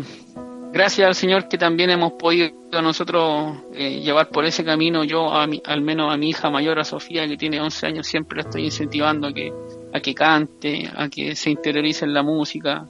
gracias 0.72 1.06
al 1.06 1.14
Señor 1.14 1.48
que 1.48 1.58
también 1.58 1.90
hemos 1.90 2.12
podido 2.12 2.50
nosotros 2.82 3.56
eh, 3.74 4.00
llevar 4.00 4.28
por 4.28 4.44
ese 4.44 4.64
camino, 4.64 5.04
yo 5.04 5.32
al 5.32 5.80
menos 5.80 6.12
a 6.12 6.16
mi 6.16 6.30
hija 6.30 6.50
mayor, 6.50 6.78
a 6.78 6.84
Sofía, 6.84 7.26
que 7.26 7.36
tiene 7.36 7.60
11 7.60 7.86
años, 7.86 8.06
siempre 8.06 8.36
la 8.36 8.42
estoy 8.42 8.64
incentivando 8.64 9.28
a 9.28 9.32
que, 9.32 9.52
a 9.92 10.00
que 10.00 10.14
cante, 10.14 10.90
a 10.94 11.08
que 11.08 11.34
se 11.34 11.50
interiorice 11.50 12.04
en 12.04 12.14
la 12.14 12.22
música. 12.22 12.86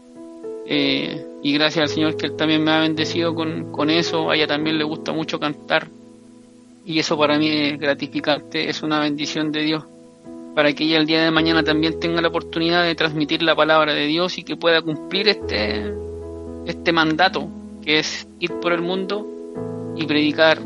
Eh, 0.68 1.24
y 1.42 1.52
gracias 1.52 1.82
al 1.84 1.88
Señor 1.94 2.16
que 2.16 2.26
Él 2.26 2.36
también 2.36 2.64
me 2.64 2.72
ha 2.72 2.80
bendecido 2.80 3.34
con, 3.34 3.70
con 3.70 3.88
eso, 3.88 4.30
a 4.30 4.34
ella 4.36 4.48
también 4.48 4.78
le 4.78 4.84
gusta 4.84 5.12
mucho 5.12 5.38
cantar. 5.38 5.88
y 6.84 6.98
eso 6.98 7.16
para 7.18 7.38
mí 7.38 7.48
es 7.48 7.78
gratificante, 7.78 8.68
es 8.68 8.82
una 8.82 9.00
bendición 9.00 9.52
de 9.52 9.62
Dios, 9.62 9.84
para 10.56 10.72
que 10.72 10.84
ella 10.84 10.96
el 10.96 11.04
día 11.04 11.22
de 11.22 11.30
mañana 11.30 11.62
también 11.62 12.00
tenga 12.00 12.22
la 12.22 12.28
oportunidad 12.28 12.82
de 12.82 12.94
transmitir 12.94 13.42
la 13.42 13.54
palabra 13.54 13.92
de 13.92 14.06
Dios 14.06 14.38
y 14.38 14.42
que 14.42 14.56
pueda 14.56 14.80
cumplir 14.80 15.28
este, 15.28 15.92
este 16.64 16.92
mandato, 16.92 17.46
que 17.84 17.98
es 17.98 18.26
ir 18.40 18.54
por 18.54 18.72
el 18.72 18.80
mundo 18.80 19.26
y 19.96 20.06
predicar 20.06 20.58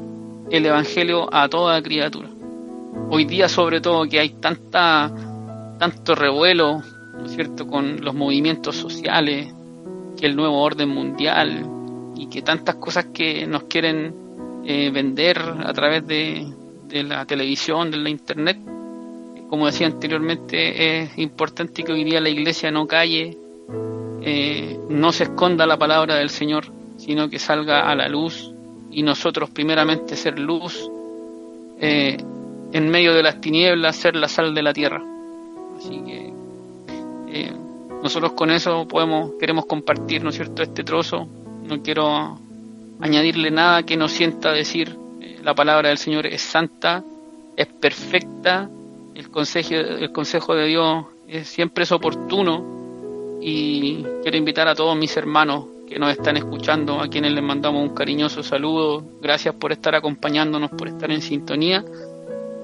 el 0.49 0.65
Evangelio 0.65 1.29
a 1.35 1.49
toda 1.49 1.83
criatura. 1.83 2.29
Hoy 3.11 3.25
día 3.25 3.49
sobre 3.49 3.81
todo 3.81 4.09
que 4.09 4.21
hay 4.21 4.29
tanta, 4.29 5.13
tanto 5.81 6.15
revuelo, 6.15 6.85
¿no 7.19 7.27
es 7.27 7.33
cierto?, 7.33 7.67
con 7.67 8.01
los 8.01 8.15
movimientos 8.15 8.77
sociales, 8.77 9.53
que 10.17 10.27
el 10.27 10.37
nuevo 10.37 10.63
orden 10.63 10.89
mundial 10.89 11.67
y 12.15 12.29
que 12.29 12.43
tantas 12.43 12.77
cosas 12.77 13.07
que 13.07 13.45
nos 13.45 13.65
quieren 13.65 14.15
eh, 14.65 14.89
vender 14.91 15.37
a 15.41 15.73
través 15.73 16.07
de, 16.07 16.47
la 16.93 17.27
televisión, 17.27 17.91
de 17.91 17.97
la 17.97 18.09
internet. 18.09 18.57
Como 19.51 19.67
decía 19.67 19.89
anteriormente, 19.89 21.03
es 21.03 21.19
importante 21.19 21.83
que 21.83 21.93
hoy 21.93 22.05
día 22.05 22.21
la 22.21 22.31
iglesia 22.31 22.71
no 22.71 22.87
calle, 22.87 23.37
eh, 24.23 24.79
no 24.89 25.13
se 25.13 25.25
esconda 25.25 25.67
la 25.67 25.77
palabra 25.77 26.15
del 26.15 26.31
Señor, 26.31 26.65
sino 26.97 27.29
que 27.29 27.39
salga 27.39 27.91
a 27.91 27.95
la 27.95 28.09
luz 28.09 28.53
y 28.91 29.03
nosotros 29.03 29.51
primeramente 29.51 30.17
ser 30.17 30.39
luz 30.39 30.89
eh, 31.81 32.17
en 32.73 32.89
medio 32.89 33.13
de 33.13 33.23
las 33.23 33.41
tinieblas, 33.41 33.97
ser 33.97 34.17
la 34.17 34.29
sal 34.29 34.55
de 34.55 34.63
la 34.63 34.73
tierra. 34.73 35.03
Así 35.77 36.01
que 36.07 36.31
nosotros 38.03 38.33
con 38.33 38.51
eso 38.51 38.87
podemos, 38.89 39.33
queremos 39.39 39.67
compartir, 39.67 40.23
¿no 40.23 40.31
es 40.31 40.37
cierto?, 40.37 40.63
este 40.63 40.85
trozo. 40.85 41.29
No 41.65 41.83
quiero 41.83 42.39
añadirle 43.01 43.51
nada 43.51 43.83
que 43.83 43.97
no 43.97 44.09
sienta 44.09 44.53
decir. 44.53 44.97
Eh, 45.21 45.39
la 45.43 45.55
palabra 45.55 45.91
del 45.91 45.99
Señor 45.99 46.27
es 46.27 46.41
santa, 46.41 47.05
es 47.57 47.67
perfecta, 47.67 48.71
el 49.21 49.31
consejo, 49.31 49.75
el 49.75 50.13
consejo 50.13 50.55
de 50.55 50.67
Dios 50.67 51.05
es, 51.29 51.47
siempre 51.47 51.85
es 51.85 51.93
oportuno 51.93 53.39
y 53.41 54.03
quiero 54.23 54.37
invitar 54.37 54.67
a 54.67 54.75
todos 54.75 54.97
mis 54.97 55.15
hermanos 55.17 55.67
que 55.87 55.99
nos 55.99 56.11
están 56.13 56.37
escuchando, 56.37 57.01
a 57.01 57.09
quienes 57.09 57.33
les 57.33 57.43
mandamos 57.43 57.83
un 57.83 57.95
cariñoso 57.95 58.43
saludo, 58.43 59.05
gracias 59.21 59.55
por 59.57 59.73
estar 59.73 59.95
acompañándonos, 59.95 60.71
por 60.71 60.89
estar 60.89 61.11
en 61.11 61.21
sintonía, 61.21 61.85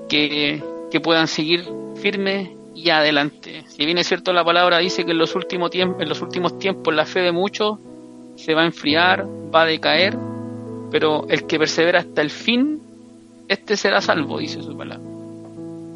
que, 0.08 0.62
que 0.90 1.00
puedan 1.00 1.26
seguir 1.26 1.64
firmes 1.96 2.50
y 2.74 2.88
adelante. 2.90 3.64
Si 3.68 3.84
bien 3.84 3.98
es 3.98 4.06
cierto 4.06 4.32
la 4.32 4.44
palabra 4.44 4.78
dice 4.78 5.04
que 5.04 5.10
en 5.10 5.18
los 5.18 5.34
últimos 5.34 5.70
tiempos, 5.70 6.00
en 6.00 6.08
los 6.08 6.22
últimos 6.22 6.58
tiempos 6.58 6.94
la 6.94 7.04
fe 7.04 7.20
de 7.20 7.32
muchos 7.32 7.78
se 8.36 8.54
va 8.54 8.62
a 8.62 8.66
enfriar, 8.66 9.26
va 9.54 9.62
a 9.62 9.66
decaer, 9.66 10.16
pero 10.90 11.26
el 11.28 11.46
que 11.46 11.58
persevera 11.58 11.98
hasta 11.98 12.22
el 12.22 12.30
fin, 12.30 12.80
este 13.48 13.76
será 13.76 14.00
salvo, 14.00 14.38
dice 14.38 14.62
su 14.62 14.76
palabra. 14.76 15.15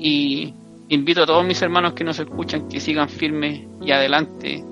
Y 0.01 0.53
invito 0.89 1.23
a 1.23 1.27
todos 1.27 1.45
mis 1.45 1.61
hermanos 1.63 1.93
que 1.93 2.03
nos 2.03 2.19
escuchan 2.19 2.69
que 2.69 2.81
sigan 2.81 3.09
firmes 3.09 3.61
y 3.81 3.93
adelante. 3.93 4.65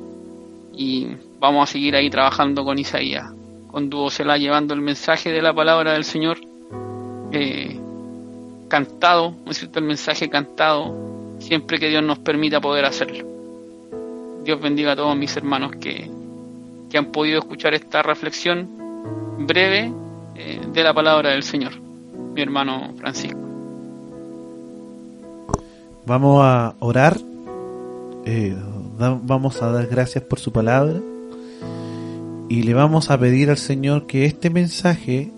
Y 0.72 1.06
vamos 1.38 1.68
a 1.68 1.72
seguir 1.72 1.94
ahí 1.94 2.10
trabajando 2.10 2.64
con 2.64 2.78
Isaías, 2.78 3.30
con 3.70 3.90
Duocela, 3.90 4.38
llevando 4.38 4.74
el 4.74 4.80
mensaje 4.80 5.30
de 5.30 5.42
la 5.42 5.52
palabra 5.52 5.92
del 5.92 6.04
Señor 6.04 6.38
eh, 7.30 7.78
cantado, 8.68 9.34
¿no 9.44 9.52
cierto? 9.52 9.78
El 9.78 9.84
mensaje 9.84 10.28
cantado, 10.28 11.36
siempre 11.38 11.78
que 11.78 11.88
Dios 11.88 12.02
nos 12.02 12.18
permita 12.18 12.60
poder 12.60 12.84
hacerlo. 12.84 13.24
Dios 14.44 14.60
bendiga 14.60 14.92
a 14.92 14.96
todos 14.96 15.16
mis 15.16 15.36
hermanos 15.36 15.72
que 15.76 16.18
que 16.88 16.98
han 16.98 17.06
podido 17.06 17.38
escuchar 17.38 17.74
esta 17.74 18.02
reflexión 18.02 18.68
breve 19.46 19.92
eh, 20.36 20.60
de 20.72 20.82
la 20.82 20.94
palabra 20.94 21.30
del 21.30 21.42
Señor, 21.42 21.78
mi 21.80 22.40
hermano 22.40 22.94
Francisco. 22.98 23.47
Vamos 26.08 26.40
a 26.42 26.74
orar, 26.80 27.20
eh, 28.24 28.56
vamos 28.98 29.60
a 29.60 29.70
dar 29.70 29.86
gracias 29.88 30.24
por 30.24 30.38
su 30.38 30.50
palabra 30.50 30.98
y 32.48 32.62
le 32.62 32.72
vamos 32.72 33.10
a 33.10 33.18
pedir 33.18 33.50
al 33.50 33.58
Señor 33.58 34.06
que 34.06 34.24
este 34.24 34.48
mensaje 34.48 35.30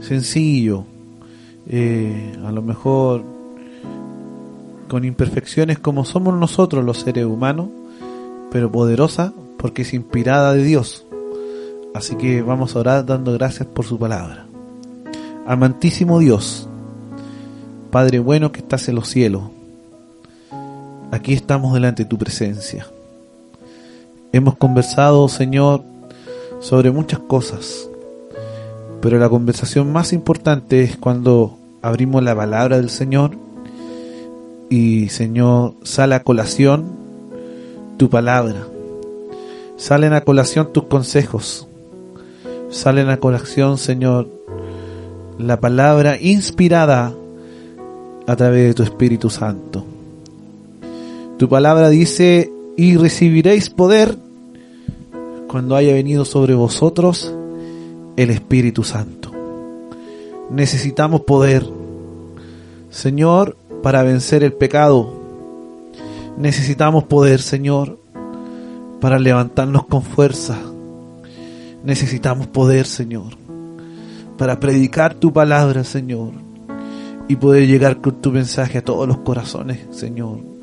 sencillo, 0.00 0.82
eh, 1.68 2.36
a 2.44 2.50
lo 2.50 2.62
mejor 2.62 3.22
con 4.88 5.04
imperfecciones 5.04 5.78
como 5.78 6.04
somos 6.04 6.34
nosotros 6.34 6.84
los 6.84 6.98
seres 6.98 7.24
humanos, 7.24 7.68
pero 8.50 8.72
poderosa, 8.72 9.32
porque 9.56 9.82
es 9.82 9.94
inspirada 9.94 10.52
de 10.52 10.64
Dios. 10.64 11.06
Así 11.94 12.16
que 12.16 12.42
vamos 12.42 12.74
a 12.74 12.80
orar 12.80 13.06
dando 13.06 13.32
gracias 13.34 13.68
por 13.68 13.84
su 13.84 14.00
palabra. 14.00 14.46
Amantísimo 15.46 16.18
Dios, 16.18 16.68
Padre 17.92 18.18
bueno 18.18 18.50
que 18.50 18.58
estás 18.58 18.88
en 18.88 18.96
los 18.96 19.08
cielos, 19.08 19.42
aquí 21.10 21.32
estamos 21.32 21.74
delante 21.74 22.04
de 22.04 22.08
tu 22.08 22.18
presencia. 22.18 22.86
Hemos 24.32 24.56
conversado, 24.56 25.28
Señor, 25.28 25.82
sobre 26.60 26.90
muchas 26.90 27.20
cosas, 27.20 27.88
pero 29.00 29.18
la 29.18 29.28
conversación 29.28 29.92
más 29.92 30.12
importante 30.12 30.82
es 30.82 30.96
cuando 30.96 31.58
abrimos 31.82 32.22
la 32.22 32.34
palabra 32.34 32.76
del 32.76 32.90
Señor 32.90 33.32
y, 34.68 35.08
Señor, 35.08 35.74
sale 35.82 36.14
a 36.14 36.22
colación 36.22 36.84
tu 37.96 38.10
palabra 38.10 38.66
Salen 39.76 40.14
a 40.14 40.22
colación 40.22 40.72
tus 40.72 40.84
consejos. 40.84 41.68
Salen 42.70 43.10
a 43.10 43.18
colación, 43.18 43.76
Señor, 43.76 44.26
la 45.38 45.60
palabra 45.60 46.18
inspirada 46.18 47.12
a 48.26 48.36
través 48.36 48.68
de 48.68 48.74
tu 48.74 48.82
Espíritu 48.82 49.28
Santo. 49.28 49.84
Tu 51.38 51.48
palabra 51.50 51.90
dice, 51.90 52.50
y 52.78 52.96
recibiréis 52.96 53.68
poder 53.68 54.16
cuando 55.48 55.76
haya 55.76 55.92
venido 55.92 56.24
sobre 56.24 56.54
vosotros 56.54 57.32
el 58.16 58.30
Espíritu 58.30 58.84
Santo. 58.84 59.30
Necesitamos 60.50 61.22
poder, 61.22 61.66
Señor, 62.88 63.56
para 63.82 64.02
vencer 64.02 64.44
el 64.44 64.54
pecado. 64.54 65.12
Necesitamos 66.38 67.04
poder, 67.04 67.42
Señor, 67.42 67.98
para 69.00 69.18
levantarnos 69.18 69.86
con 69.86 70.02
fuerza. 70.02 70.58
Necesitamos 71.84 72.46
poder, 72.46 72.86
Señor, 72.86 73.36
para 74.38 74.58
predicar 74.58 75.14
tu 75.14 75.34
palabra, 75.34 75.84
Señor, 75.84 76.32
y 77.28 77.36
poder 77.36 77.66
llegar 77.66 78.00
con 78.00 78.22
tu 78.22 78.32
mensaje 78.32 78.78
a 78.78 78.84
todos 78.84 79.06
los 79.06 79.18
corazones, 79.18 79.80
Señor. 79.90 80.55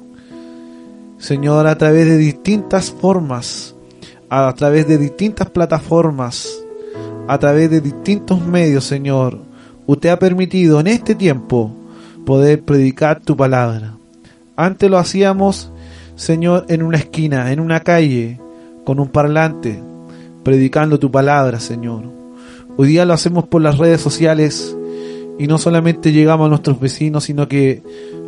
Señor, 1.24 1.68
a 1.68 1.78
través 1.78 2.06
de 2.06 2.18
distintas 2.18 2.92
formas, 2.92 3.74
a 4.30 4.54
través 4.54 4.90
de 4.90 4.98
distintas 4.98 5.50
plataformas, 5.50 6.54
a 7.30 7.40
través 7.40 7.72
de 7.72 7.80
distintos 7.80 8.46
medios, 8.46 8.84
Señor, 8.84 9.40
usted 9.88 10.10
ha 10.10 10.20
permitido 10.20 10.82
en 10.82 10.88
este 10.88 11.16
tiempo 11.16 11.74
poder 12.26 12.62
predicar 12.64 13.22
tu 13.22 13.38
palabra. 13.38 13.96
Antes 14.58 14.92
lo 14.92 14.98
hacíamos 14.98 15.72
Señor, 16.18 16.66
en 16.68 16.84
una 16.84 16.98
esquina, 16.98 17.54
en 17.54 17.62
una 17.62 17.80
calle, 17.80 18.38
con 18.84 19.00
un 19.00 19.08
parlante, 19.08 19.82
predicando 20.44 21.00
tu 21.00 21.10
palabra, 21.10 21.62
Señor. 21.62 22.04
Hoy 22.76 22.90
día 22.90 23.06
lo 23.06 23.14
hacemos 23.14 23.48
por 23.48 23.62
las 23.62 23.78
redes 23.78 24.02
sociales 24.02 24.76
y 25.40 25.48
no 25.48 25.58
solamente 25.58 26.12
llegamos 26.12 26.48
a 26.48 26.50
nuestros 26.50 26.82
vecinos, 26.82 27.24
sino 27.24 27.48
que 27.48 27.82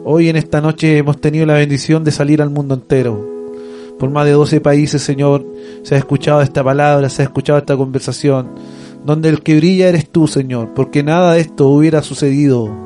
hoy 0.05 0.29
en 0.29 0.37
esta 0.37 0.61
noche 0.61 0.97
hemos 0.97 1.19
tenido 1.19 1.45
la 1.45 1.55
bendición 1.55 2.05
de 2.05 2.11
salir 2.11 2.41
al 2.41 2.49
mundo 2.49 2.75
entero. 2.75 3.27
Por 3.99 4.09
más 4.09 4.25
de 4.25 4.31
12 4.31 4.61
países, 4.61 5.01
Señor, 5.01 5.45
se 5.83 5.95
ha 5.95 5.97
escuchado 5.97 6.41
esta 6.41 6.63
palabra, 6.63 7.09
se 7.09 7.21
ha 7.21 7.25
escuchado 7.25 7.59
esta 7.59 7.75
conversación, 7.75 8.51
donde 9.03 9.27
el 9.27 9.41
que 9.41 9.57
brilla 9.57 9.89
eres 9.89 10.09
tú, 10.09 10.27
Señor, 10.27 10.73
porque 10.73 11.03
nada 11.03 11.33
de 11.33 11.41
esto 11.41 11.67
hubiera 11.67 12.01
sucedido 12.01 12.85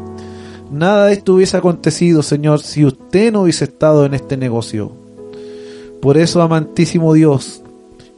Nada 0.72 1.08
de 1.08 1.14
esto 1.14 1.34
hubiese 1.34 1.58
acontecido, 1.58 2.22
Señor, 2.22 2.60
si 2.60 2.86
usted 2.86 3.34
no 3.34 3.42
hubiese 3.42 3.64
estado 3.64 4.06
en 4.06 4.14
este 4.14 4.38
negocio. 4.38 4.92
Por 6.00 6.16
eso, 6.16 6.44
amantísimo 6.44 7.14
Dios 7.14 7.64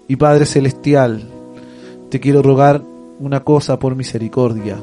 y 0.10 0.18
Padre 0.18 0.46
Celestial, 0.46 1.22
te 2.10 2.20
quiero 2.20 2.42
rogar 2.42 2.82
una 3.20 3.40
cosa 3.42 3.80
por 3.80 3.96
misericordia, 3.96 4.78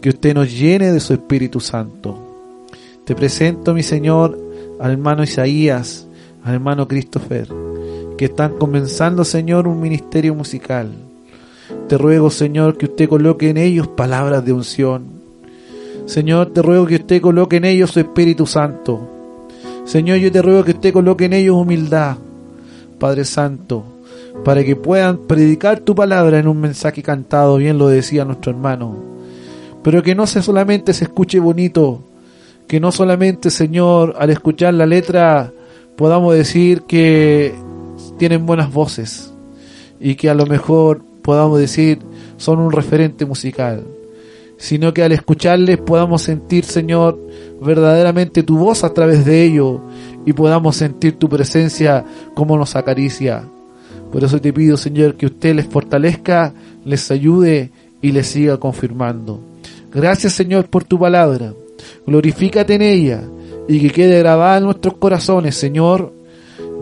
que 0.00 0.10
usted 0.10 0.32
nos 0.32 0.56
llene 0.56 0.92
de 0.92 1.00
su 1.00 1.12
Espíritu 1.12 1.58
Santo. 1.58 2.25
Te 3.06 3.14
presento, 3.14 3.72
mi 3.72 3.84
Señor, 3.84 4.36
al 4.80 4.90
hermano 4.90 5.22
Isaías, 5.22 6.08
al 6.42 6.54
hermano 6.54 6.88
Christopher, 6.88 7.46
que 8.18 8.24
están 8.24 8.58
comenzando, 8.58 9.24
Señor, 9.24 9.68
un 9.68 9.80
ministerio 9.80 10.34
musical. 10.34 10.90
Te 11.86 11.98
ruego, 11.98 12.30
Señor, 12.30 12.76
que 12.76 12.86
usted 12.86 13.08
coloque 13.08 13.48
en 13.48 13.58
ellos 13.58 13.86
palabras 13.86 14.44
de 14.44 14.52
unción, 14.52 15.04
Señor, 16.06 16.52
te 16.52 16.62
ruego 16.62 16.84
que 16.86 16.96
usted 16.96 17.22
coloque 17.22 17.58
en 17.58 17.66
ellos 17.66 17.92
su 17.92 18.00
Espíritu 18.00 18.44
Santo. 18.44 19.08
Señor, 19.84 20.18
yo 20.18 20.32
te 20.32 20.42
ruego 20.42 20.64
que 20.64 20.72
usted 20.72 20.92
coloque 20.92 21.26
en 21.26 21.34
ellos 21.34 21.54
humildad, 21.54 22.16
Padre 22.98 23.24
Santo, 23.24 23.84
para 24.44 24.64
que 24.64 24.74
puedan 24.74 25.18
predicar 25.28 25.78
tu 25.78 25.94
palabra 25.94 26.40
en 26.40 26.48
un 26.48 26.60
mensaje 26.60 27.04
cantado, 27.04 27.58
bien 27.58 27.78
lo 27.78 27.86
decía 27.86 28.24
nuestro 28.24 28.50
hermano. 28.50 28.96
pero 29.84 30.02
que 30.02 30.16
no 30.16 30.26
sea 30.26 30.42
solamente 30.42 30.92
se 30.92 31.04
escuche 31.04 31.38
bonito, 31.38 32.00
que 32.66 32.80
no 32.80 32.92
solamente, 32.92 33.50
Señor, 33.50 34.14
al 34.18 34.30
escuchar 34.30 34.74
la 34.74 34.86
letra 34.86 35.52
podamos 35.96 36.34
decir 36.34 36.82
que 36.82 37.54
tienen 38.18 38.46
buenas 38.46 38.72
voces 38.72 39.32
y 39.98 40.14
que 40.14 40.28
a 40.30 40.34
lo 40.34 40.46
mejor 40.46 41.02
podamos 41.22 41.58
decir 41.58 41.98
son 42.36 42.60
un 42.60 42.70
referente 42.70 43.24
musical, 43.24 43.84
sino 44.58 44.92
que 44.92 45.02
al 45.02 45.12
escucharles 45.12 45.78
podamos 45.78 46.22
sentir, 46.22 46.64
Señor, 46.64 47.18
verdaderamente 47.60 48.42
tu 48.42 48.58
voz 48.58 48.84
a 48.84 48.92
través 48.92 49.24
de 49.24 49.42
ello 49.42 49.80
y 50.26 50.32
podamos 50.32 50.76
sentir 50.76 51.16
tu 51.16 51.28
presencia 51.28 52.04
como 52.34 52.58
nos 52.58 52.76
acaricia. 52.76 53.44
Por 54.12 54.22
eso 54.22 54.40
te 54.40 54.52
pido, 54.52 54.76
Señor, 54.76 55.16
que 55.16 55.26
usted 55.26 55.54
les 55.54 55.66
fortalezca, 55.66 56.52
les 56.84 57.10
ayude 57.10 57.70
y 58.02 58.12
les 58.12 58.26
siga 58.26 58.58
confirmando. 58.58 59.40
Gracias, 59.92 60.34
Señor, 60.34 60.66
por 60.68 60.84
tu 60.84 60.98
palabra. 60.98 61.54
Glorifícate 62.06 62.74
en 62.74 62.82
ella 62.82 63.22
y 63.68 63.80
que 63.80 63.90
quede 63.90 64.18
grabada 64.18 64.58
en 64.58 64.64
nuestros 64.64 64.96
corazones, 64.96 65.54
Señor. 65.54 66.12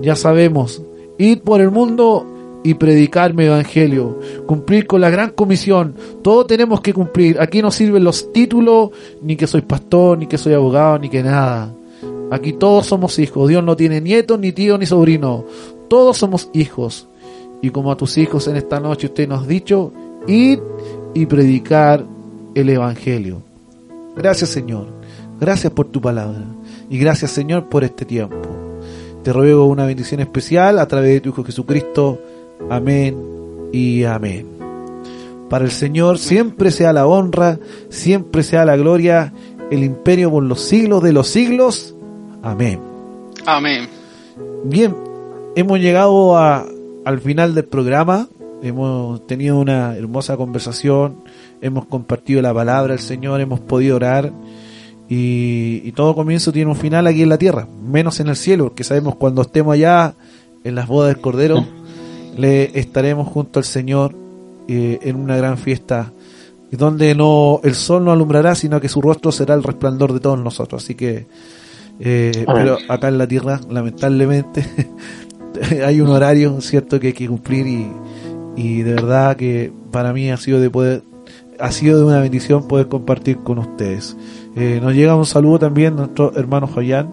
Ya 0.02 0.16
sabemos, 0.16 0.82
ir 1.18 1.43
por 1.43 1.60
el 1.60 1.70
mundo 1.70 2.26
y 2.62 2.74
predicar 2.74 3.35
mi 3.35 3.44
evangelio, 3.44 4.18
cumplir 4.47 4.86
con 4.86 5.01
la 5.01 5.10
gran 5.10 5.31
comisión. 5.31 5.94
Todo 6.22 6.47
tenemos 6.47 6.81
que 6.81 6.94
cumplir. 6.94 7.39
Aquí 7.40 7.60
no 7.60 7.70
sirven 7.70 8.02
los 8.02 8.32
títulos, 8.32 8.90
ni 9.22 9.36
que 9.36 9.47
soy 9.47 9.60
pastor, 9.60 10.18
ni 10.18 10.26
que 10.26 10.39
soy 10.39 10.55
abogado, 10.55 10.98
ni 10.98 11.10
que 11.10 11.22
nada. 11.22 11.72
Aquí 12.31 12.55
todos 12.55 12.86
somos 12.86 13.18
hijos. 13.18 13.48
Dios 13.48 13.62
no 13.62 13.76
tiene 13.76 14.01
nietos, 14.01 14.40
ni 14.40 14.52
tíos, 14.52 14.78
ni 14.78 14.86
sobrinos. 14.86 15.44
Todos 15.89 16.16
somos 16.16 16.48
hijos. 16.55 17.06
Y 17.60 17.70
como 17.70 17.93
a 17.93 17.97
tus 17.97 18.16
hijos 18.18 18.48
en 18.48 18.56
esta 18.56 18.81
noche 18.81 19.06
usted 19.09 19.28
nos 19.28 19.44
ha 19.44 19.47
dicho, 19.47 19.93
ir 20.26 20.62
y 21.12 21.26
predicar 21.26 22.05
el 22.55 22.68
Evangelio. 22.70 23.43
Gracias 24.16 24.51
Señor. 24.51 24.86
Gracias 25.41 25.73
por 25.73 25.86
tu 25.86 26.01
palabra. 26.01 26.45
Y 26.89 26.99
gracias 26.99 27.31
Señor 27.31 27.69
por 27.69 27.85
este 27.85 28.05
tiempo. 28.05 28.36
Te 29.23 29.32
ruego 29.32 29.66
una 29.66 29.86
bendición 29.86 30.20
especial 30.20 30.78
a 30.78 30.86
través 30.86 31.15
de 31.15 31.20
tu 31.20 31.31
Hijo 31.31 31.45
Jesucristo. 31.45 32.20
Amén 32.70 33.16
y 33.73 34.05
amén. 34.05 34.47
Para 35.49 35.65
el 35.65 35.70
Señor 35.70 36.19
siempre 36.19 36.70
sea 36.70 36.93
la 36.93 37.07
honra, 37.07 37.59
siempre 37.89 38.43
sea 38.43 38.65
la 38.65 38.77
gloria, 38.77 39.32
el 39.70 39.82
imperio 39.82 40.31
por 40.31 40.43
los 40.43 40.61
siglos 40.61 41.03
de 41.03 41.12
los 41.12 41.28
siglos. 41.28 41.95
Amén. 42.43 42.81
Amén. 43.47 43.89
Bien, 44.65 44.95
hemos 45.55 45.81
llegado 45.81 46.36
a, 46.36 46.66
al 47.05 47.20
final 47.20 47.55
del 47.55 47.65
programa. 47.65 48.28
Hemos 48.62 49.27
tenido 49.27 49.59
una 49.59 49.97
hermosa 49.97 50.36
conversación, 50.36 51.24
hemos 51.65 51.86
compartido 51.86 52.43
la 52.43 52.53
palabra 52.53 52.93
del 52.93 53.03
Señor, 53.03 53.41
hemos 53.41 53.59
podido 53.59 53.97
orar 53.97 54.31
y, 55.09 55.91
todo 55.93 56.15
comienzo 56.15 56.53
tiene 56.53 56.70
un 56.70 56.77
final 56.77 57.07
aquí 57.07 57.23
en 57.23 57.31
la 57.31 57.39
tierra, 57.39 57.66
menos 57.82 58.20
en 58.20 58.28
el 58.28 58.36
cielo, 58.36 58.65
porque 58.65 58.85
sabemos 58.85 59.16
cuando 59.16 59.43
estemos 59.43 59.73
allá 59.73 60.15
en 60.62 60.74
las 60.74 60.86
bodas 60.86 61.15
del 61.15 61.23
Cordero, 61.23 61.65
le 62.36 62.78
estaremos 62.78 63.28
junto 63.28 63.61
al 63.61 63.65
Señor 63.65 64.15
eh, 64.69 64.99
en 65.03 65.16
una 65.16 65.36
gran 65.36 65.57
fiesta 65.57 66.12
donde 66.70 67.15
no 67.15 67.61
el 67.62 67.74
sol 67.74 68.05
no 68.05 68.12
alumbrará, 68.12 68.55
sino 68.55 68.81
que 68.81 68.89
su 68.89 69.01
rostro 69.01 69.32
será 69.32 69.55
el 69.55 69.62
resplandor 69.62 70.12
de 70.12 70.20
todos 70.20 70.39
nosotros. 70.39 70.82
Así 70.82 70.97
que, 70.97 71.27
eh, 72.01 72.45
pero 72.53 72.77
acá 72.89 73.09
en 73.09 73.16
la 73.16 73.28
tierra, 73.28 73.61
lamentablemente, 73.70 74.66
hay 75.86 76.01
un 76.01 76.09
horario, 76.09 76.61
cierto, 76.61 76.99
que 76.99 77.09
hay 77.09 77.12
que 77.12 77.28
cumplir 77.28 77.66
y, 77.69 77.86
y 78.57 78.82
de 78.82 78.95
verdad 78.95 79.36
que 79.36 79.73
para 79.93 80.12
mí 80.12 80.31
ha 80.31 80.36
sido 80.36 80.61
de 80.61 80.69
poder, 80.69 81.05
ha 81.59 81.70
sido 81.70 81.98
de 81.98 82.05
una 82.05 82.20
bendición 82.20 82.66
poder 82.68 82.89
compartir 82.89 83.39
con 83.39 83.59
ustedes. 83.59 84.16
Eh, 84.56 84.81
nos 84.82 84.94
llega 84.94 85.16
un 85.16 85.26
saludo 85.26 85.59
también 85.59 85.97
nuestro 85.97 86.32
hermano 86.36 86.66
Joyan. 86.66 87.12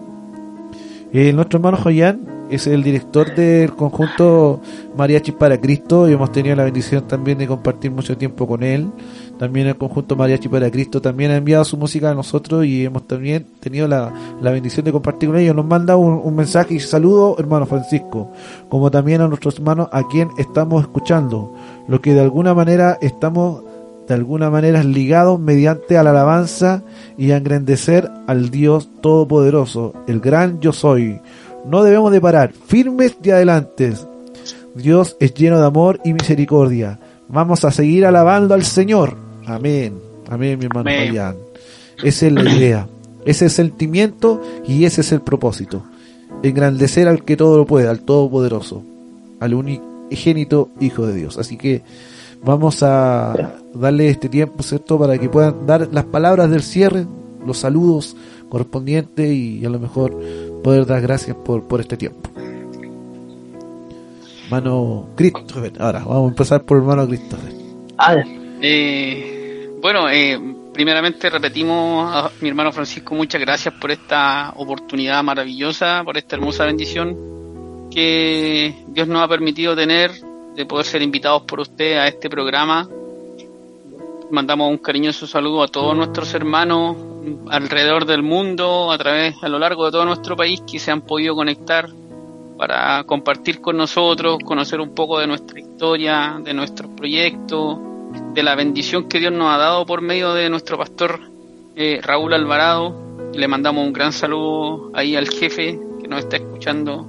Eh, 1.12 1.32
nuestro 1.32 1.58
hermano 1.58 1.76
Joyan 1.76 2.32
es 2.50 2.66
el 2.66 2.82
director 2.82 3.34
del 3.34 3.72
conjunto 3.72 4.60
Mariachi 4.96 5.32
para 5.32 5.58
Cristo 5.58 6.08
y 6.08 6.12
hemos 6.12 6.32
tenido 6.32 6.54
la 6.54 6.64
bendición 6.64 7.06
también 7.08 7.38
de 7.38 7.46
compartir 7.46 7.90
mucho 7.90 8.16
tiempo 8.16 8.46
con 8.46 8.62
él. 8.62 8.90
También 9.38 9.66
el 9.66 9.76
conjunto 9.76 10.16
Mariachi 10.16 10.48
para 10.48 10.70
Cristo 10.70 11.00
también 11.00 11.30
ha 11.30 11.36
enviado 11.36 11.64
su 11.64 11.78
música 11.78 12.10
a 12.10 12.14
nosotros 12.14 12.66
y 12.66 12.84
hemos 12.84 13.06
también 13.06 13.46
tenido 13.58 13.88
la, 13.88 14.12
bendición 14.42 14.84
de 14.84 14.92
compartir 14.92 15.30
con 15.30 15.38
ellos. 15.38 15.56
Nos 15.56 15.64
manda 15.64 15.96
un, 15.96 16.20
un, 16.22 16.36
mensaje 16.36 16.74
y 16.74 16.80
saludo, 16.80 17.36
hermano 17.38 17.64
Francisco, 17.64 18.30
como 18.68 18.90
también 18.90 19.22
a 19.22 19.28
nuestros 19.28 19.56
hermanos 19.56 19.88
a 19.90 20.06
quien 20.08 20.28
estamos 20.36 20.82
escuchando, 20.82 21.54
lo 21.88 22.00
que 22.02 22.12
de 22.12 22.20
alguna 22.20 22.54
manera 22.54 22.98
estamos 23.00 23.62
de 24.12 24.16
alguna 24.16 24.50
manera 24.50 24.84
ligados 24.84 25.40
mediante 25.40 25.96
a 25.96 26.02
la 26.02 26.10
alabanza 26.10 26.82
y 27.16 27.30
a 27.30 27.38
engrandecer 27.38 28.10
al 28.26 28.50
Dios 28.50 28.90
Todopoderoso, 29.00 29.94
el 30.06 30.20
gran 30.20 30.60
yo 30.60 30.74
soy. 30.74 31.18
No 31.66 31.82
debemos 31.82 32.12
de 32.12 32.20
parar, 32.20 32.52
firmes 32.52 33.16
y 33.22 33.30
adelantes. 33.30 34.06
Dios 34.74 35.16
es 35.18 35.32
lleno 35.32 35.58
de 35.58 35.64
amor 35.64 35.98
y 36.04 36.12
misericordia. 36.12 36.98
Vamos 37.26 37.64
a 37.64 37.70
seguir 37.70 38.04
alabando 38.04 38.52
al 38.52 38.64
Señor. 38.64 39.16
Amén. 39.46 39.94
Amén, 40.28 40.58
mi 40.58 40.66
hermano. 40.66 40.90
Esa 42.02 42.26
es 42.26 42.32
la 42.32 42.52
idea. 42.52 42.86
Ese 43.24 43.46
es 43.46 43.58
el 43.58 43.70
sentimiento 43.70 44.42
y 44.68 44.84
ese 44.84 45.00
es 45.00 45.10
el 45.12 45.22
propósito. 45.22 45.84
Engrandecer 46.42 47.08
al 47.08 47.24
que 47.24 47.38
todo 47.38 47.56
lo 47.56 47.64
puede, 47.64 47.88
al 47.88 48.00
Todopoderoso, 48.00 48.82
al 49.40 49.54
unigénito 49.54 50.68
Hijo 50.80 51.06
de 51.06 51.14
Dios. 51.14 51.38
Así 51.38 51.56
que 51.56 51.80
vamos 52.42 52.82
a 52.82 53.54
darle 53.74 54.08
este 54.08 54.28
tiempo, 54.28 54.62
¿cierto? 54.62 54.98
Para 54.98 55.18
que 55.18 55.28
puedan 55.28 55.66
dar 55.66 55.88
las 55.92 56.04
palabras 56.04 56.50
del 56.50 56.62
cierre, 56.62 57.06
los 57.46 57.58
saludos 57.58 58.16
correspondientes 58.48 59.32
y 59.32 59.64
a 59.64 59.70
lo 59.70 59.78
mejor 59.78 60.18
poder 60.62 60.86
dar 60.86 61.00
gracias 61.00 61.36
por, 61.36 61.66
por 61.66 61.80
este 61.80 61.96
tiempo. 61.96 62.30
Hermano 64.44 65.08
Christopher, 65.16 65.72
ahora 65.78 66.00
vamos 66.00 66.26
a 66.26 66.28
empezar 66.28 66.62
por 66.62 66.76
hermano 66.78 67.06
Christopher. 67.06 67.52
Eh, 68.60 69.70
bueno, 69.80 70.10
eh, 70.10 70.38
primeramente 70.74 71.30
repetimos 71.30 72.14
a 72.14 72.30
mi 72.40 72.48
hermano 72.50 72.72
Francisco, 72.72 73.14
muchas 73.14 73.40
gracias 73.40 73.72
por 73.80 73.90
esta 73.90 74.52
oportunidad 74.56 75.22
maravillosa, 75.22 76.02
por 76.04 76.18
esta 76.18 76.36
hermosa 76.36 76.66
bendición 76.66 77.88
que 77.90 78.74
Dios 78.88 79.08
nos 79.08 79.22
ha 79.22 79.28
permitido 79.28 79.74
tener 79.74 80.10
de 80.54 80.66
poder 80.66 80.86
ser 80.86 81.02
invitados 81.02 81.42
por 81.42 81.60
usted 81.60 81.96
a 81.98 82.08
este 82.08 82.28
programa. 82.28 82.88
Mandamos 84.30 84.70
un 84.70 84.78
cariñoso 84.78 85.26
saludo 85.26 85.62
a 85.62 85.68
todos 85.68 85.96
nuestros 85.96 86.32
hermanos 86.34 86.96
alrededor 87.48 88.06
del 88.06 88.22
mundo, 88.22 88.90
a 88.90 88.98
través, 88.98 89.34
a 89.42 89.48
lo 89.48 89.58
largo 89.58 89.84
de 89.84 89.92
todo 89.92 90.04
nuestro 90.04 90.36
país, 90.36 90.62
que 90.70 90.78
se 90.78 90.90
han 90.90 91.02
podido 91.02 91.34
conectar 91.34 91.88
para 92.56 93.04
compartir 93.04 93.60
con 93.60 93.76
nosotros, 93.76 94.38
conocer 94.44 94.80
un 94.80 94.94
poco 94.94 95.18
de 95.18 95.26
nuestra 95.26 95.58
historia, 95.58 96.40
de 96.42 96.54
nuestros 96.54 96.90
proyectos, 96.92 97.78
de 98.34 98.42
la 98.42 98.54
bendición 98.54 99.08
que 99.08 99.18
Dios 99.18 99.32
nos 99.32 99.52
ha 99.54 99.58
dado 99.58 99.86
por 99.86 100.00
medio 100.00 100.32
de 100.34 100.48
nuestro 100.48 100.78
pastor 100.78 101.20
eh, 101.76 102.00
Raúl 102.02 102.34
Alvarado. 102.34 103.30
Le 103.34 103.48
mandamos 103.48 103.86
un 103.86 103.92
gran 103.92 104.12
saludo 104.12 104.90
ahí 104.94 105.16
al 105.16 105.28
jefe 105.28 105.78
que 106.00 106.08
nos 106.08 106.20
está 106.20 106.36
escuchando. 106.36 107.06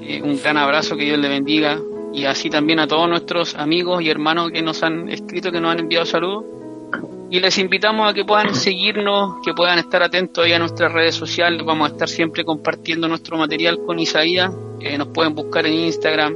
Eh, 0.00 0.22
un 0.22 0.40
gran 0.40 0.56
abrazo, 0.56 0.96
que 0.96 1.04
Dios 1.04 1.18
le 1.18 1.28
bendiga 1.28 1.78
y 2.12 2.24
así 2.24 2.50
también 2.50 2.80
a 2.80 2.86
todos 2.86 3.08
nuestros 3.08 3.54
amigos 3.54 4.02
y 4.02 4.10
hermanos 4.10 4.50
que 4.50 4.62
nos 4.62 4.82
han 4.82 5.08
escrito, 5.08 5.52
que 5.52 5.60
nos 5.60 5.72
han 5.72 5.80
enviado 5.80 6.06
saludos. 6.06 6.44
Y 7.30 7.40
les 7.40 7.58
invitamos 7.58 8.10
a 8.10 8.14
que 8.14 8.24
puedan 8.24 8.54
seguirnos, 8.54 9.36
que 9.44 9.52
puedan 9.52 9.78
estar 9.78 10.02
atentos 10.02 10.42
ahí 10.42 10.52
a 10.54 10.58
nuestras 10.58 10.90
redes 10.90 11.14
sociales. 11.14 11.62
Vamos 11.64 11.90
a 11.90 11.92
estar 11.92 12.08
siempre 12.08 12.42
compartiendo 12.42 13.06
nuestro 13.06 13.36
material 13.36 13.78
con 13.84 13.98
Isaías. 13.98 14.50
Eh, 14.80 14.96
nos 14.96 15.08
pueden 15.08 15.34
buscar 15.34 15.66
en 15.66 15.74
Instagram, 15.74 16.34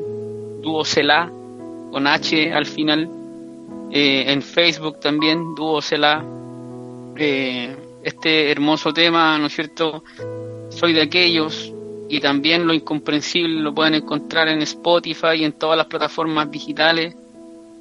Duocela, 0.61 1.32
con 1.90 2.07
H 2.07 2.53
al 2.53 2.66
final. 2.66 3.09
Eh, 3.90 4.24
en 4.32 4.43
Facebook 4.43 5.01
también, 5.01 5.55
Duocela. 5.55 6.23
Eh, 7.16 7.74
este 8.03 8.51
hermoso 8.51 8.93
tema, 8.93 9.39
¿no 9.39 9.47
es 9.47 9.55
cierto? 9.55 10.05
Soy 10.69 10.93
de 10.93 11.03
aquellos, 11.03 11.73
y 12.09 12.20
también 12.20 12.66
lo 12.66 12.74
incomprensible 12.74 13.61
lo 13.61 13.74
pueden 13.74 13.95
encontrar 13.95 14.49
en 14.49 14.62
Spotify 14.62 15.37
y 15.37 15.45
en 15.45 15.53
todas 15.53 15.77
las 15.77 15.87
plataformas 15.87 16.51
digitales, 16.51 17.15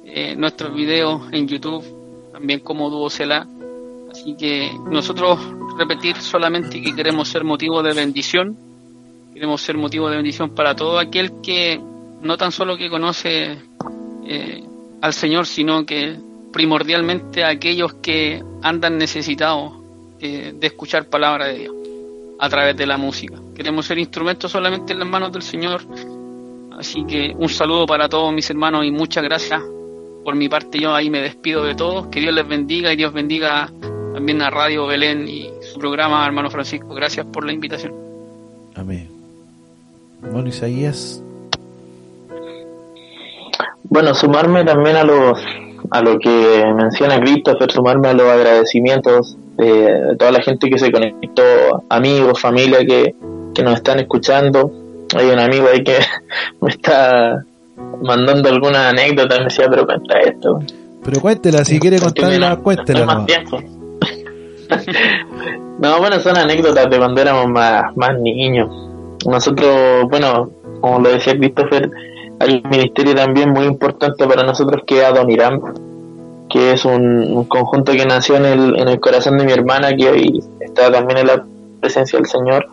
eh, 0.04 0.34
nuestros 0.36 0.74
videos 0.74 1.22
en 1.32 1.46
YouTube, 1.46 1.84
también 2.32 2.60
como 2.60 2.90
Duocela. 2.90 3.46
Así 4.10 4.34
que 4.36 4.70
nosotros 4.90 5.38
repetir 5.78 6.16
solamente 6.16 6.80
que 6.80 6.94
queremos 6.94 7.28
ser 7.28 7.44
motivo 7.44 7.82
de 7.82 7.94
bendición, 7.94 8.56
queremos 9.32 9.60
ser 9.60 9.76
motivo 9.76 10.08
de 10.08 10.16
bendición 10.16 10.54
para 10.54 10.74
todo 10.74 10.98
aquel 10.98 11.40
que 11.42 11.80
no 12.20 12.36
tan 12.36 12.52
solo 12.52 12.76
que 12.76 12.90
conoce 12.90 13.58
eh, 14.26 14.64
al 15.00 15.12
Señor, 15.12 15.46
sino 15.46 15.84
que 15.84 16.16
primordialmente 16.52 17.42
a 17.42 17.48
aquellos 17.48 17.94
que 17.94 18.42
andan 18.62 18.98
necesitados 18.98 19.72
eh, 20.20 20.52
de 20.54 20.66
escuchar 20.66 21.08
palabra 21.08 21.48
de 21.48 21.58
Dios 21.58 21.81
a 22.42 22.48
través 22.48 22.76
de 22.76 22.86
la 22.86 22.96
música. 22.96 23.36
Queremos 23.54 23.86
ser 23.86 23.98
instrumentos 23.98 24.50
solamente 24.50 24.92
en 24.92 24.98
las 24.98 25.08
manos 25.08 25.30
del 25.30 25.42
Señor. 25.42 25.82
Así 26.76 27.04
que 27.04 27.32
un 27.38 27.48
saludo 27.48 27.86
para 27.86 28.08
todos 28.08 28.34
mis 28.34 28.50
hermanos 28.50 28.84
y 28.84 28.90
muchas 28.90 29.22
gracias. 29.22 29.62
Por 30.24 30.34
mi 30.34 30.48
parte 30.48 30.80
yo 30.80 30.92
ahí 30.92 31.08
me 31.08 31.20
despido 31.20 31.62
de 31.62 31.76
todos. 31.76 32.08
Que 32.08 32.18
Dios 32.18 32.34
les 32.34 32.48
bendiga 32.48 32.92
y 32.92 32.96
Dios 32.96 33.12
bendiga 33.12 33.70
también 34.12 34.42
a 34.42 34.50
Radio 34.50 34.88
Belén 34.88 35.28
y 35.28 35.50
su 35.72 35.78
programa, 35.78 36.26
hermano 36.26 36.50
Francisco. 36.50 36.92
Gracias 36.96 37.24
por 37.26 37.46
la 37.46 37.52
invitación. 37.52 37.94
Amén. 38.74 39.08
Bueno, 40.32 40.48
Isaías. 40.48 41.22
Bueno, 43.84 44.16
sumarme 44.16 44.64
también 44.64 44.96
a 44.96 45.04
los 45.04 45.38
a 45.92 46.02
lo 46.02 46.18
que 46.18 46.64
menciona 46.74 47.20
Christopher, 47.20 47.70
sumarme 47.70 48.08
a 48.08 48.14
los 48.14 48.28
agradecimientos 48.28 49.36
de, 49.56 50.16
toda 50.18 50.32
la 50.32 50.42
gente 50.42 50.68
que 50.68 50.78
se 50.78 50.90
conectó, 50.90 51.42
amigos, 51.88 52.40
familia 52.40 52.80
que, 52.80 53.14
que 53.54 53.62
nos 53.62 53.74
están 53.74 54.00
escuchando. 54.00 54.72
Hay 55.16 55.26
un 55.26 55.38
amigo 55.38 55.68
ahí 55.72 55.84
que 55.84 55.98
me 56.60 56.70
está 56.70 57.44
mandando 58.02 58.48
alguna 58.48 58.88
anécdota, 58.90 59.38
me 59.38 59.44
decía, 59.44 59.66
pero 59.68 59.86
cuenta 59.86 60.18
esto. 60.20 60.60
Pero 61.04 61.20
cuéntela, 61.20 61.64
si 61.64 61.80
quiere 61.80 61.98
contarla, 61.98 62.56
cuéntela. 62.56 63.06
No, 63.06 63.26
no, 65.78 65.98
bueno, 65.98 66.20
son 66.20 66.38
anécdotas 66.38 66.88
de 66.88 66.98
cuando 66.98 67.20
éramos 67.20 67.48
más, 67.48 67.96
más 67.96 68.18
niños. 68.20 68.70
Nosotros, 69.26 70.04
bueno, 70.08 70.50
como 70.80 71.00
lo 71.00 71.10
decía 71.10 71.36
Christopher, 71.36 71.90
hay 72.38 72.62
un 72.64 72.70
ministerio 72.70 73.14
también 73.14 73.50
muy 73.50 73.66
importante 73.66 74.26
para 74.26 74.42
nosotros 74.42 74.82
que 74.86 74.98
es 74.98 75.04
Adoniram, 75.04 75.60
que 76.52 76.72
es 76.72 76.84
un, 76.84 77.46
conjunto 77.46 77.92
que 77.92 78.04
nació 78.04 78.36
en 78.36 78.44
el, 78.44 78.78
en 78.78 78.88
el 78.88 79.00
corazón 79.00 79.38
de 79.38 79.46
mi 79.46 79.52
hermana, 79.52 79.96
que 79.96 80.10
hoy 80.10 80.44
está 80.60 80.92
también 80.92 81.20
en 81.20 81.26
la 81.28 81.44
presencia 81.80 82.18
del 82.18 82.28
Señor. 82.28 82.66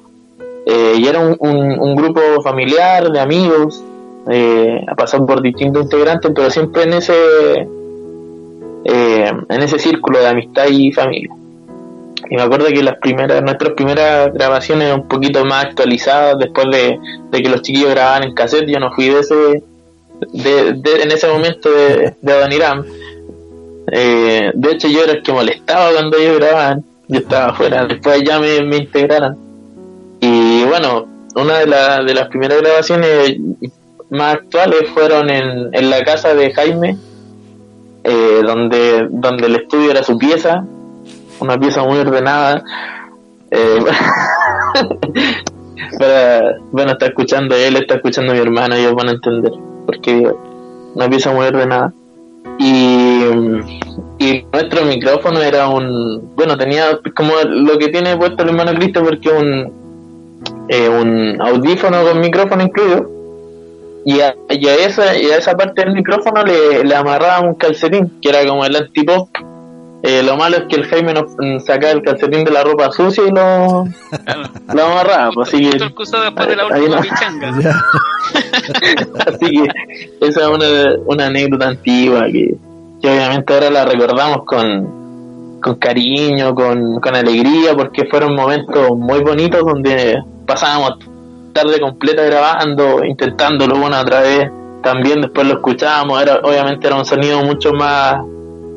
Eh, 0.66 0.96
y 0.98 1.08
era 1.08 1.20
un, 1.20 1.96
grupo 1.96 2.20
familiar, 2.44 3.10
de 3.10 3.20
amigos, 3.22 3.82
eh, 4.30 4.84
ha 4.86 4.96
pasado 4.96 5.26
por 5.26 5.42
distintos 5.42 5.84
integrantes, 5.84 6.30
pero 6.36 6.50
siempre 6.50 6.84
en 6.84 6.94
ese, 6.94 7.14
eh, 8.84 9.32
en 9.50 9.62
ese 9.62 9.80
círculo 9.80 10.20
de 10.20 10.28
amistad 10.28 10.66
y 10.70 10.92
familia. 10.92 11.30
Y 12.30 12.36
me 12.36 12.42
acuerdo 12.42 12.66
que 12.68 12.84
las 12.84 12.98
primeras, 12.98 13.42
nuestras 13.42 13.74
primeras 13.76 14.34
grabaciones 14.34 14.94
un 14.94 15.08
poquito 15.08 15.46
más 15.46 15.66
actualizadas 15.66 16.38
después 16.38 16.68
de, 16.70 17.00
que 17.32 17.50
los 17.50 17.62
chiquillos 17.62 17.92
grababan 17.92 18.24
en 18.24 18.34
cassette, 18.34 18.68
yo 18.68 18.78
no 18.80 18.92
fui 18.92 19.08
de 19.08 19.20
ese, 19.22 19.64
de, 20.34 21.02
en 21.02 21.12
ese 21.12 21.30
momento 21.30 21.72
de, 21.72 22.14
de 22.22 22.34
Adoniram. 22.34 22.84
Eh, 23.92 24.52
de 24.54 24.72
hecho 24.72 24.88
yo 24.88 25.04
era 25.04 25.14
el 25.14 25.24
que 25.24 25.32
molestaba 25.32 25.92
cuando 25.92 26.18
ellos 26.18 26.40
grababan, 26.40 26.84
yo 27.08 27.20
estaba 27.20 27.52
afuera, 27.52 27.86
después 27.86 28.22
ya 28.24 28.40
me, 28.40 28.62
me 28.64 28.78
integraron. 28.78 29.38
Y 30.20 30.64
bueno, 30.66 31.08
una 31.36 31.60
de, 31.60 31.66
de 32.06 32.14
las 32.14 32.28
primeras 32.28 32.62
grabaciones 32.62 33.38
más 34.10 34.36
actuales 34.36 34.90
fueron 34.94 35.30
en, 35.30 35.74
en 35.74 35.90
la 35.90 36.04
casa 36.04 36.34
de 36.34 36.52
Jaime, 36.54 36.98
eh, 38.04 38.42
donde, 38.46 39.08
donde 39.10 39.48
el 39.48 39.56
estudio 39.56 39.92
era 39.92 40.04
su 40.04 40.18
pieza, 40.18 40.66
una 41.40 41.60
pieza 41.60 41.84
muy 41.84 42.00
ordenada. 42.00 42.64
Eh, 43.52 43.84
bueno, 46.72 46.94
está 46.94 47.08
escuchando 47.08 47.56
él, 47.56 47.76
está 47.76 47.96
escuchando 47.96 48.34
mi 48.34 48.40
hermana, 48.40 48.78
ellos 48.78 48.94
van 48.96 49.10
a 49.10 49.12
entender, 49.12 49.52
porque 49.86 50.32
una 50.96 51.10
pieza 51.10 51.32
muy 51.32 51.46
ordenada. 51.46 51.94
Y, 52.58 52.99
y 54.18 54.46
nuestro 54.52 54.86
micrófono 54.86 55.42
era 55.42 55.68
un, 55.68 56.36
bueno, 56.36 56.58
tenía 56.58 57.00
como 57.16 57.34
lo 57.44 57.78
que 57.78 57.90
tiene 57.90 58.18
puesto 58.18 58.44
el 58.44 58.50
hermano 58.50 58.74
Cristo, 58.74 59.04
porque 59.04 59.30
un, 59.30 59.74
eh, 60.70 60.90
un 60.90 61.42
audífono 61.42 62.04
con 62.04 62.20
micrófono 62.20 62.64
incluido. 62.64 63.10
Y 64.06 64.22
a, 64.22 64.34
y 64.50 64.68
a, 64.68 64.76
esa, 64.76 65.18
y 65.18 65.26
a 65.26 65.38
esa 65.38 65.56
parte 65.56 65.84
del 65.84 65.94
micrófono 65.94 66.44
le, 66.44 66.84
le 66.84 66.96
amarraba 66.96 67.42
un 67.42 67.56
calcetín, 67.56 68.20
que 68.22 68.30
era 68.30 68.46
como 68.46 68.66
el 68.66 68.76
antipop 68.76 69.30
eh, 70.02 70.24
lo 70.24 70.38
malo 70.38 70.56
es 70.58 70.64
que 70.70 70.78
el 70.78 70.86
Jaime 70.86 71.14
nos 71.14 71.34
mm, 71.38 71.60
sacaba 71.60 71.92
el 71.92 72.02
calcetín 72.02 72.46
de 72.46 72.52
la 72.52 72.64
ropa 72.64 72.90
sucia 72.92 73.22
y 73.28 73.32
lo, 73.32 73.86
lo 74.74 74.86
amarraba. 74.86 75.32
Pues, 75.34 75.50
así 75.50 75.70
que, 75.70 75.78
después 75.78 76.10
de 76.12 76.56
la 76.56 76.68
última 76.68 77.00
así 79.28 79.52
que 79.52 79.68
esa 80.26 80.42
es 80.42 80.48
una, 80.48 80.96
una 81.06 81.28
anécdota 81.28 81.68
antigua 81.68 82.28
que, 82.28 82.56
que, 83.02 83.10
obviamente 83.10 83.54
ahora 83.54 83.70
la 83.70 83.86
recordamos 83.86 84.44
con, 84.46 85.60
con 85.62 85.76
cariño, 85.76 86.54
con, 86.54 87.00
con 87.00 87.16
alegría, 87.16 87.76
porque 87.76 88.06
fueron 88.06 88.36
momentos 88.36 88.90
muy 88.98 89.22
bonitos 89.22 89.62
donde 89.64 90.22
pasábamos 90.46 91.00
tarde 91.54 91.80
completa 91.80 92.24
grabando, 92.24 93.04
intentándolo 93.04 93.76
una 93.86 94.02
otra 94.02 94.22
vez. 94.22 94.52
También 94.82 95.22
después 95.22 95.46
lo 95.48 95.56
escuchábamos, 95.56 96.22
era, 96.22 96.40
obviamente 96.44 96.88
era 96.88 96.96
un 96.96 97.06
sonido 97.06 97.42
mucho 97.44 97.74
más 97.74 98.16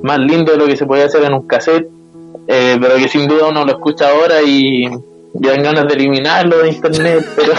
más 0.03 0.19
lindo 0.19 0.53
de 0.53 0.59
lo 0.59 0.67
que 0.67 0.77
se 0.77 0.85
podía 0.85 1.07
hacer 1.07 1.25
en 1.25 1.33
un 1.33 1.47
cassette, 1.47 1.89
eh, 2.49 2.77
pero 2.81 2.97
que 2.97 3.09
sin 3.09 3.29
duda 3.29 3.49
uno 3.49 3.65
lo 3.65 3.73
escucha 3.73 4.11
ahora 4.11 4.43
y 4.43 4.89
ya 5.35 5.53
dan 5.53 5.63
ganas 5.63 5.87
de 5.87 5.95
eliminarlo 5.95 6.59
de 6.59 6.69
internet, 6.71 7.25
pero, 7.37 7.53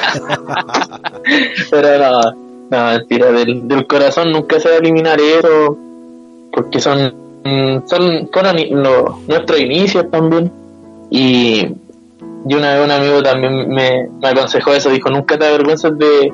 pero 1.71 1.97
no, 1.97 2.21
no, 2.69 2.91
mentira, 2.91 3.31
del, 3.31 3.67
del 3.67 3.87
corazón 3.87 4.31
nunca 4.31 4.59
se 4.59 4.69
va 4.69 4.75
a 4.75 4.77
eliminar 4.79 5.19
eso, 5.19 5.77
porque 6.53 6.79
son, 6.79 7.13
son 7.85 8.29
fueron 8.31 8.55
nuestros 9.27 9.59
inicios 9.59 10.09
también, 10.11 10.51
y, 11.09 11.67
y 12.47 12.55
una 12.55 12.75
vez 12.75 12.85
un 12.85 12.91
amigo 12.91 13.23
también 13.23 13.69
me, 13.69 14.07
me 14.21 14.27
aconsejó 14.27 14.73
eso, 14.73 14.89
dijo, 14.89 15.09
nunca 15.09 15.37
te 15.37 15.45
avergüences 15.45 15.97
de, 15.97 16.33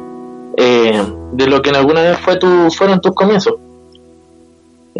eh, 0.57 1.03
de 1.31 1.47
lo 1.47 1.61
que 1.61 1.69
en 1.69 1.77
alguna 1.77 2.01
vez 2.01 2.19
fue 2.19 2.35
tu, 2.37 2.69
fueron 2.71 2.99
tus 3.01 3.13
comienzos 3.13 3.55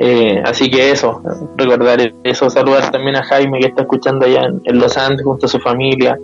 eh, 0.01 0.41
así 0.45 0.69
que 0.69 0.91
eso, 0.91 1.21
recordar 1.57 2.13
eso, 2.23 2.49
saludar 2.49 2.89
también 2.89 3.17
a 3.17 3.23
Jaime 3.23 3.59
que 3.59 3.67
está 3.67 3.81
escuchando 3.81 4.25
allá 4.25 4.45
en, 4.63 4.79
Los 4.79 4.97
Andes 4.97 5.25
junto 5.25 5.45
a 5.45 5.49
su 5.49 5.59
familia, 5.59 6.17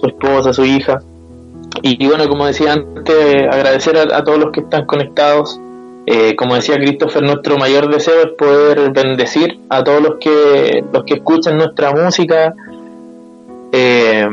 su 0.00 0.06
esposa, 0.06 0.52
su 0.52 0.66
hija. 0.66 1.00
Y, 1.80 2.06
bueno, 2.06 2.28
como 2.28 2.44
decía 2.44 2.74
antes, 2.74 3.48
agradecer 3.50 3.96
a, 3.96 4.22
todos 4.22 4.38
los 4.38 4.52
que 4.52 4.60
están 4.60 4.84
conectados. 4.84 5.58
Eh, 6.06 6.34
como 6.34 6.54
decía 6.54 6.76
Christopher, 6.76 7.22
nuestro 7.22 7.58
mayor 7.58 7.88
deseo 7.88 8.22
es 8.22 8.32
poder 8.32 8.90
bendecir 8.90 9.60
a 9.68 9.84
todos 9.84 10.02
los 10.02 10.14
que, 10.18 10.84
los 10.92 11.04
que 11.04 11.14
escuchan 11.14 11.56
nuestra 11.56 11.92
música. 11.92 12.54
Eh, 13.72 14.26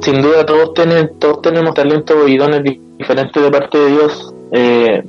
sin 0.00 0.22
duda 0.22 0.46
todos, 0.46 0.74
tienen, 0.74 1.18
todos 1.18 1.42
tenemos 1.42 1.74
talentos 1.74 2.28
y 2.28 2.36
dones 2.36 2.62
diferentes 2.98 3.42
de 3.42 3.50
parte 3.50 3.78
de 3.78 3.90
Dios. 3.90 4.34
Eh, 4.52 5.02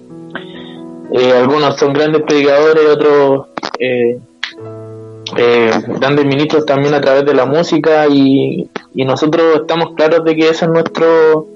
eh, 1.12 1.34
algunos 1.34 1.76
son 1.76 1.94
grandes 1.94 2.22
predicadores, 2.22 2.86
otros 2.86 3.48
eh, 3.80 4.20
eh, 5.38 5.72
grandes 6.00 6.26
ministros 6.26 6.66
también 6.66 6.94
a 6.94 7.02
través 7.02 7.26
de 7.26 7.34
la 7.34 7.46
música 7.46 8.06
y, 8.08 8.70
nosotros 8.94 9.62
estamos 9.62 9.96
claros 9.96 10.26
de 10.26 10.36
que 10.36 10.50
ese 10.50 10.66
es 10.66 10.72
nuestro 10.72 11.48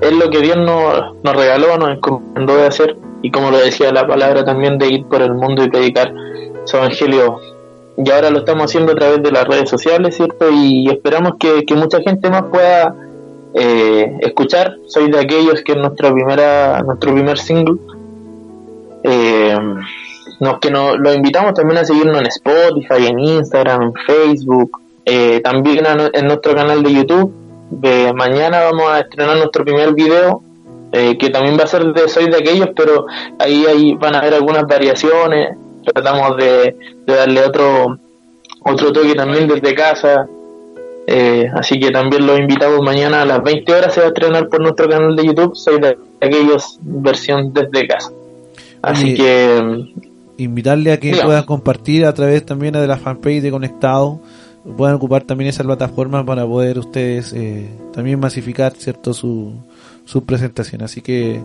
es 0.00 0.12
lo 0.12 0.30
que 0.30 0.40
Dios 0.40 0.56
nos, 0.56 1.14
nos 1.22 1.36
regaló, 1.36 1.76
nos 1.76 1.90
encomendó 1.90 2.56
de 2.56 2.66
hacer 2.66 2.96
y 3.22 3.30
como 3.30 3.50
lo 3.50 3.58
decía 3.58 3.92
la 3.92 4.06
palabra 4.06 4.44
también 4.44 4.78
de 4.78 4.88
ir 4.88 5.04
por 5.06 5.22
el 5.22 5.34
mundo 5.34 5.64
y 5.64 5.70
predicar 5.70 6.12
su 6.64 6.76
evangelio 6.76 7.40
y 7.98 8.10
ahora 8.10 8.30
lo 8.30 8.38
estamos 8.38 8.66
haciendo 8.66 8.92
a 8.92 8.94
través 8.94 9.22
de 9.24 9.32
las 9.32 9.44
redes 9.44 9.68
sociales, 9.68 10.14
¿cierto? 10.14 10.48
Y 10.52 10.88
esperamos 10.88 11.32
que, 11.38 11.64
mucha 11.74 11.98
gente 12.00 12.30
más 12.30 12.44
pueda 12.44 12.94
eh, 13.54 14.18
escuchar. 14.20 14.76
Soy 14.86 15.10
de 15.10 15.18
aquellos 15.18 15.62
que 15.62 15.72
es 15.72 15.78
nuestra 15.78 16.12
primera, 16.12 16.80
nuestro 16.82 17.12
primer 17.12 17.36
single. 17.38 17.74
Eh, 19.02 19.58
que 20.60 20.70
lo 20.70 21.12
invitamos 21.12 21.54
también 21.54 21.78
a 21.78 21.84
seguirnos 21.84 22.20
en 22.20 22.26
Spotify, 22.26 23.06
en 23.08 23.18
Instagram, 23.18 23.82
en 23.82 23.92
Facebook, 24.06 24.78
eh, 25.04 25.40
también 25.42 25.84
en 26.12 26.26
nuestro 26.26 26.54
canal 26.54 26.84
de 26.84 26.92
YouTube. 26.92 27.32
De 27.70 28.12
mañana 28.12 28.62
vamos 28.62 28.90
a 28.90 29.00
estrenar 29.00 29.36
nuestro 29.36 29.64
primer 29.64 29.94
video, 29.94 30.42
eh, 30.92 31.18
que 31.18 31.30
también 31.30 31.58
va 31.58 31.64
a 31.64 31.66
ser 31.66 31.84
de 31.92 32.08
Soy 32.08 32.30
de 32.30 32.36
aquellos, 32.36 32.68
pero 32.74 33.06
ahí, 33.38 33.64
ahí 33.66 33.94
van 33.94 34.14
a 34.14 34.20
haber 34.20 34.34
algunas 34.34 34.66
variaciones. 34.66 35.56
Tratamos 35.84 36.36
de, 36.36 36.76
de 37.06 37.14
darle 37.14 37.44
otro 37.44 37.98
otro 38.64 38.92
toque 38.92 39.14
también 39.14 39.48
desde 39.48 39.74
casa, 39.74 40.26
eh, 41.06 41.48
así 41.54 41.80
que 41.80 41.90
también 41.90 42.26
los 42.26 42.38
invitamos 42.38 42.80
mañana 42.82 43.22
a 43.22 43.24
las 43.24 43.42
20 43.42 43.72
horas 43.72 43.94
se 43.94 44.00
va 44.00 44.06
a 44.06 44.08
estrenar 44.10 44.48
por 44.48 44.60
nuestro 44.60 44.88
canal 44.88 45.16
de 45.16 45.24
YouTube. 45.24 45.56
Soy 45.56 45.80
de 45.80 45.96
aquellos 46.20 46.78
versión 46.82 47.52
desde 47.54 47.86
casa. 47.86 48.12
Así 48.82 49.14
que 49.14 49.86
invitarle 50.36 50.92
a 50.92 51.00
que 51.00 51.16
puedan 51.16 51.44
compartir 51.44 52.04
a 52.04 52.12
través 52.12 52.44
también 52.44 52.74
de 52.74 52.86
la 52.86 52.98
fanpage 52.98 53.40
de 53.40 53.50
Conectado. 53.50 54.20
Puedan 54.76 54.96
ocupar 54.96 55.22
también 55.22 55.48
esa 55.48 55.64
plataforma 55.64 56.24
para 56.24 56.46
poder 56.46 56.78
ustedes 56.78 57.32
eh, 57.32 57.68
también 57.92 58.20
masificar 58.20 58.72
cierto 58.72 59.14
su, 59.14 59.54
su 60.04 60.24
presentación. 60.24 60.82
Así 60.82 61.00
que 61.00 61.40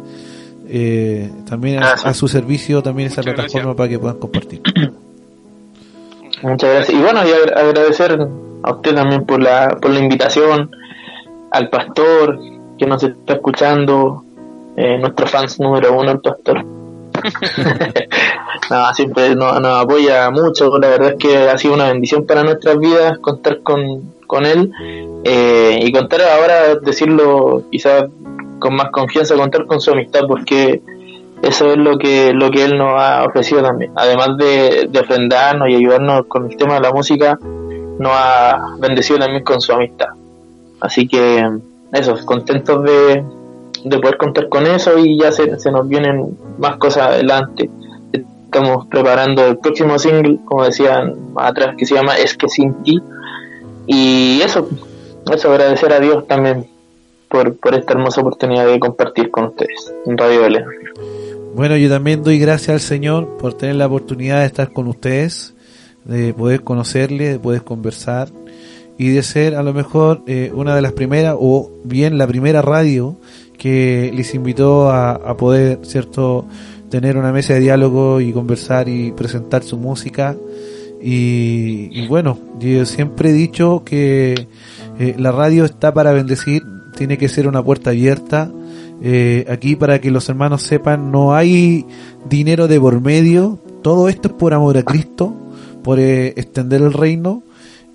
eh, 0.67 1.31
también 1.47 1.83
a, 1.83 2.13
su 2.13 2.27
servicio 2.27 2.81
también 2.81 3.07
esa 3.07 3.21
plataforma 3.21 3.75
para 3.75 3.89
que 3.89 3.99
puedan 3.99 4.17
compartir. 4.17 4.61
Muchas 6.41 6.69
gracias. 6.69 6.97
Y 6.97 7.01
bueno, 7.01 7.21
y 7.25 7.31
agradecer 7.57 8.19
a 8.63 8.71
usted 8.71 8.95
también 8.95 9.25
por 9.25 9.41
la, 9.41 9.77
por 9.81 9.91
la 9.91 9.99
invitación, 9.99 10.71
al 11.51 11.69
pastor 11.69 12.39
que 12.77 12.85
nos 12.85 13.03
está 13.03 13.33
escuchando, 13.33 14.23
eh, 14.75 14.97
nuestro 14.97 15.27
fans 15.27 15.59
número 15.59 15.97
uno, 15.97 16.11
el 16.11 16.19
pastor. 16.19 16.65
no, 18.69 18.93
siempre 18.93 19.35
nos, 19.35 19.65
apoya 19.65 20.29
mucho. 20.31 20.77
La 20.77 20.89
verdad 20.89 21.11
es 21.11 21.17
que 21.17 21.37
ha 21.37 21.57
sido 21.57 21.73
una 21.73 21.87
bendición 21.87 22.25
para 22.25 22.43
nuestras 22.43 22.77
vidas 22.79 23.17
contar 23.19 23.61
con, 23.61 24.13
con 24.27 24.45
él 24.45 24.71
eh, 25.23 25.79
y 25.81 25.91
contar 25.91 26.21
ahora, 26.21 26.75
decirlo 26.75 27.63
quizás 27.71 28.05
con 28.59 28.75
más 28.75 28.89
confianza, 28.91 29.35
contar 29.35 29.65
con 29.65 29.81
su 29.81 29.91
amistad, 29.91 30.21
porque 30.27 30.81
eso 31.41 31.71
es 31.71 31.77
lo 31.77 31.97
que 31.97 32.31
lo 32.33 32.49
que 32.49 32.63
él 32.63 32.77
nos 32.77 32.93
ha 33.01 33.25
ofrecido 33.25 33.61
también. 33.61 33.91
Además 33.95 34.37
de, 34.37 34.87
de 34.89 34.99
ofrendarnos 34.99 35.69
y 35.69 35.75
ayudarnos 35.75 36.25
con 36.27 36.49
el 36.49 36.57
tema 36.57 36.75
de 36.75 36.81
la 36.81 36.91
música, 36.91 37.37
nos 37.99 38.11
ha 38.13 38.75
bendecido 38.79 39.19
también 39.19 39.43
con 39.43 39.59
su 39.61 39.73
amistad. 39.73 40.07
Así 40.79 41.07
que 41.07 41.43
eso, 41.93 42.15
contentos 42.25 42.83
de, 42.83 43.23
de 43.83 43.99
poder 43.99 44.17
contar 44.17 44.49
con 44.49 44.65
eso 44.65 44.97
y 44.97 45.19
ya 45.19 45.31
se, 45.31 45.59
se 45.59 45.71
nos 45.71 45.87
vienen 45.87 46.37
más 46.57 46.77
cosas 46.77 47.07
adelante. 47.07 47.69
Estamos 48.11 48.87
preparando 48.87 49.45
el 49.47 49.57
próximo 49.57 49.97
single, 49.97 50.39
como 50.45 50.63
decían 50.63 51.15
atrás, 51.35 51.75
que 51.77 51.85
se 51.85 51.95
llama 51.95 52.15
Es 52.15 52.35
que 52.35 52.47
sin 52.47 52.73
ti. 52.83 53.01
Y 53.87 54.41
eso, 54.41 54.69
eso 55.31 55.51
agradecer 55.51 55.91
a 55.91 55.99
Dios 55.99 56.27
también 56.27 56.67
por, 57.27 57.57
por 57.57 57.73
esta 57.73 57.93
hermosa 57.93 58.21
oportunidad 58.21 58.67
de 58.67 58.79
compartir 58.79 59.31
con 59.31 59.45
ustedes 59.45 59.93
en 60.05 60.17
Radio 60.17 60.41
Belén. 60.41 60.65
Bueno, 61.55 61.77
yo 61.77 61.89
también 61.89 62.23
doy 62.23 62.39
gracias 62.39 62.69
al 62.69 62.79
Señor 62.79 63.37
por 63.37 63.53
tener 63.53 63.75
la 63.75 63.87
oportunidad 63.87 64.39
de 64.39 64.45
estar 64.45 64.71
con 64.71 64.87
ustedes, 64.87 65.53
de 66.05 66.33
poder 66.33 66.63
conocerle, 66.63 67.29
de 67.29 67.39
poder 67.39 67.63
conversar 67.63 68.29
y 68.97 69.09
de 69.09 69.23
ser 69.23 69.55
a 69.55 69.63
lo 69.63 69.73
mejor 69.73 70.21
eh, 70.27 70.51
una 70.53 70.75
de 70.75 70.81
las 70.81 70.93
primeras 70.93 71.35
o 71.39 71.71
bien 71.83 72.17
la 72.17 72.27
primera 72.27 72.61
radio 72.61 73.17
que 73.57 74.11
les 74.13 74.33
invitó 74.35 74.89
a, 74.91 75.37
poder, 75.37 75.79
¿cierto?, 75.83 76.45
tener 76.89 77.17
una 77.17 77.31
mesa 77.31 77.53
de 77.53 77.61
diálogo 77.61 78.21
y 78.21 78.31
conversar 78.31 78.87
y 78.87 79.11
presentar 79.11 79.63
su 79.63 79.77
música. 79.77 80.35
Y, 81.01 82.07
bueno, 82.07 82.37
yo 82.59 82.85
siempre 82.85 83.31
he 83.31 83.33
dicho 83.33 83.83
que 83.83 84.47
eh, 84.99 85.15
la 85.17 85.31
radio 85.31 85.65
está 85.65 85.93
para 85.93 86.13
bendecir, 86.13 86.63
tiene 86.95 87.17
que 87.17 87.29
ser 87.29 87.47
una 87.47 87.63
puerta 87.63 87.89
abierta. 87.89 88.51
Eh, 89.01 89.45
aquí 89.49 89.75
para 89.75 89.99
que 89.99 90.11
los 90.11 90.29
hermanos 90.29 90.61
sepan, 90.61 91.11
no 91.11 91.33
hay 91.33 91.85
dinero 92.29 92.67
de 92.67 92.79
por 92.79 93.01
medio, 93.01 93.59
todo 93.81 94.07
esto 94.07 94.29
es 94.29 94.33
por 94.35 94.53
amor 94.53 94.77
a 94.77 94.83
Cristo, 94.83 95.33
por 95.83 95.99
extender 95.99 96.81
el 96.81 96.93
reino 96.93 97.43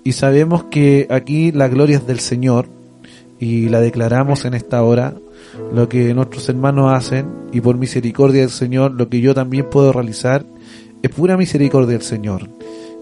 y 0.03 0.13
sabemos 0.13 0.65
que 0.65 1.07
aquí 1.09 1.51
la 1.51 1.67
gloria 1.67 1.97
es 1.97 2.07
del 2.07 2.19
Señor 2.19 2.67
y 3.39 3.69
la 3.69 3.79
declaramos 3.79 4.45
en 4.45 4.53
esta 4.53 4.81
hora, 4.83 5.13
lo 5.73 5.89
que 5.89 6.13
nuestros 6.13 6.47
hermanos 6.49 6.93
hacen 6.93 7.27
y 7.51 7.61
por 7.61 7.77
misericordia 7.77 8.41
del 8.41 8.49
Señor 8.49 8.91
lo 8.91 9.09
que 9.09 9.21
yo 9.21 9.33
también 9.33 9.69
puedo 9.69 9.91
realizar 9.91 10.45
es 11.01 11.09
pura 11.11 11.37
misericordia 11.37 11.93
del 11.93 12.01
Señor. 12.01 12.49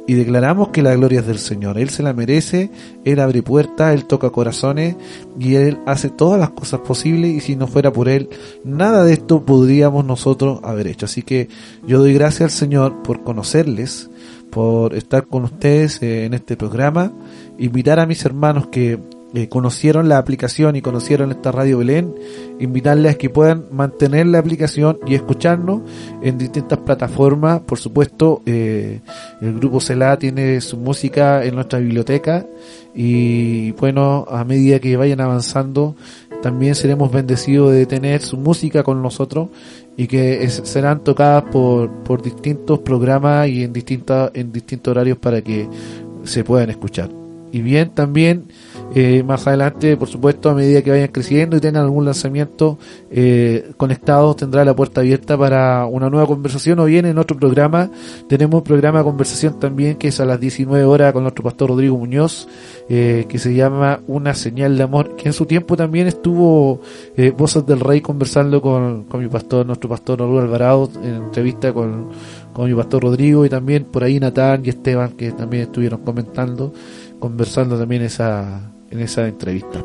Y 0.09 0.13
declaramos 0.13 0.69
que 0.69 0.81
la 0.81 0.95
gloria 0.95 1.19
es 1.19 1.27
del 1.27 1.37
Señor. 1.37 1.77
Él 1.77 1.89
se 1.89 2.01
la 2.01 2.13
merece, 2.13 2.71
Él 3.03 3.19
abre 3.19 3.43
puertas, 3.43 3.93
Él 3.93 4.05
toca 4.05 4.29
corazones 4.29 4.95
y 5.37 5.55
Él 5.55 5.79
hace 5.85 6.09
todas 6.09 6.39
las 6.39 6.51
cosas 6.51 6.79
posibles 6.79 7.31
y 7.31 7.41
si 7.41 7.57
no 7.57 7.67
fuera 7.67 7.91
por 7.91 8.07
Él, 8.07 8.29
nada 8.63 9.03
de 9.03 9.11
esto 9.13 9.43
podríamos 9.43 10.05
nosotros 10.05 10.61
haber 10.63 10.87
hecho. 10.87 11.07
Así 11.07 11.23
que 11.23 11.49
yo 11.85 11.99
doy 11.99 12.13
gracias 12.13 12.53
al 12.53 12.57
Señor 12.57 13.03
por 13.03 13.25
conocerles, 13.25 14.09
por 14.49 14.95
estar 14.95 15.27
con 15.27 15.43
ustedes 15.43 16.01
eh, 16.01 16.23
en 16.23 16.33
este 16.33 16.55
programa, 16.55 17.11
invitar 17.57 17.99
a 17.99 18.05
mis 18.05 18.23
hermanos 18.23 18.67
que 18.67 18.97
eh, 19.33 19.49
conocieron 19.49 20.07
la 20.07 20.19
aplicación 20.19 20.77
y 20.77 20.81
conocieron 20.81 21.31
esta 21.31 21.51
Radio 21.51 21.79
Belén, 21.79 22.15
invitarles 22.59 23.15
a 23.15 23.17
que 23.17 23.29
puedan 23.29 23.65
mantener 23.71 24.25
la 24.27 24.39
aplicación 24.39 24.99
y 25.05 25.15
escucharnos 25.15 25.81
en 26.21 26.37
distintas 26.37 26.79
plataformas. 26.79 27.59
Por 27.61 27.77
supuesto, 27.77 28.41
eh, 28.45 29.01
el 29.41 29.53
grupo 29.55 29.81
CELA 29.81 30.17
tiene 30.17 30.61
su 30.61 30.77
música 30.77 31.43
en 31.43 31.55
nuestra 31.55 31.79
biblioteca 31.79 32.45
y 32.95 33.71
bueno, 33.73 34.25
a 34.29 34.45
medida 34.45 34.79
que 34.79 34.95
vayan 34.95 35.19
avanzando, 35.19 35.95
también 36.41 36.73
seremos 36.75 37.11
bendecidos 37.11 37.73
de 37.73 37.85
tener 37.85 38.21
su 38.21 38.37
música 38.37 38.81
con 38.83 39.01
nosotros 39.01 39.49
y 39.97 40.07
que 40.07 40.47
serán 40.49 41.03
tocadas 41.03 41.43
por, 41.51 41.91
por 42.03 42.21
distintos 42.21 42.79
programas 42.79 43.49
y 43.49 43.63
en, 43.63 43.73
distintas 43.73 44.31
en 44.35 44.53
distintos 44.53 44.91
horarios 44.91 45.17
para 45.17 45.41
que 45.41 45.67
se 46.23 46.45
puedan 46.45 46.69
escuchar. 46.69 47.09
Y 47.51 47.61
bien, 47.61 47.89
también 47.89 48.45
eh, 48.95 49.23
más 49.23 49.45
adelante, 49.47 49.97
por 49.97 50.07
supuesto, 50.07 50.49
a 50.49 50.53
medida 50.53 50.81
que 50.81 50.91
vayan 50.91 51.09
creciendo 51.09 51.57
y 51.57 51.59
tengan 51.59 51.83
algún 51.83 52.05
lanzamiento 52.05 52.77
eh, 53.11 53.71
conectado, 53.77 54.35
tendrá 54.35 54.63
la 54.63 54.75
puerta 54.75 55.01
abierta 55.01 55.37
para 55.37 55.85
una 55.85 56.09
nueva 56.09 56.25
conversación 56.25 56.79
o 56.79 56.85
bien 56.85 57.05
en 57.05 57.17
otro 57.17 57.37
programa. 57.37 57.91
Tenemos 58.27 58.59
un 58.59 58.63
programa 58.63 58.99
de 58.99 59.03
conversación 59.03 59.59
también 59.59 59.97
que 59.97 60.07
es 60.07 60.19
a 60.19 60.25
las 60.25 60.39
19 60.39 60.85
horas 60.85 61.13
con 61.13 61.23
nuestro 61.23 61.43
pastor 61.43 61.69
Rodrigo 61.69 61.97
Muñoz, 61.97 62.47
eh, 62.89 63.25
que 63.27 63.39
se 63.39 63.53
llama 63.53 63.99
Una 64.07 64.33
señal 64.33 64.77
de 64.77 64.83
amor, 64.83 65.15
que 65.15 65.29
en 65.29 65.33
su 65.33 65.45
tiempo 65.45 65.75
también 65.75 66.07
estuvo 66.07 66.81
eh, 67.15 67.31
Voces 67.37 67.65
del 67.65 67.81
Rey 67.81 68.01
conversando 68.01 68.61
con, 68.61 69.03
con 69.03 69.21
mi 69.21 69.27
pastor, 69.27 69.65
nuestro 69.65 69.89
pastor 69.89 70.19
Raúl 70.19 70.41
Alvarado, 70.41 70.89
en 71.03 71.15
entrevista 71.15 71.73
con, 71.73 72.09
con 72.53 72.69
mi 72.69 72.75
pastor 72.75 73.03
Rodrigo 73.03 73.45
y 73.45 73.49
también 73.49 73.83
por 73.83 74.03
ahí 74.03 74.19
Natán 74.19 74.61
y 74.65 74.69
Esteban 74.69 75.11
que 75.11 75.31
también 75.31 75.63
estuvieron 75.63 76.01
comentando, 76.01 76.73
conversando 77.19 77.77
también 77.77 78.01
esa 78.03 78.71
en 78.91 78.99
esa 78.99 79.27
entrevista. 79.27 79.83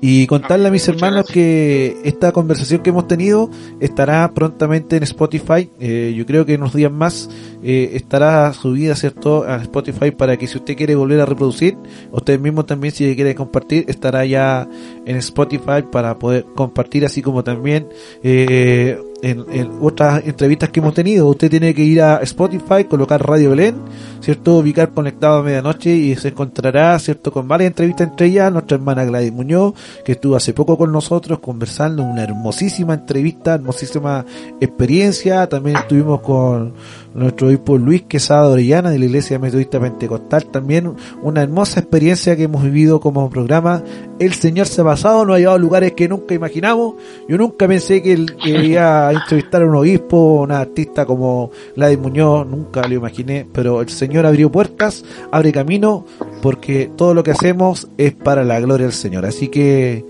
Y 0.00 0.28
contarle 0.28 0.68
a 0.68 0.70
mis 0.70 0.86
hermanos 0.86 1.26
que 1.26 1.96
esta 2.04 2.30
conversación 2.30 2.82
que 2.82 2.90
hemos 2.90 3.08
tenido 3.08 3.50
estará 3.80 4.32
prontamente 4.32 4.96
en 4.96 5.02
Spotify. 5.02 5.70
Eh, 5.80 6.14
yo 6.16 6.24
creo 6.24 6.46
que 6.46 6.54
en 6.54 6.60
unos 6.60 6.74
días 6.74 6.92
más 6.92 7.28
eh, 7.64 7.90
estará 7.94 8.52
subida, 8.52 8.94
¿cierto?, 8.94 9.42
a 9.42 9.56
Spotify 9.56 10.12
para 10.12 10.36
que 10.36 10.46
si 10.46 10.58
usted 10.58 10.76
quiere 10.76 10.94
volver 10.94 11.20
a 11.20 11.26
reproducir, 11.26 11.76
usted 12.12 12.38
mismo 12.38 12.64
también 12.64 12.94
si 12.94 13.16
quiere 13.16 13.34
compartir, 13.34 13.86
estará 13.88 14.24
ya 14.24 14.68
en 15.04 15.16
Spotify 15.16 15.82
para 15.90 16.16
poder 16.16 16.44
compartir, 16.54 17.04
así 17.04 17.20
como 17.20 17.42
también 17.42 17.88
eh, 18.22 18.98
en, 19.22 19.70
otras 19.80 20.24
entrevistas 20.26 20.70
que 20.70 20.80
hemos 20.80 20.94
tenido. 20.94 21.28
Usted 21.28 21.50
tiene 21.50 21.74
que 21.74 21.82
ir 21.82 22.02
a 22.02 22.18
Spotify, 22.18 22.84
colocar 22.88 23.24
Radio 23.26 23.50
Belén, 23.50 23.76
¿cierto? 24.20 24.58
Ubicar 24.58 24.90
conectado 24.90 25.38
a 25.38 25.42
medianoche 25.42 25.90
y 25.94 26.14
se 26.16 26.28
encontrará, 26.28 26.98
¿cierto? 26.98 27.32
Con 27.32 27.48
varias 27.48 27.68
entrevistas 27.68 28.08
entre 28.08 28.28
ellas, 28.28 28.52
nuestra 28.52 28.76
hermana 28.76 29.04
Gladys 29.04 29.32
Muñoz, 29.32 29.74
que 30.04 30.12
estuvo 30.12 30.36
hace 30.36 30.54
poco 30.54 30.76
con 30.76 30.92
nosotros 30.92 31.38
conversando, 31.38 32.02
una 32.02 32.22
hermosísima 32.22 32.94
entrevista, 32.94 33.54
hermosísima 33.54 34.24
experiencia. 34.60 35.48
También 35.48 35.76
estuvimos 35.76 36.20
con 36.20 36.74
nuestro 37.14 37.48
obispo 37.48 37.78
Luis 37.78 38.02
Quesada 38.02 38.48
Orellana 38.48 38.90
de 38.90 38.98
la 38.98 39.04
Iglesia 39.06 39.38
Metodista 39.38 39.80
Pentecostal. 39.80 40.46
También 40.46 40.94
una 41.22 41.42
hermosa 41.42 41.80
experiencia 41.80 42.36
que 42.36 42.44
hemos 42.44 42.62
vivido 42.62 43.00
como 43.00 43.28
programa. 43.30 43.82
El 44.18 44.32
Señor 44.32 44.66
se 44.66 44.80
ha 44.80 44.84
pasado, 44.84 45.24
nos 45.24 45.36
ha 45.36 45.38
llevado 45.38 45.56
a 45.56 45.60
lugares 45.60 45.92
que 45.92 46.08
nunca 46.08 46.34
imaginamos. 46.34 46.94
Yo 47.28 47.36
nunca 47.38 47.68
pensé 47.68 48.02
que, 48.02 48.12
él, 48.12 48.36
iba 48.44 49.08
a 49.08 49.12
entrevistar 49.12 49.62
a 49.62 49.66
un 49.66 49.76
obispo, 49.76 50.42
una 50.42 50.60
artista 50.60 51.06
como 51.06 51.50
Gladys 51.76 51.98
Muñoz, 51.98 52.46
nunca 52.46 52.86
lo 52.86 52.94
imaginé, 52.94 53.46
pero 53.52 53.80
el 53.80 53.88
Señor 53.88 54.26
abrió 54.26 54.50
puertas, 54.50 55.04
abre 55.30 55.52
camino, 55.52 56.04
porque 56.42 56.90
todo 56.96 57.14
lo 57.14 57.22
que 57.22 57.32
hacemos 57.32 57.88
es 57.98 58.12
para 58.12 58.44
la 58.44 58.60
gloria 58.60 58.86
del 58.86 58.94
Señor. 58.94 59.26
Así 59.26 59.48
que 59.48 60.04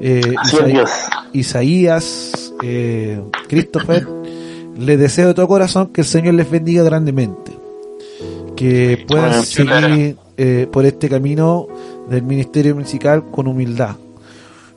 eh, 0.00 0.34
Isaías, 1.32 2.54
eh, 2.62 3.20
Christopher, 3.48 4.06
les 4.78 4.98
deseo 4.98 5.28
de 5.28 5.34
todo 5.34 5.48
corazón 5.48 5.88
que 5.88 6.02
el 6.02 6.06
Señor 6.06 6.34
les 6.34 6.50
bendiga 6.50 6.82
grandemente. 6.82 7.52
Que 8.56 9.04
puedan 9.08 9.44
seguir 9.44 10.16
eh, 10.36 10.68
por 10.70 10.86
este 10.86 11.08
camino 11.08 11.66
del 12.08 12.22
ministerio 12.22 12.74
musical 12.74 13.30
con 13.30 13.46
humildad. 13.46 13.96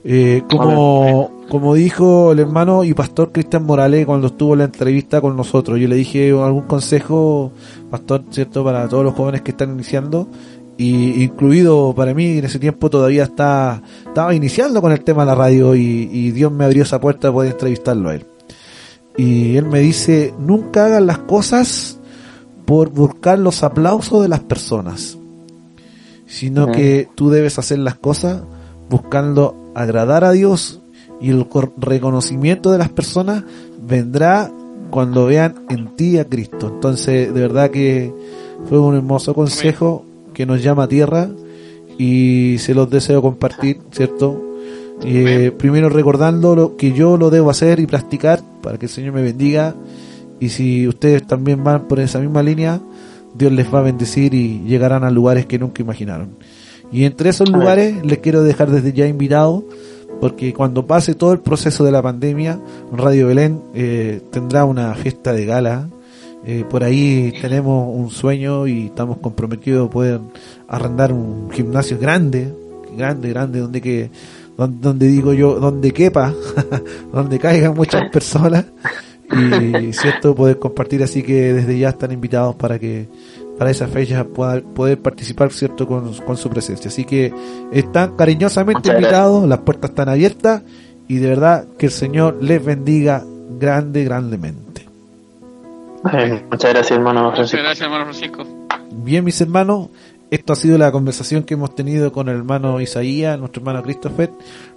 Eh, 0.04 0.44
como, 0.50 1.44
como 1.50 1.74
dijo 1.74 2.32
el 2.32 2.40
hermano 2.40 2.86
y 2.86 2.94
pastor 2.94 3.32
Cristian 3.32 3.66
Morales 3.66 4.06
cuando 4.06 4.28
estuvo 4.28 4.54
en 4.54 4.60
la 4.60 4.66
entrevista 4.66 5.20
con 5.20 5.36
nosotros, 5.36 5.80
yo 5.80 5.88
le 5.88 5.96
dije 5.96 6.32
algún 6.32 6.64
consejo, 6.64 7.52
pastor, 7.92 8.24
cierto, 8.30 8.64
para 8.64 8.88
todos 8.88 9.04
los 9.04 9.16
jóvenes 9.16 9.42
que 9.42 9.52
están 9.52 9.72
iniciando, 9.74 10.30
y 10.78 11.24
incluido 11.24 11.94
para 11.95 12.14
mí 12.14 12.38
en 12.38 12.45
ese 12.45 12.60
tiempo 12.60 12.90
todavía 12.90 13.24
está, 13.24 13.82
estaba 14.06 14.34
iniciando 14.36 14.82
con 14.82 14.91
el 14.91 15.04
tema 15.04 15.24
de 15.24 15.28
la 15.28 15.36
radio 15.36 15.76
y, 15.76 16.10
y 16.12 16.32
Dios 16.32 16.52
me 16.52 16.66
abrió 16.66 16.84
esa 16.84 17.02
puerta 17.02 17.28
de 17.28 17.34
poder 17.34 17.52
entrevistarlo 17.52 18.10
a 18.10 18.16
él. 18.16 18.26
Y 19.18 19.58
él 19.58 19.66
me 19.66 19.80
dice, 19.80 20.34
nunca 20.38 20.86
hagas 20.86 21.02
las 21.02 21.18
cosas 21.18 21.99
por 22.66 22.90
buscar 22.91 23.40
los 23.40 23.64
aplausos 23.64 24.22
de 24.22 24.30
las 24.30 24.41
personas, 24.41 25.18
sino 26.28 26.72
que 26.72 27.08
tú 27.16 27.30
debes 27.30 27.58
hacer 27.58 27.80
las 27.80 27.95
cosas 27.95 28.44
buscando 28.90 29.72
agradar 29.74 30.24
a 30.24 30.32
Dios 30.32 30.82
y 31.20 31.32
el 31.32 31.48
reconocimiento 31.78 32.72
de 32.72 32.78
las 32.78 32.90
personas 32.90 33.44
vendrá 33.82 34.52
cuando 34.91 35.26
vean 35.26 35.66
en 35.70 35.95
ti 35.95 36.18
a 36.20 36.26
Cristo. 36.26 36.68
Entonces, 36.68 37.34
de 37.34 37.41
verdad 37.41 37.72
que 37.72 38.14
fue 38.70 38.80
un 38.80 38.95
hermoso 38.95 39.34
consejo 39.34 40.06
que 40.38 40.46
nos 40.46 40.62
llama 40.62 40.84
a 40.84 40.88
tierra 40.88 41.30
y 41.98 42.58
se 42.60 42.76
los 42.76 42.88
deseo 42.92 43.24
compartir, 43.24 43.80
¿cierto? 43.90 44.40
Eh, 45.04 45.52
primero 45.58 45.90
recordando 45.90 46.56
lo 46.56 46.78
que 46.78 46.94
yo 46.94 47.18
lo 47.18 47.32
debo 47.32 47.50
hacer 47.50 47.80
y 47.80 47.88
practicar 47.88 48.44
para 48.62 48.78
que 48.78 48.86
el 48.86 48.92
Señor 48.92 49.14
me 49.14 49.24
bendiga. 49.24 49.74
Y 50.40 50.50
si 50.50 50.88
ustedes 50.88 51.26
también 51.26 51.64
van 51.64 51.88
por 51.88 52.00
esa 52.00 52.20
misma 52.20 52.44
línea, 52.44 52.80
Dios 53.34 53.52
les 53.52 53.74
va 53.74 53.80
a 53.80 53.82
bendecir 53.82 54.36
y 54.36 54.62
llegarán 54.68 55.04
a 55.04 55.10
lugares 55.10 55.48
que 55.48 55.58
nunca 55.58 55.82
imaginaron. 55.82 56.38
Y 56.92 57.06
entre 57.06 57.32
esos 57.32 57.50
lugares 57.50 58.06
les 58.06 58.20
quiero 58.20 58.44
dejar 58.44 58.70
desde 58.70 58.94
ya 58.94 59.08
invitado, 59.08 59.66
porque 60.22 60.54
cuando 60.54 60.86
pase 60.86 61.16
todo 61.16 61.34
el 61.34 61.40
proceso 61.40 61.84
de 61.84 61.92
la 61.92 62.04
pandemia, 62.04 62.60
Radio 62.96 63.26
Belén 63.26 63.60
eh, 63.74 64.22
tendrá 64.30 64.66
una 64.66 64.94
fiesta 64.94 65.34
de 65.34 65.46
gala. 65.48 65.90
Eh, 66.49 66.64
por 66.69 66.82
ahí 66.82 67.34
tenemos 67.41 67.94
un 67.94 68.10
sueño 68.10 68.68
y 68.68 68.86
estamos 68.86 69.18
comprometidos 69.18 69.90
a 69.90 69.91
poder 69.91 70.22
arrendar 70.69 71.11
un 71.11 71.52
gimnasio 71.52 71.99
grande, 71.99 72.53
grande, 72.95 73.30
grande, 73.30 73.60
donde 73.60 73.82
que 73.82 74.10
donde, 74.56 75.07
digo 75.07 75.34
yo, 75.34 75.60
donde 75.60 75.91
quepa, 75.91 76.34
donde 77.14 77.38
caigan 77.38 77.76
muchas 77.76 78.10
personas. 78.14 78.64
Y 79.30 79.91
cierto 79.91 80.34
poder 80.34 80.57
compartir 80.57 81.03
así 81.03 81.22
que 81.22 81.53
desde 81.53 81.78
ya 81.78 81.90
están 81.90 82.14
invitados 82.14 82.56
para 82.56 82.80
que 82.80 83.10
para 83.57 83.69
esa 83.69 83.88
fecha 83.88 84.24
pueda 84.24 84.61
poder 84.61 85.02
participar 85.02 85.52
cierto 85.52 85.86
con, 85.86 86.38
su 86.38 86.49
presencia. 86.49 86.88
Así 86.88 87.03
que 87.03 87.34
están 87.74 88.15
cariñosamente 88.15 88.90
invitados 88.90 89.45
las 89.49 89.60
puertas 89.60 89.90
están 89.90 90.07
abiertas 90.07 90.64
y 91.10 91.18
de 91.18 91.28
verdad 91.28 91.68
que 91.78 91.88
el 91.88 91.91
Señor 91.91 92.41
les 92.41 92.64
bendiga 92.64 93.26
grande 93.60 94.06
grandemente 94.06 94.66
muchas 96.03 96.74
gracias 96.74 96.91
hermano 96.91 97.32
Francisco. 97.32 97.57
muchas 97.57 97.64
gracias 97.64 97.82
hermano 97.82 98.06
Francisco. 98.06 98.45
Bien 98.91 99.24
mis 99.24 99.40
hermanos 99.41 99.90
esto 100.30 100.54
ha 100.54 100.56
sido 100.56 100.78
la 100.78 100.91
conversación 100.91 101.44
que 101.44 101.54
hemos 101.54 101.74
tenido 101.74 102.12
con 102.12 102.28
el 102.28 102.36
hermano 102.36 102.82
Isaías, 102.82 103.40
nuestro 103.40 103.62
hermano 103.62 103.82
Christopher. 103.84 104.30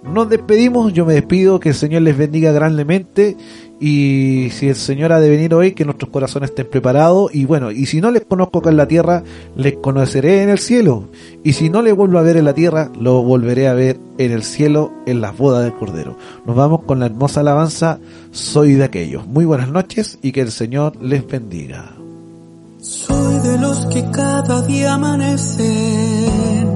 Nos 0.03 0.29
despedimos, 0.29 0.93
yo 0.93 1.05
me 1.05 1.13
despido, 1.13 1.59
que 1.59 1.69
el 1.69 1.75
Señor 1.75 2.03
les 2.03 2.17
bendiga 2.17 2.51
grandemente 2.51 3.35
y 3.79 4.49
si 4.51 4.69
el 4.69 4.75
Señor 4.75 5.11
ha 5.11 5.19
de 5.19 5.29
venir 5.29 5.53
hoy, 5.53 5.73
que 5.73 5.83
nuestros 5.83 6.09
corazones 6.09 6.51
estén 6.51 6.69
preparados 6.69 7.33
y 7.35 7.45
bueno, 7.45 7.71
y 7.71 7.85
si 7.85 7.99
no 7.99 8.11
les 8.11 8.23
conozco 8.23 8.59
acá 8.59 8.69
en 8.69 8.77
la 8.77 8.87
tierra, 8.87 9.23
les 9.55 9.73
conoceré 9.77 10.43
en 10.43 10.49
el 10.49 10.59
cielo 10.59 11.09
y 11.43 11.53
si 11.53 11.69
no 11.69 11.81
les 11.81 11.95
vuelvo 11.95 12.17
a 12.19 12.23
ver 12.23 12.37
en 12.37 12.45
la 12.45 12.53
tierra, 12.53 12.89
lo 12.99 13.21
volveré 13.23 13.67
a 13.67 13.73
ver 13.73 13.99
en 14.19 14.31
el 14.31 14.43
cielo 14.43 14.93
en 15.05 15.19
las 15.19 15.37
bodas 15.37 15.63
del 15.63 15.73
Cordero. 15.73 16.17
Nos 16.45 16.55
vamos 16.55 16.83
con 16.83 16.99
la 16.99 17.07
hermosa 17.07 17.41
alabanza, 17.41 17.99
soy 18.31 18.75
de 18.75 18.85
aquellos. 18.85 19.27
Muy 19.27 19.45
buenas 19.45 19.69
noches 19.69 20.17
y 20.21 20.31
que 20.31 20.41
el 20.41 20.51
Señor 20.51 20.95
les 21.01 21.27
bendiga. 21.27 22.00
Soy 22.91 23.39
de 23.39 23.57
los 23.57 23.85
que 23.85 24.11
cada 24.11 24.63
día 24.63 24.95
amanecen 24.95 26.67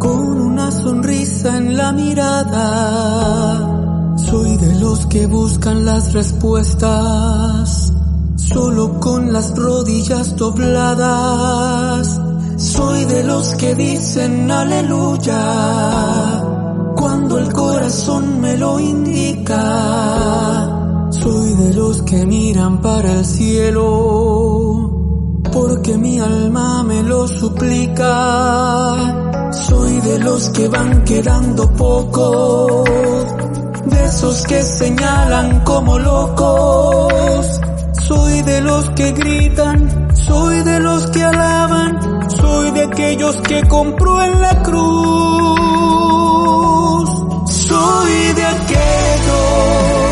con 0.00 0.40
una 0.40 0.72
sonrisa 0.72 1.56
en 1.56 1.76
la 1.76 1.92
mirada. 1.92 2.58
Soy 4.16 4.56
de 4.56 4.80
los 4.80 5.06
que 5.06 5.26
buscan 5.28 5.84
las 5.84 6.14
respuestas 6.14 7.92
solo 8.34 8.98
con 8.98 9.32
las 9.32 9.56
rodillas 9.56 10.34
dobladas. 10.34 12.20
Soy 12.56 13.04
de 13.04 13.22
los 13.22 13.54
que 13.54 13.76
dicen 13.76 14.50
aleluya 14.50 16.42
cuando 16.96 17.38
el 17.38 17.52
corazón 17.52 18.40
me 18.40 18.58
lo 18.58 18.80
indica. 18.80 19.60
Soy 21.10 21.54
de 21.54 21.72
los 21.74 22.02
que 22.02 22.26
miran 22.26 22.80
para 22.80 23.12
el 23.12 23.24
cielo 23.24 25.01
porque 25.52 25.96
mi 25.98 26.18
alma 26.18 26.82
me 26.82 27.02
lo 27.02 27.28
suplica. 27.28 28.96
Soy 29.52 30.00
de 30.00 30.18
los 30.18 30.48
que 30.50 30.68
van 30.68 31.04
quedando 31.04 31.70
poco, 31.72 32.84
de 33.84 34.04
esos 34.04 34.42
que 34.44 34.62
señalan 34.62 35.60
como 35.60 35.98
locos. 35.98 37.60
Soy 38.06 38.42
de 38.42 38.60
los 38.62 38.90
que 38.90 39.12
gritan, 39.12 40.08
soy 40.16 40.62
de 40.62 40.80
los 40.80 41.06
que 41.10 41.22
alaban, 41.22 42.30
soy 42.30 42.70
de 42.72 42.82
aquellos 42.84 43.36
que 43.42 43.62
compró 43.68 44.22
en 44.22 44.40
la 44.40 44.62
cruz. 44.62 44.82
Soy 47.46 48.32
de 48.34 48.44
aquellos 48.44 50.11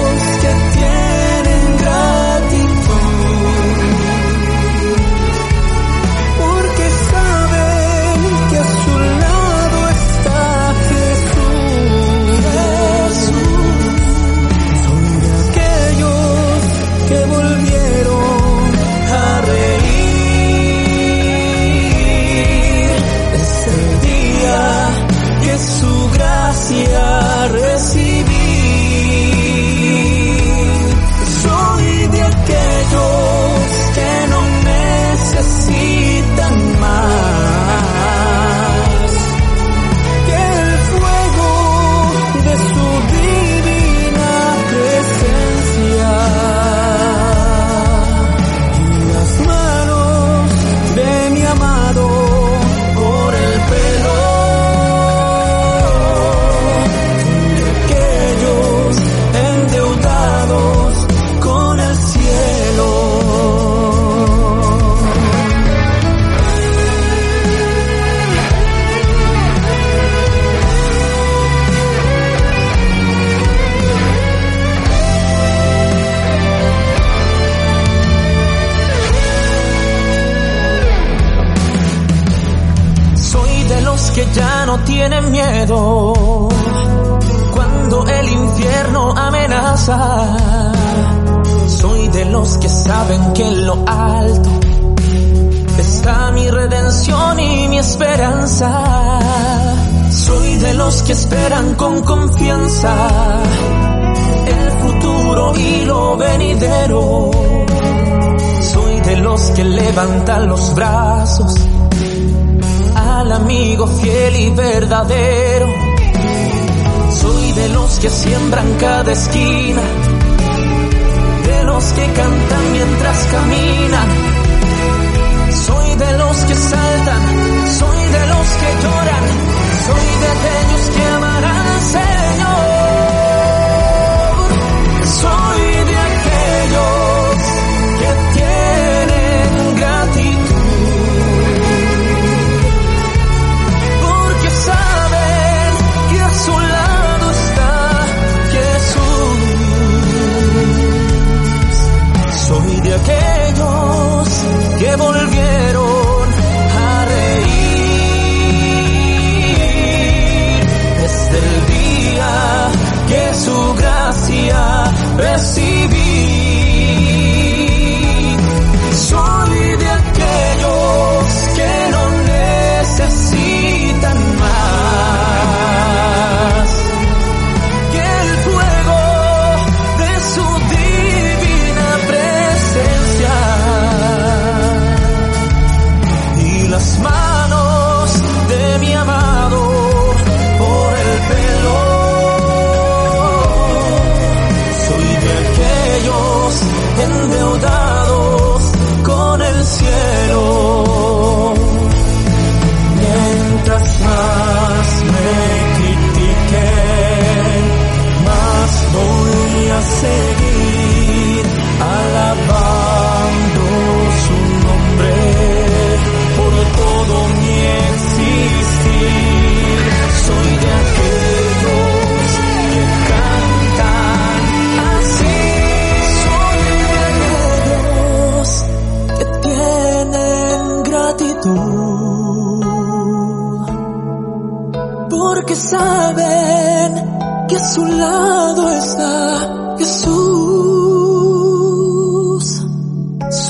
que 110.00 110.39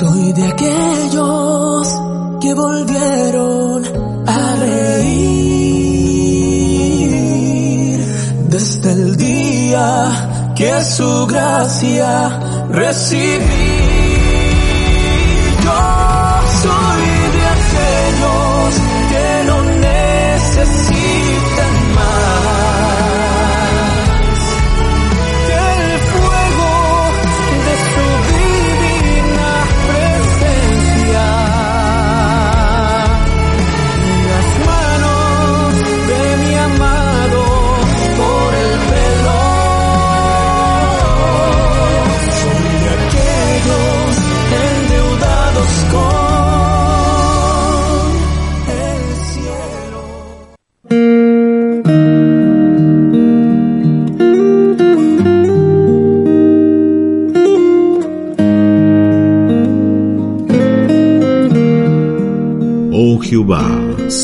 Soy 0.01 0.33
de 0.33 0.45
aquellos 0.47 1.89
que 2.41 2.55
volvieron 2.55 3.85
a 4.27 4.57
reír 4.57 5.21
desde 8.49 8.93
el 8.93 9.15
día 9.19 10.53
que 10.57 10.83
su 10.85 11.27
gracia 11.27 12.31
recibí. 12.71 13.80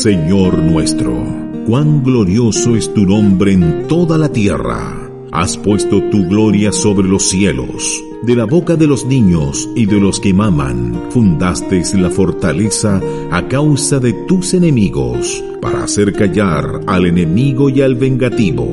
Señor 0.07 0.57
nuestro, 0.59 1.21
cuán 1.65 2.01
glorioso 2.01 2.77
es 2.77 2.93
tu 2.93 3.05
nombre 3.05 3.51
en 3.51 3.89
toda 3.89 4.17
la 4.17 4.31
tierra. 4.31 4.95
Has 5.33 5.57
puesto 5.57 6.01
tu 6.09 6.29
gloria 6.29 6.71
sobre 6.71 7.09
los 7.09 7.27
cielos. 7.27 8.01
De 8.23 8.33
la 8.33 8.45
boca 8.45 8.77
de 8.77 8.87
los 8.87 9.05
niños 9.05 9.67
y 9.75 9.85
de 9.85 9.99
los 9.99 10.21
que 10.21 10.33
maman, 10.33 11.07
fundaste 11.09 11.83
la 11.97 12.09
fortaleza 12.09 13.01
a 13.31 13.49
causa 13.49 13.99
de 13.99 14.13
tus 14.29 14.53
enemigos, 14.53 15.43
para 15.61 15.83
hacer 15.83 16.13
callar 16.13 16.79
al 16.87 17.05
enemigo 17.05 17.69
y 17.69 17.81
al 17.81 17.95
vengativo. 17.95 18.65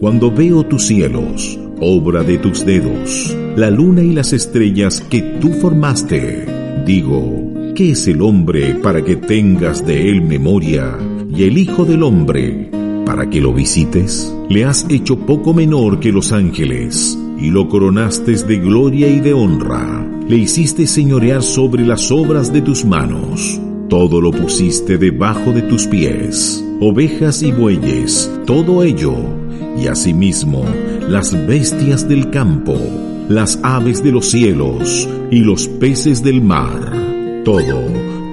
Cuando 0.00 0.30
veo 0.30 0.64
tus 0.64 0.86
cielos, 0.86 1.58
obra 1.78 2.22
de 2.22 2.38
tus 2.38 2.64
dedos, 2.64 3.36
la 3.54 3.68
luna 3.68 4.00
y 4.00 4.14
las 4.14 4.32
estrellas 4.32 5.02
que 5.10 5.20
tú 5.20 5.50
formaste, 5.50 6.46
digo, 6.86 7.39
¿Qué 7.80 7.92
es 7.92 8.06
el 8.08 8.20
hombre 8.20 8.74
para 8.74 9.02
que 9.02 9.16
tengas 9.16 9.86
de 9.86 10.10
él 10.10 10.20
memoria? 10.20 10.98
Y 11.34 11.44
el 11.44 11.56
Hijo 11.56 11.86
del 11.86 12.02
Hombre 12.02 12.70
para 13.06 13.30
que 13.30 13.40
lo 13.40 13.54
visites? 13.54 14.30
Le 14.50 14.66
has 14.66 14.84
hecho 14.90 15.18
poco 15.20 15.54
menor 15.54 15.98
que 15.98 16.12
los 16.12 16.30
ángeles, 16.30 17.18
y 17.38 17.48
lo 17.48 17.70
coronaste 17.70 18.34
de 18.34 18.58
gloria 18.58 19.08
y 19.08 19.20
de 19.20 19.32
honra. 19.32 20.06
Le 20.28 20.36
hiciste 20.36 20.86
señorear 20.86 21.42
sobre 21.42 21.86
las 21.86 22.10
obras 22.12 22.52
de 22.52 22.60
tus 22.60 22.84
manos. 22.84 23.58
Todo 23.88 24.20
lo 24.20 24.30
pusiste 24.30 24.98
debajo 24.98 25.50
de 25.50 25.62
tus 25.62 25.86
pies, 25.86 26.62
ovejas 26.80 27.42
y 27.42 27.50
bueyes, 27.50 28.30
todo 28.44 28.84
ello, 28.84 29.14
y 29.82 29.86
asimismo 29.86 30.66
las 31.08 31.32
bestias 31.46 32.06
del 32.06 32.28
campo, 32.28 32.76
las 33.30 33.58
aves 33.62 34.02
de 34.02 34.12
los 34.12 34.26
cielos 34.26 35.08
y 35.30 35.38
los 35.38 35.66
peces 35.66 36.22
del 36.22 36.42
mar 36.42 36.99
todo 37.44 37.86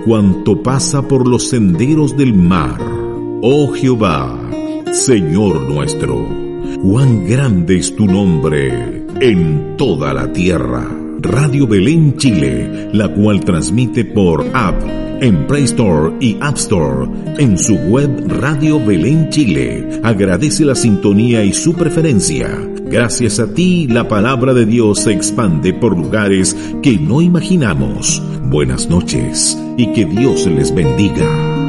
cuanto 0.06 0.62
pasa 0.62 1.08
por 1.08 1.28
los 1.28 1.50
senderos 1.50 2.16
del 2.18 2.34
mar. 2.34 2.80
Oh 3.42 3.72
Jehová, 3.74 4.40
Señor 4.92 5.70
nuestro, 5.70 6.28
cuán 6.82 7.26
grande 7.26 7.78
es 7.78 7.96
tu 7.96 8.06
nombre 8.06 9.06
en 9.20 9.76
toda 9.78 10.14
la 10.14 10.32
tierra. 10.32 10.88
Radio 11.20 11.68
Belén 11.68 12.16
Chile, 12.18 12.90
la 12.94 13.14
cual 13.14 13.44
transmite 13.44 14.06
por 14.06 14.46
app 14.54 14.82
en 15.20 15.48
Play 15.48 15.64
Store 15.64 16.16
y 16.20 16.38
App 16.42 16.58
Store, 16.58 17.10
en 17.38 17.58
su 17.58 17.76
web 17.76 18.10
Radio 18.40 18.84
Belén 18.84 19.30
Chile. 19.30 20.00
Agradece 20.04 20.64
la 20.64 20.76
sintonía 20.76 21.44
y 21.44 21.54
su 21.54 21.74
preferencia. 21.74 22.50
Gracias 22.90 23.40
a 23.40 23.54
ti, 23.54 23.88
la 23.88 24.08
palabra 24.08 24.54
de 24.54 24.66
Dios 24.66 25.00
se 25.02 25.12
expande 25.12 25.74
por 25.74 25.98
lugares 25.98 26.56
que 26.82 26.98
no 26.98 27.22
imaginamos. 27.22 28.22
Buenas 28.44 28.90
noches 28.90 29.62
y 29.78 29.92
que 29.92 30.06
Dios 30.06 30.48
les 30.48 30.74
bendiga. 30.74 31.67